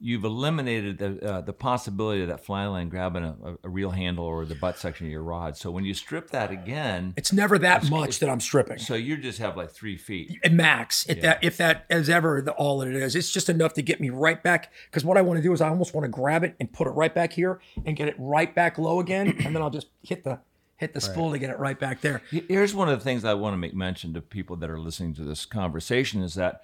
you've 0.00 0.24
eliminated 0.24 0.98
the 0.98 1.32
uh, 1.34 1.40
the 1.40 1.52
possibility 1.52 2.22
of 2.22 2.28
that 2.28 2.44
fly 2.44 2.66
line 2.66 2.88
grabbing 2.88 3.24
a, 3.24 3.36
a, 3.44 3.56
a 3.64 3.68
reel 3.68 3.90
handle 3.90 4.24
or 4.24 4.44
the 4.44 4.54
butt 4.54 4.78
section 4.78 5.06
of 5.06 5.12
your 5.12 5.22
rod. 5.22 5.56
So 5.56 5.70
when 5.70 5.84
you 5.84 5.94
strip 5.94 6.30
that 6.30 6.50
again, 6.50 7.14
It's 7.16 7.32
never 7.32 7.58
that 7.58 7.88
much 7.90 8.18
that 8.20 8.28
I'm 8.28 8.40
stripping. 8.40 8.78
so 8.78 8.94
you 8.94 9.16
just 9.16 9.38
have 9.38 9.56
like 9.56 9.70
three 9.70 9.96
feet. 9.96 10.38
At 10.44 10.52
max, 10.52 11.06
if 11.08 11.20
that 11.22 11.42
if 11.42 11.56
that 11.56 11.86
is 11.90 12.08
ever 12.08 12.40
the, 12.40 12.52
all 12.52 12.78
that 12.78 12.88
it 12.88 12.96
is, 12.96 13.16
it's 13.16 13.30
just 13.30 13.48
enough 13.48 13.74
to 13.74 13.82
get 13.82 14.00
me 14.00 14.10
right 14.10 14.42
back. 14.42 14.72
Because 14.86 15.04
what 15.04 15.16
I 15.16 15.22
want 15.22 15.38
to 15.38 15.42
do 15.42 15.52
is 15.52 15.60
I 15.60 15.68
almost 15.68 15.94
want 15.94 16.04
to 16.04 16.08
grab 16.08 16.44
it 16.44 16.54
and 16.60 16.72
put 16.72 16.86
it 16.86 16.90
right 16.90 17.14
back 17.14 17.32
here 17.32 17.60
and 17.84 17.96
get 17.96 18.08
it 18.08 18.16
right 18.18 18.54
back 18.54 18.78
low 18.78 19.00
again, 19.00 19.28
and 19.44 19.54
then 19.54 19.62
I'll 19.62 19.70
just 19.70 19.88
hit 20.02 20.24
the 20.24 20.40
hit 20.76 20.94
the 20.94 21.00
spool 21.00 21.32
to 21.32 21.38
get 21.38 21.50
it 21.50 21.58
right 21.58 21.78
back 21.78 22.00
there. 22.02 22.22
Here's 22.30 22.72
one 22.72 22.88
of 22.88 22.96
the 22.96 23.02
things 23.02 23.24
I 23.24 23.34
want 23.34 23.52
to 23.54 23.58
make 23.58 23.74
mention 23.74 24.14
to 24.14 24.20
people 24.20 24.54
that 24.56 24.70
are 24.70 24.78
listening 24.78 25.12
to 25.14 25.24
this 25.24 25.44
conversation 25.44 26.22
is 26.22 26.34
that 26.34 26.62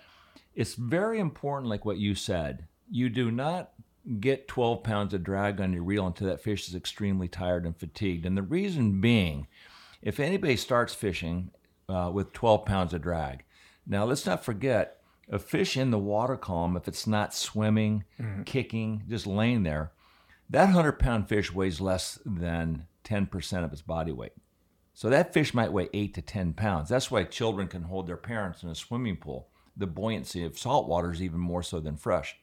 it's 0.54 0.74
very 0.74 1.18
important, 1.18 1.68
like 1.68 1.84
what 1.84 1.96
you 1.98 2.14
said. 2.14 2.66
You 2.94 3.08
do 3.08 3.32
not 3.32 3.72
get 4.20 4.46
12 4.46 4.84
pounds 4.84 5.14
of 5.14 5.24
drag 5.24 5.60
on 5.60 5.72
your 5.72 5.82
reel 5.82 6.06
until 6.06 6.28
that 6.28 6.40
fish 6.40 6.68
is 6.68 6.76
extremely 6.76 7.26
tired 7.26 7.66
and 7.66 7.76
fatigued. 7.76 8.24
And 8.24 8.36
the 8.36 8.42
reason 8.42 9.00
being, 9.00 9.48
if 10.00 10.20
anybody 10.20 10.54
starts 10.54 10.94
fishing 10.94 11.50
uh, 11.88 12.12
with 12.14 12.32
12 12.32 12.64
pounds 12.64 12.94
of 12.94 13.02
drag, 13.02 13.42
now 13.84 14.04
let's 14.04 14.24
not 14.24 14.44
forget 14.44 15.00
a 15.28 15.40
fish 15.40 15.76
in 15.76 15.90
the 15.90 15.98
water 15.98 16.36
column, 16.36 16.76
if 16.76 16.86
it's 16.86 17.04
not 17.04 17.34
swimming, 17.34 18.04
kicking, 18.44 19.02
just 19.08 19.26
laying 19.26 19.64
there, 19.64 19.90
that 20.48 20.66
100 20.66 20.92
pound 21.00 21.28
fish 21.28 21.52
weighs 21.52 21.80
less 21.80 22.20
than 22.24 22.86
10% 23.02 23.64
of 23.64 23.72
its 23.72 23.82
body 23.82 24.12
weight. 24.12 24.34
So 24.92 25.10
that 25.10 25.32
fish 25.32 25.52
might 25.52 25.72
weigh 25.72 25.88
eight 25.92 26.14
to 26.14 26.22
10 26.22 26.52
pounds. 26.52 26.90
That's 26.90 27.10
why 27.10 27.24
children 27.24 27.66
can 27.66 27.82
hold 27.82 28.06
their 28.06 28.16
parents 28.16 28.62
in 28.62 28.68
a 28.68 28.74
swimming 28.76 29.16
pool. 29.16 29.48
The 29.76 29.88
buoyancy 29.88 30.44
of 30.44 30.56
salt 30.56 30.86
water 30.88 31.10
is 31.10 31.20
even 31.20 31.40
more 31.40 31.64
so 31.64 31.80
than 31.80 31.96
fresh. 31.96 32.36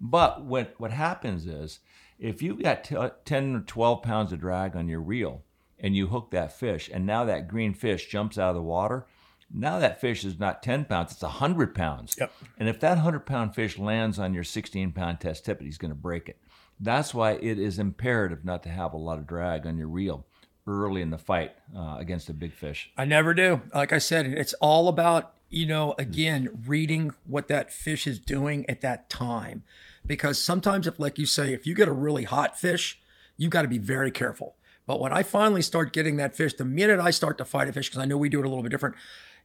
But 0.00 0.44
what, 0.44 0.74
what 0.78 0.90
happens 0.90 1.46
is 1.46 1.80
if 2.18 2.42
you've 2.42 2.62
got 2.62 2.84
t- 2.84 2.96
10 3.24 3.56
or 3.56 3.60
12 3.60 4.02
pounds 4.02 4.32
of 4.32 4.40
drag 4.40 4.76
on 4.76 4.88
your 4.88 5.00
reel 5.00 5.42
and 5.78 5.96
you 5.96 6.08
hook 6.08 6.30
that 6.30 6.52
fish, 6.52 6.90
and 6.92 7.06
now 7.06 7.24
that 7.24 7.48
green 7.48 7.74
fish 7.74 8.08
jumps 8.08 8.38
out 8.38 8.50
of 8.50 8.56
the 8.56 8.62
water. 8.62 9.06
Now 9.52 9.80
that 9.80 10.00
fish 10.00 10.24
is 10.24 10.38
not 10.38 10.62
10 10.62 10.84
pounds, 10.84 11.12
it's 11.12 11.22
100 11.22 11.74
pounds. 11.74 12.14
Yep. 12.20 12.32
And 12.58 12.68
if 12.68 12.78
that 12.80 12.96
100 12.96 13.26
pound 13.26 13.54
fish 13.54 13.78
lands 13.78 14.18
on 14.18 14.34
your 14.34 14.44
16 14.44 14.92
pound 14.92 15.20
test 15.20 15.44
tippet, 15.44 15.66
he's 15.66 15.78
going 15.78 15.90
to 15.90 15.96
break 15.96 16.28
it. 16.28 16.38
That's 16.78 17.12
why 17.12 17.32
it 17.32 17.58
is 17.58 17.78
imperative 17.78 18.44
not 18.44 18.62
to 18.62 18.68
have 18.68 18.92
a 18.92 18.96
lot 18.96 19.18
of 19.18 19.26
drag 19.26 19.66
on 19.66 19.76
your 19.76 19.88
reel 19.88 20.24
early 20.66 21.02
in 21.02 21.10
the 21.10 21.18
fight 21.18 21.52
uh, 21.76 21.96
against 21.98 22.28
a 22.28 22.34
big 22.34 22.52
fish. 22.52 22.90
I 22.96 23.04
never 23.04 23.34
do. 23.34 23.62
Like 23.74 23.92
I 23.92 23.98
said, 23.98 24.26
it's 24.26 24.54
all 24.54 24.88
about, 24.88 25.34
you 25.50 25.66
know, 25.66 25.90
mm-hmm. 25.90 26.00
again, 26.00 26.62
reading 26.66 27.12
what 27.26 27.48
that 27.48 27.72
fish 27.72 28.06
is 28.06 28.18
doing 28.18 28.64
at 28.68 28.80
that 28.80 29.10
time. 29.10 29.64
Because 30.06 30.42
sometimes, 30.42 30.86
if, 30.86 30.98
like 30.98 31.18
you 31.18 31.26
say, 31.26 31.52
if 31.52 31.66
you 31.66 31.74
get 31.74 31.88
a 31.88 31.92
really 31.92 32.24
hot 32.24 32.58
fish, 32.58 32.98
you've 33.36 33.50
got 33.50 33.62
to 33.62 33.68
be 33.68 33.78
very 33.78 34.10
careful. 34.10 34.54
But 34.86 35.00
when 35.00 35.12
I 35.12 35.22
finally 35.22 35.62
start 35.62 35.92
getting 35.92 36.16
that 36.16 36.34
fish, 36.34 36.54
the 36.54 36.64
minute 36.64 36.98
I 36.98 37.10
start 37.10 37.36
to 37.38 37.44
fight 37.44 37.68
a 37.68 37.72
fish, 37.72 37.90
because 37.90 38.02
I 38.02 38.06
know 38.06 38.16
we 38.16 38.28
do 38.28 38.40
it 38.40 38.46
a 38.46 38.48
little 38.48 38.62
bit 38.62 38.70
different, 38.70 38.96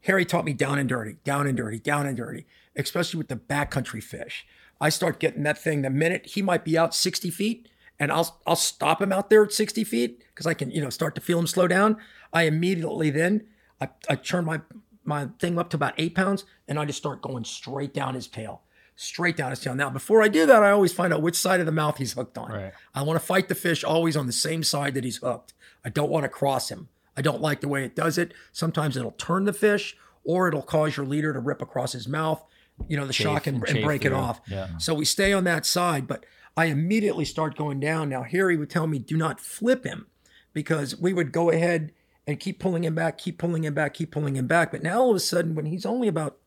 Harry 0.04 0.24
taught 0.24 0.46
me 0.46 0.54
down 0.54 0.80
and 0.80 0.88
dirty, 0.88 1.18
down 1.24 1.46
and 1.46 1.58
dirty, 1.58 1.80
down 1.80 2.06
and 2.06 2.16
dirty, 2.16 2.46
especially 2.76 3.18
with 3.18 3.28
the 3.28 3.36
backcountry 3.36 4.02
fish. 4.02 4.48
I 4.80 4.90
start 4.90 5.20
getting 5.20 5.44
that 5.44 5.58
thing 5.58 5.82
the 5.82 5.90
minute 5.90 6.28
he 6.28 6.42
might 6.42 6.64
be 6.64 6.78
out 6.78 6.94
60 6.94 7.30
feet 7.32 7.68
and 8.00 8.12
I'll 8.12 8.40
I'll 8.46 8.56
stop 8.56 9.02
him 9.02 9.12
out 9.12 9.30
there 9.30 9.44
at 9.44 9.54
60 9.54 9.84
feet 9.84 10.24
because 10.30 10.46
I 10.46 10.54
can, 10.54 10.70
you 10.72 10.82
know, 10.82 10.90
start 10.90 11.16
to 11.16 11.22
feel 11.22 11.40
him 11.40 11.48
slow 11.48 11.68
down. 11.68 11.98
I 12.34 12.44
immediately 12.44 13.10
then 13.10 13.48
I, 13.82 13.90
I 14.10 14.16
turn 14.16 14.46
my 14.46 14.62
my 15.06 15.30
thing 15.40 15.58
up 15.58 15.70
to 15.72 15.78
about 15.78 15.94
eight 15.98 16.16
pounds 16.16 16.46
and 16.68 16.80
I 16.80 16.86
just 16.86 16.98
start 16.98 17.22
going 17.22 17.44
straight 17.44 17.94
down 17.94 18.16
his 18.16 18.28
tail. 18.28 18.62
Straight 18.98 19.36
down 19.36 19.50
his 19.50 19.60
tail. 19.60 19.76
Now, 19.76 19.90
before 19.90 20.24
I 20.24 20.30
do 20.30 20.46
that, 20.46 20.64
I 20.64 20.72
always 20.72 20.94
find 20.94 21.14
out 21.14 21.22
which 21.22 21.36
side 21.36 21.60
of 21.60 21.66
the 21.66 21.72
mouth 21.72 21.98
he's 21.98 22.14
hooked 22.14 22.38
on. 22.38 22.52
Right. 22.52 22.74
I 22.94 23.02
want 23.04 23.20
to 23.20 23.26
fight 23.26 23.50
the 23.50 23.56
fish 23.56 23.84
always 23.84 24.16
on 24.16 24.26
the 24.26 24.32
same 24.32 24.64
side 24.64 24.94
that 24.94 25.04
he's 25.04 25.18
hooked. 25.18 25.54
I 25.84 25.90
don't 25.90 26.10
want 26.10 26.24
to 26.24 26.30
cross 26.30 26.70
him. 26.70 26.88
I 27.18 27.22
don't 27.22 27.42
like 27.42 27.62
the 27.62 27.68
way 27.68 27.84
it 27.84 27.96
does 27.96 28.18
it. 28.18 28.34
Sometimes 28.52 28.96
it'll 28.96 29.12
turn 29.12 29.44
the 29.44 29.54
fish 29.54 29.98
or 30.24 30.48
it'll 30.48 30.62
cause 30.62 30.98
your 30.98 31.06
leader 31.06 31.34
to 31.34 31.40
rip 31.40 31.62
across 31.62 31.92
his 31.92 32.08
mouth, 32.08 32.44
you 32.88 32.98
know, 32.98 33.06
the 33.06 33.14
shock 33.14 33.48
and, 33.48 33.58
and 33.58 33.68
and 33.68 33.76
chafe 33.78 33.86
break 33.86 34.06
it 34.06 34.14
off. 34.14 34.42
Yeah. 34.48 34.78
So 34.78 34.94
we 34.94 35.06
stay 35.06 35.34
on 35.34 35.44
that 35.44 35.66
side, 35.66 36.08
but 36.08 36.26
I 36.58 36.66
immediately 36.66 37.26
start 37.26 37.58
going 37.58 37.80
down. 37.80 38.10
Now, 38.10 38.24
Harry 38.24 38.58
would 38.58 38.70
tell 38.70 38.88
me, 38.88 39.00
do 39.00 39.18
not 39.18 39.40
flip 39.40 39.86
him 39.86 40.08
because 40.54 40.98
we 40.98 41.14
would 41.14 41.32
go 41.32 41.52
ahead 41.52 41.92
and 42.28 42.40
keep 42.40 42.60
pulling 42.60 42.84
him 42.84 42.96
back, 42.96 43.18
keep 43.18 43.38
pulling 43.38 43.64
him 43.64 43.74
back, 43.74 43.94
keep 43.94 44.12
pulling 44.12 44.36
him 44.36 44.48
back. 44.48 44.72
But 44.72 44.84
now 44.84 45.02
all 45.02 45.10
of 45.12 45.16
a 45.16 45.20
sudden, 45.20 45.56
when 45.56 45.66
he's 45.66 45.86
only 45.86 46.08
about, 46.08 46.38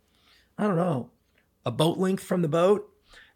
I 0.56 0.64
don't 0.64 0.76
know, 0.76 1.10
a 1.64 1.70
boat 1.70 1.98
length 1.98 2.22
from 2.22 2.42
the 2.42 2.48
boat, 2.48 2.88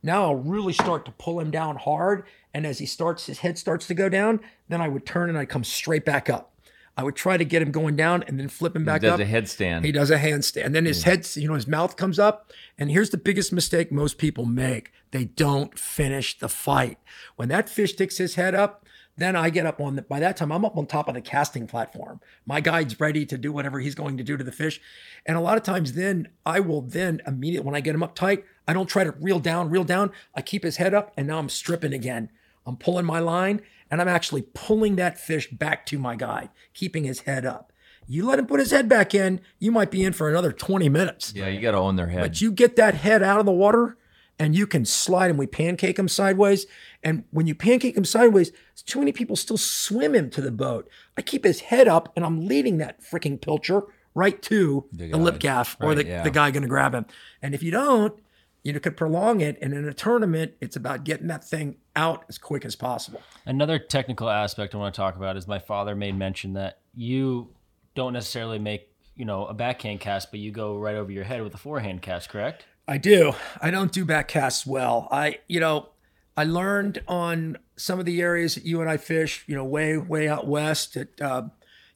now 0.03 0.25
I'll 0.25 0.37
really 0.37 0.73
start 0.73 1.05
to 1.05 1.13
pull 1.13 1.39
him 1.39 1.51
down 1.51 1.77
hard. 1.77 2.25
And 2.53 2.67
as 2.67 2.79
he 2.79 2.87
starts, 2.87 3.27
his 3.27 3.39
head 3.39 3.59
starts 3.59 3.87
to 3.87 3.95
go 3.95 4.09
down, 4.09 4.41
then 4.69 4.81
I 4.81 4.89
would 4.89 5.07
turn 5.07 5.29
and 5.29 5.39
I'd 5.39 5.49
come 5.49 5.65
straight 5.65 6.05
back 6.05 6.29
up. 6.29 6.53
I 6.97 7.05
would 7.05 7.17
try 7.17 7.39
to 7.39 7.45
get 7.45 7.63
him 7.63 7.71
going 7.71 7.97
down 7.97 8.23
and 8.25 8.39
then 8.39 8.49
flip 8.49 8.77
him 8.77 8.85
back 8.85 9.03
up. 9.03 9.03
He 9.03 9.09
does 9.09 9.13
up. 9.15 9.19
Does 9.19 9.29
a 9.29 9.65
headstand. 9.65 9.85
He 9.85 9.93
does 9.93 10.11
a 10.11 10.19
handstand. 10.19 10.73
Then 10.73 10.85
his 10.85 11.05
head, 11.05 11.27
you 11.37 11.49
know, 11.49 11.55
his 11.55 11.67
mouth 11.67 11.97
comes 11.97 12.19
up. 12.19 12.53
And 12.77 12.91
here's 12.91 13.11
the 13.11 13.17
biggest 13.17 13.53
mistake 13.53 13.91
most 13.91 14.19
people 14.19 14.45
make 14.45 14.93
they 15.11 15.25
don't 15.25 15.79
finish 15.79 16.39
the 16.39 16.49
fight. 16.49 16.99
When 17.37 17.49
that 17.49 17.69
fish 17.69 17.93
sticks 17.93 18.19
his 18.19 18.35
head 18.35 18.55
up, 18.55 18.85
then 19.17 19.37
I 19.37 19.51
get 19.51 19.67
up 19.67 19.81
on 19.81 19.97
the, 19.97 20.03
by 20.03 20.21
that 20.21 20.37
time, 20.37 20.51
I'm 20.51 20.65
up 20.65 20.77
on 20.77 20.87
top 20.87 21.09
of 21.09 21.15
the 21.15 21.21
casting 21.21 21.67
platform. 21.67 22.21
My 22.47 22.61
guide's 22.61 22.99
ready 22.99 23.27
to 23.27 23.37
do 23.37 23.53
whatever 23.53 23.81
he's 23.81 23.95
going 23.95 24.17
to 24.17 24.25
do 24.25 24.37
to 24.37 24.45
the 24.45 24.53
fish. 24.53 24.81
And 25.27 25.37
a 25.37 25.41
lot 25.41 25.59
of 25.59 25.63
times, 25.63 25.93
then 25.93 26.29
I 26.47 26.61
will 26.61 26.81
then 26.81 27.21
immediately, 27.27 27.67
when 27.67 27.77
I 27.77 27.81
get 27.81 27.95
him 27.95 28.03
up 28.03 28.15
tight, 28.15 28.45
I 28.67 28.73
don't 28.73 28.89
try 28.89 29.05
to 29.05 29.13
reel 29.13 29.39
down, 29.39 29.69
reel 29.69 29.85
down. 29.85 30.13
I 30.35 30.41
keep 30.41 30.65
his 30.65 30.77
head 30.77 30.95
up, 30.95 31.13
and 31.17 31.27
now 31.27 31.39
I'm 31.39 31.51
stripping 31.51 31.93
again. 31.93 32.31
I'm 32.67 32.77
pulling 32.77 33.05
my 33.05 33.19
line, 33.19 33.61
and 33.91 34.01
I'm 34.01 34.09
actually 34.09 34.43
pulling 34.55 34.97
that 34.97 35.19
fish 35.19 35.51
back 35.51 35.85
to 35.87 35.99
my 35.99 36.17
guide, 36.17 36.49
keeping 36.73 37.05
his 37.05 37.21
head 37.21 37.45
up. 37.45 37.73
You 38.07 38.27
let 38.27 38.39
him 38.39 38.47
put 38.47 38.61
his 38.61 38.71
head 38.71 38.89
back 38.89 39.15
in, 39.15 39.41
you 39.59 39.71
might 39.71 39.91
be 39.91 40.03
in 40.03 40.13
for 40.13 40.29
another 40.29 40.53
20 40.53 40.89
minutes. 40.89 41.33
Yeah, 41.35 41.49
you 41.49 41.61
got 41.61 41.73
to 41.73 41.79
own 41.79 41.97
their 41.97 42.09
head. 42.09 42.21
But 42.21 42.41
you 42.41 42.51
get 42.51 42.77
that 42.77 42.95
head 42.95 43.23
out 43.23 43.41
of 43.41 43.47
the 43.47 43.53
water 43.53 43.97
and 44.43 44.57
you 44.57 44.67
can 44.67 44.85
slide 44.85 45.31
him. 45.31 45.37
We 45.37 45.47
pancake 45.47 46.01
him 46.01 46.09
sideways. 46.09 46.67
And 47.05 47.23
when 47.31 47.47
you 47.47 47.55
pancake 47.55 47.97
him 47.97 48.05
sideways, 48.05 48.51
too 48.85 48.99
many 48.99 49.13
people 49.13 49.37
still 49.37 49.57
swim 49.57 50.17
him 50.17 50.31
to 50.31 50.41
the 50.41 50.51
boat. 50.51 50.89
I 51.17 51.23
keep 51.23 51.45
his 51.45 51.61
head 51.61 51.87
up 51.87 52.13
and 52.17 52.25
I'm 52.25 52.49
leading 52.49 52.79
that 52.79 53.01
freaking 53.01 53.41
pilcher 53.41 53.85
right 54.17 54.43
to 54.43 54.89
the, 54.93 55.11
guy. 55.11 55.17
lip 55.17 55.39
gaff 55.39 55.77
or 55.81 55.91
Right, 55.91 55.99
the, 55.99 56.07
yeah. 56.07 56.23
the 56.25 56.31
guy 56.33 56.51
going 56.51 56.65
to 56.65 56.69
grab 56.69 56.93
him. 56.93 57.07
And 57.41 57.55
if 57.55 57.63
you 57.63 57.71
don't, 57.71 58.19
you 58.65 58.79
could 58.81 58.97
prolong 58.97 59.41
it. 59.41 59.59
And 59.63 59.73
in 59.73 59.87
a 59.87 59.95
tournament, 59.95 60.55
it's 60.61 60.75
about 60.75 61.05
getting 61.05 61.29
that 61.29 61.45
thing 61.45 61.77
out 61.95 62.25
as 62.29 62.37
quick 62.37 62.65
as 62.65 62.75
possible. 62.75 63.21
Another 63.47 63.79
technical 63.79 64.29
aspect 64.29 64.75
I 64.75 64.79
want 64.79 64.93
to 64.93 65.01
talk 65.01 65.15
about 65.15 65.37
is 65.37 65.47
my 65.47 65.61
father 65.61 65.95
made 65.95 66.19
mention 66.19 66.55
that 66.55 66.81
you 66.97 67.51
don't 67.95 68.13
necessarily 68.13 68.59
make, 68.59 68.89
you 69.15 69.25
know, 69.25 69.47
a 69.47 69.55
backhand 69.55 70.01
cast, 70.01 70.33
but 70.33 70.41
you 70.41 70.51
go 70.51 70.77
right 70.77 70.97
over 70.97 71.13
your 71.13 71.25
head 71.25 71.45
with 71.45 71.55
a 71.55 71.59
forehand 71.59 72.03
cast, 72.03 72.29
correct? 72.29 72.67
I 72.87 72.99
do. 72.99 73.33
I 73.61 73.71
don't 73.71 73.93
do 73.93 74.05
back 74.05 74.29
casts 74.29 74.67
well. 74.67 75.09
I, 75.11 75.39
you 75.49 75.61
know, 75.61 75.91
I 76.37 76.45
learned 76.45 77.03
on 77.07 77.59
some 77.77 77.99
of 77.99 78.07
the 78.07 78.21
areas 78.21 78.55
that 78.55 78.65
you 78.65 78.81
and 78.81 78.91
I 78.91 78.97
fish, 78.97 79.45
you 79.47 79.55
know, 79.55 79.65
way, 79.65 79.97
way 79.97 80.29
out 80.29 80.47
west 80.47 80.95
that 80.95 81.21
uh, 81.21 81.43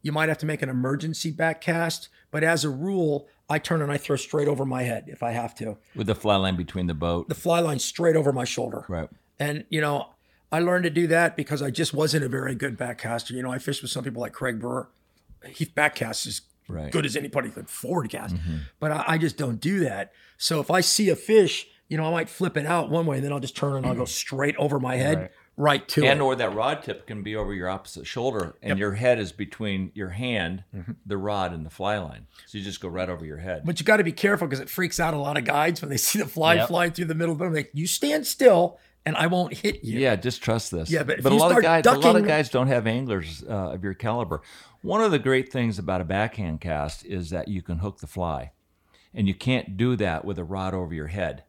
you 0.03 0.13
might 0.13 0.29
have 0.29 0.39
to 0.39 0.47
make 0.47 0.63
an 0.63 0.69
emergency 0.69 1.31
back 1.31 1.61
cast. 1.61 2.09
But 2.31 2.45
as 2.45 2.65
a 2.65 2.71
rule, 2.71 3.29
I 3.49 3.59
turn 3.59 3.83
and 3.83 3.91
I 3.91 3.97
throw 3.97 4.17
straight 4.17 4.49
over 4.49 4.65
my 4.65 4.83
head 4.83 5.05
if 5.09 5.23
I 5.23 5.33
have 5.33 5.55
to. 5.57 5.79
with 5.95 6.07
the 6.07 6.15
fly 6.15 6.37
line 6.37 6.57
between 6.57 6.87
the 6.87 6.95
boat. 6.95 7.29
The 7.29 7.35
fly 7.35 7.61
line 7.61 7.79
straight 7.79 8.17
over 8.17 8.33
my 8.33 8.45
shoulder. 8.45 8.85
Right. 8.89 9.09
And, 9.39 9.65
you 9.69 9.81
know, 9.81 10.11
I 10.51 10.61
learned 10.61 10.85
to 10.85 10.91
do 10.91 11.07
that 11.09 11.37
because 11.37 11.63
I 11.63 11.71
just 11.71 11.93
wasn't 11.93 12.25
a 12.25 12.29
very 12.29 12.55
good 12.55 12.79
backcaster. 12.79 13.33
You 13.33 13.43
know, 13.43 13.53
I 13.53 13.59
fished 13.59 13.83
with 13.83 13.91
some 13.91 14.05
people 14.05 14.21
like 14.21 14.33
Craig 14.33 14.61
Burr. 14.61 14.89
He 15.47 15.67
backcasts 15.67 16.27
as 16.27 16.43
Right. 16.69 16.91
good 16.91 17.07
as 17.07 17.17
anybody 17.17 17.51
could 17.51 17.69
forward 17.69 18.11
cast. 18.11 18.35
Mm-hmm. 18.35 18.57
But 18.81 18.91
I, 18.91 19.05
I 19.09 19.19
just 19.19 19.37
don't 19.37 19.61
do 19.61 19.81
that. 19.81 20.13
So 20.39 20.61
if 20.61 20.71
I 20.71 20.81
see 20.81 21.09
a 21.11 21.17
fish, 21.17 21.67
you 21.89 21.97
know, 21.97 22.05
I 22.05 22.11
might 22.11 22.29
flip 22.29 22.57
it 22.57 22.67
out 22.67 22.91
one 22.91 23.07
way 23.07 23.17
and 23.17 23.25
then 23.25 23.33
I'll 23.33 23.41
just 23.41 23.57
turn 23.57 23.77
and 23.77 23.87
I'll 23.87 23.95
go 23.95 24.03
mm-hmm. 24.03 24.09
straight 24.09 24.57
over 24.57 24.81
my 24.81 24.97
head, 24.97 25.19
right, 25.19 25.31
Right. 25.57 25.89
to 25.89 26.05
and 26.05 26.21
it. 26.21 26.23
or 26.23 26.35
that 26.35 26.55
rod 26.55 26.83
tip 26.83 27.07
can 27.07 27.23
be 27.23 27.37
over 27.37 27.55
your 27.55 27.69
opposite 27.69 28.07
shoulder, 28.07 28.57
and 28.63 28.79
your 28.79 28.93
head 28.93 29.19
is 29.19 29.33
between 29.33 29.93
your 29.95 30.11
hand, 30.11 30.65
mm-hmm. 30.75 30.93
the 31.07 31.17
rod, 31.17 31.53
and 31.53 31.65
the 31.65 31.71
fly 31.71 31.99
line. 31.99 32.27
So 32.47 32.59
you 32.59 32.65
just 32.65 32.81
go 32.81 32.89
right 32.89 33.09
over 33.09 33.25
your 33.25 33.39
head. 33.39 33.63
But 33.65 33.81
you 33.81 33.87
got 33.87 33.99
to 33.99 34.05
be 34.05 34.13
careful 34.13 34.47
because 34.47 34.61
it 34.61 34.69
freaks 34.69 34.99
out 34.99 35.15
a 35.15 35.19
lot 35.19 35.39
of 35.39 35.45
guides 35.45 35.81
when 35.81 35.89
they 35.91 35.97
see 35.99 36.19
the 36.19 36.27
fly 36.27 36.55
Yep. 36.57 36.69
flying 36.69 36.93
through 36.93 37.07
the 37.07 37.15
middle 37.15 37.33
of 37.33 37.39
them. 37.39 37.55
Like, 37.55 37.71
you 37.73 37.87
stand 37.87 38.27
still 38.27 38.79
and 39.07 39.17
I 39.17 39.29
won't 39.29 39.55
hit 39.55 39.85
you. 39.85 40.01
Yeah, 40.01 40.17
just 40.17 40.43
trust 40.43 40.73
this. 40.73 40.91
Yeah, 40.91 41.05
but 41.05 41.21
if 41.21 41.25
a 41.25 41.29
lot 41.29 41.63
guys, 41.63 41.87
a 41.87 41.93
lot 41.93 42.17
of 42.17 42.27
guys 42.27 42.51
don't 42.51 42.67
have 42.67 42.89
anglers 42.89 43.45
uh, 43.49 43.71
of 43.73 43.85
your 43.85 43.95
caliber. 43.95 44.43
One 44.87 45.03
of 45.03 45.11
the 45.11 45.19
great 45.19 45.51
things 45.51 45.81
about 45.81 46.01
a 46.01 46.05
backhand 46.05 46.61
cast 46.61 47.05
is 47.05 47.31
that 47.31 47.49
you 47.49 47.61
can 47.61 47.79
hook 47.79 47.99
the 47.99 48.07
fly, 48.07 48.53
and 49.13 49.27
you 49.27 49.35
can't 49.35 49.77
do 49.77 49.97
that 49.97 50.25
with 50.25 50.39
a 50.39 50.45
rod 50.45 50.75
over 50.75 50.95
your 50.95 51.09
head. 51.09 51.43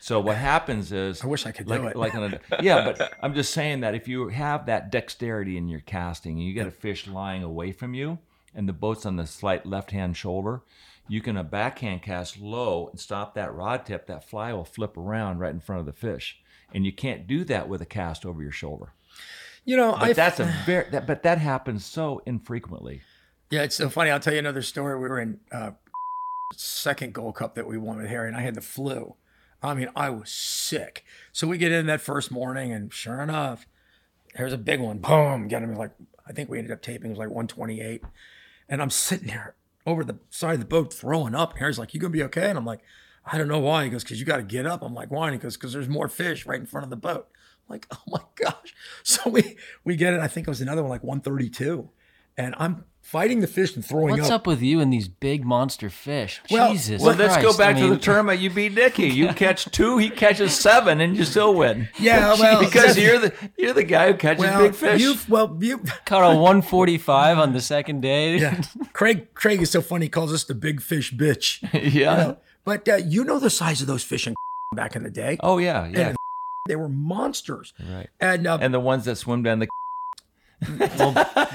So 0.00 0.20
what 0.20 0.38
happens 0.38 0.90
is, 0.90 1.22
I 1.22 1.26
wish 1.26 1.44
I 1.44 1.52
could 1.52 1.68
like, 1.68 1.82
do 1.82 1.88
it. 1.88 1.96
like 1.96 2.14
on 2.14 2.32
a, 2.32 2.62
yeah, 2.62 2.82
but 2.82 3.12
I'm 3.22 3.34
just 3.34 3.52
saying 3.52 3.80
that 3.80 3.94
if 3.94 4.08
you 4.08 4.28
have 4.28 4.64
that 4.64 4.90
dexterity 4.90 5.58
in 5.58 5.68
your 5.68 5.80
casting, 5.80 6.38
and 6.38 6.48
you 6.48 6.54
get 6.54 6.66
a 6.66 6.70
fish 6.70 7.06
lying 7.06 7.42
away 7.42 7.72
from 7.72 7.92
you, 7.92 8.20
and 8.54 8.66
the 8.66 8.72
boat's 8.72 9.04
on 9.04 9.16
the 9.16 9.26
slight 9.26 9.66
left-hand 9.66 10.16
shoulder, 10.16 10.62
you 11.08 11.20
can 11.20 11.36
a 11.36 11.44
backhand 11.44 12.00
cast 12.00 12.40
low 12.40 12.88
and 12.88 12.98
stop 12.98 13.34
that 13.34 13.52
rod 13.52 13.84
tip. 13.84 14.06
That 14.06 14.26
fly 14.26 14.54
will 14.54 14.64
flip 14.64 14.96
around 14.96 15.40
right 15.40 15.52
in 15.52 15.60
front 15.60 15.80
of 15.80 15.86
the 15.86 15.92
fish, 15.92 16.40
and 16.72 16.86
you 16.86 16.92
can't 16.92 17.26
do 17.26 17.44
that 17.44 17.68
with 17.68 17.82
a 17.82 17.86
cast 17.86 18.24
over 18.24 18.42
your 18.42 18.50
shoulder. 18.50 18.94
You 19.66 19.76
know, 19.76 19.92
But 19.92 20.02
I 20.02 20.12
that's 20.12 20.40
a 20.40 20.44
very 20.64 20.88
that, 20.90 21.06
but 21.06 21.24
that 21.24 21.38
happens 21.38 21.84
so 21.84 22.22
infrequently. 22.24 23.02
Yeah, 23.50 23.62
it's 23.62 23.74
so 23.74 23.90
funny. 23.90 24.10
I'll 24.10 24.20
tell 24.20 24.32
you 24.32 24.38
another 24.38 24.62
story. 24.62 24.94
We 24.94 25.08
were 25.08 25.20
in 25.20 25.40
uh, 25.52 25.72
second 26.54 27.12
Gold 27.12 27.34
Cup 27.34 27.56
that 27.56 27.66
we 27.66 27.76
won 27.76 27.98
with 27.98 28.06
Harry, 28.06 28.28
and 28.28 28.36
I 28.36 28.42
had 28.42 28.54
the 28.54 28.60
flu. 28.60 29.16
I 29.62 29.74
mean, 29.74 29.88
I 29.96 30.10
was 30.10 30.30
sick. 30.30 31.04
So 31.32 31.48
we 31.48 31.58
get 31.58 31.72
in 31.72 31.86
that 31.86 32.00
first 32.00 32.30
morning, 32.30 32.72
and 32.72 32.92
sure 32.92 33.20
enough, 33.20 33.66
there's 34.36 34.52
a 34.52 34.58
big 34.58 34.80
one. 34.80 34.98
Boom, 34.98 35.48
get 35.48 35.62
him 35.62 35.74
like 35.74 35.92
I 36.28 36.32
think 36.32 36.48
we 36.48 36.58
ended 36.58 36.72
up 36.72 36.80
taping 36.80 37.10
it 37.10 37.10
was 37.10 37.18
like 37.18 37.28
128, 37.28 38.02
and 38.68 38.80
I'm 38.80 38.90
sitting 38.90 39.26
there 39.26 39.56
over 39.84 40.04
the 40.04 40.18
side 40.30 40.54
of 40.54 40.60
the 40.60 40.66
boat 40.66 40.92
throwing 40.92 41.34
up. 41.34 41.50
And 41.50 41.58
Harry's 41.58 41.78
like, 41.78 41.92
"You 41.92 42.00
gonna 42.00 42.10
be 42.10 42.22
okay?" 42.22 42.48
And 42.48 42.58
I'm 42.58 42.64
like, 42.64 42.82
"I 43.24 43.36
don't 43.36 43.48
know 43.48 43.58
why." 43.58 43.82
He 43.82 43.90
goes, 43.90 44.04
"Because 44.04 44.20
you 44.20 44.26
got 44.26 44.36
to 44.36 44.42
get 44.44 44.64
up." 44.64 44.82
I'm 44.82 44.94
like, 44.94 45.10
"Why?" 45.10 45.26
And 45.26 45.34
he 45.34 45.40
goes, 45.40 45.56
"Because 45.56 45.72
there's 45.72 45.88
more 45.88 46.08
fish 46.08 46.46
right 46.46 46.60
in 46.60 46.66
front 46.66 46.84
of 46.84 46.90
the 46.90 46.96
boat." 46.96 47.28
Like, 47.68 47.86
oh 47.92 48.02
my 48.08 48.20
gosh. 48.36 48.74
So 49.02 49.30
we 49.30 49.56
we 49.84 49.96
get 49.96 50.14
it. 50.14 50.20
I 50.20 50.28
think 50.28 50.46
it 50.46 50.50
was 50.50 50.60
another 50.60 50.82
one 50.82 50.90
like 50.90 51.04
132, 51.04 51.88
and 52.36 52.54
I'm 52.58 52.84
fighting 53.00 53.38
the 53.38 53.46
fish 53.46 53.76
and 53.76 53.84
throwing 53.84 54.16
What's 54.16 54.30
up 54.30 54.48
with 54.48 54.60
you 54.60 54.80
and 54.80 54.92
these 54.92 55.06
big 55.06 55.44
monster 55.44 55.88
fish? 55.88 56.42
Well- 56.50 56.72
Jesus. 56.72 57.00
Well, 57.00 57.14
let's 57.14 57.36
go 57.36 57.56
back 57.56 57.76
I 57.76 57.80
to 57.80 57.90
the 57.90 57.98
tournament. 57.98 58.40
You 58.46 58.50
beat 58.50 58.74
Nicky. 58.74 59.08
You 59.08 59.28
catch 59.28 59.70
two, 59.70 59.98
he 59.98 60.10
catches 60.10 60.58
seven, 60.58 61.00
and 61.00 61.16
you 61.16 61.24
still 61.24 61.54
win. 61.54 61.88
Yeah, 62.00 62.34
well, 62.34 62.60
because 62.60 62.98
you're 62.98 63.18
the 63.18 63.32
you're 63.56 63.72
the 63.72 63.84
guy 63.84 64.10
who 64.12 64.18
catches 64.18 64.40
well, 64.40 64.60
big 64.60 64.74
fish. 64.74 65.00
You've, 65.00 65.28
well, 65.30 65.56
you, 65.60 65.78
Caught 66.04 66.34
a 66.34 66.36
145 66.36 67.38
on 67.38 67.52
the 67.52 67.60
second 67.60 68.00
day. 68.00 68.38
yeah. 68.38 68.60
Craig, 68.92 69.32
Craig 69.34 69.62
is 69.62 69.70
so 69.70 69.80
funny. 69.80 70.06
He 70.06 70.10
calls 70.10 70.32
us 70.32 70.44
the 70.44 70.54
big 70.54 70.80
fish 70.80 71.12
bitch. 71.14 71.62
yeah. 71.92 72.34
But 72.64 72.88
uh, 72.88 72.96
you 72.96 73.24
know 73.24 73.38
the 73.38 73.50
size 73.50 73.80
of 73.80 73.86
those 73.86 74.02
fish 74.02 74.26
in 74.26 74.34
back 74.74 74.96
in 74.96 75.04
the 75.04 75.10
day. 75.10 75.38
Oh 75.40 75.58
yeah, 75.58 75.86
yeah. 75.86 76.08
And 76.08 76.16
they 76.66 76.76
were 76.76 76.88
monsters. 76.88 77.72
right. 77.90 78.08
And, 78.20 78.46
uh, 78.46 78.58
And 78.60 78.72
the 78.74 78.80
ones 78.80 79.04
that 79.06 79.16
swim 79.16 79.42
down 79.42 79.58
the 79.60 79.68
We'll 80.68 81.14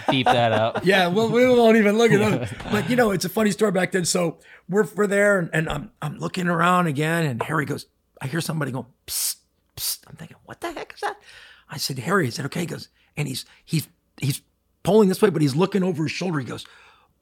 beep 0.10 0.26
that 0.28 0.52
out. 0.52 0.86
Yeah, 0.86 1.08
well, 1.08 1.30
we 1.30 1.48
won't 1.48 1.78
even 1.78 1.98
look 1.98 2.12
at 2.12 2.20
them. 2.20 2.48
But 2.72 2.90
you 2.90 2.96
know, 2.96 3.12
it's 3.12 3.26
a 3.26 3.30
funny 3.30 3.52
story 3.52 3.72
back 3.72 3.92
then. 3.92 4.06
So 4.06 4.38
we're 4.70 4.88
we're 4.96 5.08
there, 5.08 5.40
and, 5.40 5.50
and 5.54 5.70
I'm 5.70 5.92
I'm 6.02 6.18
looking 6.20 6.48
around 6.48 6.88
again, 6.88 7.26
and 7.26 7.42
Harry 7.44 7.66
goes, 7.66 7.88
I 8.22 8.28
hear 8.28 8.42
somebody 8.42 8.72
go, 8.72 8.86
psst, 9.08 9.38
psst. 9.76 10.00
I'm 10.08 10.16
thinking, 10.16 10.38
what 10.46 10.62
the 10.62 10.72
heck 10.72 10.94
is 10.94 11.02
that? 11.02 11.18
I 11.70 11.78
said, 11.78 11.98
Harry, 12.00 12.28
is 12.28 12.38
it 12.38 12.46
okay? 12.46 12.62
He 12.62 12.66
goes, 12.68 12.90
and 13.18 13.28
he's 13.28 13.46
he's 13.66 13.88
he's 14.18 14.42
pulling 14.84 15.10
this 15.10 15.22
way, 15.22 15.30
but 15.32 15.42
he's 15.42 15.56
looking 15.56 15.84
over 15.84 16.04
his 16.04 16.12
shoulder. 16.12 16.38
He 16.40 16.46
goes, 16.46 16.66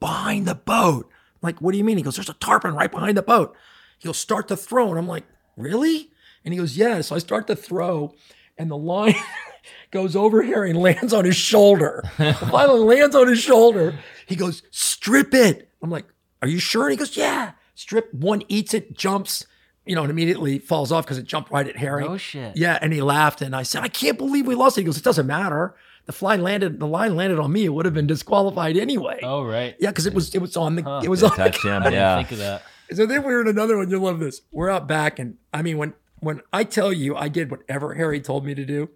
behind 0.00 0.46
the 0.46 0.54
boat. 0.54 1.08
I'm 1.08 1.46
like, 1.46 1.60
what 1.62 1.72
do 1.72 1.78
you 1.78 1.84
mean? 1.84 1.96
He 1.96 2.02
goes, 2.02 2.16
there's 2.16 2.28
a 2.28 2.34
tarpon 2.34 2.74
right 2.74 2.90
behind 2.90 3.16
the 3.16 3.22
boat. 3.22 3.56
He'll 3.98 4.12
start 4.12 4.48
to 4.48 4.56
throw, 4.56 4.90
and 4.90 4.98
I'm 4.98 5.08
like, 5.08 5.24
really? 5.56 6.10
And 6.44 6.54
he 6.54 6.58
goes, 6.58 6.76
yeah. 6.76 7.00
So 7.02 7.14
I 7.14 7.18
start 7.18 7.46
to 7.48 7.56
throw, 7.56 8.14
and 8.58 8.70
the 8.70 8.76
line 8.76 9.14
goes 9.90 10.16
over 10.16 10.42
Harry 10.42 10.70
and 10.70 10.78
lands 10.80 11.12
on 11.12 11.24
his 11.24 11.36
shoulder. 11.36 12.02
Finally 12.16 12.80
lands 12.96 13.14
on 13.14 13.28
his 13.28 13.40
shoulder. 13.40 13.98
He 14.26 14.36
goes, 14.36 14.62
strip 14.70 15.34
it. 15.34 15.68
I'm 15.82 15.90
like, 15.90 16.06
are 16.42 16.48
you 16.48 16.58
sure? 16.58 16.84
And 16.84 16.92
he 16.92 16.96
goes, 16.96 17.16
yeah. 17.16 17.52
Strip. 17.74 18.12
One 18.14 18.42
eats 18.48 18.74
it, 18.74 18.96
jumps, 18.96 19.46
you 19.86 19.94
know, 19.94 20.02
and 20.02 20.10
immediately 20.10 20.58
falls 20.58 20.92
off 20.92 21.04
because 21.04 21.18
it 21.18 21.24
jumped 21.26 21.50
right 21.50 21.66
at 21.66 21.76
Harry. 21.76 22.04
Oh, 22.04 22.16
shit. 22.16 22.56
Yeah, 22.56 22.78
and 22.80 22.92
he 22.92 23.00
laughed, 23.02 23.42
and 23.42 23.54
I 23.56 23.62
said, 23.62 23.82
I 23.82 23.88
can't 23.88 24.18
believe 24.18 24.46
we 24.46 24.54
lost. 24.54 24.76
He 24.76 24.82
goes, 24.84 24.96
it 24.98 25.04
doesn't 25.04 25.26
matter. 25.26 25.74
The 26.06 26.12
fly 26.12 26.36
landed. 26.36 26.80
The 26.80 26.86
line 26.86 27.14
landed 27.16 27.38
on 27.38 27.52
me. 27.52 27.64
It 27.64 27.68
would 27.68 27.84
have 27.84 27.94
been 27.94 28.06
disqualified 28.06 28.76
anyway. 28.76 29.20
Oh, 29.22 29.42
right. 29.44 29.76
Yeah, 29.78 29.90
because 29.90 30.06
it 30.06 30.14
was 30.14 30.34
it 30.34 30.40
was 30.40 30.56
on 30.56 30.74
the 30.74 30.82
Huh. 30.82 31.02
it 31.04 31.08
was 31.08 31.22
on 31.22 31.30
the 31.30 31.36
touched 31.36 31.64
him. 31.64 31.82
Yeah. 31.92 32.16
think 32.16 32.32
of 32.32 32.38
that. 32.38 32.62
so 32.92 33.06
then 33.06 33.22
we 33.22 33.32
were 33.32 33.42
in 33.42 33.48
another 33.48 33.76
one. 33.76 33.88
You'll 33.90 34.00
love 34.02 34.18
this. 34.18 34.40
We're 34.50 34.70
out 34.70 34.88
back, 34.88 35.18
and 35.18 35.36
I 35.52 35.62
mean, 35.62 35.76
when 35.78 35.92
when 36.20 36.42
I 36.52 36.64
tell 36.64 36.92
you 36.92 37.16
I 37.16 37.28
did 37.28 37.50
whatever 37.50 37.94
Harry 37.94 38.20
told 38.20 38.44
me 38.44 38.54
to 38.54 38.64
do, 38.64 38.90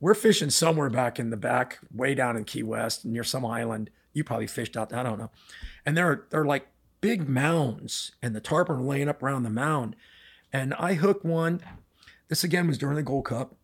we're 0.00 0.14
fishing 0.14 0.50
somewhere 0.50 0.88
back 0.88 1.18
in 1.18 1.30
the 1.30 1.36
back, 1.36 1.78
way 1.94 2.14
down 2.14 2.36
in 2.36 2.44
Key 2.44 2.62
West, 2.62 3.04
near 3.04 3.24
some 3.24 3.44
island. 3.44 3.90
You 4.12 4.24
probably 4.24 4.46
fished 4.46 4.76
out. 4.76 4.92
I 4.92 5.02
don't 5.02 5.18
know. 5.18 5.30
And 5.84 5.96
there 5.96 6.08
are 6.08 6.26
there 6.30 6.40
are 6.40 6.46
like 6.46 6.68
big 7.00 7.28
mounds, 7.28 8.12
and 8.22 8.34
the 8.34 8.40
tarpon 8.40 8.76
are 8.76 8.82
laying 8.82 9.08
up 9.08 9.22
around 9.22 9.42
the 9.42 9.50
mound. 9.50 9.96
And 10.52 10.74
I 10.74 10.94
hooked 10.94 11.24
one. 11.24 11.60
This 12.28 12.42
again 12.42 12.66
was 12.66 12.78
during 12.78 12.96
the 12.96 13.02
Gold 13.02 13.26
Cup, 13.26 13.54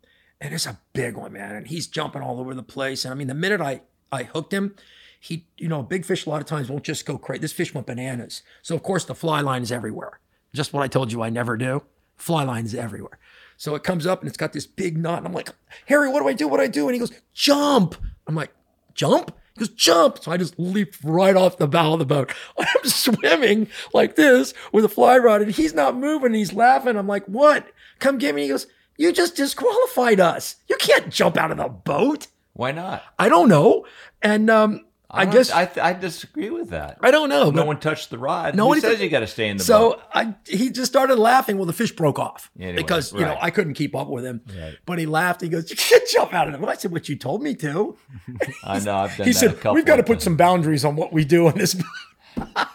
and 0.41 0.53
it's 0.53 0.67
a 0.67 0.79
big 0.93 1.17
one, 1.17 1.33
man. 1.33 1.57
And 1.57 1.67
he's 1.67 1.87
jumping 1.87 2.23
all 2.23 2.39
over 2.39 2.55
the 2.55 2.63
place. 2.63 3.05
And 3.05 3.13
I 3.13 3.17
mean, 3.17 3.29
the 3.29 3.35
minute 3.35 3.61
I 3.61 3.81
I 4.13 4.25
hooked 4.25 4.53
him, 4.53 4.75
he, 5.19 5.47
you 5.57 5.69
know, 5.69 5.83
big 5.83 6.05
fish 6.05 6.27
a 6.27 6.31
lot 6.31 6.41
of 6.41 6.47
times 6.47 6.69
won't 6.69 6.85
just 6.85 7.07
go 7.07 7.19
crazy. 7.19 7.41
This 7.41 7.53
fish 7.53 7.75
went 7.75 7.87
bananas. 7.87 8.43
So 8.63 8.75
of 8.75 8.83
course 8.83 9.05
the 9.05 9.15
fly 9.15 9.41
line 9.41 9.63
is 9.63 9.73
everywhere. 9.73 10.21
Just 10.55 10.73
what 10.73 10.83
I 10.83 10.89
told 10.89 11.13
you 11.13 11.23
I 11.23 11.31
never 11.31 11.57
do. 11.57 11.83
Fly 12.17 12.45
lines 12.45 12.75
everywhere. 12.75 13.19
So 13.57 13.75
it 13.75 13.85
comes 13.85 14.07
up 14.07 14.21
and 14.21 14.29
it's 14.29 14.37
got 14.37 14.53
this 14.53 14.67
big 14.67 14.99
knot, 14.99 15.19
and 15.19 15.27
I'm 15.27 15.33
like, 15.33 15.51
Harry, 15.87 16.11
what 16.11 16.21
do 16.21 16.29
I 16.29 16.35
do? 16.35 16.49
What 16.49 16.59
do 16.59 16.65
I 16.65 16.69
do? 16.69 16.87
And 16.89 16.95
he 16.95 16.99
goes, 16.99 17.13
jump. 17.33 17.95
I'm 18.27 18.35
like, 18.35 18.53
jump? 18.95 19.33
He 19.55 19.61
goes, 19.61 19.71
jump. 19.71 20.23
So 20.23 20.31
I 20.31 20.37
just 20.37 20.59
leaped 20.59 20.99
right 21.03 21.35
off 21.35 21.57
the 21.57 21.67
bow 21.67 21.95
of 21.95 21.99
the 21.99 22.05
boat. 22.05 22.33
I'm 22.59 22.85
swimming 22.85 23.69
like 23.95 24.17
this 24.17 24.53
with 24.73 24.85
a 24.85 24.89
fly 24.89 25.17
rod, 25.17 25.43
and 25.43 25.51
he's 25.51 25.75
not 25.75 25.97
moving. 25.97 26.35
He's 26.35 26.53
laughing. 26.53 26.97
I'm 26.97 27.07
like, 27.07 27.25
what? 27.27 27.67
Come 27.99 28.19
get 28.19 28.35
me. 28.35 28.43
He 28.43 28.49
goes, 28.49 28.67
you 28.99 29.13
just 29.13 29.37
disqualified 29.37 30.21
us. 30.21 30.57
You 30.69 30.77
can't 30.77 31.11
jump 31.11 31.37
out 31.37 31.51
of 31.51 31.57
the 31.57 31.69
boat. 31.69 32.29
Why 32.53 32.73
not? 32.73 33.03
I 33.19 33.29
don't 33.29 33.49
know. 33.49 33.87
And 34.23 34.49
um, 34.49 34.85
I, 35.09 35.25
don't- 35.25 35.35
guess 35.35 35.51
I, 35.53 35.67
th- 35.67 35.79
I 35.79 35.93
disagree 35.93 36.51
with 36.51 36.71
that. 36.71 36.99
I 37.01 37.11
don't 37.11 37.29
know. 37.29 37.51
No 37.51 37.65
one 37.65 37.79
touched 37.79 38.11
the 38.11 38.19
rod. 38.19 38.55
No 38.57 38.67
one 38.67 38.81
says 38.81 39.01
you 39.01 39.09
got 39.09 39.21
to 39.21 39.27
stay 39.27 39.49
in 39.49 39.57
the 39.57 39.63
so 39.65 39.91
boat? 39.91 40.03
I 40.13 40.35
he 40.49 40.71
just 40.71 40.91
started 40.91 41.17
laughing. 41.17 41.57
Well, 41.59 41.67
the 41.67 41.73
fish 41.73 41.93
broke 41.93 42.19
off 42.19 42.51
Anyway, 42.59 42.77
because 42.77 43.13
you 43.13 43.21
know. 43.21 43.37
I 43.41 43.51
couldn't 43.51 43.75
keep 43.75 43.95
up 43.95 44.09
with 44.09 44.25
him. 44.25 44.41
Right. 44.59 44.77
But 44.85 44.99
he 44.99 45.07
laughed. 45.07 45.43
He 45.43 45.49
goes, 45.49 45.71
"You 45.71 45.77
can't 45.77 46.07
jump 46.09 46.35
out 46.35 46.49
of 46.49 46.55
it." 46.55 46.61
Well, 46.61 46.71
I 46.71 46.75
said, 46.75 46.91
"What 46.91 47.09
you 47.09 47.17
told 47.17 47.43
me 47.43 47.55
to." 47.57 47.97
I 48.65 48.81
know. 48.81 48.97
I've 48.97 49.17
done 49.17 49.27
he 49.27 49.33
that 49.33 49.43
a 49.45 49.63
said, 49.63 49.73
"We've 49.75 49.85
got 49.87 49.97
to 49.97 50.03
put 50.03 50.23
some 50.23 50.37
boundaries 50.37 50.85
on 50.85 50.97
what 50.97 51.13
we 51.13 51.25
do 51.25 51.47
on 51.47 51.57
this." 51.57 51.81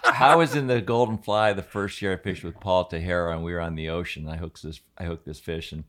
I 0.04 0.36
was 0.38 0.56
in 0.56 0.68
the 0.68 0.82
Golden 0.82 1.18
Fly 1.18 1.54
the 1.54 1.62
first 1.62 2.02
year 2.02 2.14
I 2.14 2.18
fished 2.18 2.44
with 2.44 2.60
Paul 2.60 2.88
Tejera, 2.90 3.34
and 3.36 3.44
we 3.44 3.54
were 3.54 3.60
on 3.62 3.76
the 3.76 3.90
ocean. 3.90 4.28
I 4.30 4.38
hooked 4.38 4.64
this, 4.64 4.80
I 4.98 5.04
hooked 5.04 5.26
this 5.26 5.40
fish, 5.40 5.72
and 5.72 5.84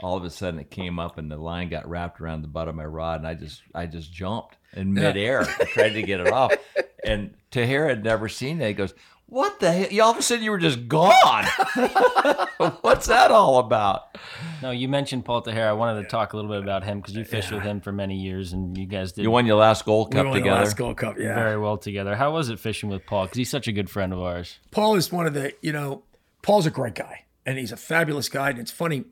all 0.00 0.16
of 0.16 0.24
a 0.24 0.30
sudden 0.30 0.60
it 0.60 0.70
came 0.70 0.98
up, 0.98 1.18
and 1.18 1.30
the 1.30 1.36
line 1.36 1.68
got 1.68 1.88
wrapped 1.88 2.20
around 2.20 2.42
the 2.42 2.48
butt 2.48 2.68
of 2.68 2.74
my 2.74 2.84
rod, 2.84 3.20
and 3.20 3.26
I 3.26 3.34
just, 3.34 3.62
I 3.74 3.86
just 3.86 4.12
jumped 4.12 4.56
in 4.74 4.92
midair, 4.92 5.42
I 5.42 5.64
tried 5.64 5.90
to 5.94 6.02
get 6.02 6.20
it 6.20 6.28
off, 6.32 6.52
and 7.04 7.34
Tejera 7.50 7.88
had 7.88 8.04
never 8.04 8.28
seen 8.28 8.58
that. 8.58 8.68
He 8.68 8.74
goes, 8.74 8.92
"What 9.26 9.58
the 9.60 9.72
hell? 9.72 9.88
You 9.90 10.02
all 10.02 10.10
of 10.12 10.18
a 10.18 10.22
sudden 10.22 10.44
you 10.44 10.50
were 10.50 10.58
just 10.58 10.86
gone. 10.88 11.44
What's 12.80 13.06
that 13.06 13.30
all 13.30 13.58
about?" 13.58 14.16
No, 14.62 14.70
you 14.70 14.88
mentioned 14.88 15.24
Paul 15.24 15.42
Tejera. 15.42 15.68
I 15.68 15.72
wanted 15.72 16.02
to 16.02 16.08
talk 16.08 16.32
a 16.32 16.36
little 16.36 16.50
bit 16.50 16.62
about 16.62 16.84
him 16.84 17.00
because 17.00 17.14
you 17.14 17.24
fished 17.24 17.52
with 17.52 17.62
him 17.62 17.80
for 17.80 17.92
many 17.92 18.16
years, 18.16 18.52
and 18.52 18.76
you 18.76 18.86
guys 18.86 19.12
did 19.12 19.22
You 19.22 19.30
won 19.30 19.46
your 19.46 19.56
last 19.56 19.84
Gold 19.84 20.12
Cup 20.12 20.24
We 20.24 20.30
won 20.30 20.34
the 20.34 20.40
together. 20.40 20.60
last 20.60 20.76
Gold 20.76 20.96
Cup, 20.96 21.18
yeah. 21.18 21.34
very 21.34 21.58
well 21.58 21.78
together. 21.78 22.14
How 22.16 22.32
was 22.32 22.48
it 22.48 22.58
fishing 22.58 22.88
with 22.88 23.06
Paul? 23.06 23.24
Because 23.26 23.36
he's 23.38 23.50
such 23.50 23.68
a 23.68 23.72
good 23.72 23.88
friend 23.90 24.12
of 24.12 24.20
ours. 24.20 24.58
Paul 24.70 24.96
is 24.96 25.12
one 25.12 25.26
of 25.26 25.34
the, 25.34 25.52
you 25.62 25.72
know, 25.72 26.02
Paul's 26.42 26.66
a 26.66 26.70
great 26.70 26.94
guy 26.94 27.24
and 27.44 27.58
he's 27.58 27.72
a 27.72 27.76
fabulous 27.76 28.28
guy. 28.28 28.50
And 28.50 28.58
it's 28.58 28.70
funny 28.70 29.04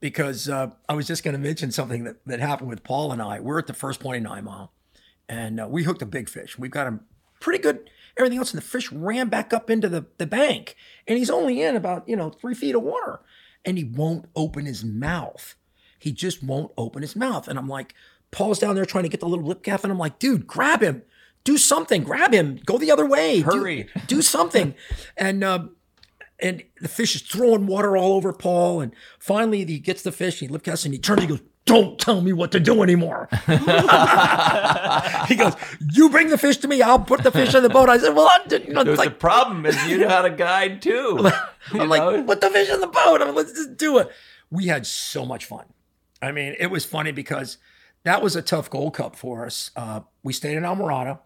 because 0.00 0.48
uh, 0.48 0.70
I 0.88 0.94
was 0.94 1.06
just 1.06 1.24
going 1.24 1.32
to 1.32 1.38
mention 1.38 1.70
something 1.70 2.04
that, 2.04 2.16
that 2.26 2.40
happened 2.40 2.68
with 2.68 2.82
Paul 2.82 3.12
and 3.12 3.22
I. 3.22 3.40
We're 3.40 3.58
at 3.58 3.66
the 3.66 3.74
first 3.74 4.00
point 4.00 4.18
in 4.18 4.22
nine 4.24 4.44
mile 4.44 4.72
and 5.28 5.60
uh, 5.60 5.68
we 5.68 5.84
hooked 5.84 6.02
a 6.02 6.06
big 6.06 6.28
fish. 6.28 6.58
We've 6.58 6.70
got 6.70 6.86
him 6.86 7.00
pretty 7.40 7.62
good, 7.62 7.90
everything 8.16 8.38
else. 8.38 8.52
And 8.52 8.60
the 8.60 8.66
fish 8.66 8.92
ran 8.92 9.28
back 9.28 9.52
up 9.52 9.70
into 9.70 9.88
the, 9.88 10.06
the 10.18 10.26
bank 10.26 10.76
and 11.06 11.18
he's 11.18 11.30
only 11.30 11.62
in 11.62 11.76
about, 11.76 12.08
you 12.08 12.16
know, 12.16 12.30
three 12.30 12.54
feet 12.54 12.74
of 12.74 12.82
water 12.82 13.20
and 13.64 13.78
he 13.78 13.84
won't 13.84 14.26
open 14.34 14.66
his 14.66 14.84
mouth. 14.84 15.54
He 15.98 16.12
just 16.12 16.42
won't 16.42 16.72
open 16.76 17.02
his 17.02 17.16
mouth. 17.16 17.48
And 17.48 17.58
I'm 17.58 17.68
like, 17.68 17.94
Paul's 18.30 18.58
down 18.58 18.74
there 18.74 18.84
trying 18.84 19.04
to 19.04 19.08
get 19.08 19.20
the 19.20 19.28
little 19.28 19.44
lip 19.44 19.62
gaff. 19.62 19.82
And 19.82 19.92
I'm 19.92 19.98
like, 19.98 20.18
dude, 20.18 20.46
grab 20.46 20.82
him. 20.82 21.02
Do 21.44 21.56
something. 21.56 22.02
Grab 22.02 22.34
him. 22.34 22.60
Go 22.64 22.76
the 22.76 22.90
other 22.90 23.06
way. 23.06 23.40
Hurry. 23.40 23.88
Do, 24.08 24.20
something. 24.20 24.74
and 25.16 25.44
um, 25.44 25.75
and 26.40 26.62
the 26.80 26.88
fish 26.88 27.14
is 27.16 27.22
throwing 27.22 27.66
water 27.66 27.96
all 27.96 28.12
over 28.12 28.32
Paul. 28.32 28.80
And 28.80 28.92
finally, 29.18 29.64
he 29.64 29.78
gets 29.78 30.02
the 30.02 30.12
fish. 30.12 30.40
He 30.40 30.48
lip 30.48 30.62
gaffs 30.64 30.84
and 30.84 30.92
he 30.94 31.00
turns. 31.00 31.22
and 31.22 31.30
He 31.30 31.36
goes, 31.36 31.46
"Don't 31.64 31.98
tell 31.98 32.20
me 32.20 32.32
what 32.32 32.52
to 32.52 32.60
do 32.60 32.82
anymore." 32.82 33.28
he 35.28 35.34
goes, 35.36 35.54
"You 35.92 36.10
bring 36.10 36.28
the 36.28 36.38
fish 36.38 36.58
to 36.58 36.68
me. 36.68 36.82
I'll 36.82 36.98
put 36.98 37.22
the 37.22 37.30
fish 37.30 37.54
in 37.54 37.62
the 37.62 37.68
boat." 37.68 37.88
I 37.88 37.98
said, 37.98 38.14
"Well, 38.14 38.28
I'm, 38.30 38.50
you 38.50 38.72
know, 38.74 38.82
like, 38.82 39.10
the 39.10 39.14
problem 39.16 39.66
is 39.66 39.82
you 39.86 39.98
know 39.98 40.08
how 40.08 40.22
to 40.22 40.30
guide 40.30 40.82
too. 40.82 41.30
I'm 41.72 41.78
know? 41.78 41.84
like, 41.84 42.26
put 42.26 42.40
the 42.40 42.50
fish 42.50 42.68
in 42.70 42.80
the 42.80 42.86
boat. 42.86 43.22
I 43.22 43.24
mean, 43.24 43.34
let's 43.34 43.52
just 43.52 43.76
do 43.76 43.98
it. 43.98 44.10
We 44.50 44.66
had 44.66 44.86
so 44.86 45.24
much 45.24 45.44
fun. 45.44 45.64
I 46.22 46.32
mean, 46.32 46.54
it 46.58 46.68
was 46.68 46.84
funny 46.84 47.12
because 47.12 47.58
that 48.04 48.22
was 48.22 48.36
a 48.36 48.42
tough 48.42 48.70
Gold 48.70 48.94
Cup 48.94 49.16
for 49.16 49.44
us. 49.44 49.70
Uh, 49.74 50.00
we 50.22 50.32
stayed 50.32 50.56
in 50.56 50.62
Islamorada 50.62 51.18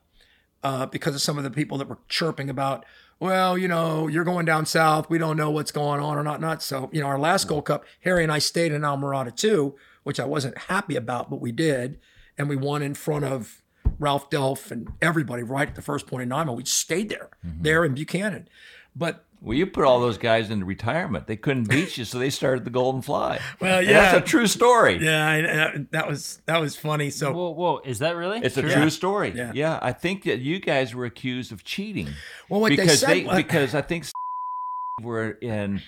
uh, 0.62 0.86
because 0.86 1.14
of 1.14 1.20
some 1.20 1.36
of 1.38 1.44
the 1.44 1.50
people 1.50 1.78
that 1.78 1.88
were 1.88 1.98
chirping 2.08 2.48
about, 2.48 2.84
well, 3.20 3.58
you 3.58 3.68
know, 3.68 4.08
you're 4.08 4.24
going 4.24 4.46
down 4.46 4.64
south. 4.64 5.10
We 5.10 5.18
don't 5.18 5.36
know 5.36 5.50
what's 5.50 5.70
going 5.70 6.00
on 6.00 6.16
or 6.16 6.22
not. 6.22 6.40
Not 6.40 6.62
so. 6.62 6.88
You 6.90 7.02
know, 7.02 7.06
our 7.06 7.18
last 7.18 7.46
Gold 7.46 7.66
Cup, 7.66 7.84
Harry 8.00 8.22
and 8.22 8.32
I 8.32 8.38
stayed 8.38 8.72
in 8.72 8.80
Islamorada 8.80 9.36
too, 9.36 9.76
which 10.02 10.18
I 10.18 10.24
wasn't 10.24 10.56
happy 10.56 10.96
about, 10.96 11.28
but 11.28 11.40
we 11.40 11.52
did, 11.52 12.00
and 12.38 12.48
we 12.48 12.56
won 12.56 12.82
in 12.82 12.94
front 12.94 13.26
of 13.26 13.62
Ralph 13.98 14.30
Delph 14.30 14.70
and 14.70 14.92
everybody 15.02 15.42
right 15.42 15.68
at 15.68 15.74
the 15.74 15.82
first 15.82 16.06
point 16.06 16.22
in 16.22 16.30
nine. 16.30 16.52
We 16.54 16.64
stayed 16.64 17.10
there, 17.10 17.28
mm-hmm. 17.46 17.62
there 17.62 17.84
in 17.84 17.94
Buchanan, 17.94 18.48
but 18.96 19.26
Well, 19.43 19.57
you 19.57 19.66
put 19.66 19.84
all 19.84 20.01
those 20.01 20.18
guys 20.18 20.51
into 20.51 20.66
retirement. 20.66 21.26
They 21.26 21.36
couldn't 21.36 21.68
beat 21.68 21.97
you, 21.97 22.05
so 22.05 22.18
they 22.18 22.28
started 22.28 22.64
the 22.64 22.70
Golden 22.70 23.01
Fly. 23.01 23.41
Well, 23.59 23.78
And 23.78 23.88
yeah. 23.88 24.12
that's 24.12 24.18
a 24.18 24.20
true 24.30 24.47
story. 24.47 24.99
Yeah, 25.03 25.26
I, 25.26 25.36
I- 25.76 25.86
that 25.93 26.07
was 26.09 26.43
that 26.47 26.61
was 26.61 26.76
funny. 26.76 27.09
So 27.09 27.32
Whoa, 27.32 27.51
whoa, 27.51 27.80
is 27.84 28.01
that 28.01 28.16
really? 28.16 28.41
It's 28.41 28.59
a 28.59 28.62
Yeah. 28.62 28.74
true 28.74 28.91
story. 28.91 29.32
Yeah. 29.34 29.53
Yeah. 29.55 29.78
I 29.80 29.93
think 29.93 30.24
that 30.24 30.41
you 30.41 30.59
guys 30.61 30.95
were 30.95 31.07
accused 31.07 31.53
of 31.53 31.64
cheating. 31.64 32.09
Well, 32.51 32.61
what 32.61 32.68
they 32.68 32.76
because 32.76 33.01
said 33.01 33.26
was- 33.26 33.36
because 33.36 33.74
I 33.74 33.80
think 33.80 34.05
were 35.03 35.30
in. 35.30 35.80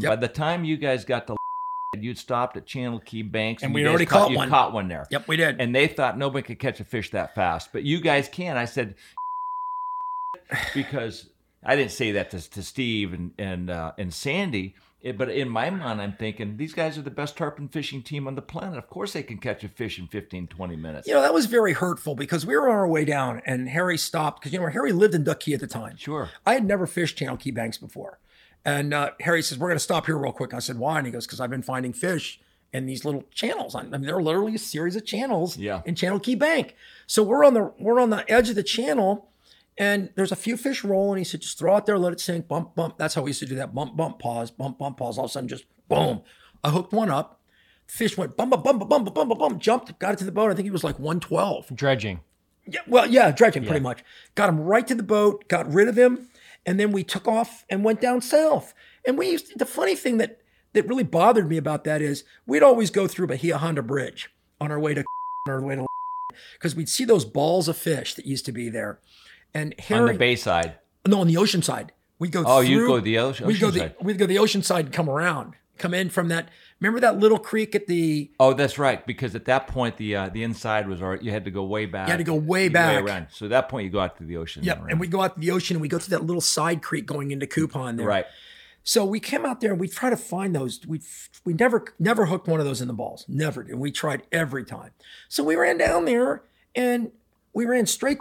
By 0.00 0.14
the 0.16 0.28
time 0.28 0.64
you 0.64 0.76
guys 0.76 1.04
got 1.04 1.26
to, 1.26 1.36
you'd 1.98 2.18
stopped 2.18 2.56
at 2.56 2.66
Channel 2.66 3.00
Key 3.00 3.22
Banks, 3.22 3.64
And 3.64 3.72
you 3.72 3.76
we'd 3.82 3.86
already 3.88 4.06
caught, 4.06 4.24
caught 4.24 4.30
you 4.30 4.36
one. 4.36 4.48
Caught 4.48 4.72
one 4.74 4.86
there. 4.86 5.06
Yep, 5.10 5.26
we 5.26 5.36
did. 5.36 5.60
And 5.60 5.74
they 5.74 5.88
thought 5.88 6.16
nobody 6.16 6.42
could 6.46 6.60
catch 6.60 6.78
a 6.78 6.84
fish 6.84 7.10
that 7.10 7.34
fast, 7.34 7.70
but 7.72 7.82
you 7.82 8.00
guys 8.00 8.28
can. 8.28 8.56
I 8.56 8.66
said 8.66 8.94
because 10.74 11.26
I 11.68 11.76
didn't 11.76 11.92
say 11.92 12.12
that 12.12 12.30
to, 12.30 12.50
to 12.50 12.62
Steve 12.62 13.12
and 13.12 13.32
and 13.38 13.70
uh, 13.70 13.92
and 13.98 14.12
Sandy. 14.12 14.74
But 15.16 15.30
in 15.30 15.48
my 15.48 15.70
mind, 15.70 16.02
I'm 16.02 16.14
thinking 16.14 16.56
these 16.56 16.74
guys 16.74 16.98
are 16.98 17.02
the 17.02 17.10
best 17.10 17.36
tarpon 17.36 17.68
fishing 17.68 18.02
team 18.02 18.26
on 18.26 18.34
the 18.34 18.42
planet. 18.42 18.76
Of 18.78 18.88
course, 18.90 19.12
they 19.12 19.22
can 19.22 19.38
catch 19.38 19.62
a 19.62 19.68
fish 19.68 19.96
in 19.96 20.08
15, 20.08 20.48
20 20.48 20.74
minutes. 20.76 21.06
you 21.06 21.14
know 21.14 21.22
that 21.22 21.32
was 21.32 21.46
very 21.46 21.72
hurtful 21.72 22.16
because 22.16 22.44
we 22.44 22.56
were 22.56 22.68
on 22.68 22.74
our 22.74 22.88
way 22.88 23.04
down 23.04 23.40
and 23.46 23.68
Harry 23.68 23.96
stopped 23.96 24.40
because 24.40 24.52
you 24.52 24.58
know 24.58 24.66
Harry 24.66 24.90
lived 24.90 25.14
in 25.14 25.22
Duck 25.22 25.38
Key 25.40 25.54
at 25.54 25.60
the 25.60 25.68
time. 25.68 25.96
Sure. 25.96 26.30
I 26.44 26.54
had 26.54 26.64
never 26.64 26.84
fished 26.88 27.16
Channel 27.16 27.36
Key 27.36 27.52
Banks 27.52 27.78
before, 27.78 28.18
and 28.64 28.92
uh, 28.92 29.12
Harry 29.20 29.40
says 29.42 29.56
we're 29.56 29.68
going 29.68 29.76
to 29.76 29.84
stop 29.84 30.06
here 30.06 30.18
real 30.18 30.32
quick. 30.32 30.52
I 30.52 30.58
said 30.58 30.78
why? 30.78 30.98
And 30.98 31.06
he 31.06 31.12
goes 31.12 31.26
because 31.26 31.38
I've 31.40 31.50
been 31.50 31.62
finding 31.62 31.92
fish 31.92 32.40
in 32.72 32.86
these 32.86 33.04
little 33.04 33.22
channels. 33.32 33.76
I 33.76 33.82
mean, 33.84 34.02
they're 34.02 34.20
literally 34.20 34.56
a 34.56 34.58
series 34.58 34.96
of 34.96 35.06
channels 35.06 35.56
Yeah. 35.56 35.80
in 35.86 35.94
Channel 35.94 36.18
Key 36.18 36.34
Bank. 36.34 36.74
So 37.06 37.22
we're 37.22 37.44
on 37.44 37.54
the 37.54 37.72
we're 37.78 38.00
on 38.00 38.10
the 38.10 38.28
edge 38.30 38.48
of 38.50 38.56
the 38.56 38.64
channel, 38.64 39.30
and 39.78 40.10
there's 40.16 40.32
a 40.32 40.36
few 40.36 40.56
fish 40.56 40.82
rolling. 40.82 41.18
He 41.18 41.24
said, 41.24 41.40
just 41.40 41.58
throw 41.58 41.76
it 41.76 41.86
there, 41.86 41.98
let 41.98 42.12
it 42.12 42.20
sink, 42.20 42.48
bump, 42.48 42.74
bump. 42.74 42.98
That's 42.98 43.14
how 43.14 43.22
we 43.22 43.30
used 43.30 43.40
to 43.40 43.46
do 43.46 43.54
that 43.56 43.74
bump, 43.74 43.96
bump, 43.96 44.18
pause, 44.18 44.50
bump, 44.50 44.78
bump, 44.78 44.98
pause. 44.98 45.18
All 45.18 45.26
of 45.26 45.30
a 45.30 45.32
sudden, 45.32 45.48
just 45.48 45.64
boom. 45.88 46.22
I 46.64 46.70
hooked 46.70 46.92
one 46.92 47.10
up. 47.10 47.40
Fish 47.86 48.18
went 48.18 48.36
bump, 48.36 48.50
bump, 48.50 48.64
bump, 48.64 48.80
bump, 48.80 48.90
bump, 48.90 49.14
bump, 49.14 49.38
bump, 49.38 49.58
jumped, 49.60 49.98
got 49.98 50.12
it 50.12 50.18
to 50.18 50.24
the 50.24 50.32
boat. 50.32 50.50
I 50.50 50.54
think 50.54 50.66
he 50.66 50.70
was 50.70 50.84
like 50.84 50.98
112. 50.98 51.74
Dredging. 51.74 52.20
Yeah, 52.66 52.80
well, 52.86 53.06
yeah, 53.06 53.30
dredging 53.30 53.62
yeah. 53.62 53.68
pretty 53.70 53.82
much. 53.82 54.04
Got 54.34 54.50
him 54.50 54.60
right 54.60 54.86
to 54.86 54.94
the 54.94 55.02
boat, 55.02 55.48
got 55.48 55.72
rid 55.72 55.88
of 55.88 55.96
him, 55.96 56.28
and 56.66 56.78
then 56.78 56.92
we 56.92 57.02
took 57.02 57.26
off 57.26 57.64
and 57.70 57.84
went 57.84 58.00
down 58.00 58.20
south. 58.20 58.74
And 59.06 59.16
we 59.16 59.30
used 59.30 59.52
to, 59.52 59.58
the 59.58 59.64
funny 59.64 59.94
thing 59.94 60.18
that 60.18 60.40
that 60.74 60.86
really 60.86 61.04
bothered 61.04 61.48
me 61.48 61.56
about 61.56 61.84
that 61.84 62.02
is 62.02 62.24
we'd 62.46 62.62
always 62.62 62.90
go 62.90 63.06
through 63.06 63.28
Bahia 63.28 63.56
Honda 63.56 63.82
Bridge 63.82 64.28
on 64.60 64.70
our 64.70 64.78
way 64.78 64.92
to 64.92 65.00
on 65.48 65.54
our 65.54 65.62
way 65.62 65.76
to 65.76 65.86
because 66.52 66.76
we'd 66.76 66.90
see 66.90 67.06
those 67.06 67.24
balls 67.24 67.68
of 67.68 67.76
fish 67.76 68.14
that 68.14 68.26
used 68.26 68.44
to 68.44 68.52
be 68.52 68.68
there. 68.68 68.98
And 69.58 69.74
On 70.00 70.06
the 70.06 70.14
bay 70.14 70.36
side. 70.36 70.74
no, 71.06 71.20
on 71.20 71.26
the 71.26 71.36
ocean 71.36 71.62
side. 71.62 71.92
We 72.18 72.28
go. 72.28 72.42
Oh, 72.46 72.60
you 72.60 72.86
go 72.86 73.00
the 73.00 73.18
ocean- 73.18 73.46
We 73.46 73.58
go 73.58 73.70
the 73.70 73.78
side. 73.80 73.96
we 74.00 74.14
go 74.14 74.26
the 74.26 74.38
ocean 74.38 74.62
side 74.62 74.86
and 74.86 74.94
come 74.94 75.08
around, 75.08 75.54
come 75.78 75.94
in 75.94 76.10
from 76.10 76.28
that. 76.28 76.48
Remember 76.80 77.00
that 77.00 77.18
little 77.18 77.38
creek 77.38 77.74
at 77.74 77.86
the 77.88 78.30
Oh, 78.38 78.52
that's 78.54 78.78
right. 78.78 79.04
Because 79.06 79.34
at 79.34 79.44
that 79.46 79.66
point, 79.66 79.96
the 79.96 80.14
uh, 80.16 80.28
the 80.28 80.42
inside 80.44 80.88
was 80.88 81.00
already. 81.02 81.24
You 81.26 81.32
had 81.32 81.44
to 81.44 81.50
go 81.50 81.64
way 81.64 81.86
back. 81.86 82.06
You 82.08 82.12
had 82.12 82.18
to 82.18 82.24
go 82.24 82.34
way 82.34 82.68
back. 82.68 83.02
around. 83.04 83.26
So 83.30 83.46
at 83.46 83.50
that 83.50 83.68
point, 83.68 83.84
you 83.84 83.90
go 83.90 84.00
out 84.00 84.16
to 84.18 84.24
the 84.24 84.36
ocean. 84.36 84.62
Yep, 84.64 84.78
around. 84.78 84.90
and 84.90 85.00
we 85.00 85.06
go 85.08 85.20
out 85.22 85.34
to 85.34 85.40
the 85.40 85.50
ocean 85.50 85.76
and 85.76 85.80
we 85.82 85.88
go 85.88 85.98
through 85.98 86.16
that 86.18 86.24
little 86.24 86.40
side 86.40 86.82
creek 86.82 87.04
going 87.06 87.30
into 87.32 87.46
Coupon 87.46 87.96
there. 87.96 88.06
Right. 88.06 88.26
So 88.84 89.04
we 89.04 89.20
came 89.20 89.44
out 89.44 89.60
there 89.60 89.72
and 89.72 89.80
we 89.80 89.86
try 89.88 90.08
to 90.10 90.16
find 90.16 90.54
those. 90.54 90.80
We 90.86 91.00
we 91.44 91.52
never 91.52 91.84
never 91.98 92.26
hooked 92.26 92.46
one 92.48 92.58
of 92.60 92.66
those 92.66 92.80
in 92.80 92.88
the 92.88 92.94
balls. 92.94 93.24
Never. 93.28 93.60
And 93.60 93.78
we 93.80 93.90
tried 93.92 94.22
every 94.32 94.64
time. 94.64 94.90
So 95.28 95.42
we 95.44 95.56
ran 95.56 95.78
down 95.78 96.04
there 96.04 96.42
and 96.74 97.10
we 97.52 97.66
ran 97.66 97.86
straight. 97.86 98.18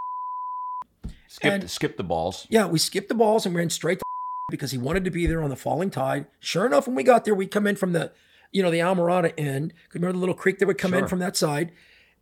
Skip 1.28 1.54
and- 1.54 1.70
skip 1.70 1.98
the 1.98 2.04
balls. 2.04 2.48
Yeah, 2.50 2.66
we 2.68 2.80
skipped 2.80 3.10
the 3.10 3.16
balls 3.16 3.46
and 3.46 3.56
ran 3.56 3.70
straight 3.70 4.00
to 4.00 4.04
because 4.50 4.72
he 4.72 4.78
wanted 4.78 5.04
to 5.06 5.12
be 5.12 5.26
there 5.28 5.42
on 5.44 5.50
the 5.50 5.56
falling 5.56 5.90
tide. 5.90 6.28
Sure 6.40 6.66
enough, 6.66 6.88
when 6.88 6.96
we 6.96 7.04
got 7.04 7.26
there, 7.26 7.36
we 7.36 7.48
come 7.48 7.68
in 7.68 7.76
from 7.76 7.92
the, 7.94 8.12
you 8.52 8.64
know, 8.64 8.72
the 8.72 8.80
Islamorada 8.80 9.34
end. 9.38 9.74
Remember 9.94 10.14
the 10.14 10.20
little 10.20 10.36
creek 10.36 10.60
that 10.60 10.68
would 10.68 10.78
come 10.78 10.94
in 10.94 11.08
from 11.08 11.20
that 11.20 11.36
side, 11.36 11.72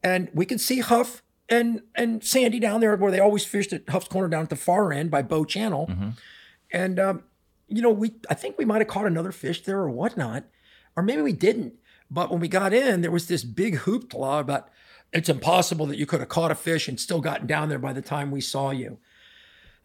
and 0.03 0.29
we 0.33 0.45
could 0.45 0.59
see 0.59 0.79
Huff 0.79 1.21
and 1.47 1.81
and 1.93 2.23
Sandy 2.23 2.59
down 2.59 2.81
there 2.81 2.95
where 2.95 3.11
they 3.11 3.19
always 3.19 3.45
fished 3.45 3.71
at 3.73 3.87
Huff's 3.89 4.07
Corner 4.07 4.27
down 4.27 4.41
at 4.43 4.49
the 4.49 4.55
far 4.55 4.91
end 4.91 5.11
by 5.11 5.21
Bow 5.21 5.45
Channel, 5.45 5.87
and 6.71 6.99
um, 6.99 7.23
you 7.67 7.81
know, 7.81 7.91
we 7.91 8.15
I 8.29 8.33
think 8.33 8.57
we 8.57 8.65
might 8.65 8.79
have 8.81 8.87
caught 8.87 9.05
another 9.05 9.31
fish 9.31 9.63
there 9.63 9.77
or 9.79 9.89
whatnot, 9.91 10.45
or 10.95 11.03
maybe 11.03 11.21
we 11.21 11.33
didn't. 11.33 11.75
But 12.09 12.31
when 12.31 12.39
we 12.39 12.47
got 12.47 12.73
in, 12.73 13.01
there 13.01 13.11
was 13.11 13.27
this 13.27 13.43
big 13.43 13.77
hoopla 13.79 14.39
about 14.39 14.69
it's 15.15 15.29
impossible 15.29 15.85
that 15.87 15.97
you 15.97 16.05
could 16.05 16.19
have 16.19 16.29
caught 16.29 16.51
a 16.51 16.55
fish 16.55 16.87
and 16.87 16.99
still 16.99 17.21
gotten 17.21 17.47
down 17.47 17.69
there 17.69 17.79
by 17.79 17.93
the 17.93 18.01
time 18.01 18.31
we 18.31 18.41
saw 18.41 18.71
you. 18.71 18.97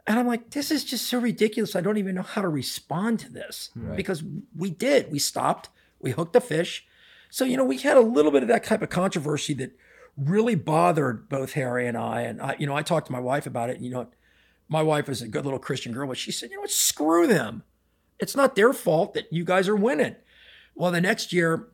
And 0.07 0.19
I'm 0.19 0.27
like, 0.27 0.51
this 0.51 0.71
is 0.71 0.83
just 0.83 1.07
so 1.07 1.21
ridiculous. 1.21 1.77
I 1.77 1.81
don't 1.81 1.99
even 1.99 2.17
know 2.17 2.23
how 2.23 2.43
to 2.43 2.49
respond 2.49 3.21
to 3.21 3.31
this 3.31 3.71
because 3.95 4.25
we 4.57 4.71
did. 4.71 5.13
We 5.13 5.21
stopped, 5.21 5.69
we 6.01 6.11
hooked 6.11 6.33
the 6.33 6.41
fish. 6.41 6.85
So, 7.31 7.45
you 7.45 7.57
know, 7.57 7.65
we 7.65 7.79
had 7.79 7.97
a 7.97 8.01
little 8.01 8.33
bit 8.33 8.43
of 8.43 8.49
that 8.49 8.65
type 8.65 8.83
of 8.83 8.89
controversy 8.89 9.55
that 9.55 9.77
really 10.17 10.57
bothered 10.57 11.29
both 11.29 11.53
Harry 11.53 11.87
and 11.87 11.97
I. 11.97 12.23
And 12.23 12.43
I, 12.43 12.57
you 12.59 12.67
know, 12.67 12.75
I 12.75 12.83
talked 12.83 13.07
to 13.07 13.13
my 13.13 13.21
wife 13.21 13.47
about 13.47 13.71
it. 13.71 13.77
And, 13.77 13.85
you 13.85 13.93
know, 13.93 14.09
my 14.69 14.83
wife 14.83 15.09
is 15.09 15.23
a 15.23 15.29
good 15.29 15.45
little 15.45 15.61
Christian 15.61 15.93
girl, 15.93 16.09
but 16.09 16.19
she 16.19 16.33
said, 16.33 16.51
you 16.51 16.57
know 16.57 16.63
what, 16.63 16.71
screw 16.71 17.27
them. 17.27 17.63
It's 18.19 18.35
not 18.35 18.57
their 18.57 18.73
fault 18.73 19.15
that 19.15 19.33
you 19.33 19.45
guys 19.45 19.69
are 19.69 19.77
winning. 19.77 20.17
Well, 20.75 20.91
the 20.91 21.01
next 21.01 21.33
year, 21.33 21.69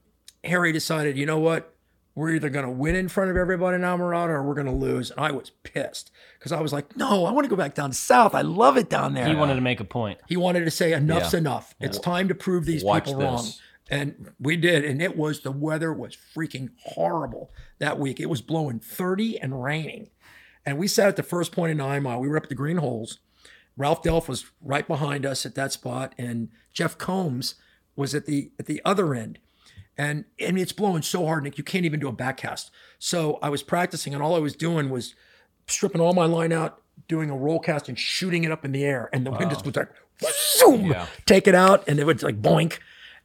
Harry 0.44 0.72
decided, 0.72 1.16
you 1.16 1.26
know 1.26 1.38
what? 1.38 1.75
We're 2.16 2.30
either 2.30 2.48
going 2.48 2.64
to 2.64 2.70
win 2.72 2.96
in 2.96 3.08
front 3.08 3.30
of 3.30 3.36
everybody 3.36 3.76
in 3.76 3.82
Islamorada 3.82 4.30
or 4.30 4.42
we're 4.42 4.54
going 4.54 4.66
to 4.66 4.72
lose. 4.72 5.10
And 5.10 5.20
I 5.20 5.30
was 5.30 5.50
pissed 5.62 6.10
because 6.38 6.50
I 6.50 6.60
was 6.62 6.72
like, 6.72 6.96
no, 6.96 7.26
I 7.26 7.30
want 7.30 7.44
to 7.44 7.48
go 7.50 7.56
back 7.56 7.74
down 7.74 7.92
south. 7.92 8.34
I 8.34 8.40
love 8.40 8.78
it 8.78 8.88
down 8.88 9.12
there. 9.12 9.28
He 9.28 9.34
wanted 9.34 9.56
to 9.56 9.60
make 9.60 9.80
a 9.80 9.84
point. 9.84 10.18
He 10.26 10.36
wanted 10.36 10.64
to 10.64 10.70
say 10.70 10.92
enough's 10.92 11.34
Yeah. 11.34 11.38
enough. 11.40 11.74
It's 11.78 11.98
time 11.98 12.26
to 12.28 12.34
prove 12.34 12.64
these 12.64 12.82
Watch 12.82 13.04
people 13.04 13.20
wrong. 13.20 13.46
And 13.90 14.30
we 14.40 14.56
did. 14.56 14.82
And 14.84 15.00
it 15.02 15.16
was 15.16 15.40
the 15.42 15.52
weather 15.52 15.92
was 15.92 16.16
freaking 16.34 16.70
horrible 16.82 17.52
that 17.78 17.98
week. 17.98 18.18
It 18.18 18.30
was 18.30 18.40
blowing 18.40 18.80
30 18.80 19.38
and 19.38 19.62
raining. 19.62 20.08
And 20.64 20.78
we 20.78 20.88
sat 20.88 21.08
at 21.08 21.16
the 21.16 21.22
first 21.22 21.52
point 21.52 21.70
in 21.70 21.76
nine 21.76 22.02
mile. 22.02 22.18
We 22.18 22.28
were 22.28 22.38
up 22.38 22.44
at 22.44 22.48
the 22.48 22.54
green 22.56 22.78
holes. 22.78 23.18
Ralph 23.76 24.02
Delph 24.02 24.26
was 24.26 24.46
right 24.62 24.88
behind 24.88 25.26
us 25.26 25.44
at 25.44 25.54
that 25.54 25.70
spot, 25.70 26.14
and 26.16 26.48
Jeff 26.72 26.96
Combs 26.96 27.56
was 27.94 28.14
at 28.14 28.24
the 28.24 28.50
at 28.58 28.64
the 28.64 28.80
other 28.86 29.14
end. 29.14 29.38
And 29.98 30.24
I 30.40 30.52
mean, 30.52 30.58
it's 30.62 30.72
blowing 30.72 31.02
so 31.02 31.24
hard, 31.26 31.44
Nick, 31.44 31.56
you 31.58 31.64
can't 31.64 31.84
even 31.86 32.00
do 32.00 32.08
a 32.08 32.12
back 32.12 32.36
cast. 32.38 32.70
So 32.98 33.38
I 33.42 33.48
was 33.48 33.62
practicing, 33.62 34.12
and 34.14 34.22
all 34.22 34.34
I 34.34 34.38
was 34.38 34.54
doing 34.54 34.90
was 34.90 35.14
stripping 35.66 36.00
all 36.00 36.12
my 36.12 36.26
line 36.26 36.52
out, 36.52 36.82
doing 37.08 37.30
a 37.30 37.36
roll 37.36 37.58
cast, 37.60 37.88
and 37.88 37.98
shooting 37.98 38.44
it 38.44 38.50
up 38.52 38.64
in 38.64 38.72
the 38.72 38.84
air. 38.84 39.08
And 39.12 39.26
the 39.26 39.30
wind 39.30 39.50
just 39.50 39.64
was 39.64 39.74
like, 39.76 39.88
zoom, 40.58 40.86
Yeah. 40.90 41.06
take 41.24 41.46
it 41.48 41.54
out, 41.54 41.84
and 41.88 41.98
it 41.98 42.04
was 42.04 42.22
like 42.22 42.40
boink. 42.42 42.78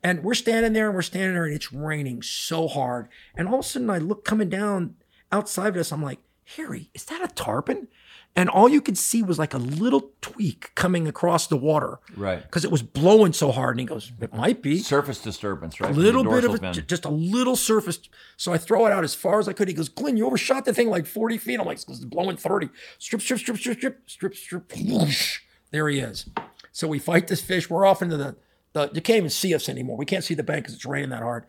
And 0.03 0.23
we're 0.23 0.33
standing 0.33 0.73
there, 0.73 0.87
and 0.87 0.95
we're 0.95 1.01
standing 1.01 1.33
there, 1.33 1.45
and 1.45 1.53
it's 1.53 1.71
raining 1.73 2.21
so 2.21 2.67
hard. 2.67 3.07
And 3.35 3.47
all 3.47 3.59
of 3.59 3.65
a 3.65 3.67
sudden, 3.67 3.89
I 3.89 3.97
look 3.97 4.23
coming 4.25 4.49
down 4.49 4.95
outside 5.31 5.69
of 5.69 5.77
us. 5.77 5.91
I'm 5.91 6.01
like, 6.01 6.19
Harry, 6.57 6.89
is 6.93 7.05
that 7.05 7.21
a 7.23 7.27
tarpon? 7.33 7.87
And 8.33 8.47
all 8.49 8.69
you 8.69 8.79
could 8.81 8.97
see 8.97 9.21
was 9.21 9.37
like 9.37 9.53
a 9.53 9.57
little 9.57 10.11
tweak 10.21 10.73
coming 10.73 11.05
across 11.05 11.47
the 11.47 11.57
water 11.57 11.99
Right. 12.15 12.41
because 12.41 12.63
it 12.63 12.71
was 12.71 12.81
blowing 12.81 13.33
so 13.33 13.51
hard. 13.51 13.71
And 13.75 13.81
he 13.81 13.85
goes, 13.85 14.13
It 14.21 14.33
might 14.33 14.61
be 14.61 14.79
Surface 14.79 15.19
disturbance, 15.21 15.81
right? 15.81 15.91
a 15.91 15.93
little 15.93 16.23
bit 16.23 16.45
of 16.45 16.63
a, 16.63 16.71
just 16.81 17.03
a 17.03 17.09
little 17.09 17.57
surface. 17.57 17.99
So 18.37 18.53
I 18.53 18.57
throw 18.57 18.85
it 18.87 18.93
out 18.93 19.03
as 19.03 19.13
far 19.13 19.39
as 19.39 19.49
I 19.49 19.53
could. 19.53 19.67
He 19.67 19.73
goes, 19.73 19.89
Glenn, 19.89 20.15
you 20.15 20.25
overshot 20.25 20.63
the 20.63 20.73
thing 20.73 20.89
like 20.89 21.05
40 21.05 21.37
feet. 21.39 21.59
I'm 21.59 21.65
like, 21.65 21.77
it's 21.77 22.05
blowing 22.05 22.37
30. 22.37 22.69
Strip, 22.99 23.21
strip, 23.21 23.39
strip, 23.39 23.57
strip, 23.57 23.77
strip, 23.79 24.07
strip, 24.07 24.35
strip. 24.35 24.71
Whoosh. 24.77 25.39
There 25.71 25.89
he 25.89 25.99
is. 25.99 26.29
So 26.71 26.87
we 26.87 26.99
fight 26.99 27.27
this 27.27 27.41
fish. 27.41 27.69
We're 27.69 27.85
off 27.85 28.01
into 28.01 28.15
the, 28.15 28.37
the 28.71 28.89
you 28.93 29.01
can't 29.01 29.17
even 29.17 29.29
see 29.29 29.53
us 29.53 29.67
anymore. 29.67 29.97
We 29.97 30.05
can't 30.05 30.23
see 30.23 30.35
the 30.35 30.43
bank 30.43 30.63
because 30.63 30.75
it's 30.75 30.85
raining 30.85 31.09
that 31.09 31.21
hard. 31.21 31.45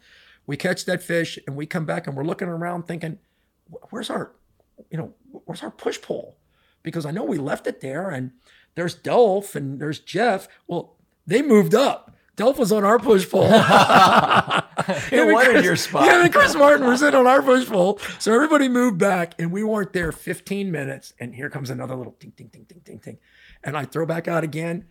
We 0.48 0.56
catch 0.56 0.84
that 0.86 1.00
fish 1.00 1.38
and 1.46 1.54
we 1.54 1.64
come 1.66 1.84
back 1.86 2.08
and 2.08 2.16
we're 2.16 2.24
looking 2.24 2.48
around 2.48 2.88
thinking, 2.88 3.18
where's 3.90 4.10
our, 4.10 4.32
you 4.90 4.98
know, 4.98 5.14
where's 5.44 5.62
our 5.62 5.70
push 5.70 6.02
pole? 6.02 6.36
Because 6.82 7.06
I 7.06 7.10
know 7.10 7.24
we 7.24 7.38
left 7.38 7.66
it 7.66 7.80
there 7.80 8.10
and 8.10 8.32
there's 8.74 8.96
Delph 8.96 9.54
and 9.54 9.80
there's 9.80 9.98
Jeff. 9.98 10.48
Well, 10.66 10.96
they 11.26 11.42
moved 11.42 11.74
up. 11.74 12.10
Delph 12.36 12.56
was 12.56 12.72
on 12.72 12.82
our 12.82 12.98
push 12.98 13.24
Him 13.30 13.42
and 15.12 15.32
wanted 15.32 15.64
your 15.64 15.76
spot. 15.76 16.08
Him 16.08 16.22
and 16.22 16.32
Chris 16.32 16.54
Martin 16.54 16.86
was 16.86 17.00
sitting 17.00 17.18
on 17.18 17.26
our 17.26 17.42
push 17.42 17.66
pole. 17.66 17.98
So 18.18 18.32
everybody 18.34 18.68
moved 18.68 18.98
back 18.98 19.34
and 19.38 19.52
we 19.52 19.62
weren't 19.62 19.92
there 19.92 20.12
15 20.12 20.70
minutes. 20.70 21.12
And 21.20 21.34
here 21.34 21.50
comes 21.50 21.68
another 21.68 21.94
little 21.94 22.16
ding, 22.18 22.32
ding, 22.36 22.48
ding, 22.48 22.64
ding, 22.66 22.80
ding, 22.84 22.98
ding. 22.98 23.18
And 23.62 23.76
I 23.76 23.84
throw 23.84 24.06
back 24.06 24.28
out 24.28 24.44
again. 24.44 24.86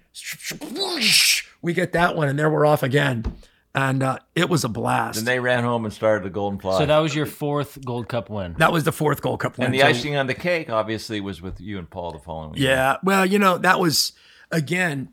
We 1.62 1.74
get 1.74 1.94
that 1.94 2.16
one 2.16 2.28
and 2.28 2.38
there 2.38 2.50
we're 2.50 2.66
off 2.66 2.84
again. 2.84 3.26
And 3.74 4.04
uh, 4.04 4.20
it 4.36 4.50
was 4.50 4.66
a 4.66 4.70
blast. 4.70 5.20
And 5.20 5.28
they 5.28 5.40
ran 5.40 5.64
home 5.64 5.86
and 5.86 5.94
started 5.94 6.26
the 6.26 6.30
Golden 6.30 6.60
Fly. 6.60 6.78
So 6.80 6.86
that 6.86 6.98
was 7.00 7.16
your 7.16 7.26
fourth 7.26 7.78
Gold 7.86 8.10
Cup 8.10 8.30
win. 8.30 8.56
that 8.58 8.74
was 8.74 8.84
the 8.84 8.92
fourth 8.92 9.22
Gold 9.22 9.40
Cup 9.40 9.58
win. 9.58 9.68
and 9.68 9.74
the 9.74 9.80
So- 9.80 9.88
icing 9.88 10.16
on 10.18 10.28
the 10.28 10.34
cake, 10.34 10.70
obviously, 10.70 11.22
was 11.22 11.42
with 11.42 11.62
you 11.62 11.78
and 11.80 11.90
Paul 11.90 12.12
the 12.12 12.20
following 12.20 12.52
week. 12.52 12.60
Yeah. 12.62 12.98
Well, 13.04 13.26
you 13.26 13.40
know, 13.40 13.58
that 13.58 13.80
was 13.80 14.12
again, 14.52 15.10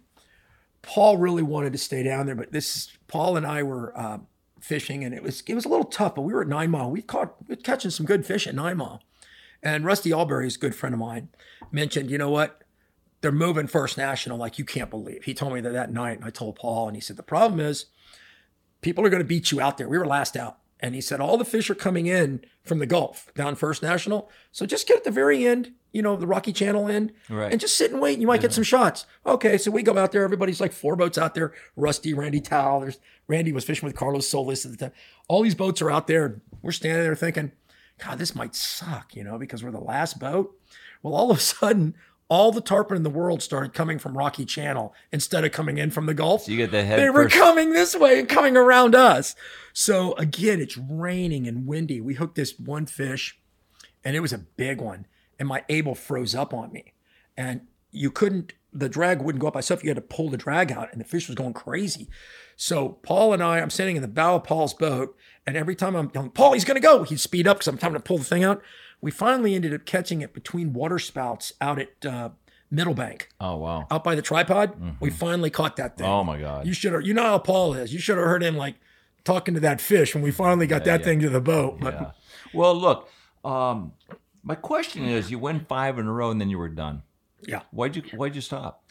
Paul 0.83 1.19
really 1.19 1.43
wanted 1.43 1.73
to 1.73 1.79
stay 1.79 2.03
down 2.03 2.27
there, 2.27 2.35
but 2.35 2.51
this 2.53 2.91
Paul 3.07 3.37
and 3.37 3.47
I 3.47 3.63
were 3.63 3.97
uh, 3.97 4.19
fishing 4.61 5.05
and 5.05 5.15
it 5.15 5.23
was 5.23 5.43
it 5.47 5.55
was 5.55 5.65
a 5.65 5.69
little 5.69 5.85
tough, 5.85 6.15
but 6.17 6.23
we 6.23 6.33
were 6.33 6.43
at 6.43 6.49
nine 6.49 6.71
mile. 6.71 6.91
We 6.91 7.03
caught 7.03 7.37
we 7.47 7.55
were 7.55 7.61
catching 7.61 7.91
some 7.93 8.07
good 8.07 8.27
fish 8.27 8.47
at 8.47 8.55
nine 8.55 8.77
mile. 8.79 9.03
And 9.63 9.85
Rusty 9.85 10.13
Albury 10.13 10.47
is 10.47 10.57
a 10.57 10.59
good 10.59 10.75
friend 10.75 10.95
of 10.95 11.01
mine, 11.01 11.29
mentioned, 11.73 12.11
you 12.11 12.19
know 12.19 12.31
what? 12.31 12.63
They're 13.21 13.33
moving 13.33 13.67
First 13.67 13.99
National 13.99 14.39
like 14.39 14.57
you 14.59 14.65
can't 14.65 14.89
believe. 14.89 15.25
He 15.25 15.35
told 15.35 15.53
me 15.53 15.61
that 15.61 15.73
that 15.73 15.93
night, 15.93 16.17
and 16.19 16.25
I 16.25 16.31
told 16.31 16.55
Paul, 16.55 16.87
and 16.87 16.97
he 16.97 17.01
said, 17.01 17.17
the 17.17 17.25
problem 17.25 17.59
is 17.59 17.87
people 18.81 19.05
are 19.05 19.11
going 19.11 19.23
to 19.23 19.27
beat 19.29 19.51
you 19.51 19.61
out 19.61 19.79
there. 19.79 19.89
We 19.89 19.99
were 19.99 20.07
last 20.07 20.37
out. 20.37 20.59
And 20.81 20.95
he 20.95 21.01
said, 21.01 21.21
all 21.21 21.37
the 21.37 21.45
fish 21.45 21.69
are 21.71 21.75
coming 21.75 22.07
in 22.07 22.45
from 22.63 22.79
the 22.79 22.87
Gulf 22.87 23.33
down 23.35 23.57
First 23.57 23.83
National. 23.83 24.31
So 24.53 24.65
just 24.65 24.87
get 24.87 24.99
at 24.99 25.03
the 25.05 25.11
very 25.11 25.45
end, 25.45 25.73
you 25.93 26.03
know, 26.03 26.15
the 26.15 26.27
Rocky 26.27 26.53
Channel 26.53 26.87
end, 26.89 27.13
Right. 27.29 27.51
and 27.51 27.61
just 27.61 27.77
sit 27.77 27.91
and 27.91 28.01
wait. 28.01 28.21
You 28.21 28.29
might 28.29 28.41
get 28.43 28.53
some 28.53 28.63
shots. 28.63 29.05
Okay, 29.27 29.59
so 29.59 29.73
we 29.73 29.83
go 29.83 29.99
out 29.99 30.13
there. 30.13 30.23
Everybody's 30.23 30.61
like 30.61 30.73
four 30.73 30.95
boats 30.95 31.19
out 31.19 31.35
there. 31.35 31.53
Rusty, 31.75 32.15
Randy 32.15 32.41
Towe. 32.41 32.79
There's 32.81 32.99
Randy 33.27 33.51
was 33.51 33.65
fishing 33.65 33.89
with 33.89 33.97
Carlos 33.97 34.29
Solis 34.29 34.65
at 34.65 34.71
the 34.71 34.77
time. 34.79 34.93
All 35.27 35.43
these 35.43 35.57
boats 35.57 35.83
are 35.83 35.91
out 35.91 36.07
there. 36.07 36.41
We're 36.63 36.71
standing 36.71 37.03
there 37.03 37.17
thinking, 37.17 37.51
God, 38.05 38.19
this 38.19 38.37
might 38.37 38.55
suck, 38.55 39.17
you 39.17 39.25
know, 39.25 39.37
because 39.37 39.65
we're 39.65 39.73
the 39.73 39.81
last 39.81 40.21
boat. 40.21 40.57
Well, 41.03 41.15
all 41.15 41.33
of 41.33 41.39
a 41.39 41.41
sudden, 41.41 41.95
all 42.29 42.53
the 42.53 42.61
tarpon 42.61 42.97
in 42.97 43.03
the 43.03 43.11
world 43.11 43.43
started 43.43 43.73
coming 43.73 43.99
from 43.99 44.17
Rocky 44.17 44.45
Channel 44.45 44.95
instead 45.13 45.45
of 45.45 45.53
coming 45.53 45.79
in 45.79 45.91
from 45.91 46.07
the 46.07 46.15
Gulf 46.15 46.45
So 46.45 46.53
you 46.53 46.59
get 46.59 46.71
the 46.71 46.85
head 46.85 46.99
they 46.99 47.09
were 47.11 47.25
first. 47.25 47.37
coming 47.37 47.73
this 47.73 47.97
way 47.97 48.19
and 48.19 48.29
coming 48.29 48.57
around 48.57 48.95
us. 48.95 49.35
So 49.73 50.13
again, 50.15 50.61
it's 50.61 50.77
raining 50.77 51.47
and 51.49 51.67
windy. 51.67 52.01
We 52.01 52.15
hooked 52.15 52.35
this 52.35 52.59
one 52.59 52.87
fish, 52.87 53.39
and 54.05 54.15
it 54.15 54.21
was 54.21 54.33
a 54.33 54.39
big 54.39 54.81
one. 54.81 55.07
And 55.39 55.49
my 55.49 55.65
Abel 55.69 55.95
froze 55.95 56.35
up 56.35 56.53
on 56.53 56.73
me, 56.73 56.93
and 57.37 57.63
you 57.93 58.11
couldn't. 58.11 58.53
The 58.79 58.89
drag 58.89 59.21
wouldn't 59.23 59.41
go 59.41 59.49
up 59.49 59.55
by 59.55 59.61
itself. 59.61 59.83
You 59.83 59.91
had 59.91 59.97
to 59.97 60.01
pull 60.03 60.29
the 60.31 60.37
drag 60.37 60.71
out, 60.73 60.89
and 60.93 61.01
the 61.01 61.05
fish 61.05 61.29
was 61.29 61.35
going 61.35 61.53
crazy. 61.55 62.09
So 62.57 62.91
Paul 63.03 63.33
and 63.33 63.43
I, 63.43 63.61
I'm 63.61 63.71
sitting 63.71 63.97
in 63.97 64.03
the 64.03 64.09
bow 64.09 64.37
of 64.37 64.45
Paul's 64.45 64.75
boat, 64.75 65.17
and 65.47 65.57
every 65.57 65.75
time 65.77 65.95
I'm 65.95 66.11
telling 66.11 66.31
Paul 66.31 66.53
he's 66.55 66.65
going 66.65 66.75
to 66.77 66.81
go, 66.81 67.03
he'd 67.05 67.21
speed 67.21 67.47
up 67.47 67.57
because 67.59 67.69
I'm 67.69 67.79
trying 67.79 67.93
to 67.95 68.01
pull 68.01 68.19
the 68.19 68.25
thing 68.25 68.45
out. 68.45 68.63
We 69.01 69.11
finally 69.11 69.55
ended 69.55 69.73
up 69.75 69.85
catching 69.87 70.21
it 70.23 70.33
between 70.35 70.73
water 70.73 70.99
spouts 70.99 71.53
out 71.61 71.79
at 71.79 72.05
uh, 72.05 72.31
Middlebank, 72.73 73.23
Oh, 73.41 73.57
wow. 73.57 73.87
out 73.91 74.03
by 74.05 74.15
the 74.15 74.23
tripod. 74.23 74.77
We 75.01 75.11
finally 75.11 75.51
caught 75.51 75.77
that 75.77 75.97
thing. 75.97 76.07
Oh, 76.07 76.25
my 76.25 76.39
God. 76.39 76.67
You 76.67 76.73
should 76.73 76.93
have. 76.93 77.07
You 77.07 77.15
know 77.15 77.23
how 77.23 77.39
Paul 77.39 77.75
is. 77.75 77.93
You 77.93 77.99
should 78.01 78.17
have 78.19 78.27
heard 78.27 78.43
him 78.43 78.57
like 78.57 78.75
talking 79.25 79.55
to 79.55 79.61
that 79.61 79.81
fish 79.81 80.15
when 80.15 80.23
we 80.23 80.31
finally 80.31 80.67
got 80.67 80.85
that 80.85 81.05
thing 81.05 81.21
to 81.21 81.31
the 81.31 81.41
boat. 81.41 81.79
But 81.81 81.95
Yeah. 81.95 82.11
Well, 82.53 82.75
look, 82.75 83.09
um, 83.45 83.93
my 84.43 84.55
question 84.55 85.05
is: 85.05 85.31
you 85.31 85.39
win 85.39 85.65
five 85.69 85.99
in 85.99 86.07
a 86.07 86.13
row, 86.13 86.31
and 86.31 86.41
then 86.41 86.51
you 86.51 86.59
were 86.59 86.69
done. 86.69 87.03
Yeah, 87.47 87.63
Why'd 87.71 87.97
you 87.97 88.03
Why'd 88.15 88.35
you 88.35 88.41
stop? 88.41 88.85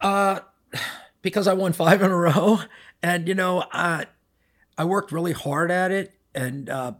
uh, 0.00 0.40
because 1.22 1.48
I 1.48 1.54
won 1.54 1.72
five 1.72 2.02
in 2.02 2.10
a 2.10 2.16
row, 2.16 2.60
and 3.02 3.26
you 3.28 3.34
know, 3.34 3.64
I 3.72 4.06
I 4.76 4.84
worked 4.84 5.12
really 5.12 5.32
hard 5.32 5.70
at 5.70 5.90
it, 5.90 6.14
and 6.34 6.68
uh, 6.70 6.92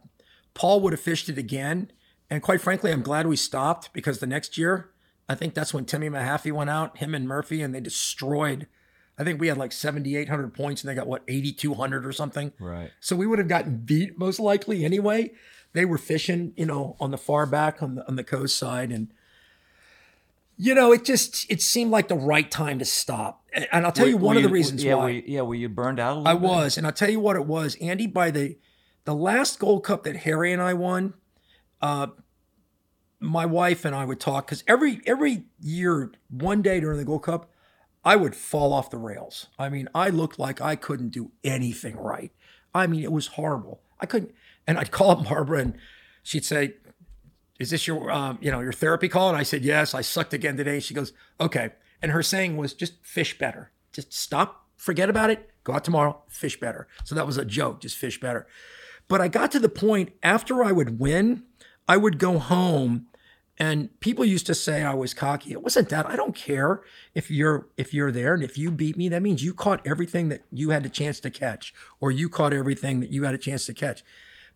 Paul 0.53 0.81
would 0.81 0.93
have 0.93 0.99
fished 0.99 1.29
it 1.29 1.37
again. 1.37 1.91
And 2.29 2.43
quite 2.43 2.61
frankly, 2.61 2.91
I'm 2.91 3.01
glad 3.01 3.25
we 3.25 3.35
stopped 3.35 3.91
because 3.91 4.19
the 4.19 4.27
next 4.27 4.57
year, 4.57 4.91
I 5.27 5.33
think 5.35 5.55
that's 5.55 5.73
when 5.73 5.85
Timmy 5.85 6.09
Mahaffey 6.09 6.51
went 6.51 6.69
out, 6.69 6.97
him 6.97 7.15
and 7.15 7.27
Murphy, 7.27 7.61
and 7.61 7.73
they 7.73 7.79
destroyed. 7.81 8.67
I 9.17 9.23
think 9.23 9.41
we 9.41 9.47
had 9.47 9.57
like 9.57 9.71
7,800 9.71 10.53
points, 10.53 10.81
and 10.83 10.89
they 10.89 10.95
got 10.95 11.07
what 11.07 11.23
8,200 11.27 12.05
or 12.05 12.11
something. 12.13 12.53
Right. 12.59 12.91
So 12.99 13.15
we 13.15 13.25
would 13.27 13.39
have 13.39 13.47
gotten 13.47 13.77
beat 13.77 14.17
most 14.17 14.39
likely 14.39 14.85
anyway. 14.85 15.31
They 15.73 15.85
were 15.85 15.97
fishing, 15.97 16.53
you 16.55 16.65
know, 16.65 16.95
on 16.99 17.11
the 17.11 17.17
far 17.17 17.45
back 17.45 17.81
on 17.81 17.95
the 17.95 18.07
on 18.07 18.15
the 18.15 18.23
coast 18.23 18.55
side, 18.57 18.91
and 18.91 19.11
you 20.61 20.75
know, 20.75 20.91
it 20.91 21.05
just 21.05 21.49
it 21.49 21.61
seemed 21.61 21.89
like 21.89 22.09
the 22.09 22.15
right 22.17 22.51
time 22.51 22.79
to 22.79 22.85
stop. 22.85 23.45
And- 23.71 23.85
I'll 23.85 23.91
tell 23.93 24.07
you 24.07 24.17
one 24.17 24.35
were 24.35 24.39
of 24.39 24.43
the 24.43 24.49
you- 24.49 24.53
reasons 24.53 24.83
yeah, 24.83 24.95
why. 24.95 25.03
Were 25.03 25.09
you, 25.09 25.23
yeah, 25.25 25.41
were 25.41 25.55
you 25.55 25.69
burned 25.69 25.99
out 25.99 26.13
a 26.13 26.19
little 26.19 26.27
I 26.27 26.33
bit? 26.33 26.41
was, 26.41 26.77
and 26.77 26.85
I'll 26.85 26.93
tell 26.93 27.09
you 27.09 27.19
what 27.21 27.37
it 27.37 27.45
was, 27.45 27.75
Andy. 27.81 28.05
By 28.07 28.29
the 28.29 28.57
the 29.05 29.15
last 29.15 29.57
Gold 29.59 29.83
Cup 29.85 30.03
that 30.03 30.17
Harry 30.17 30.51
and 30.51 30.61
I 30.61 30.73
won, 30.73 31.13
uh, 31.81 32.07
my 33.19 33.45
wife 33.45 33.85
and 33.85 33.95
I 33.95 34.03
would 34.05 34.19
talk 34.19 34.47
because 34.47 34.63
every 34.67 35.01
every 35.05 35.45
year, 35.61 36.11
one 36.29 36.61
day 36.61 36.79
during 36.81 36.97
the 36.97 37.05
Gold 37.05 37.23
Cup, 37.23 37.49
I 38.03 38.15
would 38.17 38.35
fall 38.35 38.73
off 38.73 38.89
the 38.89 38.97
rails. 38.97 39.47
I 39.57 39.69
mean, 39.69 39.87
I 39.95 40.09
looked 40.09 40.37
like 40.39 40.59
I 40.61 40.75
couldn't 40.75 41.09
do 41.09 41.31
anything 41.43 41.95
right. 41.97 42.31
I 42.73 42.85
mean, 42.87 43.03
it 43.03 43.11
was 43.11 43.27
horrible. 43.27 43.81
I 43.99 44.05
couldn't, 44.05 44.31
and 44.67 44.77
I'd 44.77 44.91
call 44.91 45.11
up 45.11 45.23
Barbara, 45.25 45.59
and 45.59 45.73
she'd 46.21 46.45
say, 46.45 46.75
"Is 47.59 47.69
this 47.69 47.87
your, 47.87 48.11
um, 48.11 48.37
you 48.41 48.51
know, 48.51 48.61
your 48.61 48.73
therapy 48.73 49.09
call?" 49.09 49.29
And 49.29 49.37
I 49.37 49.43
said, 49.43 49.63
"Yes." 49.63 49.93
I 49.93 50.01
sucked 50.01 50.33
again 50.33 50.57
today. 50.57 50.79
She 50.79 50.93
goes, 50.93 51.13
"Okay," 51.39 51.71
and 52.01 52.11
her 52.11 52.23
saying 52.23 52.57
was, 52.57 52.73
"Just 52.73 52.93
fish 53.05 53.37
better. 53.37 53.71
Just 53.91 54.13
stop, 54.13 54.67
forget 54.77 55.09
about 55.09 55.29
it. 55.29 55.49
Go 55.63 55.73
out 55.73 55.83
tomorrow, 55.83 56.21
fish 56.27 56.59
better." 56.59 56.87
So 57.03 57.15
that 57.15 57.27
was 57.27 57.37
a 57.37 57.45
joke, 57.45 57.81
just 57.81 57.97
fish 57.97 58.19
better. 58.19 58.47
But 59.07 59.21
I 59.21 59.27
got 59.27 59.51
to 59.51 59.59
the 59.59 59.69
point 59.69 60.13
after 60.23 60.63
I 60.63 60.71
would 60.71 60.99
win, 60.99 61.43
I 61.87 61.97
would 61.97 62.19
go 62.19 62.39
home 62.39 63.07
and 63.59 63.99
people 63.99 64.23
used 64.23 64.45
to 64.45 64.55
say 64.55 64.83
I 64.83 64.93
was 64.93 65.13
cocky. 65.13 65.51
It 65.51 65.61
wasn't 65.61 65.89
that. 65.89 66.05
I 66.05 66.15
don't 66.15 66.33
care 66.33 66.81
if 67.13 67.29
you're 67.29 67.67
if 67.75 67.93
you're 67.93 68.11
there 68.11 68.33
and 68.33 68.41
if 68.41 68.57
you 68.57 68.71
beat 68.71 68.95
me, 68.95 69.09
that 69.09 69.21
means 69.21 69.43
you 69.43 69.53
caught 69.53 69.85
everything 69.85 70.29
that 70.29 70.43
you 70.49 70.69
had 70.69 70.85
a 70.85 70.89
chance 70.89 71.19
to 71.19 71.29
catch 71.29 71.73
or 71.99 72.09
you 72.09 72.29
caught 72.29 72.53
everything 72.53 73.01
that 73.01 73.11
you 73.11 73.23
had 73.23 73.35
a 73.35 73.37
chance 73.37 73.65
to 73.65 73.73
catch. 73.73 74.03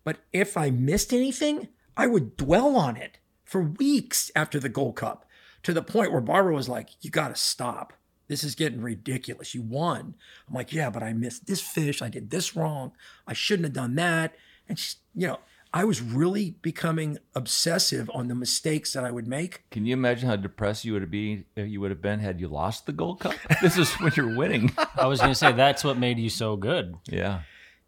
But 0.04 0.18
if 0.32 0.56
I 0.56 0.70
missed 0.70 1.12
anything, 1.12 1.68
I 1.96 2.06
would 2.06 2.36
dwell 2.36 2.76
on 2.76 2.96
it 2.96 3.18
for 3.44 3.62
weeks 3.62 4.30
after 4.34 4.58
the 4.58 4.68
Gold 4.68 4.96
Cup 4.96 5.26
to 5.62 5.72
the 5.72 5.82
point 5.82 6.12
where 6.12 6.20
Barbara 6.20 6.54
was 6.54 6.68
like, 6.68 6.90
"You 7.00 7.10
got 7.10 7.28
to 7.28 7.36
stop. 7.40 7.92
This 8.26 8.42
is 8.42 8.54
getting 8.54 8.80
ridiculous. 8.80 9.54
You 9.54 9.62
won." 9.62 10.14
I'm 10.48 10.54
like, 10.54 10.72
"Yeah, 10.72 10.90
but 10.90 11.02
I 11.02 11.12
missed 11.12 11.46
this 11.46 11.60
fish. 11.60 12.02
I 12.02 12.08
did 12.08 12.30
this 12.30 12.56
wrong. 12.56 12.92
I 13.26 13.32
shouldn't 13.32 13.64
have 13.66 13.74
done 13.74 13.94
that." 13.96 14.34
And 14.68 14.78
she, 14.78 14.96
you 15.14 15.26
know, 15.28 15.40
I 15.72 15.84
was 15.84 16.00
really 16.00 16.56
becoming 16.62 17.18
obsessive 17.34 18.10
on 18.14 18.28
the 18.28 18.34
mistakes 18.34 18.92
that 18.94 19.04
I 19.04 19.10
would 19.10 19.26
make. 19.26 19.64
Can 19.70 19.84
you 19.86 19.92
imagine 19.92 20.28
how 20.28 20.36
depressed 20.36 20.84
you 20.84 20.92
would 20.94 21.10
be? 21.10 21.44
uh, 21.58 21.62
You 21.62 21.80
would 21.80 21.90
have 21.90 22.00
been 22.00 22.20
had 22.20 22.40
you 22.40 22.48
lost 22.48 22.86
the 22.86 22.92
Gold 22.92 23.20
Cup. 23.20 23.34
this 23.62 23.76
is 23.76 23.92
when 23.94 24.12
you're 24.16 24.36
winning. 24.36 24.72
I 24.96 25.06
was 25.06 25.20
gonna 25.20 25.34
say 25.34 25.52
that's 25.52 25.84
what 25.84 25.98
made 25.98 26.18
you 26.18 26.30
so 26.30 26.56
good. 26.56 26.94
yeah. 27.06 27.42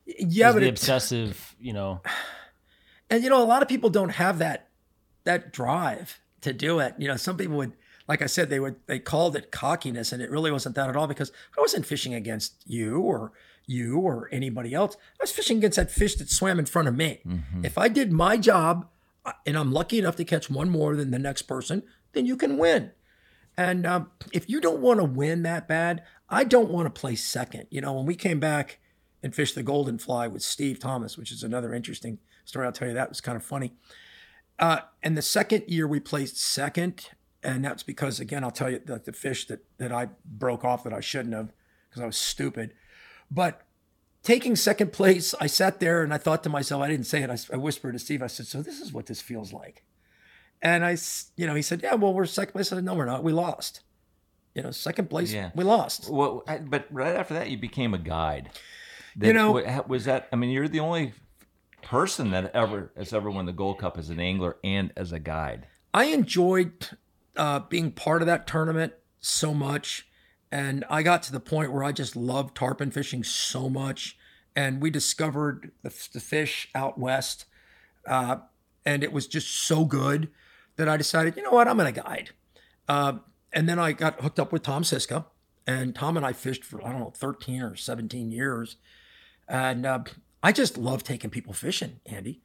Yeah, 0.07 0.49
is 0.51 0.55
but 0.55 0.61
the 0.61 0.66
it, 0.66 0.70
obsessive, 0.70 1.57
you 1.59 1.73
know. 1.73 2.01
And 3.11 3.23
you 3.23 3.31
know, 3.31 3.43
a 3.43 3.45
lot 3.45 3.62
of 3.62 3.69
people 3.69 3.91
don't 3.91 4.11
have 4.11 4.39
that 4.39 4.69
that 5.24 5.53
drive 5.53 6.20
to 6.41 6.53
do 6.53 6.78
it. 6.78 6.95
You 6.99 7.09
know, 7.09 7.16
some 7.16 7.37
people 7.37 7.57
would, 7.57 7.73
like 8.09 8.23
I 8.23 8.27
said, 8.27 8.51
they 8.51 8.61
would 8.61 8.77
they 8.87 8.99
called 8.99 9.37
it 9.37 9.51
cockiness, 9.51 10.12
and 10.12 10.23
it 10.23 10.31
really 10.31 10.51
wasn't 10.51 10.74
that 10.77 10.89
at 10.89 10.97
all 10.97 11.07
because 11.07 11.33
I 11.57 11.61
wasn't 11.61 11.87
fishing 11.87 12.15
against 12.15 12.55
you 12.66 13.01
or 13.01 13.33
you 13.66 13.99
or 13.99 14.28
anybody 14.33 14.74
else. 14.74 14.97
I 15.20 15.24
was 15.24 15.33
fishing 15.33 15.59
against 15.59 15.77
that 15.77 15.91
fish 15.91 16.15
that 16.16 16.31
swam 16.31 16.59
in 16.59 16.66
front 16.66 16.89
of 16.89 16.97
me. 16.97 17.20
If 17.65 17.77
I 17.77 17.89
did 17.89 18.12
my 18.12 18.37
job, 18.37 18.89
uh, 19.24 19.33
and 19.45 19.59
I'm 19.59 19.73
lucky 19.73 19.99
enough 19.99 20.16
to 20.16 20.24
catch 20.24 20.49
one 20.49 20.70
more 20.70 20.95
than 20.95 21.11
the 21.11 21.19
next 21.19 21.43
person, 21.43 21.83
then 22.12 22.27
you 22.27 22.37
can 22.37 22.59
win. 22.59 22.93
And 23.57 23.87
um, 23.87 24.11
if 24.33 24.49
you 24.49 24.61
don't 24.61 24.81
want 24.81 25.01
to 25.01 25.05
win 25.05 25.43
that 25.43 25.66
bad, 25.66 26.03
I 26.28 26.45
don't 26.45 26.70
want 26.70 26.87
to 26.87 27.01
play 27.01 27.16
second. 27.16 27.66
You 27.70 27.81
know, 27.81 27.95
when 27.95 28.07
we 28.07 28.15
came 28.15 28.39
back 28.39 28.78
and 29.23 29.35
fished 29.35 29.55
the 29.55 29.62
Golden 29.62 29.99
Fly 29.99 30.28
with 30.28 30.43
Steve 30.43 30.78
Thomas, 30.78 31.16
which 31.19 31.33
is 31.33 31.43
another 31.43 31.74
interesting 31.74 32.19
story, 32.47 32.64
I'll 32.66 32.73
tell 32.73 32.89
you 32.89 32.94
that 32.94 33.09
was 33.10 33.20
kind 33.20 33.36
of 33.36 33.44
funny. 33.44 33.74
Uh, 34.59 34.78
and 35.02 35.16
the 35.16 35.23
second 35.23 35.64
year 35.68 35.86
we 35.86 36.01
placed 36.01 36.39
second, 36.39 37.10
and 37.43 37.62
that's 37.64 37.82
because 37.82 38.18
again 38.20 38.43
I'll 38.43 38.51
tell 38.51 38.70
you 38.70 38.81
that 38.86 39.05
the 39.05 39.12
fish 39.12 39.47
that 39.48 39.60
that 39.77 39.93
I 39.93 40.09
broke 40.24 40.64
off 40.64 40.82
that 40.85 40.94
I 40.94 41.01
shouldn't 41.01 41.35
have 41.35 41.52
because 41.90 42.02
I 42.02 42.06
was 42.06 42.16
stupid. 42.16 42.73
But 43.31 43.62
taking 44.23 44.56
second 44.56 44.93
place, 44.93 45.35
I 45.40 45.47
sat 45.47 45.78
there 45.78 46.02
and 46.02 46.14
I 46.14 46.18
thought 46.18 46.43
to 46.44 46.48
myself, 46.48 46.82
I 46.82 46.89
didn't 46.89 47.06
say 47.06 47.23
it. 47.23 47.28
I, 47.31 47.36
I 47.52 47.56
whispered 47.59 47.93
to 47.93 47.98
Steve. 47.98 48.23
I 48.23 48.28
said, 48.28 48.47
"So 48.47 48.62
this 48.62 48.81
is 48.81 48.93
what 48.93 49.06
this 49.06 49.20
feels 49.20 49.52
like." 49.52 49.85
And 50.62 50.85
I, 50.86 50.97
you 51.36 51.47
know, 51.47 51.55
he 51.55 51.60
said, 51.62 51.82
"Yeah, 51.82 51.94
well, 51.97 52.14
we're 52.14 52.24
second 52.24 52.52
place." 52.52 52.73
I 52.73 52.77
said, 52.77 52.85
"No, 52.85 52.94
we're 52.94 53.05
not. 53.05 53.23
We 53.23 53.32
lost." 53.32 53.82
You 54.55 54.62
know, 54.62 54.70
second 54.70 55.10
place, 55.10 55.35
Yeah. 55.35 55.51
we 55.55 55.64
lost. 55.64 56.09
Well, 56.09 56.43
but 56.62 56.86
right 56.90 57.14
after 57.14 57.35
that, 57.35 57.51
you 57.51 57.59
became 57.59 57.93
a 57.93 57.98
guide. 57.98 58.48
You 59.20 59.35
know- 59.35 59.52
was 59.86 60.06
that? 60.06 60.28
I 60.32 60.36
mean, 60.36 60.48
you're 60.48 60.66
the 60.66 60.81
only 60.81 61.12
person 61.86 62.32
that 62.32 62.50
ever 62.52 62.90
has 62.96 63.12
ever 63.12 63.30
won 63.30 63.46
the 63.46 63.52
Gold 63.52 63.78
Cup 63.78 63.96
as 63.96 64.10
an 64.10 64.18
angler 64.18 64.56
and 64.64 64.92
as 64.96 65.12
a 65.12 65.20
guide. 65.20 65.68
I 65.94 66.06
enjoyed 66.06 66.88
uh, 67.36 67.60
being 67.60 67.92
part 67.92 68.22
of 68.22 68.26
that 68.26 68.46
tournament 68.46 68.94
so 69.20 69.54
much. 69.54 70.08
And 70.50 70.84
I 70.90 71.04
got 71.04 71.22
to 71.24 71.32
the 71.32 71.40
point 71.40 71.72
where 71.72 71.84
I 71.84 71.92
just 71.92 72.16
loved 72.16 72.56
tarpon 72.56 72.90
fishing 72.90 73.22
so 73.22 73.68
much. 73.68 74.18
And 74.56 74.82
we 74.82 74.90
discovered 74.90 75.70
the, 75.82 75.94
the 76.12 76.18
fish 76.18 76.68
out 76.74 76.98
west. 76.98 77.44
Uh, 78.04 78.38
and 78.84 79.04
it 79.04 79.12
was 79.12 79.28
just 79.28 79.48
so 79.48 79.84
good 79.84 80.30
that 80.76 80.88
I 80.88 80.96
decided, 80.96 81.36
you 81.36 81.42
know 81.44 81.52
what, 81.52 81.68
I'm 81.68 81.76
going 81.76 81.92
to 81.92 82.00
guide. 82.00 82.30
Uh, 82.88 83.18
and 83.52 83.68
then 83.68 83.78
I 83.78 83.92
got 83.92 84.20
hooked 84.20 84.40
up 84.40 84.52
with 84.52 84.64
Tom 84.64 84.82
Siska. 84.82 85.26
And 85.68 85.94
Tom 85.94 86.16
and 86.16 86.26
I 86.26 86.32
fished 86.32 86.64
for, 86.64 86.84
I 86.84 86.90
don't 86.90 87.00
know, 87.00 87.12
13 87.14 87.62
or 87.62 87.76
17 87.76 88.32
years. 88.32 88.76
And 89.48 89.86
uh, 89.86 90.00
I 90.47 90.52
just 90.52 90.78
love 90.78 91.02
taking 91.02 91.28
people 91.28 91.52
fishing, 91.52 91.98
Andy. 92.06 92.40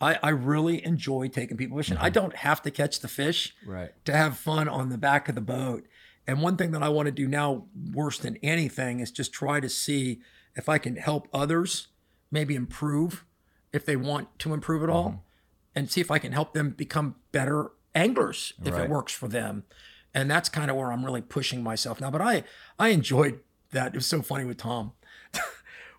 I, 0.00 0.18
I 0.22 0.30
really 0.30 0.82
enjoy 0.86 1.28
taking 1.28 1.58
people 1.58 1.76
fishing. 1.76 1.98
I 1.98 2.06
mm-hmm. 2.06 2.14
don't 2.14 2.36
have 2.36 2.62
to 2.62 2.70
catch 2.70 3.00
the 3.00 3.08
fish 3.08 3.54
Right. 3.66 3.92
to 4.06 4.16
have 4.16 4.38
fun 4.38 4.70
on 4.70 4.88
the 4.88 4.96
back 4.96 5.28
of 5.28 5.34
the 5.34 5.42
boat. 5.42 5.86
And 6.26 6.40
one 6.40 6.56
thing 6.56 6.70
that 6.70 6.82
I 6.82 6.88
want 6.88 7.08
to 7.08 7.12
do 7.12 7.28
now, 7.28 7.66
worse 7.92 8.18
than 8.18 8.38
anything, 8.42 9.00
is 9.00 9.10
just 9.10 9.34
try 9.34 9.60
to 9.60 9.68
see 9.68 10.22
if 10.56 10.70
I 10.70 10.78
can 10.78 10.96
help 10.96 11.28
others 11.30 11.88
maybe 12.30 12.54
improve 12.54 13.26
if 13.70 13.84
they 13.84 13.96
want 13.96 14.38
to 14.38 14.54
improve 14.54 14.82
at 14.82 14.88
all, 14.88 15.08
mm-hmm. 15.10 15.18
and 15.74 15.90
see 15.90 16.00
if 16.00 16.10
I 16.10 16.18
can 16.18 16.32
help 16.32 16.54
them 16.54 16.70
become 16.70 17.16
better 17.32 17.72
anglers 17.94 18.54
if 18.64 18.72
Right. 18.72 18.84
it 18.84 18.90
works 18.90 19.12
for 19.12 19.28
them. 19.28 19.64
And 20.14 20.30
that's 20.30 20.48
kind 20.48 20.70
of 20.70 20.78
where 20.78 20.90
I'm 20.90 21.04
really 21.04 21.20
pushing 21.20 21.62
myself 21.62 22.00
now. 22.00 22.10
But 22.10 22.22
I 22.22 22.44
I 22.78 22.88
enjoyed 22.88 23.40
that. 23.72 23.88
It 23.88 23.96
was 23.96 24.06
so 24.06 24.22
funny 24.22 24.46
with 24.46 24.56
Tom. 24.56 24.92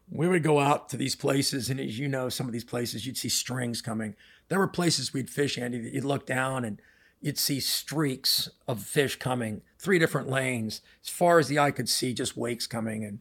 We 0.10 0.28
would 0.28 0.44
go 0.44 0.60
out 0.60 0.90
to 0.90 0.98
these 0.98 1.16
places, 1.16 1.70
and 1.70 1.80
as 1.80 1.98
you 1.98 2.08
know, 2.08 2.30
some 2.30 2.48
of 2.48 2.54
these 2.54 2.64
places 2.64 3.06
you'd 3.06 3.18
see 3.18 3.30
strings 3.30 3.82
coming. 3.82 4.16
There 4.50 4.60
were 4.60 4.68
places 4.68 5.14
we'd 5.14 5.30
fish, 5.30 5.58
Andy, 5.58 5.80
that 5.80 5.94
you'd 5.94 6.04
look 6.04 6.26
down 6.26 6.66
and 6.66 6.82
you'd 7.22 7.38
see 7.38 7.60
streaks 7.60 8.50
of 8.68 8.84
fish 8.84 9.16
coming, 9.16 9.62
three 9.80 9.98
different 9.98 10.30
lanes, 10.30 10.82
as 11.02 11.10
far 11.10 11.40
as 11.40 11.48
the 11.48 11.58
eye 11.58 11.72
could 11.72 11.88
see, 11.88 12.14
just 12.14 12.38
wakes 12.38 12.68
coming, 12.68 13.04
and 13.04 13.20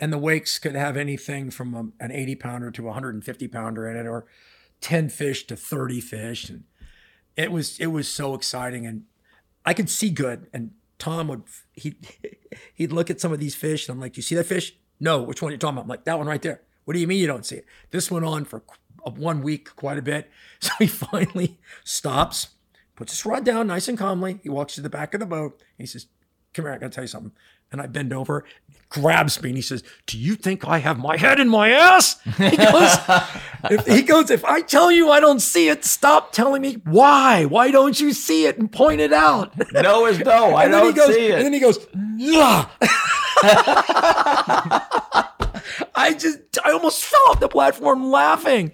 and 0.00 0.12
the 0.12 0.18
wakes 0.18 0.58
could 0.58 0.74
have 0.74 0.96
anything 0.96 1.50
from 1.50 1.74
a, 1.74 2.04
an 2.04 2.10
80 2.10 2.34
pounder 2.36 2.70
to 2.72 2.82
a 2.82 2.86
150 2.86 3.48
pounder 3.48 3.88
in 3.88 3.96
it, 3.96 4.06
or 4.06 4.26
10 4.80 5.08
fish 5.10 5.46
to 5.46 5.56
30 5.56 6.00
fish, 6.00 6.48
and 6.48 6.64
it 7.36 7.50
was 7.50 7.78
it 7.78 7.88
was 7.88 8.08
so 8.08 8.34
exciting, 8.34 8.86
and 8.86 9.04
I 9.66 9.74
could 9.74 9.90
see 9.90 10.10
good, 10.10 10.46
and 10.52 10.70
Tom 10.98 11.28
would 11.28 11.42
he 11.72 11.96
he'd 12.74 12.92
look 12.92 13.10
at 13.10 13.20
some 13.20 13.32
of 13.32 13.40
these 13.40 13.56
fish, 13.56 13.88
and 13.88 13.94
I'm 13.94 14.00
like, 14.00 14.16
you 14.16 14.22
see 14.22 14.36
that 14.36 14.46
fish? 14.46 14.76
No, 15.02 15.22
which 15.22 15.42
one 15.42 15.50
are 15.50 15.52
you 15.52 15.58
talking 15.58 15.74
about?" 15.74 15.82
I'm 15.82 15.88
like, 15.88 16.04
"That 16.04 16.18
one 16.18 16.26
right 16.26 16.40
there." 16.40 16.62
What 16.84 16.94
do 16.94 17.00
you 17.00 17.06
mean 17.06 17.18
you 17.18 17.26
don't 17.26 17.46
see 17.46 17.56
it? 17.56 17.66
This 17.90 18.10
went 18.10 18.24
on 18.24 18.44
for 18.44 18.62
uh, 19.04 19.10
one 19.10 19.42
week, 19.42 19.74
quite 19.76 19.98
a 19.98 20.02
bit. 20.02 20.30
So 20.62 20.70
he 20.78 20.86
finally 20.86 21.58
stops, 21.82 22.50
puts 22.94 23.10
his 23.10 23.26
rod 23.26 23.44
down 23.44 23.66
nice 23.66 23.88
and 23.88 23.98
calmly. 23.98 24.38
He 24.44 24.48
walks 24.48 24.76
to 24.76 24.80
the 24.80 24.88
back 24.88 25.12
of 25.12 25.18
the 25.18 25.26
boat. 25.26 25.60
And 25.60 25.82
he 25.82 25.86
says, 25.86 26.06
Come 26.54 26.66
here, 26.66 26.72
I 26.72 26.78
gotta 26.78 26.90
tell 26.90 27.02
you 27.02 27.08
something. 27.08 27.32
And 27.72 27.80
I 27.80 27.88
bend 27.88 28.12
over, 28.12 28.44
grabs 28.88 29.42
me, 29.42 29.48
and 29.48 29.58
he 29.58 29.62
says, 29.62 29.82
Do 30.06 30.16
you 30.16 30.36
think 30.36 30.68
I 30.68 30.78
have 30.78 31.00
my 31.00 31.16
head 31.16 31.40
in 31.40 31.48
my 31.48 31.70
ass? 31.70 32.20
He 32.20 32.56
goes, 32.56 32.96
if, 33.70 33.86
he 33.88 34.02
goes, 34.02 34.30
if 34.30 34.44
I 34.44 34.60
tell 34.60 34.92
you 34.92 35.10
I 35.10 35.18
don't 35.18 35.40
see 35.40 35.68
it, 35.68 35.84
stop 35.84 36.30
telling 36.30 36.62
me 36.62 36.74
why. 36.84 37.44
Why 37.44 37.72
don't 37.72 37.98
you 37.98 38.12
see 38.12 38.46
it 38.46 38.56
and 38.58 38.70
point 38.70 39.00
it 39.00 39.12
out? 39.12 39.52
No 39.72 40.06
is 40.06 40.20
no. 40.20 40.54
I 40.54 40.68
don't 40.68 40.94
goes, 40.94 41.12
see 41.12 41.32
And 41.32 41.44
then 41.44 41.52
he 41.52 41.58
goes, 41.58 41.84
yeah. 42.18 42.68
I 45.94 46.14
just, 46.18 46.38
I 46.64 46.72
almost 46.72 47.04
fell 47.04 47.20
off 47.30 47.40
the 47.40 47.48
platform 47.48 48.10
laughing. 48.10 48.72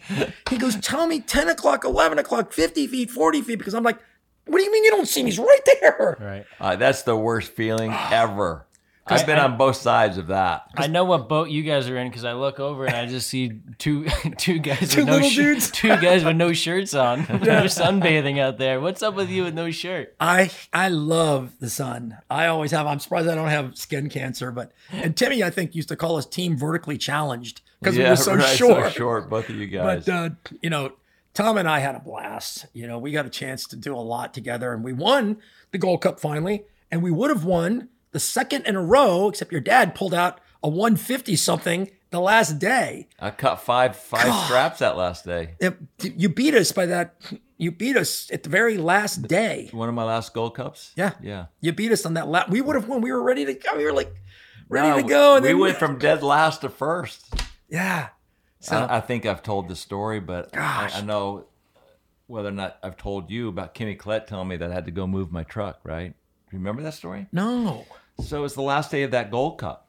He 0.51 0.59
goes, 0.59 0.77
tell 0.77 1.07
me 1.07 1.21
10 1.21 1.49
o'clock, 1.49 1.85
11 1.85 2.19
o'clock, 2.19 2.53
50 2.53 2.87
feet, 2.87 3.11
40 3.11 3.43
feet, 3.43 3.59
because 3.59 3.75
I'm 3.75 3.83
like, 3.83 3.99
what 4.47 4.59
do 4.59 4.65
you 4.65 4.73
mean 4.73 4.85
you 4.85 4.91
don't 4.91 5.07
see 5.09 5.23
me? 5.23 5.31
He's 5.31 5.39
right 5.39 5.61
there. 5.81 6.17
Right. 6.19 6.47
Uh, 6.59 6.77
that's 6.77 7.03
the 7.03 7.17
worst 7.17 7.53
feeling 7.53 7.93
ever. 8.11 8.67
I've 9.11 9.27
been 9.27 9.39
I- 9.39 9.45
on 9.45 9.57
both 9.57 9.77
sides 9.77 10.19
of 10.19 10.29
that. 10.29 10.65
I 10.77 10.87
know 10.87 11.05
what 11.05 11.29
boat 11.29 11.51
you 11.51 11.63
guys 11.63 11.89
are 11.89 11.97
in 11.97 12.09
because 12.09 12.25
I 12.25 12.33
look 12.35 12.61
over 12.61 12.87
and 12.87 12.95
I 12.97 13.07
just 13.07 13.29
see 13.29 13.61
two 13.79 14.07
two 14.39 14.59
guys 14.59 14.91
Two 14.91 15.01
with 15.01 15.07
no 15.07 15.13
little 15.15 15.29
shi- 15.31 15.43
dudes. 15.43 15.71
two 15.73 15.97
guys 15.97 16.25
with 16.25 16.37
no 16.37 16.53
shirts 16.53 16.95
on. 16.95 17.25
They're 17.29 17.65
sunbathing 17.65 18.39
out 18.39 18.59
there. 18.59 18.81
What's 18.81 19.03
up 19.03 19.15
with 19.15 19.31
you 19.31 19.45
with 19.45 19.55
no 19.55 19.71
shirt? 19.71 20.15
I 20.21 20.51
I 20.73 20.89
love 20.89 21.53
the 21.61 21.71
sun. 21.71 22.19
I 22.31 22.47
always 22.47 22.71
have. 22.71 22.87
I'm 22.87 22.99
surprised 23.01 23.29
I 23.29 23.35
don't 23.35 23.49
have 23.49 23.77
skin 23.77 24.09
cancer. 24.09 24.51
But 24.51 24.73
and 24.91 25.17
Timmy, 25.17 25.43
I 25.43 25.51
think 25.51 25.75
used 25.75 25.89
to 25.89 25.97
call 25.97 26.17
us 26.17 26.27
team 26.27 26.57
vertically 26.57 26.99
challenged 26.99 27.61
because 27.81 27.97
we 27.97 28.03
yeah, 28.03 28.11
were 28.11 28.17
so 28.17 28.35
right, 28.35 28.57
short. 28.57 28.85
So 28.85 28.91
short, 28.91 29.31
both 29.31 29.49
of 29.49 29.57
you 29.57 29.67
guys. 29.67 30.05
But 30.07 30.13
uh, 30.13 30.31
you 30.63 30.71
know, 30.71 30.93
Tom 31.35 31.57
and 31.59 31.69
I 31.69 31.79
had 31.79 31.95
a 31.95 32.01
blast. 32.01 32.67
You 32.73 32.87
know, 32.87 32.99
we 32.99 33.13
got 33.13 33.27
a 33.27 33.31
chance 33.31 33.67
to 33.69 33.77
do 33.77 33.95
a 33.95 33.97
lot 34.01 34.35
together, 34.35 34.73
and 34.73 34.83
we 34.85 34.93
won 34.93 35.39
the 35.71 35.79
Gold 35.79 36.03
Cup 36.03 36.21
finally. 36.21 36.65
And 36.91 37.03
we 37.03 37.11
would 37.11 37.29
have 37.29 37.45
won 37.45 37.91
the 38.13 38.21
second 38.21 38.67
in 38.67 38.77
a 38.77 38.83
row, 38.83 39.29
except 39.29 39.53
your 39.53 39.61
dad 39.61 39.95
pulled 39.95 40.15
out 40.15 40.41
a 40.63 40.69
150 40.69 41.37
something 41.37 41.91
the 42.11 42.21
last 42.21 42.59
day. 42.59 43.09
I 43.21 43.31
cut 43.31 43.61
five 43.61 43.95
five 43.97 44.33
straps 44.47 44.79
that 44.81 44.97
last 44.97 45.25
day. 45.25 45.55
It- 45.61 45.77
you 46.17 46.29
beat 46.29 46.55
us 46.55 46.73
by 46.73 46.87
that. 46.87 47.15
You 47.59 47.71
beat 47.73 47.97
us 47.97 48.31
at 48.33 48.45
the 48.45 48.49
very 48.49 48.77
last 48.79 49.23
day. 49.29 49.69
One 49.73 49.89
of 49.89 49.95
my 49.95 50.05
last 50.05 50.33
Gold 50.33 50.55
Cups. 50.55 50.93
Yeah. 50.97 51.13
Yeah. 51.21 51.47
You 51.61 51.73
beat 51.73 51.91
us 51.93 52.07
on 52.07 52.15
that 52.15 52.29
last. 52.29 52.51
We 52.51 52.61
would 52.61 52.77
have 52.77 52.89
won. 52.89 53.01
We 53.03 53.11
were 53.13 53.23
ready 53.23 53.45
to 53.45 53.55
go. 53.55 53.77
We 53.77 53.85
were 53.85 53.93
like 53.93 54.15
ready 54.69 54.89
No, 54.89 54.97
to 54.97 55.03
go. 55.03 55.37
And 55.37 55.45
we 55.45 55.55
went 55.55 55.77
from 55.77 55.99
dead 55.99 56.23
last 56.23 56.61
to 56.63 56.69
first. 56.69 57.35
yeah. 57.69 58.09
So 58.61 58.77
I, 58.77 58.97
I 58.97 59.01
think 59.01 59.25
I've 59.27 59.43
told 59.43 59.69
the 59.69 59.77
story, 59.77 60.19
but 60.19 60.57
I, 60.57 60.91
I 60.95 61.01
know 61.03 61.47
whether 62.27 62.49
or 62.49 62.53
not 62.53 62.79
I've 62.83 62.97
told 62.97 63.31
you 63.31 63.49
about 63.49 63.73
Kenny 63.75 63.95
Collette 63.95 64.27
telling 64.27 64.49
me 64.49 64.57
that 64.57 64.71
I 64.71 64.75
had 64.75 64.85
to 64.87 64.91
go 64.91 65.07
move 65.07 65.31
my 65.31 65.43
truck. 65.45 65.81
Right? 65.85 66.15
Remember 66.53 66.83
that 66.83 66.95
story? 66.95 67.27
no. 67.33 67.85
So 68.21 68.45
it's 68.45 68.55
the 68.55 68.63
last 68.63 68.91
day 68.91 69.03
of 69.05 69.13
that 69.13 69.31
Gold 69.31 69.59
Cup, 69.59 69.89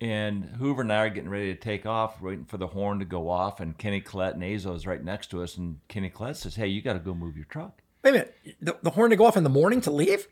and 0.00 0.44
Hoover 0.58 0.82
and 0.82 0.92
I 0.92 0.98
are 0.98 1.10
getting 1.10 1.28
ready 1.30 1.52
to 1.54 1.60
take 1.60 1.86
off, 1.86 2.20
waiting 2.20 2.44
for 2.44 2.56
the 2.56 2.68
horn 2.68 3.00
to 3.00 3.04
go 3.04 3.28
off, 3.28 3.60
and 3.60 3.76
Kenny 3.76 4.00
Collette 4.00 4.34
and 4.34 4.44
Azo 4.44 4.74
is 4.74 4.86
right 4.86 5.02
next 5.02 5.28
to 5.32 5.42
us, 5.42 5.56
and 5.56 5.78
Kenny 5.88 6.08
Collette 6.08 6.36
says, 6.36 6.54
"Hey, 6.54 6.68
you 6.68 6.82
got 6.82 6.94
to 6.94 6.98
go 6.98 7.14
move 7.14 7.36
your 7.36 7.46
truck." 7.46 7.82
Wait 8.02 8.10
a 8.10 8.12
minute. 8.12 8.36
The, 8.60 8.78
the 8.82 8.90
horn 8.90 9.10
to 9.10 9.16
go 9.16 9.26
off 9.26 9.36
in 9.36 9.44
the 9.44 9.50
morning 9.50 9.80
to 9.82 9.90
leave. 9.90 10.28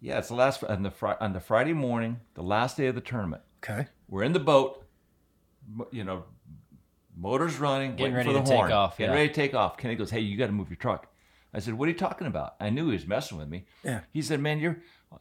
Yeah, 0.00 0.18
it's 0.18 0.28
the 0.28 0.34
last 0.34 0.62
on 0.64 0.82
the 0.82 0.90
Fri- 0.90 1.14
on 1.20 1.32
the 1.32 1.40
Friday 1.40 1.72
morning, 1.72 2.20
the 2.34 2.42
last 2.42 2.76
day 2.76 2.86
of 2.86 2.94
the 2.94 3.00
tournament. 3.00 3.42
Okay. 3.62 3.86
We're 4.08 4.22
in 4.22 4.32
the 4.32 4.40
boat, 4.40 4.84
you 5.90 6.04
know, 6.04 6.24
motors 7.16 7.58
running, 7.58 7.96
Getting 7.96 8.14
waiting 8.14 8.16
ready 8.16 8.28
for 8.28 8.32
the 8.34 8.40
to 8.40 8.46
take 8.46 8.56
horn, 8.56 8.72
off, 8.72 8.98
getting 8.98 9.12
yeah. 9.12 9.18
ready 9.20 9.28
to 9.28 9.34
take 9.34 9.54
off. 9.54 9.76
Kenny 9.76 9.96
goes, 9.96 10.10
"Hey, 10.10 10.20
you 10.20 10.36
got 10.36 10.46
to 10.46 10.52
move 10.52 10.70
your 10.70 10.76
truck." 10.76 11.08
I 11.54 11.58
said, 11.60 11.74
"What 11.74 11.88
are 11.88 11.92
you 11.92 11.98
talking 11.98 12.26
about?" 12.26 12.56
I 12.60 12.70
knew 12.70 12.86
he 12.86 12.92
was 12.92 13.06
messing 13.06 13.38
with 13.38 13.48
me. 13.48 13.64
Yeah. 13.84 14.00
He 14.12 14.22
said, 14.22 14.40
"Man, 14.40 14.58
you're 14.60 14.78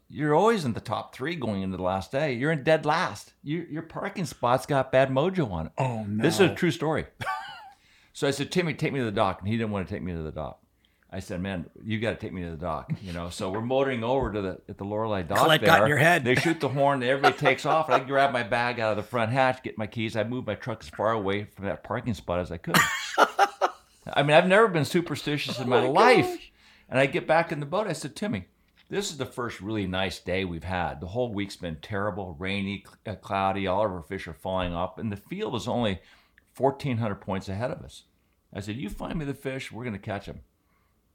you're 0.09 0.35
always 0.35 0.65
in 0.65 0.73
the 0.73 0.79
top 0.79 1.15
three 1.15 1.35
going 1.35 1.61
into 1.61 1.77
the 1.77 1.83
last 1.83 2.11
day. 2.11 2.33
You're 2.33 2.51
in 2.51 2.63
dead 2.63 2.85
last. 2.85 3.33
You, 3.43 3.65
your 3.69 3.83
parking 3.83 4.25
spot's 4.25 4.65
got 4.65 4.91
bad 4.91 5.09
mojo 5.09 5.51
on 5.51 5.67
it." 5.67 5.71
Oh 5.77 6.03
no. 6.03 6.23
This 6.23 6.35
is 6.35 6.51
a 6.51 6.55
true 6.55 6.71
story. 6.71 7.05
so 8.13 8.27
I 8.27 8.31
said, 8.31 8.51
Timmy, 8.51 8.73
take 8.73 8.93
me 8.93 8.99
to 8.99 9.05
the 9.05 9.11
dock. 9.11 9.39
And 9.39 9.47
he 9.47 9.57
didn't 9.57 9.71
want 9.71 9.87
to 9.87 9.93
take 9.93 10.03
me 10.03 10.13
to 10.13 10.21
the 10.21 10.31
dock. 10.31 10.59
I 11.15 11.19
said, 11.19 11.41
man, 11.41 11.69
you 11.81 11.99
got 11.99 12.09
to 12.09 12.15
take 12.17 12.33
me 12.33 12.43
to 12.43 12.51
the 12.51 12.57
dock. 12.57 12.91
You 13.01 13.13
know, 13.13 13.29
so 13.29 13.49
we're 13.49 13.61
motoring 13.61 14.03
over 14.03 14.33
to 14.33 14.41
the 14.41 14.61
at 14.67 14.77
the 14.77 14.83
Lorelei 14.83 15.21
dock. 15.21 15.37
Colette 15.37 15.61
there. 15.61 15.67
got 15.67 15.83
in 15.83 15.87
your 15.87 15.97
head. 15.97 16.25
They 16.25 16.35
shoot 16.35 16.59
the 16.59 16.67
horn. 16.67 17.01
Everybody 17.01 17.37
takes 17.37 17.65
off. 17.65 17.89
I 17.89 17.99
grab 17.99 18.33
my 18.33 18.43
bag 18.43 18.81
out 18.81 18.91
of 18.91 18.97
the 18.97 19.03
front 19.03 19.31
hatch, 19.31 19.63
get 19.63 19.77
my 19.77 19.87
keys. 19.87 20.17
I 20.17 20.25
move 20.25 20.45
my 20.45 20.55
truck 20.55 20.83
as 20.83 20.89
far 20.89 21.13
away 21.13 21.45
from 21.45 21.65
that 21.65 21.85
parking 21.85 22.15
spot 22.15 22.39
as 22.39 22.51
I 22.51 22.57
could. 22.57 22.75
I 24.13 24.23
mean, 24.23 24.35
I've 24.35 24.47
never 24.47 24.67
been 24.67 24.83
superstitious 24.83 25.57
in 25.57 25.69
my, 25.69 25.85
oh 25.85 25.91
life. 25.91 26.37
And 26.89 26.99
I 26.99 27.05
get 27.05 27.25
back 27.25 27.53
in 27.53 27.61
the 27.61 27.65
boat. 27.65 27.87
I 27.87 27.93
said, 27.93 28.15
Timmy, 28.15 28.47
this 28.89 29.11
is 29.11 29.17
the 29.17 29.25
first 29.25 29.61
really 29.61 29.87
nice 29.87 30.19
day 30.19 30.45
we've 30.45 30.63
had. 30.63 30.99
The 31.01 31.07
whole 31.07 31.33
week's 31.33 31.55
been 31.55 31.77
terrible, 31.81 32.35
rainy, 32.39 32.85
uh, 33.05 33.15
cloudy. 33.15 33.67
All 33.67 33.85
of 33.85 33.91
our 33.91 34.01
fish 34.03 34.27
are 34.27 34.33
falling 34.33 34.73
off, 34.73 34.97
and 34.97 35.11
the 35.11 35.17
field 35.17 35.55
is 35.55 35.67
only 35.67 35.99
1,400 36.57 37.15
points 37.15 37.49
ahead 37.49 37.71
of 37.71 37.81
us. 37.81 38.03
I 38.53 38.59
said, 38.61 38.75
"You 38.77 38.89
find 38.89 39.17
me 39.17 39.25
the 39.25 39.33
fish, 39.33 39.71
we're 39.71 39.83
going 39.83 39.93
to 39.93 39.99
catch 39.99 40.25
them." 40.27 40.41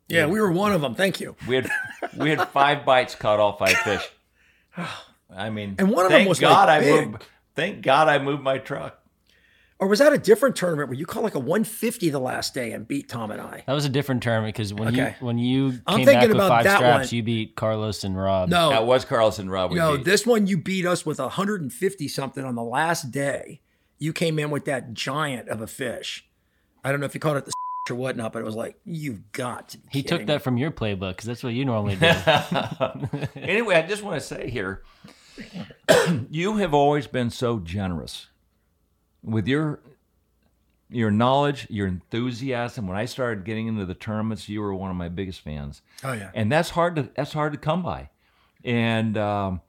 yeah, 0.09 0.27
we 0.27 0.41
were 0.41 0.51
one 0.51 0.73
of 0.73 0.81
them. 0.81 0.95
Thank 0.95 1.21
you. 1.21 1.37
We 1.47 1.55
had 1.57 1.71
we 2.17 2.31
had 2.31 2.49
five 2.53 2.85
bites, 2.85 3.15
caught 3.15 3.39
all 3.41 3.57
five 3.57 3.77
fish. 3.79 4.11
I 5.35 5.51
mean, 5.51 5.77
And 5.79 5.91
one 5.91 6.05
of 6.07 6.11
them 6.11 6.19
thank 6.21 6.29
was, 6.29 6.41
God 6.41 6.69
like, 6.69 6.69
I 6.69 6.81
big. 6.81 7.11
moved. 7.11 7.25
Thank 7.55 7.83
God 7.83 8.09
I 8.09 8.19
moved 8.19 8.43
my 8.43 8.59
truck. 8.59 9.00
Or 9.81 9.89
was 9.89 9.99
that 10.01 10.13
a 10.13 10.19
different 10.19 10.57
tournament 10.57 10.91
where 10.91 10.99
you 10.99 11.07
caught 11.07 11.23
like 11.23 11.35
a 11.35 11.39
150 11.39 12.11
the 12.11 12.19
last 12.19 12.53
day 12.53 12.73
and 12.73 12.87
beat 12.87 13.09
Tom 13.09 13.31
and 13.31 13.41
I? 13.41 13.65
That 13.67 13.73
was 13.73 13.87
a 13.87 13.89
different 13.89 14.23
tournament 14.23 14.55
because 14.55 14.75
when 14.75 14.89
Okay. 14.89 15.17
you 15.19 15.27
when 15.27 15.39
you 15.39 15.67
I'm 15.87 15.97
came 15.97 16.07
thinking 16.07 16.13
back 16.13 16.29
with 16.29 16.37
about 16.37 16.49
five 16.51 16.65
that 16.65 16.77
straps, 16.77 17.11
one. 17.11 17.17
you 17.17 17.23
beat 17.23 17.57
Carlos 17.57 18.05
and 18.05 18.15
Rob. 18.15 18.51
No, 18.51 18.69
That 18.69 18.85
was 18.87 19.07
Carlos 19.07 19.39
and 19.39 19.51
Rob. 19.51 19.71
we 19.71 19.79
no. 19.79 19.97
beat. 19.97 20.05
This 20.05 20.27
one 20.27 20.47
you 20.47 20.59
beat 20.59 20.85
us 20.85 21.07
with 21.07 21.19
150 21.19 22.09
something 22.09 22.45
on 22.45 22.57
the 22.57 22.63
last 22.63 23.11
day. 23.11 23.63
You 23.99 24.13
came 24.13 24.39
in 24.39 24.51
with 24.51 24.67
that 24.67 24.93
giant 24.93 25.49
of 25.49 25.63
a 25.63 25.67
fish. 25.67 26.27
I 26.85 26.91
don't 26.91 27.01
know 27.01 27.07
if 27.07 27.15
you 27.15 27.21
caught 27.21 27.39
it 27.39 27.47
the 27.47 27.53
or 27.91 27.97
whatnot, 27.97 28.35
but 28.35 28.41
it 28.41 28.45
was 28.45 28.55
like 28.55 28.77
you've 28.85 29.33
got. 29.33 29.71
To 29.71 29.79
be 29.79 29.85
he 29.93 30.03
took 30.03 30.11
kidding 30.19 30.27
that 30.27 30.43
from 30.43 30.59
your 30.59 30.71
playbook 30.71 31.13
because 31.13 31.25
that's 31.25 31.43
what 31.43 31.55
you 31.55 31.65
normally 31.65 31.97
do. 31.97 32.07
anyway, 33.41 33.77
I 33.77 33.83
just 33.87 34.03
want 34.03 34.21
to 34.21 34.27
say 34.27 34.51
here, 34.51 34.83
you 36.31 36.59
have 36.59 36.75
always 36.75 37.07
been 37.07 37.31
so 37.31 37.59
generous 37.59 38.27
with 39.23 39.47
your 39.49 39.81
your 40.93 41.11
knowledge, 41.11 41.67
your 41.71 41.87
enthusiasm. 41.87 42.87
When 42.89 42.97
I 42.97 43.05
started 43.05 43.45
getting 43.45 43.69
into 43.69 43.85
the 43.87 43.95
tournaments, 43.95 44.49
you 44.49 44.61
were 44.61 44.75
one 44.75 44.91
of 44.91 44.97
my 44.97 45.09
biggest 45.09 45.41
fans, 45.41 45.83
Oh 46.03 46.13
yeah. 46.13 46.31
and 46.35 46.51
that's 46.51 46.71
hard 46.71 46.97
to 46.97 47.11
that's 47.15 47.33
hard 47.33 47.53
to 47.53 47.59
come 47.59 47.83
by. 47.83 48.11
And 48.65 49.17
um, 49.17 49.61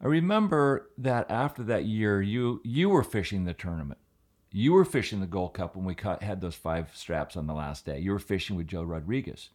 I 0.00 0.06
remember 0.06 0.90
that 0.98 1.30
after 1.30 1.62
that 1.64 1.84
year, 1.84 2.20
you 2.20 2.60
you 2.64 2.88
were 2.88 3.04
fishing 3.04 3.44
the 3.44 3.54
tournament. 3.54 3.98
You 4.50 4.72
were 4.74 4.84
fishing 4.84 5.20
the 5.20 5.26
Gold 5.26 5.54
Cup 5.54 5.76
when 5.76 5.84
we 5.86 5.94
caught, 5.94 6.22
had 6.22 6.40
those 6.42 6.54
five 6.54 6.90
straps 6.94 7.36
on 7.36 7.46
the 7.46 7.54
last 7.54 7.86
day. 7.86 7.98
You 8.00 8.10
were 8.12 8.18
fishing 8.18 8.56
with 8.56 8.66
Joe 8.66 8.82
Rodriguez, 8.82 9.50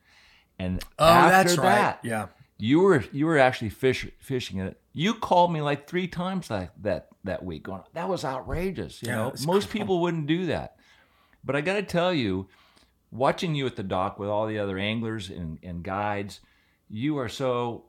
and 0.58 0.84
Oh, 0.98 1.06
after 1.06 1.50
that's 1.50 1.58
right. 1.58 1.66
that, 1.76 2.00
Yeah. 2.04 2.28
You 2.58 2.80
were 2.82 3.04
you 3.12 3.26
were 3.26 3.38
actually 3.38 3.70
fish, 3.70 4.08
fishing 4.20 4.60
it. 4.60 4.80
You 4.94 5.14
called 5.14 5.54
me 5.54 5.62
like 5.62 5.88
three 5.88 6.08
times 6.08 6.48
that 6.48 6.74
that 6.82 7.10
that 7.24 7.46
week, 7.46 7.64
going, 7.64 7.84
"That 7.94 8.10
was 8.10 8.26
outrageous." 8.26 9.02
You 9.04 9.10
Yeah, 9.10 9.16
know, 9.16 9.34
most 9.46 9.70
people 9.70 10.02
wouldn't 10.02 10.28
do 10.28 10.48
that. 10.48 10.78
But 11.44 11.56
I 11.56 11.62
got 11.62 11.76
to 11.76 11.84
tell 11.84 12.14
you, 12.14 12.48
watching 13.12 13.54
you 13.56 13.66
at 13.68 13.76
the 13.76 13.84
dock 13.84 14.18
with 14.18 14.28
all 14.30 14.48
the 14.48 14.58
other 14.60 14.78
anglers 14.78 15.30
and, 15.30 15.60
and 15.62 15.84
guides, 15.84 16.42
you 16.90 17.18
are 17.20 17.30
so 17.30 17.86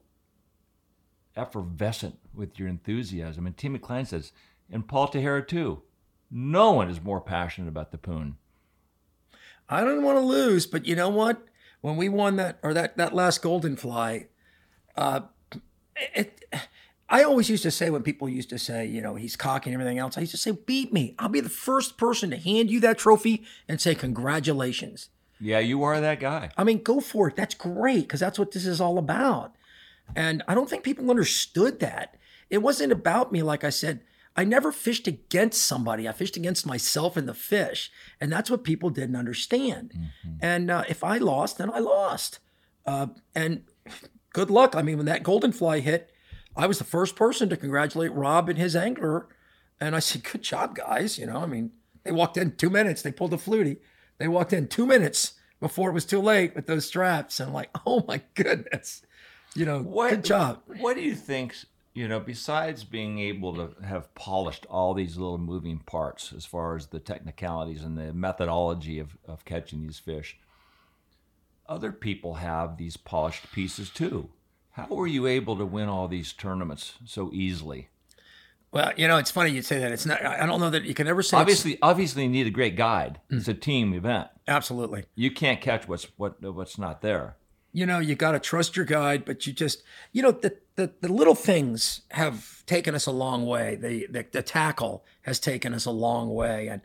effervescent 1.36 2.18
with 2.34 2.58
your 2.58 2.68
enthusiasm. 2.68 3.46
And 3.46 3.56
Tim 3.56 3.78
McClain 3.78 4.06
says, 4.06 4.32
and 4.70 4.86
Paul 4.86 5.08
Tejera 5.08 5.46
too. 5.46 5.82
No 6.30 6.72
one 6.72 6.90
is 6.90 7.02
more 7.02 7.20
passionate 7.20 7.68
about 7.68 7.90
the 7.90 7.98
poon. 7.98 8.36
I 9.68 9.82
don't 9.82 10.02
want 10.02 10.18
to 10.18 10.24
lose, 10.24 10.66
but 10.66 10.86
you 10.86 10.94
know 10.94 11.08
what? 11.08 11.42
When 11.80 11.96
we 11.96 12.08
won 12.08 12.36
that 12.36 12.58
or 12.62 12.74
that 12.74 12.96
that 12.96 13.14
last 13.14 13.40
golden 13.40 13.76
fly, 13.76 14.26
uh, 14.98 15.20
it, 16.14 16.44
I 17.08 17.22
always 17.22 17.48
used 17.48 17.62
to 17.62 17.70
say 17.70 17.88
when 17.88 18.02
people 18.02 18.28
used 18.28 18.50
to 18.50 18.58
say, 18.58 18.84
you 18.84 19.00
know, 19.00 19.14
he's 19.14 19.36
cocky 19.36 19.70
and 19.70 19.80
everything 19.80 19.98
else, 19.98 20.18
I 20.18 20.22
used 20.22 20.32
to 20.32 20.38
say, 20.38 20.50
beat 20.50 20.92
me. 20.92 21.14
I'll 21.18 21.28
be 21.28 21.40
the 21.40 21.48
first 21.48 21.96
person 21.96 22.30
to 22.30 22.36
hand 22.36 22.70
you 22.70 22.80
that 22.80 22.98
trophy 22.98 23.44
and 23.68 23.80
say 23.80 23.94
congratulations. 23.94 25.08
Yeah, 25.40 25.60
you 25.60 25.84
are 25.84 26.00
that 26.00 26.18
guy. 26.18 26.50
I 26.56 26.64
mean, 26.64 26.82
go 26.82 27.00
for 27.00 27.28
it. 27.28 27.36
That's 27.36 27.54
great 27.54 28.02
because 28.02 28.20
that's 28.20 28.38
what 28.38 28.50
this 28.50 28.66
is 28.66 28.80
all 28.80 28.98
about. 28.98 29.54
And 30.16 30.42
I 30.48 30.54
don't 30.54 30.68
think 30.68 30.82
people 30.82 31.08
understood 31.10 31.78
that. 31.80 32.16
It 32.50 32.58
wasn't 32.58 32.92
about 32.92 33.30
me, 33.30 33.42
like 33.42 33.62
I 33.62 33.70
said. 33.70 34.00
I 34.36 34.44
never 34.44 34.72
fished 34.72 35.06
against 35.06 35.62
somebody. 35.62 36.08
I 36.08 36.12
fished 36.12 36.36
against 36.36 36.66
myself 36.66 37.16
and 37.16 37.28
the 37.28 37.34
fish. 37.34 37.90
And 38.20 38.32
that's 38.32 38.50
what 38.50 38.64
people 38.64 38.90
didn't 38.90 39.16
understand. 39.16 39.92
And 40.40 40.70
uh, 40.70 40.84
if 40.88 41.04
I 41.04 41.18
lost, 41.18 41.58
then 41.58 41.70
I 41.70 41.78
lost. 41.78 42.40
Uh, 42.84 43.08
and 43.34 43.62
good 44.32 44.50
luck. 44.50 44.74
I 44.74 44.82
mean, 44.82 44.96
when 44.96 45.06
that 45.06 45.22
golden 45.22 45.52
fly 45.52 45.80
hit, 45.80 46.10
I 46.56 46.66
was 46.66 46.78
the 46.78 46.84
first 46.84 47.16
person 47.16 47.48
to 47.48 47.56
congratulate 47.56 48.12
Rob 48.12 48.48
and 48.48 48.58
his 48.58 48.74
angler. 48.74 49.28
And 49.80 49.94
I 49.94 50.00
said, 50.00 50.24
good 50.24 50.42
job, 50.42 50.74
guys. 50.74 51.18
You 51.18 51.26
know, 51.26 51.38
I 51.38 51.46
mean, 51.46 51.70
they 52.04 52.12
walked 52.12 52.36
in 52.36 52.56
two 52.56 52.70
minutes, 52.70 53.02
they 53.02 53.12
pulled 53.12 53.30
the 53.30 53.36
flutie. 53.36 53.78
They 54.18 54.28
walked 54.28 54.52
in 54.52 54.66
two 54.66 54.86
minutes 54.86 55.34
before 55.60 55.90
it 55.90 55.94
was 55.94 56.04
too 56.04 56.20
late 56.20 56.54
with 56.54 56.66
those 56.66 56.86
straps. 56.86 57.40
And 57.40 57.48
I'm 57.48 57.54
like, 57.54 57.70
oh 57.86 58.04
my 58.06 58.22
goodness. 58.34 59.02
You 59.54 59.64
know, 59.64 59.82
good 59.82 60.24
job. 60.24 60.62
What 60.66 60.96
do 60.96 61.02
you 61.02 61.14
think, 61.14 61.54
you 61.94 62.06
know, 62.06 62.20
besides 62.20 62.84
being 62.84 63.18
able 63.18 63.54
to 63.54 63.74
have 63.84 64.14
polished 64.14 64.66
all 64.68 64.94
these 64.94 65.16
little 65.16 65.38
moving 65.38 65.78
parts 65.78 66.32
as 66.36 66.44
far 66.44 66.76
as 66.76 66.88
the 66.88 67.00
technicalities 67.00 67.82
and 67.82 67.96
the 67.96 68.12
methodology 68.12 68.98
of, 68.98 69.16
of 69.26 69.44
catching 69.44 69.80
these 69.80 69.98
fish, 69.98 70.38
other 71.68 71.92
people 71.92 72.34
have 72.34 72.76
these 72.76 72.96
polished 72.96 73.50
pieces 73.52 73.90
too. 73.90 74.30
How 74.72 74.86
were 74.86 75.06
you 75.06 75.26
able 75.26 75.56
to 75.56 75.66
win 75.66 75.88
all 75.88 76.08
these 76.08 76.32
tournaments 76.32 76.94
so 77.04 77.30
easily? 77.32 77.88
Well, 78.70 78.92
you 78.96 79.08
know, 79.08 79.16
it's 79.16 79.30
funny 79.30 79.50
you 79.50 79.62
say 79.62 79.78
that. 79.78 79.92
It's 79.92 80.04
not. 80.06 80.24
I 80.24 80.44
don't 80.46 80.60
know 80.60 80.70
that 80.70 80.84
you 80.84 80.94
can 80.94 81.06
ever 81.06 81.22
say. 81.22 81.36
Obviously, 81.36 81.78
obviously, 81.80 82.24
you 82.24 82.28
need 82.28 82.46
a 82.46 82.50
great 82.50 82.76
guide. 82.76 83.18
It's 83.30 83.48
a 83.48 83.54
team 83.54 83.94
event. 83.94 84.28
absolutely. 84.46 85.04
You 85.14 85.30
can't 85.30 85.60
catch 85.60 85.88
what's 85.88 86.04
what 86.16 86.40
what's 86.42 86.78
not 86.78 87.00
there. 87.00 87.36
you 87.72 87.86
know 87.86 87.98
you 87.98 88.14
got 88.14 88.32
to 88.32 88.40
trust 88.40 88.76
your 88.76 88.84
guide 88.86 89.24
but 89.26 89.46
you 89.46 89.52
just 89.52 89.82
you 90.12 90.22
know 90.22 90.30
the, 90.32 90.56
the 90.76 90.92
the 91.00 91.12
little 91.12 91.34
things 91.34 92.00
have 92.12 92.64
taken 92.66 92.94
us 92.94 93.04
a 93.06 93.10
long 93.10 93.44
way 93.46 93.74
the, 93.76 94.06
the 94.10 94.24
the 94.32 94.42
tackle 94.42 95.04
has 95.22 95.38
taken 95.38 95.74
us 95.74 95.84
a 95.84 95.90
long 95.90 96.32
way 96.34 96.66
and 96.68 96.80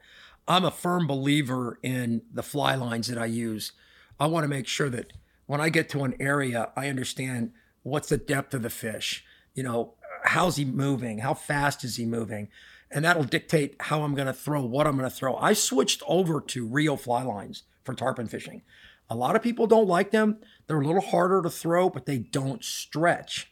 i'm 0.48 0.66
a 0.66 0.72
firm 0.72 1.08
believer 1.08 1.80
in 1.84 2.22
the 2.34 2.44
fly 2.44 2.76
lines 2.76 3.08
that 3.08 3.18
i 3.18 3.26
use 3.26 3.72
i 4.20 4.26
want 4.26 4.44
to 4.44 4.48
make 4.50 4.68
sure 4.68 4.90
that 4.90 5.14
when 5.46 5.62
i 5.62 5.70
get 5.70 5.90
to 5.90 6.04
an 6.04 6.16
area 6.20 6.72
i 6.76 6.88
understand 6.88 7.52
what's 7.84 8.10
the 8.10 8.18
depth 8.18 8.54
of 8.54 8.62
the 8.62 8.70
fish 8.70 9.24
you 9.54 9.64
know 9.64 9.94
how's 10.26 10.56
he 10.56 10.66
moving 10.66 11.20
how 11.20 11.34
fast 11.34 11.84
is 11.84 11.98
he 11.98 12.06
moving 12.06 12.48
and 12.92 13.04
that'll 13.04 13.24
dictate 13.24 13.76
how 13.82 14.04
i'm 14.04 14.16
going 14.16 14.28
to 14.28 14.34
throw 14.34 14.64
what 14.64 14.88
i'm 14.88 14.98
going 14.98 15.10
to 15.10 15.16
throw 15.16 15.36
i 15.38 15.54
switched 15.54 16.02
over 16.08 16.40
to 16.40 16.66
rio 16.66 16.96
fly 16.96 17.24
lines 17.24 17.64
for 17.84 17.94
tarpon 17.94 18.28
fishing 18.28 18.62
a 19.10 19.16
lot 19.16 19.36
of 19.36 19.44
people 19.44 19.68
don't 19.68 19.88
like 19.88 20.12
them. 20.12 20.38
They're 20.66 20.82
a 20.82 20.86
little 20.86 21.02
harder 21.02 21.42
to 21.42 21.50
throw, 21.50 21.90
but 21.90 22.06
they 22.06 22.18
don't 22.18 22.64
stretch. 22.64 23.52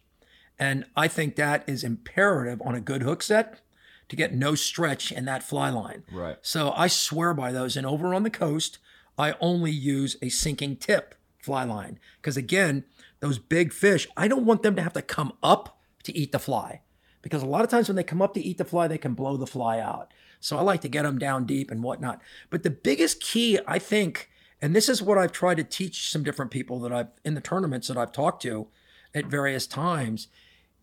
And 0.57 0.85
I 0.95 1.07
think 1.07 1.35
that 1.35 1.63
is 1.67 1.83
imperative 1.83 2.61
on 2.63 2.75
a 2.75 2.81
good 2.81 3.03
hook 3.03 3.21
set 3.21 3.61
to 4.09 4.15
get 4.15 4.33
no 4.33 4.55
stretch 4.55 5.11
in 5.11 5.25
that 5.25 5.43
fly 5.43 5.69
line. 5.69 6.03
Right. 6.11 6.37
So 6.41 6.73
I 6.75 6.87
swear 6.87 7.33
by 7.33 7.51
those. 7.51 7.77
And 7.77 7.85
over 7.85 8.13
on 8.13 8.23
the 8.23 8.29
coast, 8.29 8.77
I 9.21 9.35
only 9.39 9.69
use 9.69 10.17
a 10.23 10.29
sinking 10.29 10.77
tip 10.77 11.13
fly 11.37 11.63
line. 11.63 11.99
Because 12.19 12.37
again, 12.37 12.85
those 13.19 13.37
big 13.37 13.71
fish, 13.71 14.07
I 14.17 14.27
don't 14.27 14.45
want 14.45 14.63
them 14.63 14.75
to 14.75 14.81
have 14.81 14.93
to 14.93 15.03
come 15.03 15.33
up 15.43 15.79
to 16.03 16.17
eat 16.17 16.31
the 16.31 16.39
fly. 16.39 16.81
Because 17.21 17.43
a 17.43 17.47
lot 17.47 17.63
of 17.63 17.69
times 17.69 17.87
when 17.87 17.95
they 17.95 18.03
come 18.03 18.21
up 18.21 18.33
to 18.33 18.41
eat 18.41 18.57
the 18.57 18.65
fly, 18.65 18.87
they 18.87 18.97
can 18.97 19.13
blow 19.13 19.37
the 19.37 19.45
fly 19.45 19.79
out. 19.79 20.11
So 20.39 20.57
I 20.57 20.61
like 20.61 20.81
to 20.81 20.89
get 20.89 21.03
them 21.03 21.19
down 21.19 21.45
deep 21.45 21.69
and 21.69 21.83
whatnot. 21.83 22.19
But 22.49 22.63
the 22.63 22.71
biggest 22.71 23.21
key, 23.21 23.59
I 23.67 23.77
think, 23.77 24.31
and 24.59 24.75
this 24.75 24.89
is 24.89 25.03
what 25.03 25.19
I've 25.19 25.31
tried 25.31 25.57
to 25.57 25.63
teach 25.63 26.09
some 26.09 26.23
different 26.23 26.49
people 26.49 26.79
that 26.79 26.91
I've 26.91 27.09
in 27.23 27.35
the 27.35 27.41
tournaments 27.41 27.89
that 27.89 27.97
I've 27.97 28.11
talked 28.11 28.41
to 28.41 28.69
at 29.13 29.27
various 29.27 29.67
times, 29.67 30.29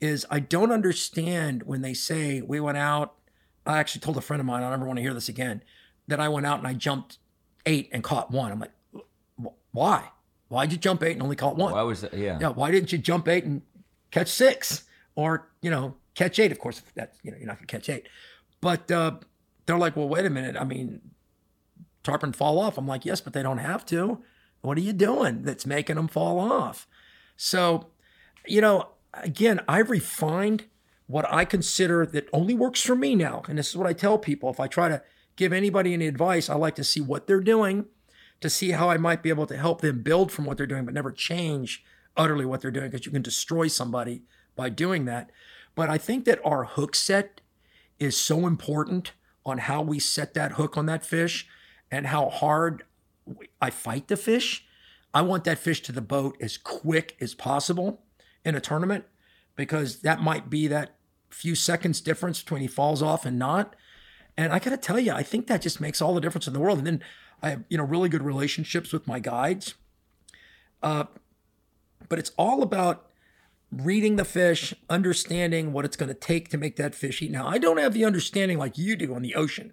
is 0.01 0.25
I 0.31 0.39
don't 0.39 0.71
understand 0.71 1.65
when 1.65 1.83
they 1.83 1.95
say 1.95 2.41
we 2.41 2.61
went 2.61 2.79
out. 2.79 3.15
I 3.67 3.79
actually 3.79 4.03
told 4.03 4.17
a 4.17 4.21
friend 4.21 4.39
of 4.39 4.47
mine, 4.47 4.63
I 4.63 4.71
never 4.71 4.87
want 4.87 4.99
to 4.99 5.03
hear 5.03 5.15
this 5.15 5.29
again, 5.29 5.65
that 6.07 6.21
I 6.21 6.29
went 6.29 6.47
out 6.47 6.59
and 6.59 6.69
I 6.69 6.75
jumped 6.75 7.19
eight 7.69 7.91
and 7.93 8.03
caught 8.03 8.31
one. 8.31 8.51
I'm 8.51 8.61
like, 8.61 8.73
why? 9.73 10.11
Why'd 10.49 10.73
you 10.73 10.79
jump 10.79 11.03
eight 11.03 11.13
and 11.13 11.23
only 11.23 11.37
caught 11.37 11.57
one? 11.57 11.73
Why 11.73 11.83
was 11.83 12.01
that? 12.01 12.15
Yeah. 12.15 12.39
Yeah, 12.41 12.49
why 12.49 12.71
didn't 12.71 12.91
you 12.91 12.99
jump 12.99 13.29
eight 13.29 13.45
and 13.45 13.63
catch 14.11 14.29
six? 14.29 14.85
Or, 15.15 15.49
you 15.61 15.71
know, 15.71 15.97
catch 16.15 16.39
eight? 16.39 16.51
Of 16.53 16.59
course, 16.59 16.83
that 16.95 17.15
you 17.23 17.31
know, 17.31 17.37
you're 17.37 17.47
not 17.47 17.59
gonna 17.59 17.67
catch 17.67 17.89
eight. 17.89 18.09
But 18.61 18.91
uh, 18.91 19.19
they're 19.67 19.79
like, 19.79 19.95
well, 19.97 20.09
wait 20.09 20.25
a 20.25 20.31
minute. 20.31 20.57
I 20.57 20.65
mean, 20.65 21.01
tarpon 22.03 22.33
fall 22.33 22.59
off. 22.59 22.79
I'm 22.79 22.87
like, 22.87 23.05
yes, 23.05 23.21
but 23.21 23.35
they 23.35 23.43
don't 23.43 23.59
have 23.59 23.85
to. 23.87 24.23
What 24.63 24.79
are 24.79 24.81
you 24.81 24.93
doing 24.93 25.43
that's 25.43 25.67
making 25.67 25.97
them 25.97 26.09
fall 26.09 26.41
off? 26.41 26.89
So, 27.37 27.89
you 28.47 28.61
know, 28.61 28.89
again, 29.15 29.61
I've 29.69 29.91
refined 29.91 30.65
what 31.07 31.31
I 31.33 31.45
consider 31.45 32.05
that 32.07 32.29
only 32.33 32.55
works 32.55 32.83
for 32.83 32.97
me 32.97 33.15
now. 33.15 33.43
And 33.49 33.59
this 33.59 33.69
is 33.69 33.77
what 33.77 33.87
I 33.87 33.93
tell 33.93 34.19
people. 34.19 34.51
If 34.51 34.61
I 34.61 34.67
try 34.67 34.89
to 34.89 35.03
give 35.39 35.53
anybody 35.53 35.95
any 35.95 36.09
advice, 36.09 36.51
I 36.51 36.57
like 36.57 36.75
to 36.75 36.85
see 36.85 37.01
what 37.01 37.27
they're 37.27 37.41
doing 37.41 37.87
to 38.41 38.51
see 38.51 38.73
how 38.73 38.91
I 38.91 38.99
might 38.99 39.23
be 39.23 39.31
able 39.31 39.47
to 39.47 39.57
help 39.57 39.81
them 39.81 40.03
build 40.03 40.31
from 40.31 40.45
what 40.45 40.57
they're 40.57 40.67
doing, 40.67 40.85
but 40.85 40.95
never 40.95 41.11
change 41.11 41.85
utterly 42.17 42.45
what 42.45 42.61
they're 42.61 42.71
doing 42.71 42.91
because 42.91 43.07
you 43.07 43.13
can 43.13 43.23
destroy 43.23 43.69
somebody 43.69 44.23
by 44.57 44.69
doing 44.69 45.05
that. 45.07 45.31
But 45.75 45.89
I 45.89 45.97
think 45.97 46.25
that 46.25 46.41
our 46.45 46.65
hook 46.65 46.95
set 46.95 47.41
is 47.99 48.17
so 48.17 48.47
important 48.47 49.13
on 49.47 49.59
how 49.59 49.81
we 49.81 49.99
set 49.99 50.35
that 50.35 50.53
hook 50.53 50.77
on 50.77 50.87
that 50.87 51.05
fish 51.05 51.49
and 51.91 52.09
how 52.09 52.29
hard 52.29 52.83
I 53.61 53.71
fight 53.71 54.09
the 54.09 54.17
fish. 54.17 54.67
I 55.15 55.23
want 55.23 55.45
that 55.45 55.59
fish 55.59 55.83
to 55.83 55.93
the 55.93 56.01
boat 56.01 56.37
as 56.41 56.59
quick 56.59 57.17
as 57.21 57.35
possible 57.35 58.03
in 58.45 58.55
a 58.55 58.61
tournament 58.61 59.05
because 59.57 60.01
that 60.01 60.21
might 60.21 60.51
be 60.51 60.67
that 60.67 60.97
few 61.31 61.55
seconds 61.55 62.01
difference 62.01 62.43
between 62.43 62.61
he 62.61 62.67
falls 62.67 63.03
off 63.03 63.25
and 63.25 63.39
not. 63.39 63.75
And 64.39 64.53
I 64.53 64.61
got 64.61 64.71
to 64.71 64.77
tell 64.77 65.01
you, 65.01 65.13
I 65.13 65.25
think 65.25 65.49
that 65.49 65.63
just 65.63 65.81
makes 65.81 66.01
all 66.01 66.15
the 66.15 66.21
difference 66.21 66.47
in 66.47 66.53
the 66.53 66.61
world. 66.61 66.79
And 66.79 66.87
then 66.87 67.03
I 67.43 67.51
have, 67.51 67.65
you 67.69 67.77
know, 67.77 67.83
really 67.83 68.09
good 68.09 68.23
relationships 68.23 68.93
with 68.93 69.05
my 69.09 69.19
guides. 69.19 69.75
Uh, 70.81 71.05
but 72.09 72.21
it's 72.21 72.31
all 72.39 72.63
about 72.63 73.11
reading 73.73 74.15
the 74.15 74.25
fish, 74.25 74.73
understanding 74.89 75.73
what 75.73 75.85
it's 75.85 75.97
going 75.97 76.09
to 76.09 76.15
take 76.15 76.51
to 76.51 76.57
make 76.57 76.77
that 76.77 76.95
fish 76.95 77.21
eat. 77.21 77.33
Now, 77.33 77.49
I 77.49 77.59
don't 77.59 77.79
have 77.79 77.93
the 77.93 78.05
understanding 78.05 78.59
like 78.59 78.79
you 78.79 78.95
do 78.95 79.13
on 79.13 79.23
the 79.23 79.35
ocean. 79.35 79.73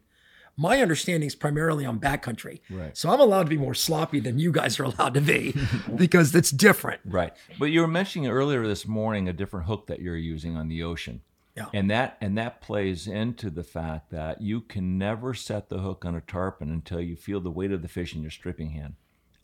My 0.57 0.81
understanding 0.81 1.27
is 1.27 1.35
primarily 1.35 1.85
on 1.85 1.99
backcountry. 1.99 2.61
Right. 2.67 2.97
So 2.97 3.11
I'm 3.11 3.19
allowed 3.19 3.43
to 3.43 3.49
be 3.49 3.57
more 3.57 3.75
sloppy 3.75 4.19
than 4.19 4.39
you 4.39 4.51
guys 4.51 4.79
are 4.79 4.85
allowed 4.85 5.13
to 5.13 5.21
be 5.21 5.53
because 5.95 6.33
it's 6.33 6.49
different. 6.49 7.01
Right. 7.05 7.33
But 7.59 7.65
you 7.65 7.81
were 7.81 7.87
mentioning 7.87 8.29
earlier 8.29 8.65
this 8.65 8.87
morning 8.87 9.29
a 9.29 9.33
different 9.33 9.67
hook 9.67 9.85
that 9.87 10.01
you're 10.01 10.17
using 10.17 10.57
on 10.57 10.69
the 10.69 10.81
ocean. 10.81 11.21
Yeah. 11.55 11.67
And 11.73 11.89
that 11.89 12.17
and 12.19 12.37
that 12.37 12.61
plays 12.61 13.07
into 13.07 13.49
the 13.49 13.63
fact 13.63 14.11
that 14.11 14.41
you 14.41 14.61
can 14.61 14.97
never 14.97 15.33
set 15.33 15.69
the 15.69 15.77
hook 15.79 16.03
on 16.03 16.15
a 16.15 16.21
tarpon 16.21 16.69
until 16.69 16.99
you 16.99 17.15
feel 17.15 17.39
the 17.39 17.51
weight 17.51 17.71
of 17.71 17.81
the 17.81 17.87
fish 17.87 18.13
in 18.13 18.21
your 18.21 18.31
stripping 18.31 18.71
hand. 18.71 18.95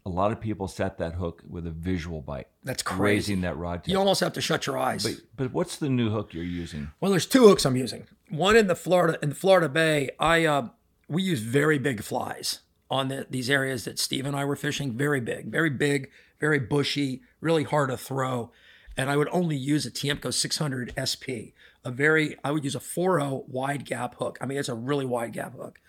A 0.05 0.09
lot 0.09 0.31
of 0.31 0.41
people 0.41 0.67
set 0.67 0.97
that 0.97 1.13
hook 1.13 1.43
with 1.47 1.67
a 1.67 1.71
visual 1.71 2.21
bite. 2.21 2.47
That's 2.63 2.81
crazy. 2.81 3.01
Raising 3.01 3.41
that 3.41 3.55
rod 3.55 3.83
tip. 3.83 3.91
You 3.91 3.99
almost 3.99 4.19
have 4.21 4.33
to 4.33 4.41
shut 4.41 4.65
your 4.67 4.77
eyes. 4.77 5.03
But 5.03 5.21
but 5.37 5.53
what's 5.53 5.77
the 5.77 5.89
new 5.89 6.09
hook 6.09 6.33
you're 6.33 6.43
using? 6.43 6.91
Well, 6.99 7.11
there's 7.11 7.25
two 7.25 7.47
hooks 7.47 7.65
I'm 7.65 7.77
using. 7.77 8.07
One 8.29 8.57
in 8.57 8.67
the 8.67 8.75
Florida 8.75 9.17
in 9.21 9.29
the 9.29 9.35
Florida 9.35 9.69
Bay. 9.69 10.09
I 10.19 10.45
uh, 10.45 10.69
we 11.07 11.23
use 11.23 11.39
very 11.39 11.77
big 11.77 12.03
flies 12.03 12.59
on 12.89 13.07
the, 13.07 13.25
these 13.29 13.49
areas 13.49 13.85
that 13.85 13.99
Steve 13.99 14.25
and 14.25 14.35
I 14.35 14.43
were 14.43 14.57
fishing. 14.57 14.97
Very 14.97 15.21
big, 15.21 15.45
very 15.45 15.69
big, 15.69 16.09
very 16.41 16.59
bushy, 16.59 17.21
really 17.39 17.63
hard 17.63 17.89
to 17.89 17.97
throw. 17.97 18.51
And 18.97 19.09
I 19.09 19.15
would 19.15 19.29
only 19.31 19.55
use 19.55 19.85
a 19.85 19.91
Tiemco 19.91 20.33
600 20.33 20.93
SP. 20.99 21.55
A 21.83 21.91
very 21.91 22.35
I 22.43 22.51
would 22.51 22.63
use 22.63 22.75
a 22.75 22.79
4.0 22.79 23.47
wide 23.49 23.85
gap 23.85 24.15
hook. 24.19 24.37
I 24.41 24.45
mean, 24.45 24.57
it's 24.57 24.69
a 24.69 24.75
really 24.75 25.05
wide 25.05 25.33
gap 25.33 25.55
hook. 25.55 25.79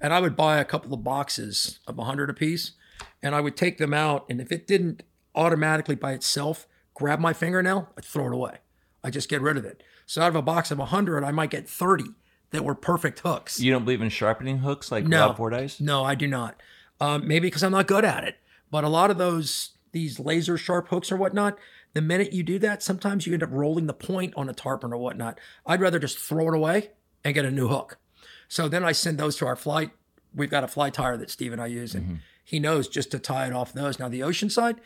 And 0.00 0.12
I 0.12 0.20
would 0.20 0.36
buy 0.36 0.58
a 0.58 0.64
couple 0.64 0.92
of 0.94 1.04
boxes 1.04 1.78
of 1.86 1.96
100 1.96 2.28
apiece, 2.30 2.72
and 3.22 3.34
I 3.34 3.40
would 3.40 3.56
take 3.56 3.78
them 3.78 3.94
out. 3.94 4.24
And 4.28 4.40
if 4.40 4.50
it 4.50 4.66
didn't 4.66 5.02
automatically 5.34 5.94
by 5.94 6.12
itself 6.12 6.66
grab 6.94 7.20
my 7.20 7.32
fingernail, 7.32 7.90
I'd 7.96 8.04
throw 8.04 8.26
it 8.26 8.32
away. 8.34 8.58
I 9.04 9.10
just 9.10 9.28
get 9.28 9.40
rid 9.40 9.56
of 9.56 9.64
it. 9.64 9.82
So 10.06 10.22
out 10.22 10.28
of 10.28 10.36
a 10.36 10.42
box 10.42 10.70
of 10.70 10.78
100, 10.78 11.22
I 11.24 11.30
might 11.30 11.50
get 11.50 11.68
30 11.68 12.04
that 12.50 12.64
were 12.64 12.74
perfect 12.74 13.20
hooks. 13.20 13.60
You 13.60 13.72
don't 13.72 13.84
believe 13.84 14.02
in 14.02 14.08
sharpening 14.08 14.58
hooks 14.58 14.90
like 14.90 15.04
No. 15.06 15.28
Rob 15.28 15.36
Fordyce? 15.36 15.80
No, 15.80 16.04
I 16.04 16.14
do 16.14 16.26
not. 16.26 16.60
Um, 17.00 17.26
maybe 17.26 17.46
because 17.46 17.62
I'm 17.62 17.72
not 17.72 17.86
good 17.86 18.04
at 18.04 18.24
it. 18.24 18.36
But 18.70 18.84
a 18.84 18.88
lot 18.88 19.10
of 19.10 19.18
those 19.18 19.70
these 19.92 20.18
laser 20.18 20.56
sharp 20.56 20.88
hooks 20.88 21.12
or 21.12 21.16
whatnot, 21.16 21.58
the 21.94 22.02
minute 22.02 22.32
you 22.32 22.42
do 22.42 22.58
that, 22.60 22.82
sometimes 22.82 23.26
you 23.26 23.34
end 23.34 23.42
up 23.42 23.50
rolling 23.52 23.86
the 23.86 23.94
point 23.94 24.34
on 24.36 24.48
a 24.48 24.54
tarpon 24.54 24.92
or 24.92 24.98
whatnot. 24.98 25.38
I'd 25.66 25.80
rather 25.80 25.98
just 25.98 26.18
throw 26.18 26.48
it 26.48 26.54
away 26.54 26.90
and 27.24 27.34
get 27.34 27.44
a 27.44 27.50
new 27.50 27.68
hook. 27.68 27.98
So 28.48 28.68
then 28.68 28.84
I 28.84 28.92
send 28.92 29.18
those 29.18 29.36
to 29.36 29.46
our 29.46 29.56
flight. 29.56 29.90
We've 30.34 30.50
got 30.50 30.64
a 30.64 30.68
fly 30.68 30.90
tire 30.90 31.16
that 31.18 31.30
Steve 31.30 31.52
and 31.52 31.60
I 31.60 31.66
use, 31.66 31.94
and 31.94 32.20
he 32.44 32.58
knows 32.58 32.88
just 32.88 33.10
to 33.10 33.18
tie 33.18 33.46
it 33.46 33.52
off 33.52 33.72
those. 33.72 33.98
Now 33.98 34.08
the 34.08 34.22
ocean 34.22 34.50
side, 34.50 34.80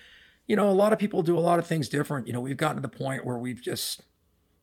you 0.47 0.57
know, 0.57 0.69
a 0.69 0.73
lot 0.73 0.93
of 0.93 0.99
people 0.99 1.23
do 1.23 1.39
a 1.39 1.41
lot 1.41 1.59
of 1.59 1.67
things 1.67 1.89
different. 1.89 2.27
You 2.27 2.33
know, 2.33 2.41
we've 2.41 2.57
gotten 2.57 2.77
to 2.77 2.83
the 2.83 2.89
point 2.89 3.25
where 3.25 3.39
we've 3.39 3.61
just 3.63 4.03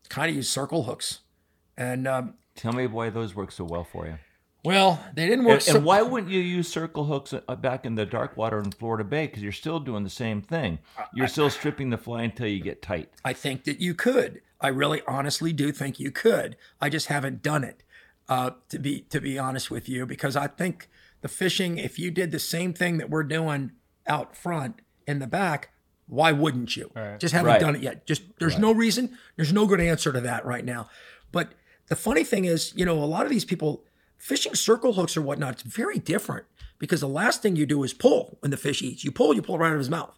kind 0.09 0.29
of 0.29 0.35
used 0.35 0.51
circle 0.51 0.83
hooks, 0.83 1.21
and 1.77 2.07
um, 2.07 2.35
Tell 2.55 2.73
me 2.73 2.87
why 2.87 3.09
those 3.09 3.35
work 3.35 3.51
so 3.51 3.63
well 3.63 3.83
for 3.83 4.05
you. 4.05 4.17
Well, 4.63 5.03
they 5.13 5.27
didn't 5.27 5.45
work. 5.45 5.55
And, 5.55 5.63
so- 5.63 5.75
and 5.77 5.85
why 5.85 6.01
wouldn't 6.01 6.31
you 6.31 6.39
use 6.39 6.67
circle 6.67 7.05
hooks 7.05 7.33
uh, 7.33 7.55
back 7.55 7.85
in 7.85 7.95
the 7.95 8.05
dark 8.05 8.37
water 8.37 8.59
in 8.59 8.71
Florida 8.71 9.03
Bay? 9.03 9.27
Because 9.27 9.43
you're 9.43 9.51
still 9.51 9.79
doing 9.79 10.03
the 10.03 10.09
same 10.09 10.41
thing. 10.41 10.79
You're 11.13 11.27
still 11.27 11.49
stripping 11.49 11.89
the 11.89 11.97
fly 11.97 12.23
until 12.23 12.47
you 12.47 12.61
get 12.61 12.81
tight. 12.81 13.09
I 13.25 13.33
think 13.33 13.65
that 13.65 13.79
you 13.79 13.93
could. 13.93 14.41
I 14.61 14.69
really 14.69 15.01
honestly 15.07 15.51
do 15.51 15.71
think 15.71 15.99
you 15.99 16.11
could. 16.11 16.55
I 16.79 16.89
just 16.89 17.07
haven't 17.07 17.41
done 17.43 17.63
it. 17.63 17.83
Uh, 18.29 18.51
to 18.69 18.79
be 18.79 19.01
to 19.09 19.19
be 19.19 19.37
honest 19.37 19.69
with 19.69 19.89
you, 19.89 20.05
because 20.05 20.37
I 20.37 20.47
think 20.47 20.87
the 21.19 21.27
fishing, 21.27 21.77
if 21.77 21.99
you 21.99 22.09
did 22.09 22.31
the 22.31 22.39
same 22.39 22.73
thing 22.73 22.97
that 22.99 23.09
we're 23.09 23.23
doing 23.23 23.71
out 24.07 24.33
front 24.37 24.79
in 25.05 25.19
the 25.19 25.27
back, 25.27 25.71
why 26.07 26.31
wouldn't 26.31 26.77
you? 26.77 26.89
Just 27.19 27.33
haven't 27.33 27.51
Right. 27.51 27.59
done 27.59 27.75
it 27.75 27.81
yet. 27.81 28.07
Just 28.07 28.23
there's 28.39 28.57
no 28.57 28.71
reason. 28.71 29.17
There's 29.35 29.51
no 29.51 29.67
good 29.67 29.81
answer 29.81 30.13
to 30.13 30.21
that 30.21 30.45
right 30.45 30.63
now. 30.63 30.87
But 31.33 31.51
the 31.89 31.97
funny 31.97 32.23
thing 32.23 32.45
is, 32.45 32.71
you 32.77 32.85
know, 32.85 32.97
a 32.97 33.03
lot 33.03 33.25
of 33.25 33.29
these 33.29 33.43
people 33.43 33.83
fishing 34.23 34.55
circle 34.55 34.93
hooks 34.93 35.17
or 35.17 35.21
whatnot, 35.21 35.55
it's 35.55 35.63
very 35.63 35.99
different 35.99 36.45
because 36.79 37.01
the 37.01 37.09
last 37.09 37.41
thing 37.41 37.57
you 37.57 37.65
do 37.65 37.83
is 37.83 37.93
pull 37.93 38.37
when 38.39 38.51
the 38.51 38.57
fish 38.57 38.81
eats. 38.81 39.03
You 39.03 39.11
pull, 39.11 39.33
you 39.33 39.41
pull 39.41 39.57
right 39.57 39.67
out 39.67 39.73
of 39.73 39.79
his 39.79 39.89
mouth. 39.89 40.17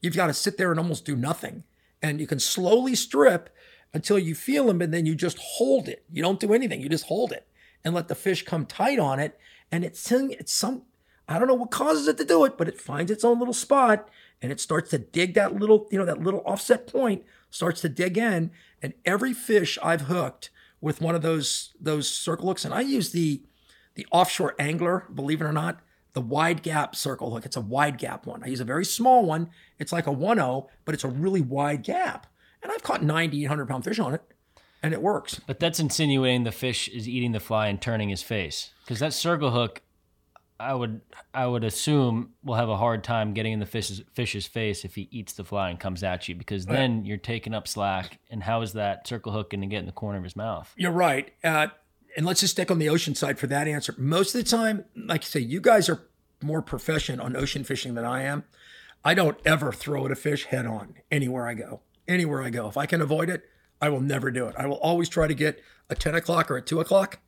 You've 0.00 0.16
got 0.16 0.28
to 0.28 0.34
sit 0.34 0.56
there 0.56 0.70
and 0.70 0.80
almost 0.80 1.04
do 1.04 1.14
nothing. 1.14 1.64
And 2.02 2.20
you 2.20 2.26
can 2.26 2.40
slowly 2.40 2.94
strip 2.94 3.54
until 3.92 4.18
you 4.18 4.34
feel 4.34 4.70
him, 4.70 4.80
and 4.80 4.94
then 4.94 5.04
you 5.04 5.14
just 5.14 5.38
hold 5.38 5.88
it. 5.88 6.04
You 6.10 6.22
don't 6.22 6.40
do 6.40 6.54
anything. 6.54 6.80
You 6.80 6.88
just 6.88 7.04
hold 7.04 7.32
it 7.32 7.46
and 7.84 7.94
let 7.94 8.08
the 8.08 8.14
fish 8.14 8.44
come 8.44 8.64
tight 8.64 8.98
on 8.98 9.20
it. 9.20 9.38
And 9.70 9.84
it's 9.84 10.10
it's 10.10 10.52
some 10.52 10.82
I 11.28 11.38
don't 11.38 11.48
know 11.48 11.54
what 11.54 11.70
causes 11.70 12.08
it 12.08 12.16
to 12.18 12.24
do 12.24 12.44
it, 12.44 12.56
but 12.56 12.68
it 12.68 12.80
finds 12.80 13.10
its 13.10 13.24
own 13.24 13.38
little 13.38 13.54
spot 13.54 14.08
and 14.42 14.52
it 14.52 14.60
starts 14.60 14.90
to 14.90 14.98
dig 14.98 15.34
that 15.34 15.54
little, 15.54 15.86
you 15.90 15.98
know, 15.98 16.04
that 16.04 16.22
little 16.22 16.42
offset 16.44 16.86
point 16.86 17.24
starts 17.50 17.80
to 17.82 17.88
dig 17.88 18.18
in. 18.18 18.50
And 18.82 18.94
every 19.04 19.32
fish 19.32 19.78
I've 19.82 20.02
hooked 20.02 20.50
with 20.84 21.00
one 21.00 21.14
of 21.14 21.22
those 21.22 21.72
those 21.80 22.06
circle 22.06 22.46
hooks, 22.46 22.64
and 22.64 22.74
I 22.74 22.82
use 22.82 23.10
the 23.10 23.42
the 23.94 24.06
offshore 24.12 24.54
angler. 24.58 25.06
Believe 25.12 25.40
it 25.40 25.44
or 25.44 25.52
not, 25.52 25.80
the 26.12 26.20
wide 26.20 26.62
gap 26.62 26.94
circle 26.94 27.32
hook. 27.32 27.46
It's 27.46 27.56
a 27.56 27.62
wide 27.62 27.96
gap 27.96 28.26
one. 28.26 28.44
I 28.44 28.48
use 28.48 28.60
a 28.60 28.64
very 28.64 28.84
small 28.84 29.24
one. 29.24 29.48
It's 29.78 29.92
like 29.92 30.06
a 30.06 30.10
1-0, 30.10 30.66
but 30.84 30.94
it's 30.94 31.02
a 31.02 31.08
really 31.08 31.40
wide 31.40 31.84
gap, 31.84 32.26
and 32.62 32.70
I've 32.70 32.82
caught 32.82 33.02
90, 33.02 33.42
100 33.44 33.66
pound 33.66 33.84
fish 33.84 33.98
on 33.98 34.12
it, 34.12 34.22
and 34.82 34.92
it 34.92 35.00
works. 35.00 35.40
But 35.46 35.58
that's 35.58 35.80
insinuating 35.80 36.44
the 36.44 36.52
fish 36.52 36.88
is 36.88 37.08
eating 37.08 37.32
the 37.32 37.40
fly 37.40 37.68
and 37.68 37.80
turning 37.80 38.10
his 38.10 38.22
face. 38.22 38.72
Because 38.84 38.98
that 38.98 39.14
circle 39.14 39.52
hook, 39.52 39.80
I 40.64 40.74
would 40.74 41.02
I 41.32 41.46
would 41.46 41.62
assume 41.62 42.30
will 42.42 42.54
have 42.54 42.68
a 42.68 42.76
hard 42.76 43.04
time 43.04 43.34
getting 43.34 43.52
in 43.52 43.60
the 43.60 43.66
fish's 43.66 44.02
fish's 44.14 44.46
face 44.46 44.84
if 44.84 44.94
he 44.94 45.08
eats 45.10 45.34
the 45.34 45.44
fly 45.44 45.70
and 45.70 45.78
comes 45.78 46.02
at 46.02 46.28
you. 46.28 46.34
Because 46.34 46.66
then 46.66 47.04
you're 47.04 47.18
taking 47.18 47.54
up 47.54 47.68
slack. 47.68 48.18
And 48.30 48.42
how 48.42 48.62
is 48.62 48.72
that 48.72 49.06
circle 49.06 49.32
hook 49.32 49.50
going 49.50 49.60
to 49.60 49.66
get 49.66 49.80
in 49.80 49.86
the 49.86 49.92
corner 49.92 50.18
of 50.18 50.24
his 50.24 50.36
mouth? 50.36 50.72
You're 50.76 50.92
right. 50.92 51.32
Uh, 51.44 51.68
and 52.16 52.24
let's 52.24 52.40
just 52.40 52.52
stick 52.52 52.70
on 52.70 52.78
the 52.78 52.88
ocean 52.88 53.14
side 53.14 53.38
for 53.38 53.46
that 53.48 53.68
answer. 53.68 53.94
Most 53.98 54.34
of 54.34 54.42
the 54.42 54.48
time, 54.48 54.84
like 54.96 55.22
I 55.22 55.26
say, 55.26 55.40
you 55.40 55.60
guys 55.60 55.88
are 55.88 56.06
more 56.42 56.62
proficient 56.62 57.20
on 57.20 57.36
ocean 57.36 57.64
fishing 57.64 57.94
than 57.94 58.04
I 58.04 58.22
am. 58.22 58.44
I 59.04 59.14
don't 59.14 59.38
ever 59.44 59.72
throw 59.72 60.06
at 60.06 60.12
a 60.12 60.16
fish 60.16 60.46
head 60.46 60.66
on 60.66 60.94
anywhere 61.10 61.46
I 61.46 61.54
go. 61.54 61.80
Anywhere 62.08 62.42
I 62.42 62.50
go. 62.50 62.68
If 62.68 62.76
I 62.76 62.86
can 62.86 63.00
avoid 63.00 63.28
it, 63.28 63.44
I 63.80 63.88
will 63.90 64.00
never 64.00 64.30
do 64.30 64.46
it. 64.46 64.54
I 64.56 64.66
will 64.66 64.76
always 64.76 65.08
try 65.08 65.26
to 65.26 65.34
get 65.34 65.60
a 65.90 65.94
10 65.94 66.14
o'clock 66.14 66.50
or 66.50 66.56
a 66.56 66.62
2 66.62 66.80
o'clock 66.80 67.18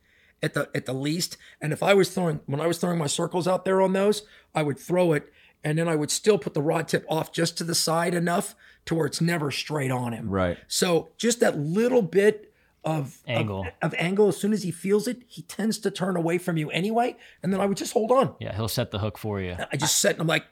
at 0.43 0.55
the 0.55 0.69
at 0.75 0.87
the 0.87 0.93
least. 0.93 1.37
And 1.61 1.73
if 1.73 1.83
I 1.83 1.95
was 1.95 2.11
throwing 2.11 2.41
when 2.47 2.61
I 2.61 2.67
was 2.67 2.79
throwing 2.79 2.99
my 2.99 3.07
circles 3.07 3.49
out 3.49 3.65
there 3.65 3.81
on 3.81 3.93
those, 3.93 4.23
I 4.55 4.63
would 4.63 4.79
throw 4.79 5.13
it 5.13 5.33
and 5.65 5.79
then 5.79 5.89
I 5.89 5.97
would 5.97 6.11
still 6.11 6.39
put 6.39 6.55
the 6.55 6.63
rod 6.63 6.89
tip 6.89 7.05
off 7.09 7.33
just 7.33 7.59
to 7.59 7.65
the 7.65 7.75
side 7.75 8.15
enough 8.15 8.55
to 8.85 8.95
where 8.95 9.07
it's 9.07 9.21
never 9.21 9.51
straight 9.51 9.91
on 9.91 10.13
him. 10.13 10.29
Right. 10.31 10.59
So 10.69 11.09
just 11.17 11.41
that 11.41 11.59
little 11.59 12.03
bit 12.03 12.53
of 12.85 13.19
Angle. 13.27 13.63
Of, 13.63 13.73
of 13.83 13.95
angle, 13.99 14.29
as 14.29 14.37
soon 14.37 14.53
as 14.53 14.63
he 14.63 14.71
feels 14.71 15.09
it, 15.09 15.23
he 15.27 15.43
tends 15.43 15.79
to 15.81 15.91
turn 15.91 16.17
away 16.17 16.39
from 16.39 16.57
you 16.57 16.71
anyway. 16.71 17.17
And 17.43 17.53
then 17.53 17.61
I 17.61 17.67
would 17.67 17.77
just 17.77 17.93
hold 17.93 18.13
on. 18.13 18.37
Yeah, 18.39 18.55
he'll 18.55 18.69
set 18.69 18.93
the 18.93 19.01
hook 19.01 19.19
for 19.19 19.41
you. 19.41 19.57
I 19.73 19.77
just 19.77 19.99
set 19.99 20.13
and 20.13 20.21
I'm 20.21 20.29
like, 20.29 20.45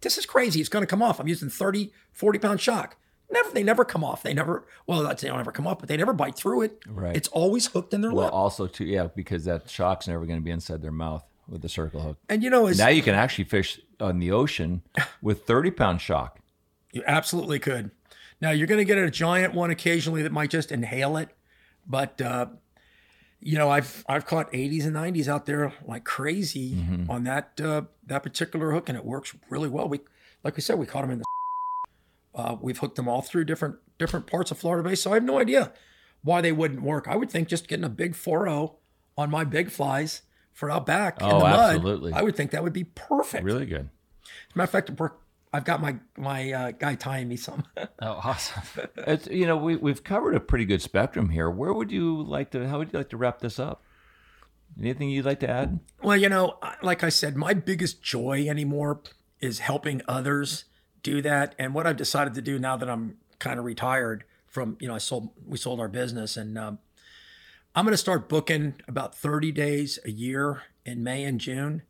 this 0.00 0.16
is 0.16 0.24
crazy. 0.24 0.60
It's 0.60 0.70
going 0.70 0.82
to 0.82 0.86
come 0.86 1.02
off. 1.02 1.20
I'm 1.20 1.28
using 1.28 1.50
30, 1.50 1.92
40 2.12 2.38
pound 2.38 2.60
shock. 2.62 2.96
Never, 3.32 3.50
they 3.50 3.62
never 3.62 3.84
come 3.84 4.04
off. 4.04 4.22
They 4.22 4.34
never, 4.34 4.64
well, 4.86 5.02
they 5.02 5.28
don't 5.28 5.40
ever 5.40 5.52
come 5.52 5.66
off, 5.66 5.78
but 5.78 5.88
they 5.88 5.96
never 5.96 6.12
bite 6.12 6.36
through 6.36 6.62
it. 6.62 6.82
Right. 6.86 7.16
It's 7.16 7.28
always 7.28 7.66
hooked 7.66 7.94
in 7.94 8.02
their 8.02 8.12
Well, 8.12 8.26
lip. 8.26 8.34
also 8.34 8.66
too, 8.66 8.84
yeah, 8.84 9.08
because 9.14 9.44
that 9.46 9.70
shock's 9.70 10.06
never 10.06 10.26
going 10.26 10.38
to 10.38 10.44
be 10.44 10.50
inside 10.50 10.82
their 10.82 10.92
mouth 10.92 11.24
with 11.48 11.62
the 11.62 11.68
circle 11.68 12.00
hook. 12.02 12.18
And 12.28 12.42
you 12.42 12.50
know, 12.50 12.68
Now 12.68 12.88
you 12.88 13.02
can 13.02 13.14
actually 13.14 13.44
fish 13.44 13.80
on 14.00 14.18
the 14.18 14.30
ocean 14.32 14.82
with 15.22 15.44
30 15.46 15.70
pound 15.70 16.00
shock. 16.00 16.38
You 16.92 17.02
absolutely 17.06 17.58
could. 17.58 17.90
Now 18.40 18.50
you're 18.50 18.66
going 18.66 18.78
to 18.78 18.84
get 18.84 18.98
a 18.98 19.10
giant 19.10 19.54
one 19.54 19.70
occasionally 19.70 20.22
that 20.22 20.32
might 20.32 20.50
just 20.50 20.70
inhale 20.72 21.16
it, 21.16 21.30
but 21.86 22.20
uh, 22.20 22.46
you 23.40 23.56
know 23.56 23.70
I've 23.70 24.04
I've 24.08 24.26
caught 24.26 24.52
80s 24.52 24.84
and 24.84 24.94
90s 24.94 25.26
out 25.28 25.46
there 25.46 25.72
like 25.86 26.04
crazy 26.04 26.74
Mm-hmm. 26.74 27.10
on 27.10 27.24
that 27.24 27.60
uh, 27.62 27.82
that 28.06 28.22
particular 28.22 28.72
hook, 28.72 28.88
and 28.88 28.98
it 28.98 29.04
works 29.04 29.34
really 29.48 29.68
well. 29.68 29.88
We 29.88 30.00
like 30.44 30.56
we 30.56 30.60
said, 30.62 30.78
we 30.78 30.86
caught 30.86 31.02
them 31.02 31.10
in 31.12 31.18
the. 31.20 31.24
Uh, 32.34 32.56
we've 32.60 32.78
hooked 32.78 32.96
them 32.96 33.08
all 33.08 33.20
through 33.22 33.44
different 33.44 33.76
different 33.98 34.26
parts 34.26 34.50
of 34.50 34.58
Florida 34.58 34.88
Bay, 34.88 34.94
so 34.94 35.10
I 35.12 35.14
have 35.14 35.24
no 35.24 35.38
idea 35.38 35.72
why 36.22 36.40
they 36.40 36.52
wouldn't 36.52 36.82
work. 36.82 37.06
I 37.08 37.16
would 37.16 37.30
think 37.30 37.48
just 37.48 37.68
getting 37.68 37.84
a 37.84 37.88
big 37.88 38.14
4-0 38.14 38.74
on 39.18 39.30
my 39.30 39.44
big 39.44 39.70
flies 39.70 40.22
for 40.52 40.70
out 40.70 40.86
back 40.86 41.20
in 41.20 41.26
Oh, 41.26 41.38
the 41.38 41.44
mud, 41.44 41.74
absolutely. 41.76 42.12
I 42.12 42.22
would 42.22 42.36
think 42.36 42.50
that 42.52 42.62
would 42.62 42.72
be 42.72 42.84
perfect. 42.84 43.44
Really 43.44 43.66
good. 43.66 43.88
As 44.22 44.54
a 44.54 44.58
matter 44.58 44.64
of 44.64 44.70
fact, 44.70 44.90
I've 45.52 45.64
got 45.64 45.82
my 45.82 45.96
my 46.16 46.52
uh, 46.52 46.70
guy 46.70 46.94
tying 46.94 47.28
me 47.28 47.36
some. 47.36 47.64
Oh, 48.00 48.20
awesome. 48.24 48.62
It's, 48.96 49.28
you 49.28 49.46
know, 49.46 49.56
we, 49.56 49.76
we've 49.76 50.02
covered 50.02 50.34
a 50.34 50.40
pretty 50.40 50.64
good 50.64 50.82
spectrum 50.82 51.28
here. 51.28 51.48
Where 51.48 51.72
would 51.72 51.92
you 51.92 52.20
like 52.22 52.50
to, 52.50 52.68
how 52.68 52.78
would 52.78 52.92
you 52.92 52.98
like 52.98 53.10
to 53.10 53.16
wrap 53.16 53.38
this 53.38 53.60
up? 53.60 53.84
Anything 54.80 55.10
you'd 55.10 55.24
like 55.24 55.38
to 55.40 55.48
add? 55.50 55.78
Well, 56.02 56.16
you 56.16 56.28
know, 56.28 56.58
like 56.82 57.04
I 57.04 57.10
said, 57.10 57.36
my 57.36 57.54
biggest 57.54 58.02
joy 58.02 58.46
anymore 58.48 59.02
is 59.40 59.60
helping 59.60 60.02
others 60.08 60.64
do 61.02 61.22
that. 61.22 61.54
And 61.58 61.74
what 61.74 61.86
I've 61.86 61.96
decided 61.96 62.34
to 62.34 62.42
do 62.42 62.58
now 62.58 62.76
that 62.76 62.88
I'm 62.88 63.16
kind 63.38 63.58
of 63.58 63.64
retired 63.64 64.24
from, 64.46 64.76
you 64.80 64.88
know, 64.88 64.94
I 64.94 64.98
sold, 64.98 65.30
we 65.46 65.58
sold 65.58 65.80
our 65.80 65.88
business 65.88 66.36
and 66.36 66.58
um, 66.58 66.78
I'm 67.74 67.84
going 67.84 67.92
to 67.92 67.98
start 67.98 68.28
booking 68.28 68.74
about 68.86 69.14
30 69.14 69.50
days 69.52 69.98
a 70.04 70.10
year 70.10 70.62
in 70.84 71.02
May 71.02 71.24
and 71.24 71.40
June. 71.40 71.82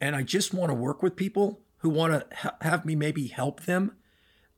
And 0.00 0.14
I 0.14 0.22
just 0.22 0.54
want 0.54 0.70
to 0.70 0.74
work 0.74 1.02
with 1.02 1.16
people 1.16 1.60
who 1.78 1.90
want 1.90 2.12
to 2.12 2.36
ha- 2.36 2.56
have 2.60 2.84
me 2.84 2.94
maybe 2.94 3.26
help 3.26 3.64
them 3.64 3.92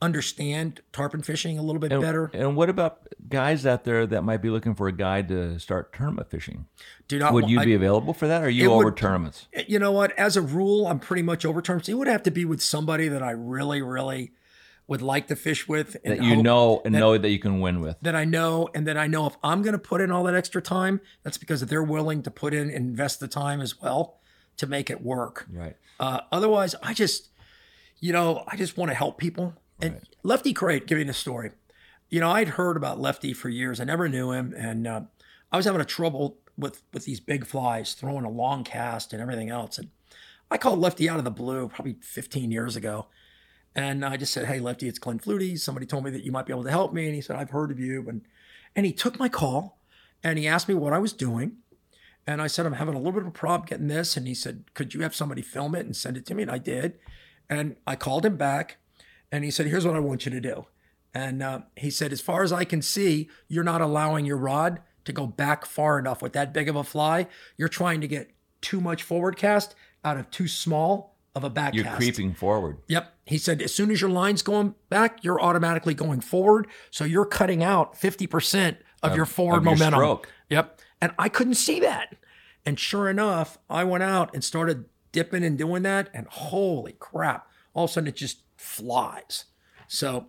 understand 0.03 0.81
tarpon 0.93 1.23
fishing 1.23 1.59
a 1.59 1.63
little 1.63 1.81
bit 1.81 1.91
And, 1.93 2.03
better. 2.03 2.31
and 2.35 2.55
what 2.55 2.69
about 2.69 3.09
guys 3.29 3.65
out 3.65 3.85
there 3.85 4.07
that 4.07 4.23
might 4.23 4.43
be 4.43 4.51
looking 4.51 4.75
for 4.75 4.89
a 4.89 4.93
guide 4.93 5.29
to 5.29 5.59
start 5.59 5.93
tournament 5.93 6.31
fishing? 6.31 6.67
Do 7.09 7.19
not 7.19 7.33
would 7.33 7.49
you 7.49 7.61
I- 7.61 7.65
be 7.65 7.75
available 7.75 8.13
for 8.13 8.29
that? 8.29 8.43
Or 8.43 8.47
are 8.47 8.51
you 8.51 8.71
over 8.73 8.85
would- 8.87 8.97
tournaments? 8.97 9.49
You 9.67 9.79
know 9.79 9.93
what? 9.93 10.13
As 10.19 10.37
a 10.37 10.43
rule, 10.43 10.87
I'm 10.87 10.99
pretty 10.99 11.23
much 11.23 11.45
over 11.47 11.63
tournaments. 11.63 11.89
It 11.89 11.95
would 11.95 12.09
have 12.09 12.23
to 12.25 12.31
be 12.31 12.45
with 12.45 12.61
somebody 12.61 13.09
that 13.09 13.23
I 13.23 13.31
really, 13.31 13.81
really 13.81 14.33
would 14.87 15.03
like 15.03 15.27
to 15.29 15.35
fish 15.37 15.67
with. 15.67 15.97
That 16.05 16.23
you 16.23 16.41
know 16.43 16.83
and 16.85 16.95
that- 16.95 16.99
know 17.01 17.17
that 17.19 17.31
you 17.31 17.39
can 17.39 17.61
win 17.61 17.81
with. 17.81 17.97
That 18.03 18.15
I 18.15 18.25
know, 18.25 18.69
and 18.75 18.87
that 18.87 18.97
I 18.99 19.07
know 19.07 19.27
if 19.27 19.37
I'm 19.43 19.63
going 19.63 19.73
to 19.73 19.79
put 19.79 20.01
in 20.03 20.11
all 20.13 20.23
that 20.25 20.35
extra 20.35 20.61
time, 20.63 21.01
that's 21.23 21.39
because 21.39 21.63
they're 21.63 21.83
willing 21.83 22.23
to 22.23 22.31
put 22.31 22.53
in 22.55 22.69
and 22.69 22.73
invest 22.91 23.19
the 23.19 23.29
time 23.29 23.61
as 23.63 23.81
well 23.81 24.21
to 24.59 24.67
make 24.67 24.91
it 24.91 25.03
work. 25.03 25.47
Right. 25.51 25.77
Uh, 25.99 26.21
otherwise, 26.31 26.75
I 26.83 26.93
just, 26.95 27.29
you 27.99 28.13
know, 28.13 28.45
I 28.47 28.57
just 28.57 28.77
want 28.77 28.91
to 28.91 28.95
help 28.95 29.19
people. 29.19 29.55
And 29.81 30.01
Lefty 30.23 30.55
Kreh, 30.55 30.87
giving 30.87 31.09
a 31.09 31.15
story. 31.15 31.53
You 32.09 32.21
know, 32.21 32.31
I'd 32.31 32.51
heard 32.51 32.77
about 32.77 33.01
Lefty 33.01 33.33
for 33.33 33.49
years. 33.49 33.81
I 33.81 33.85
never 33.85 34.09
knew 34.09 34.33
him, 34.33 34.55
and 34.57 34.87
uh, 34.87 35.01
I 35.53 35.57
was 35.57 35.67
having 35.67 35.81
a 35.81 35.87
trouble 35.87 36.39
with 36.57 36.83
with 36.93 37.05
these 37.05 37.21
big 37.21 37.47
flies, 37.47 37.95
throwing 37.95 38.25
a 38.25 38.31
long 38.31 38.65
cast 38.65 39.13
and 39.13 39.21
everything 39.21 39.51
else. 39.51 39.79
And 39.79 39.91
I 40.51 40.57
called 40.57 40.79
Lefty 40.79 41.09
out 41.09 41.19
of 41.19 41.25
the 41.25 41.31
blue 41.31 41.69
probably 41.69 41.97
15 42.01 42.51
years 42.51 42.77
ago, 42.77 43.07
and 43.75 44.05
I 44.05 44.17
just 44.17 44.33
said, 44.33 44.47
"Hey, 44.47 44.61
Lefty, 44.61 44.89
it's 44.89 44.99
Glenn 44.99 45.19
Flutie. 45.19 45.59
Somebody 45.59 45.87
told 45.87 46.05
me 46.05 46.11
that 46.11 46.25
you 46.25 46.33
might 46.33 46.47
be 46.47 46.53
able 46.53 46.65
to 46.65 46.71
help 46.71 46.93
me." 46.93 47.07
And 47.07 47.15
he 47.15 47.21
said, 47.21 47.37
"I've 47.37 47.51
heard 47.51 47.71
of 47.71 47.81
you," 47.81 48.09
and 48.09 48.23
and 48.75 48.87
he 48.87 48.93
took 48.93 49.19
my 49.19 49.29
call, 49.29 49.79
and 50.23 50.39
he 50.39 50.47
asked 50.47 50.69
me 50.69 50.75
what 50.75 50.93
I 50.93 50.99
was 50.99 51.13
doing. 51.13 51.59
And 52.29 52.43
I 52.43 52.49
said, 52.49 52.67
I'm 52.67 52.73
having 52.73 52.95
a 52.95 52.99
little 52.99 53.13
bit 53.13 53.23
of 53.23 53.29
a 53.29 53.31
problem 53.31 53.69
getting 53.69 53.87
this. 53.87 54.17
And 54.17 54.27
he 54.27 54.35
said, 54.35 54.65
Could 54.75 54.95
you 54.95 55.03
have 55.03 55.15
somebody 55.15 55.43
film 55.43 55.77
it 55.77 55.87
and 55.87 55.95
send 55.95 56.17
it 56.17 56.27
to 56.27 56.35
me? 56.35 56.43
And 56.43 56.51
I 56.51 56.59
did. 56.59 56.99
And 57.49 57.77
I 57.87 57.95
called 57.95 58.27
him 58.27 58.37
back 58.37 58.79
and 59.33 59.45
he 59.45 59.51
said, 59.51 59.67
Here's 59.67 59.87
what 59.87 59.97
I 59.97 60.01
want 60.01 60.25
you 60.27 60.31
to 60.33 60.41
do. 60.41 60.67
And 61.15 61.43
uh, 61.43 61.61
he 61.77 61.91
said, 61.91 62.13
As 62.13 62.21
far 62.21 62.43
as 62.43 62.53
I 62.53 62.65
can 62.65 62.83
see, 62.83 63.29
you're 63.49 63.65
not 63.65 63.81
allowing 63.81 64.27
your 64.27 64.37
rod 64.37 64.81
to 65.05 65.13
go 65.13 65.27
back 65.27 65.65
far 65.65 65.99
enough 65.99 66.21
with 66.23 66.33
that 66.35 66.53
big 66.53 66.69
of 66.69 66.77
a 66.77 66.85
fly. 66.85 67.27
You're 67.57 67.69
trying 67.69 68.01
to 68.01 68.09
get 68.09 68.31
too 68.61 68.81
much 68.81 69.03
forward 69.03 69.37
cast 69.37 69.75
out 70.05 70.17
of 70.17 70.31
too 70.31 70.49
small 70.49 71.17
of 71.35 71.45
a 71.45 71.51
back 71.51 71.75
You're 71.75 71.85
cast. 71.85 71.97
creeping 71.97 72.35
forward. 72.35 72.79
Yep. 72.89 73.13
He 73.27 73.39
said, 73.39 73.61
as 73.63 73.73
soon 73.75 73.91
as 73.91 74.01
your 74.01 74.11
line's 74.11 74.43
going 74.43 74.75
back, 74.89 75.23
you're 75.23 75.41
automatically 75.41 75.95
going 75.95 76.21
forward. 76.21 76.67
So 76.91 77.05
you're 77.05 77.27
cutting 77.27 77.63
out 77.63 77.95
50% 77.95 78.77
of, 79.03 79.11
Of- 79.11 79.17
your 79.17 79.27
forward 79.27 79.59
of 79.59 79.65
your 79.65 79.73
momentum. 79.75 79.99
stroke. 79.99 80.29
Yep. 80.49 80.81
And 81.03 81.13
I 81.19 81.29
couldn't 81.29 81.55
see 81.55 81.79
that. 81.81 82.17
And 82.65 82.81
sure 82.81 83.09
enough, 83.11 83.59
I 83.69 83.85
went 83.85 84.03
out 84.03 84.33
and 84.35 84.43
started 84.43 84.87
dipping 85.13 85.45
and 85.45 85.57
doing 85.59 85.83
that. 85.83 86.09
And 86.15 86.27
holy 86.29 86.93
crap, 86.99 87.49
all 87.75 87.85
of 87.85 87.91
a 87.91 87.93
sudden 87.93 88.09
it 88.09 88.17
just 88.17 88.39
flies. 88.57 89.45
So 89.89 90.27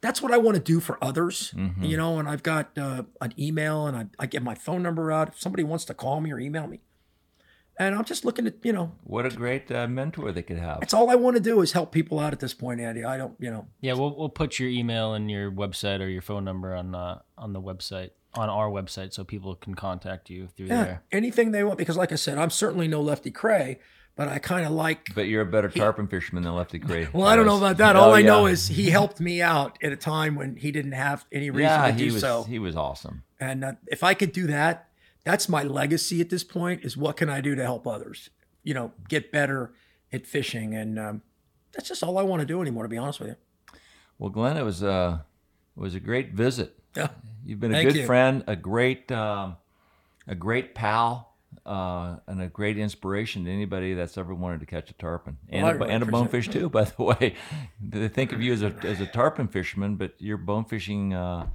that's 0.00 0.20
what 0.22 0.32
I 0.32 0.38
want 0.38 0.56
to 0.56 0.62
do 0.62 0.80
for 0.80 1.02
others, 1.02 1.52
Mm-hmm. 1.56 1.84
you 1.84 1.96
know. 1.96 2.18
And 2.18 2.28
I've 2.28 2.42
got 2.42 2.76
uh, 2.78 3.04
an 3.20 3.32
email 3.38 3.86
and 3.86 3.96
I, 3.96 4.06
I 4.18 4.26
get 4.26 4.42
my 4.42 4.54
phone 4.54 4.82
number 4.82 5.10
out 5.10 5.28
if 5.28 5.40
somebody 5.40 5.64
wants 5.64 5.84
to 5.86 5.94
call 5.94 6.20
me 6.20 6.32
or 6.32 6.38
email 6.38 6.66
me. 6.66 6.80
And 7.80 7.94
I'm 7.94 8.04
just 8.04 8.24
looking 8.24 8.44
at, 8.48 8.54
you 8.64 8.72
know, 8.72 8.90
What 9.04 9.24
a 9.24 9.30
great 9.30 9.70
uh, 9.70 9.86
mentor 9.86 10.32
they 10.32 10.42
could 10.42 10.58
have. 10.58 10.80
that's 10.80 10.92
all 10.94 11.10
I 11.10 11.14
want 11.14 11.36
to 11.36 11.42
do 11.42 11.60
is 11.60 11.72
help 11.72 11.92
people 11.92 12.18
out 12.18 12.32
at 12.32 12.40
this 12.40 12.52
point, 12.52 12.80
Andy. 12.80 13.04
I 13.04 13.16
don't, 13.16 13.34
you 13.38 13.50
know, 13.52 13.68
Yeah, 13.80 13.92
we'll 13.92 14.16
we'll 14.16 14.28
put 14.30 14.58
your 14.58 14.68
email 14.68 15.14
and 15.14 15.30
your 15.30 15.50
website 15.52 16.00
or 16.00 16.08
your 16.08 16.22
phone 16.22 16.44
number 16.44 16.74
on 16.74 16.94
uh, 16.94 17.20
on 17.36 17.52
the 17.52 17.60
website 17.62 18.10
on 18.34 18.48
our 18.50 18.68
website 18.68 19.12
so 19.14 19.22
people 19.24 19.54
can 19.54 19.74
contact 19.74 20.28
you 20.28 20.48
through 20.48 20.66
Yeah, 20.66 20.84
there. 20.84 21.02
anything 21.12 21.52
they 21.52 21.62
want. 21.64 21.78
Because, 21.78 21.96
like 21.96 22.10
I 22.10 22.16
said, 22.16 22.36
I'm 22.36 22.50
certainly 22.50 22.88
no 22.88 23.00
Lefty 23.00 23.30
Kreh, 23.30 23.78
but 24.18 24.26
I 24.26 24.40
kind 24.40 24.66
of 24.66 24.72
like. 24.72 25.14
But 25.14 25.28
you're 25.28 25.42
a 25.42 25.46
better 25.46 25.68
tarpon 25.68 26.08
fisherman 26.08 26.42
than 26.42 26.52
Lefty 26.52 26.80
Kreh. 26.80 27.10
Well, 27.14 27.28
I 27.28 27.36
don't 27.36 27.46
know 27.46 27.56
about 27.56 27.76
that. 27.76 27.94
Oh, 27.94 28.00
All 28.00 28.14
I 28.14 28.22
know 28.22 28.46
is 28.46 28.66
he 28.66 28.90
helped 28.90 29.20
me 29.20 29.40
out 29.40 29.78
at 29.80 29.92
a 29.92 29.96
time 29.96 30.34
when 30.34 30.56
he 30.56 30.72
didn't 30.72 30.92
have 30.92 31.24
any 31.30 31.50
reason 31.50 31.70
yeah, 31.70 31.86
to 31.86 31.92
he 31.92 32.08
do 32.08 32.14
was 32.14 32.20
so. 32.20 32.42
he 32.42 32.58
was 32.58 32.74
awesome. 32.74 33.22
And 33.38 33.64
uh, 33.64 33.72
if 33.86 34.02
I 34.02 34.14
could 34.14 34.32
do 34.32 34.48
that, 34.48 34.88
that's 35.22 35.48
my 35.48 35.62
legacy 35.62 36.20
at 36.20 36.30
this 36.30 36.42
point. 36.42 36.84
Is 36.84 36.96
what 36.96 37.16
can 37.16 37.30
I 37.30 37.40
do 37.40 37.54
to 37.54 37.62
help 37.62 37.86
others? 37.86 38.28
You 38.64 38.74
know, 38.74 38.92
get 39.08 39.30
better 39.30 39.72
at 40.12 40.26
fishing, 40.26 40.74
and 40.74 40.98
um, 40.98 41.22
that's 41.72 41.88
just 41.88 42.02
all 42.02 42.18
I 42.18 42.22
want 42.22 42.40
to 42.40 42.46
do 42.46 42.60
anymore. 42.60 42.82
To 42.82 42.88
be 42.88 42.98
honest 42.98 43.20
with 43.20 43.28
you. 43.28 43.36
Well, 44.18 44.30
Glenn, 44.30 44.56
it 44.56 44.64
was 44.64 44.82
uh, 44.82 45.18
it 45.76 45.80
was 45.80 45.94
a 45.94 46.00
great 46.00 46.32
visit. 46.32 46.76
Yeah. 46.96 47.10
You've 47.46 47.60
been 47.60 47.70
a 47.70 47.74
Thank 47.74 47.90
good 47.90 47.98
you. 48.00 48.06
friend, 48.06 48.42
a 48.48 48.56
great 48.56 49.12
um, 49.12 49.58
a 50.26 50.34
great 50.34 50.74
pal, 50.74 51.27
uh, 51.68 52.16
and 52.26 52.40
a 52.40 52.46
great 52.46 52.78
inspiration 52.78 53.44
to 53.44 53.50
anybody 53.50 53.92
that's 53.94 54.16
ever 54.16 54.34
wanted 54.34 54.60
to 54.60 54.66
catch 54.66 54.90
a 54.90 54.94
tarpon 54.94 55.36
and, 55.50 55.64
Well, 55.64 55.74
a, 55.74 55.78
really 55.78 55.92
and 55.92 56.02
a 56.02 56.06
bonefish 56.06 56.48
too. 56.48 56.68
By 56.68 56.84
the 56.84 57.02
way, 57.02 57.34
they 57.80 58.08
think 58.08 58.32
of 58.32 58.40
you 58.40 58.52
as 58.52 58.62
a 58.62 58.74
as 58.82 59.00
a 59.00 59.06
tarpon 59.06 59.48
fisherman, 59.48 59.96
but 59.96 60.14
your 60.18 60.38
bonefishing 60.38 61.12
uh, 61.12 61.46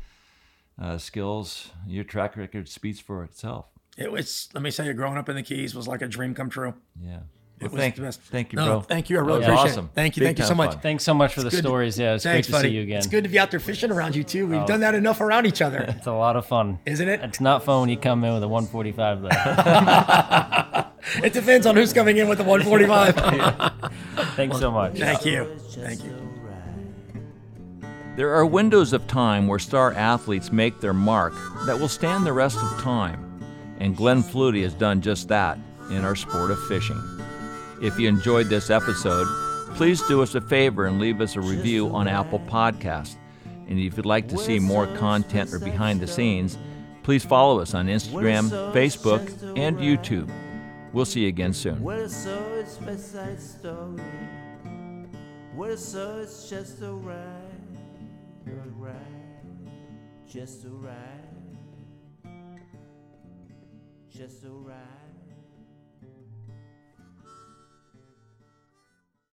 uh, 0.81 0.97
skills. 0.97 1.71
Your 1.87 2.03
track 2.03 2.37
record 2.37 2.69
speaks 2.69 2.99
for 2.99 3.23
itself. 3.23 3.65
It 3.97 4.11
was. 4.11 4.49
Let 4.53 4.63
me 4.63 4.71
say, 4.71 4.91
growing 4.93 5.17
up 5.17 5.29
in 5.29 5.35
the 5.35 5.43
Keys 5.43 5.73
was 5.73 5.87
like 5.87 6.01
a 6.01 6.07
dream 6.07 6.33
come 6.33 6.49
true. 6.49 6.75
Yeah. 7.01 7.21
It 7.65 7.71
Well, 7.71 7.79
thank, 7.81 7.95
the 7.95 8.11
thank 8.11 8.51
you, 8.53 8.57
No, 8.57 8.65
bro. 8.65 8.81
thank 8.81 9.09
you. 9.09 9.17
I 9.17 9.21
really 9.21 9.43
appreciate 9.43 9.71
awesome. 9.71 9.85
it. 9.85 9.91
Thank 9.95 10.17
you. 10.17 10.21
Big 10.21 10.27
Thank 10.27 10.39
you 10.39 10.45
so 10.45 10.55
much. 10.55 10.71
fun. 10.71 10.79
Thanks 10.81 11.03
so 11.03 11.13
much 11.13 11.33
for 11.33 11.41
the 11.41 11.47
It's 11.47 11.55
good- 11.57 11.63
stories. 11.65 11.97
Yeah, 11.99 12.13
it's 12.15 12.23
Thanks, 12.23 12.47
great 12.47 12.51
to 12.51 12.51
buddy. 12.63 12.69
see 12.69 12.75
you 12.75 12.81
again. 12.83 12.97
It's 12.97 13.07
good 13.07 13.23
to 13.23 13.29
be 13.29 13.39
out 13.39 13.51
there 13.51 13.59
fishing 13.59 13.91
around 13.91 14.15
you 14.15 14.23
too. 14.23 14.47
We've 14.47 14.61
Oh. 14.61 14.67
done 14.67 14.79
that 14.81 14.95
enough 14.95 15.21
around 15.21 15.45
each 15.45 15.61
other. 15.61 15.79
It's 15.87 16.07
a 16.07 16.11
lot 16.11 16.35
of 16.35 16.45
fun, 16.45 16.79
isn't 16.85 17.07
it? 17.07 17.21
It's 17.23 17.39
not 17.41 17.63
fun 17.63 17.81
when 17.81 17.89
you 17.89 17.97
come 17.97 18.23
in 18.23 18.33
with 18.33 18.43
a 18.43 18.47
145 18.47 19.21
though. 19.21 19.29
It 21.21 21.33
depends 21.33 21.65
on 21.67 21.75
who's 21.75 21.91
coming 21.91 22.15
in 22.17 22.29
with 22.29 22.37
the 22.37 22.45
145. 22.45 23.13
Thanks 24.35 24.57
so 24.57 24.71
much. 24.71 24.97
Thank 24.97 25.25
you. 25.25 25.45
Thank 25.71 26.01
you. 26.03 26.15
There 28.15 28.33
are 28.33 28.45
windows 28.45 28.93
of 28.93 29.05
time 29.07 29.47
where 29.47 29.59
star 29.59 29.91
athletes 29.93 30.51
make 30.51 30.79
their 30.79 30.93
mark 30.93 31.33
that 31.65 31.77
will 31.79 31.87
stand 31.89 32.25
the 32.25 32.31
rest 32.33 32.57
of 32.57 32.81
time, 32.81 33.19
and 33.79 33.97
Glenn 33.97 34.23
Flutie 34.23 34.63
has 34.63 34.73
done 34.73 35.01
just 35.01 35.27
that 35.27 35.57
in 35.89 36.05
our 36.05 36.15
sport 36.15 36.51
of 36.51 36.63
fishing. 36.67 37.01
If 37.83 37.99
you 37.99 38.07
enjoyed 38.07 38.47
this 38.47 38.69
episode, 38.69 39.27
please 39.75 40.01
do 40.07 40.23
us 40.23 40.35
a 40.35 40.39
favor 40.39 40.85
and 40.85 41.01
leave 41.01 41.19
us 41.19 41.35
a 41.35 41.41
review 41.41 41.89
on 41.93 42.07
Apple 42.07 42.39
Podcast. 42.39 43.17
And 43.67 43.77
if 43.77 43.97
you'd 43.97 44.05
like 44.05 44.29
to 44.29 44.37
see 44.37 44.57
more 44.57 44.87
content 44.95 45.53
or 45.53 45.59
behind 45.59 45.99
the 45.99 46.07
scenes, 46.07 46.57
please 47.03 47.25
follow 47.25 47.59
us 47.59 47.73
on 47.73 47.87
Instagram, 47.87 48.49
Facebook, 48.71 49.27
and 49.57 49.77
YouTube. 49.79 50.31
We'll 50.93 51.03
see 51.03 51.23
you 51.23 51.27
again 51.27 51.51
soon. 51.51 51.83